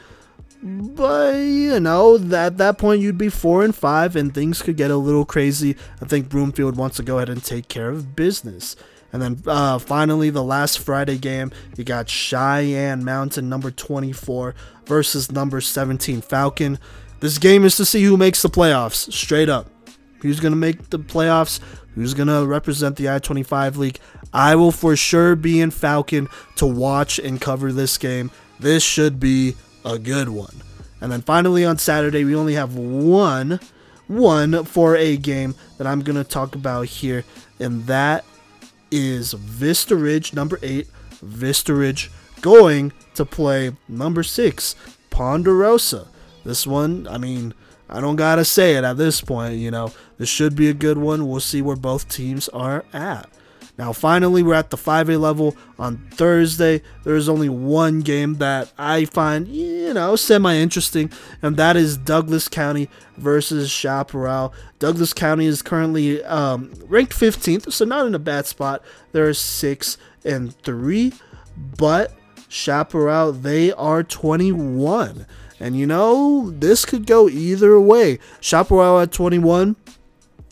But 0.61 1.35
you 1.35 1.79
know, 1.79 2.15
at 2.15 2.57
that 2.57 2.77
point 2.77 3.01
you'd 3.01 3.17
be 3.17 3.29
four 3.29 3.63
and 3.63 3.75
five, 3.75 4.15
and 4.15 4.33
things 4.33 4.61
could 4.61 4.77
get 4.77 4.91
a 4.91 4.97
little 4.97 5.25
crazy. 5.25 5.75
I 6.01 6.05
think 6.05 6.29
Broomfield 6.29 6.75
wants 6.75 6.97
to 6.97 7.03
go 7.03 7.17
ahead 7.17 7.29
and 7.29 7.43
take 7.43 7.67
care 7.67 7.89
of 7.89 8.15
business. 8.15 8.75
And 9.13 9.21
then 9.21 9.41
uh, 9.47 9.79
finally, 9.79 10.29
the 10.29 10.43
last 10.43 10.79
Friday 10.79 11.17
game, 11.17 11.51
you 11.77 11.83
got 11.83 12.09
Cheyenne 12.09 13.05
Mountain 13.05 13.47
number 13.47 13.71
24 13.71 14.55
versus 14.85 15.31
number 15.31 15.61
17 15.61 16.21
Falcon. 16.21 16.79
This 17.21 17.37
game 17.37 17.63
is 17.63 17.77
to 17.77 17.85
see 17.85 18.03
who 18.03 18.17
makes 18.17 18.41
the 18.41 18.49
playoffs, 18.49 19.11
straight 19.13 19.47
up. 19.47 19.69
Who's 20.19 20.39
going 20.39 20.51
to 20.51 20.57
make 20.57 20.89
the 20.89 20.99
playoffs? 20.99 21.59
Who's 21.93 22.13
going 22.13 22.27
to 22.27 22.45
represent 22.45 22.97
the 22.97 23.09
I 23.09 23.19
25 23.19 23.77
League? 23.77 23.99
I 24.33 24.55
will 24.55 24.73
for 24.73 24.97
sure 24.97 25.35
be 25.35 25.61
in 25.61 25.71
Falcon 25.71 26.27
to 26.57 26.65
watch 26.65 27.19
and 27.19 27.39
cover 27.39 27.71
this 27.71 27.97
game. 27.97 28.31
This 28.59 28.83
should 28.83 29.19
be 29.19 29.55
a 29.85 29.97
good 29.97 30.27
one. 30.29 30.61
And 30.99 31.11
then 31.11 31.21
finally 31.21 31.63
on 31.63 31.77
Saturday, 31.77 32.25
we 32.25 32.35
only 32.35 32.55
have 32.55 32.75
one, 32.75 33.59
one 34.07 34.65
for 34.65 34.95
a 34.95 35.15
game 35.15 35.55
that 35.77 35.87
I'm 35.87 36.01
going 36.01 36.17
to 36.17 36.23
talk 36.23 36.55
about 36.55 36.87
here, 36.87 37.23
and 37.59 37.85
that 37.85 38.25
is 38.91 39.33
Vista 39.33 39.95
Ridge, 39.95 40.33
number 40.33 40.59
eight, 40.61 40.87
Vista 41.21 41.73
Ridge 41.73 42.11
going 42.41 42.91
to 43.15 43.25
play 43.25 43.71
number 43.87 44.23
six, 44.23 44.75
Ponderosa. 45.09 46.07
This 46.43 46.67
one, 46.67 47.07
I 47.07 47.17
mean, 47.17 47.53
I 47.89 48.01
don't 48.01 48.15
gotta 48.15 48.45
say 48.45 48.75
it 48.75 48.83
at 48.83 48.97
this 48.97 49.21
point, 49.21 49.55
you 49.55 49.71
know. 49.71 49.91
This 50.17 50.29
should 50.29 50.55
be 50.55 50.69
a 50.69 50.73
good 50.73 50.97
one. 50.97 51.27
We'll 51.27 51.39
see 51.39 51.61
where 51.61 51.75
both 51.75 52.09
teams 52.09 52.47
are 52.49 52.85
at. 52.93 53.29
Now, 53.77 53.91
finally, 53.91 54.41
we're 54.41 54.53
at 54.53 54.69
the 54.69 54.77
5A 54.77 55.19
level 55.19 55.55
on 55.77 55.97
Thursday. 56.11 56.81
There 57.03 57.15
is 57.15 57.27
only 57.27 57.49
one 57.49 57.99
game 57.99 58.35
that 58.35 58.71
I 58.77 59.05
find, 59.05 59.47
you 59.47 59.93
know, 59.93 60.15
semi 60.15 60.55
interesting, 60.55 61.11
and 61.41 61.57
that 61.57 61.75
is 61.75 61.97
Douglas 61.97 62.47
County 62.47 62.89
versus 63.17 63.69
Chaparral. 63.69 64.53
Douglas 64.79 65.13
County 65.13 65.45
is 65.45 65.61
currently 65.61 66.23
um, 66.23 66.71
ranked 66.87 67.13
15th, 67.13 67.73
so 67.73 67.83
not 67.83 68.07
in 68.07 68.15
a 68.15 68.19
bad 68.19 68.45
spot. 68.45 68.81
They're 69.11 69.33
6 69.33 69.97
and 70.23 70.55
3, 70.61 71.11
but 71.77 72.13
Chaparral, 72.47 73.33
they 73.33 73.73
are 73.73 74.03
21. 74.03 75.25
And 75.59 75.77
you 75.77 75.85
know, 75.85 76.49
this 76.51 76.85
could 76.85 77.05
go 77.05 77.27
either 77.27 77.79
way. 77.79 78.19
Chaparral 78.39 78.99
at 78.99 79.11
21, 79.11 79.75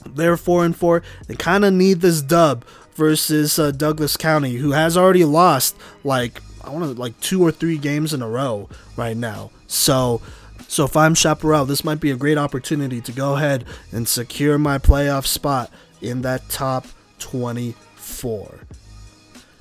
they're 0.06 0.38
4 0.38 0.66
and 0.66 0.76
4. 0.76 1.02
They 1.28 1.36
kind 1.36 1.64
of 1.64 1.74
need 1.74 2.02
this 2.02 2.22
dub 2.22 2.66
versus 2.96 3.58
uh, 3.60 3.72
Douglas 3.72 4.18
County, 4.18 4.56
who 4.56 4.72
has 4.72 4.98
already 4.98 5.26
lost 5.26 5.76
like 6.04 6.42
I 6.64 6.70
want 6.70 6.86
to 6.86 7.00
like 7.00 7.20
two 7.20 7.42
or 7.42 7.52
three 7.52 7.78
games 7.78 8.14
in 8.14 8.22
a 8.22 8.30
row 8.30 8.70
right 8.96 9.18
now. 9.18 9.52
So, 9.68 10.22
so 10.68 10.86
if 10.86 10.96
I'm 10.96 11.14
Chaparral, 11.14 11.66
this 11.66 11.84
might 11.84 12.00
be 12.00 12.12
a 12.12 12.16
great 12.16 12.38
opportunity 12.38 13.02
to 13.02 13.12
go 13.12 13.36
ahead 13.36 13.66
and 13.92 14.08
secure 14.08 14.58
my 14.58 14.78
playoff 14.78 15.26
spot 15.26 15.72
in 16.02 16.22
that 16.22 16.48
top 16.50 16.88
24. 17.20 18.60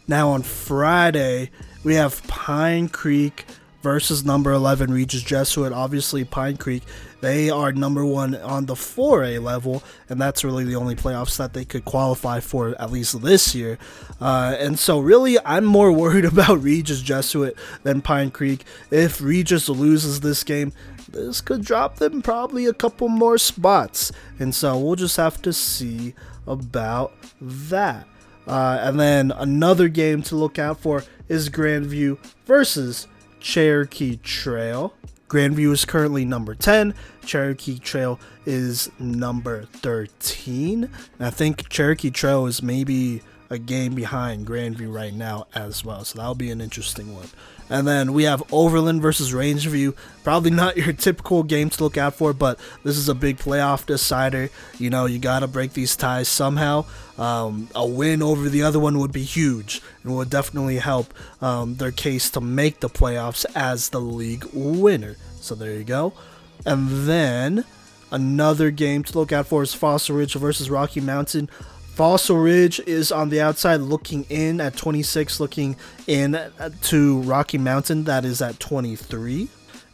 Now 0.06 0.30
on 0.30 0.42
Friday, 0.42 1.50
we 1.84 1.94
have 1.94 2.26
Pine 2.28 2.88
Creek 2.88 3.46
versus 3.82 4.24
number 4.24 4.52
11 4.52 4.92
Regis 4.92 5.22
Jesuit. 5.22 5.72
Obviously, 5.72 6.24
Pine 6.24 6.56
Creek, 6.56 6.82
they 7.22 7.50
are 7.50 7.70
number 7.70 8.04
one 8.04 8.34
on 8.34 8.66
the 8.66 8.74
4A 8.74 9.40
level, 9.40 9.84
and 10.08 10.20
that's 10.20 10.42
really 10.42 10.64
the 10.64 10.74
only 10.74 10.96
playoffs 10.96 11.36
that 11.36 11.52
they 11.52 11.64
could 11.64 11.84
qualify 11.84 12.40
for, 12.40 12.74
at 12.80 12.90
least 12.90 13.22
this 13.22 13.54
year. 13.54 13.78
Uh, 14.20 14.56
and 14.58 14.76
so, 14.76 14.98
really, 14.98 15.38
I'm 15.44 15.64
more 15.64 15.92
worried 16.02 16.24
about 16.24 16.60
Regis 16.60 17.00
Jesuit 17.00 17.56
than 17.84 18.02
Pine 18.02 18.32
Creek. 18.32 18.64
If 18.90 19.20
Regis 19.20 19.68
loses 19.68 20.18
this 20.18 20.42
game, 20.42 20.72
this 21.08 21.40
could 21.40 21.64
drop 21.64 21.96
them 21.96 22.22
probably 22.22 22.66
a 22.66 22.72
couple 22.72 23.08
more 23.08 23.38
spots. 23.38 24.10
And 24.40 24.52
so, 24.52 24.76
we'll 24.76 24.96
just 24.96 25.16
have 25.16 25.40
to 25.42 25.52
see 25.52 26.14
about 26.48 27.14
that. 27.40 28.04
Uh, 28.48 28.78
and 28.82 28.98
then 28.98 29.30
another 29.30 29.86
game 29.86 30.22
to 30.22 30.34
look 30.34 30.58
out 30.58 30.80
for 30.80 31.04
is 31.28 31.48
Grandview 31.48 32.18
versus 32.46 33.06
Cherokee 33.38 34.16
Trail. 34.16 34.94
Grandview 35.32 35.72
is 35.72 35.86
currently 35.86 36.26
number 36.26 36.54
10. 36.54 36.92
Cherokee 37.24 37.78
Trail 37.78 38.20
is 38.44 38.90
number 38.98 39.64
13. 39.64 40.84
And 40.84 40.92
I 41.26 41.30
think 41.30 41.70
Cherokee 41.70 42.10
Trail 42.10 42.44
is 42.44 42.62
maybe 42.62 43.22
a 43.52 43.58
game 43.58 43.94
behind 43.94 44.46
Grandview 44.46 44.92
right 44.92 45.12
now 45.12 45.46
as 45.54 45.84
well. 45.84 46.04
So 46.04 46.18
that'll 46.18 46.34
be 46.34 46.50
an 46.50 46.62
interesting 46.62 47.14
one. 47.14 47.28
And 47.68 47.86
then 47.86 48.12
we 48.12 48.24
have 48.24 48.42
Overland 48.50 49.02
versus 49.02 49.32
Rangeview. 49.32 49.94
Probably 50.24 50.50
not 50.50 50.76
your 50.76 50.92
typical 50.92 51.42
game 51.42 51.68
to 51.70 51.84
look 51.84 51.96
out 51.96 52.14
for, 52.14 52.32
but 52.32 52.58
this 52.82 52.96
is 52.96 53.08
a 53.08 53.14
big 53.14 53.36
playoff 53.36 53.84
decider. 53.86 54.48
You 54.78 54.88
know, 54.90 55.04
you 55.04 55.18
got 55.18 55.40
to 55.40 55.46
break 55.46 55.74
these 55.74 55.96
ties 55.96 56.28
somehow. 56.28 56.86
Um, 57.18 57.68
a 57.74 57.86
win 57.86 58.22
over 58.22 58.48
the 58.48 58.62
other 58.62 58.80
one 58.80 58.98
would 58.98 59.12
be 59.12 59.22
huge 59.22 59.82
and 60.02 60.16
would 60.16 60.30
definitely 60.30 60.78
help 60.78 61.12
um, 61.42 61.76
their 61.76 61.92
case 61.92 62.30
to 62.30 62.40
make 62.40 62.80
the 62.80 62.88
playoffs 62.88 63.44
as 63.54 63.90
the 63.90 64.00
league 64.00 64.46
winner. 64.52 65.16
So 65.40 65.54
there 65.54 65.74
you 65.74 65.84
go. 65.84 66.14
And 66.64 67.06
then 67.06 67.64
another 68.10 68.70
game 68.70 69.02
to 69.04 69.18
look 69.18 69.30
out 69.30 69.46
for 69.46 69.62
is 69.62 69.74
Fossil 69.74 70.16
Ridge 70.16 70.34
versus 70.34 70.70
Rocky 70.70 71.00
Mountain. 71.00 71.50
Fossil 71.94 72.38
Ridge 72.38 72.80
is 72.80 73.12
on 73.12 73.28
the 73.28 73.42
outside 73.42 73.80
looking 73.82 74.24
in 74.30 74.62
at 74.62 74.76
26, 74.76 75.40
looking 75.40 75.76
in 76.06 76.40
to 76.84 77.20
Rocky 77.20 77.58
Mountain 77.58 78.04
that 78.04 78.24
is 78.24 78.40
at 78.40 78.58
23. 78.58 79.48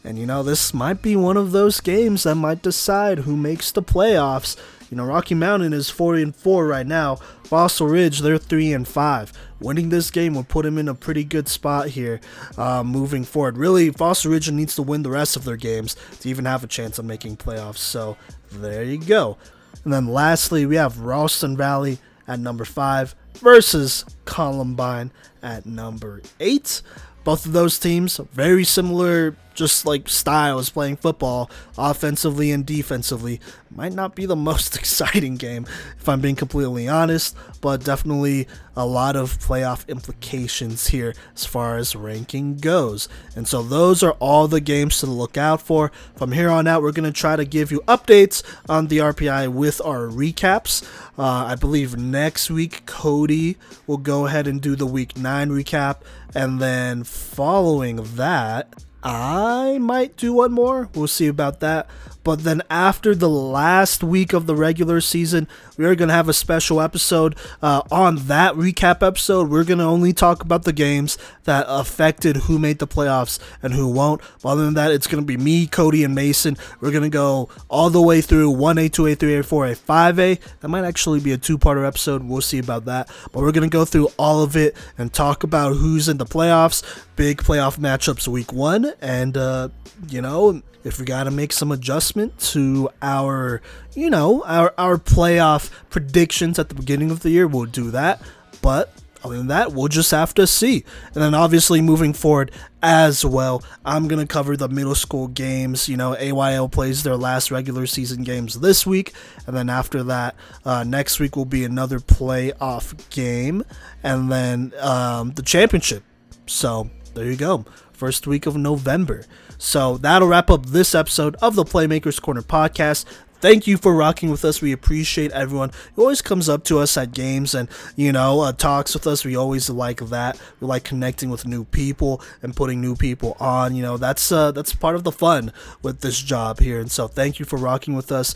And 0.05 0.17
you 0.17 0.25
know, 0.25 0.41
this 0.41 0.73
might 0.73 1.01
be 1.01 1.17
one 1.17 1.35
of 1.35 1.51
those 1.51 1.81
games 1.81 2.23
that 2.23 2.35
might 2.35 2.61
decide 2.61 3.19
who 3.19 3.35
makes 3.35 3.73
the 3.73 3.83
playoffs. 3.83 4.55
You 4.89 4.95
know, 4.95 5.03
Rocky 5.03 5.35
Mountain 5.35 5.73
is 5.73 5.89
4 5.89 6.15
and 6.15 6.33
4 6.33 6.65
right 6.65 6.87
now. 6.87 7.15
Fossil 7.43 7.87
Ridge, 7.87 8.19
they're 8.19 8.37
3 8.37 8.71
and 8.71 8.87
5. 8.87 9.33
Winning 9.59 9.89
this 9.89 10.09
game 10.09 10.35
would 10.35 10.47
put 10.47 10.63
them 10.63 10.77
in 10.77 10.87
a 10.87 10.95
pretty 10.95 11.25
good 11.25 11.49
spot 11.49 11.89
here 11.89 12.21
uh, 12.57 12.81
moving 12.81 13.25
forward. 13.25 13.57
Really, 13.57 13.89
Fossil 13.89 14.31
Ridge 14.31 14.49
needs 14.49 14.73
to 14.75 14.83
win 14.83 15.03
the 15.03 15.09
rest 15.09 15.35
of 15.35 15.43
their 15.43 15.57
games 15.57 15.97
to 16.21 16.29
even 16.29 16.45
have 16.45 16.63
a 16.63 16.67
chance 16.67 16.97
of 16.97 17.03
making 17.03 17.35
playoffs. 17.35 17.79
So, 17.79 18.15
there 18.53 18.83
you 18.83 18.99
go. 18.99 19.37
And 19.83 19.93
then 19.93 20.07
lastly, 20.07 20.65
we 20.65 20.75
have 20.75 20.99
Ralston 20.99 21.55
Valley 21.55 21.99
at 22.27 22.39
number 22.39 22.65
five 22.65 23.15
versus 23.35 24.05
Columbine 24.25 25.11
at 25.41 25.65
number 25.65 26.21
eight. 26.39 26.81
Both 27.23 27.45
of 27.45 27.53
those 27.53 27.79
teams 27.79 28.17
very 28.31 28.63
similar 28.63 29.35
just 29.59 29.85
like 29.85 30.07
styles 30.07 30.69
playing 30.69 30.95
football, 30.95 31.51
offensively 31.77 32.49
and 32.49 32.65
defensively. 32.65 33.41
Might 33.69 33.93
not 33.93 34.15
be 34.15 34.25
the 34.25 34.35
most 34.49 34.75
exciting 34.75 35.35
game, 35.35 35.67
if 35.99 36.07
I'm 36.07 36.21
being 36.21 36.37
completely 36.37 36.87
honest, 36.87 37.35
but 37.61 37.83
definitely 37.83 38.47
a 38.75 38.85
lot 38.85 39.17
of 39.17 39.37
playoff 39.39 39.85
implications 39.89 40.87
here 40.87 41.13
as 41.35 41.45
far 41.45 41.75
as 41.75 41.95
ranking 41.95 42.55
goes. 42.55 43.09
And 43.35 43.47
so 43.47 43.61
those 43.61 44.01
are 44.01 44.13
all 44.13 44.47
the 44.47 44.61
games 44.61 44.99
to 44.99 45.05
look 45.05 45.37
out 45.37 45.61
for. 45.61 45.91
From 46.15 46.31
here 46.31 46.49
on 46.49 46.65
out, 46.65 46.81
we're 46.81 46.93
going 46.93 47.11
to 47.11 47.19
try 47.19 47.35
to 47.35 47.43
give 47.43 47.71
you 47.71 47.81
updates 47.81 48.41
on 48.69 48.87
the 48.87 48.99
RPI 48.99 49.49
with 49.49 49.81
our 49.83 50.07
recaps. 50.07 50.83
Uh, 51.17 51.47
I 51.47 51.55
believe 51.55 51.97
next 51.97 52.49
week, 52.49 52.85
Cody 52.85 53.57
will 53.85 53.97
go 53.97 54.25
ahead 54.25 54.47
and 54.47 54.61
do 54.61 54.77
the 54.77 54.85
week 54.85 55.17
9 55.17 55.49
recap. 55.49 55.97
And 56.33 56.61
then 56.61 57.03
following 57.03 57.97
that, 58.15 58.73
I 59.03 59.77
might 59.79 60.17
do 60.17 60.33
one 60.33 60.51
more. 60.51 60.89
We'll 60.93 61.07
see 61.07 61.27
about 61.27 61.61
that. 61.61 61.87
But 62.23 62.43
then 62.43 62.61
after 62.69 63.15
the 63.15 63.29
last 63.29 64.03
week 64.03 64.33
of 64.33 64.45
the 64.45 64.55
regular 64.55 65.01
season, 65.01 65.47
we 65.77 65.85
are 65.85 65.95
going 65.95 66.09
to 66.09 66.13
have 66.13 66.29
a 66.29 66.33
special 66.33 66.81
episode. 66.81 67.35
Uh, 67.61 67.81
on 67.91 68.27
that 68.27 68.55
recap 68.55 69.05
episode, 69.05 69.49
we're 69.49 69.63
going 69.63 69.79
to 69.79 69.85
only 69.85 70.13
talk 70.13 70.43
about 70.43 70.63
the 70.63 70.73
games 70.73 71.17
that 71.45 71.65
affected 71.67 72.35
who 72.37 72.59
made 72.59 72.79
the 72.79 72.87
playoffs 72.87 73.39
and 73.63 73.73
who 73.73 73.87
won't. 73.87 74.21
But 74.41 74.49
other 74.49 74.65
than 74.65 74.73
that, 74.75 74.91
it's 74.91 75.07
going 75.07 75.23
to 75.23 75.25
be 75.25 75.37
me, 75.37 75.67
Cody, 75.67 76.03
and 76.03 76.13
Mason. 76.13 76.57
We're 76.81 76.91
going 76.91 77.03
to 77.03 77.09
go 77.09 77.49
all 77.69 77.89
the 77.89 78.01
way 78.01 78.21
through 78.21 78.51
1A, 78.53 78.89
2A, 78.89 79.15
3A, 79.15 79.39
4A, 79.39 79.77
5A. 79.79 80.59
That 80.59 80.67
might 80.67 80.83
actually 80.83 81.21
be 81.21 81.31
a 81.31 81.37
two 81.37 81.57
parter 81.57 81.87
episode. 81.87 82.23
We'll 82.23 82.41
see 82.41 82.59
about 82.59 82.85
that. 82.85 83.07
But 83.31 83.41
we're 83.41 83.51
going 83.51 83.69
to 83.69 83.73
go 83.73 83.85
through 83.85 84.09
all 84.17 84.43
of 84.43 84.55
it 84.57 84.75
and 84.97 85.11
talk 85.13 85.43
about 85.43 85.77
who's 85.77 86.09
in 86.09 86.17
the 86.17 86.25
playoffs, 86.25 86.83
big 87.15 87.41
playoff 87.41 87.77
matchups 87.77 88.27
week 88.27 88.51
one, 88.51 88.93
and, 89.01 89.37
uh, 89.37 89.69
you 90.09 90.21
know, 90.21 90.61
if 90.83 90.99
we 90.99 91.05
got 91.05 91.23
to 91.25 91.31
make 91.31 91.51
some 91.51 91.71
adjustment 91.71 92.37
to 92.39 92.89
our, 93.01 93.61
you 93.95 94.09
know, 94.09 94.43
our 94.45 94.73
our 94.77 94.97
playoff 94.97 95.71
predictions 95.89 96.57
at 96.59 96.69
the 96.69 96.75
beginning 96.75 97.11
of 97.11 97.21
the 97.21 97.29
year, 97.29 97.47
we'll 97.47 97.65
do 97.65 97.91
that. 97.91 98.21
But 98.61 98.93
other 99.23 99.37
than 99.37 99.47
that, 99.47 99.73
we'll 99.73 99.89
just 99.89 100.11
have 100.11 100.33
to 100.35 100.47
see. 100.47 100.85
And 101.13 101.21
then 101.21 101.33
obviously 101.33 101.81
moving 101.81 102.13
forward 102.13 102.51
as 102.81 103.25
well, 103.25 103.61
I'm 103.83 104.07
going 104.07 104.25
to 104.25 104.31
cover 104.31 104.55
the 104.55 104.69
middle 104.69 104.95
school 104.95 105.27
games. 105.27 105.89
You 105.89 105.97
know, 105.97 106.15
AYL 106.15 106.71
plays 106.71 107.03
their 107.03 107.17
last 107.17 107.51
regular 107.51 107.85
season 107.85 108.23
games 108.23 108.59
this 108.61 108.85
week. 108.85 109.13
And 109.45 109.55
then 109.55 109.69
after 109.69 110.03
that, 110.03 110.35
uh, 110.63 110.85
next 110.85 111.19
week 111.19 111.35
will 111.35 111.45
be 111.45 111.65
another 111.65 111.99
playoff 111.99 113.09
game. 113.09 113.65
And 114.03 114.31
then 114.31 114.73
um, 114.79 115.31
the 115.31 115.41
championship. 115.41 116.03
So 116.45 116.89
there 117.13 117.25
you 117.25 117.35
go. 117.35 117.65
First 117.91 118.25
week 118.25 118.45
of 118.45 118.55
November. 118.55 119.25
So 119.59 119.97
that'll 119.97 120.29
wrap 120.29 120.49
up 120.49 120.67
this 120.67 120.95
episode 120.95 121.35
of 121.41 121.55
the 121.55 121.65
Playmakers 121.65 122.19
Corner 122.19 122.41
podcast. 122.41 123.03
Thank 123.41 123.67
you 123.67 123.77
for 123.77 123.93
rocking 123.93 124.29
with 124.29 124.43
us. 124.45 124.61
We 124.61 124.71
appreciate 124.71 125.31
everyone 125.31 125.71
who 125.95 126.03
always 126.03 126.21
comes 126.21 126.47
up 126.47 126.63
to 126.65 126.79
us 126.79 126.95
at 126.95 127.11
games 127.11 127.53
and, 127.53 127.67
you 127.97 128.13
know, 128.13 128.39
uh, 128.39 128.53
talks 128.53 128.93
with 128.93 129.05
us. 129.05 129.25
We 129.25 129.35
always 129.35 129.69
like 129.69 129.99
that. 129.99 130.39
We 130.61 130.67
like 130.67 130.85
connecting 130.85 131.29
with 131.29 131.45
new 131.45 131.65
people 131.65 132.21
and 132.41 132.55
putting 132.55 132.79
new 132.79 132.95
people 132.95 133.35
on. 133.39 133.75
You 133.75 133.81
know, 133.81 133.97
that's 133.97 134.31
uh, 134.31 134.51
that's 134.53 134.73
part 134.73 134.95
of 134.95 135.03
the 135.03 135.11
fun 135.11 135.51
with 135.81 135.99
this 135.99 136.21
job 136.21 136.59
here. 136.59 136.79
And 136.79 136.89
so 136.89 137.07
thank 137.07 137.37
you 137.37 137.45
for 137.45 137.57
rocking 137.57 137.95
with 137.95 138.13
us 138.13 138.33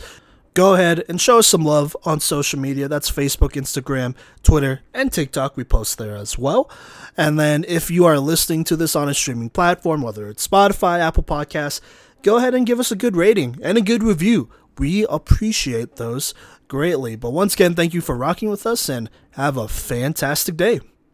go 0.54 0.74
ahead 0.74 1.04
and 1.08 1.20
show 1.20 1.38
us 1.40 1.48
some 1.48 1.64
love 1.64 1.96
on 2.04 2.20
social 2.20 2.58
media. 2.58 2.88
That's 2.88 3.10
Facebook, 3.10 3.50
Instagram, 3.50 4.14
Twitter, 4.42 4.80
and 4.94 5.12
TikTok. 5.12 5.56
We 5.56 5.64
post 5.64 5.98
there 5.98 6.16
as 6.16 6.38
well. 6.38 6.70
And 7.16 7.38
then 7.38 7.64
if 7.68 7.90
you 7.90 8.04
are 8.04 8.18
listening 8.18 8.64
to 8.64 8.76
this 8.76 8.96
on 8.96 9.08
a 9.08 9.14
streaming 9.14 9.50
platform, 9.50 10.02
whether 10.02 10.28
it's 10.28 10.46
Spotify, 10.46 10.98
Apple 11.00 11.22
Podcasts, 11.22 11.80
go 12.22 12.38
ahead 12.38 12.54
and 12.54 12.66
give 12.66 12.80
us 12.80 12.90
a 12.90 12.96
good 12.96 13.16
rating 13.16 13.58
and 13.62 13.78
a 13.78 13.82
good 13.82 14.02
review. 14.02 14.50
We 14.78 15.06
appreciate 15.06 15.96
those 15.96 16.34
greatly. 16.66 17.14
But 17.14 17.30
once 17.30 17.54
again, 17.54 17.74
thank 17.74 17.94
you 17.94 18.00
for 18.00 18.16
rocking 18.16 18.50
with 18.50 18.66
us 18.66 18.88
and 18.88 19.08
have 19.32 19.56
a 19.56 19.68
fantastic 19.68 20.56
day. 20.56 20.80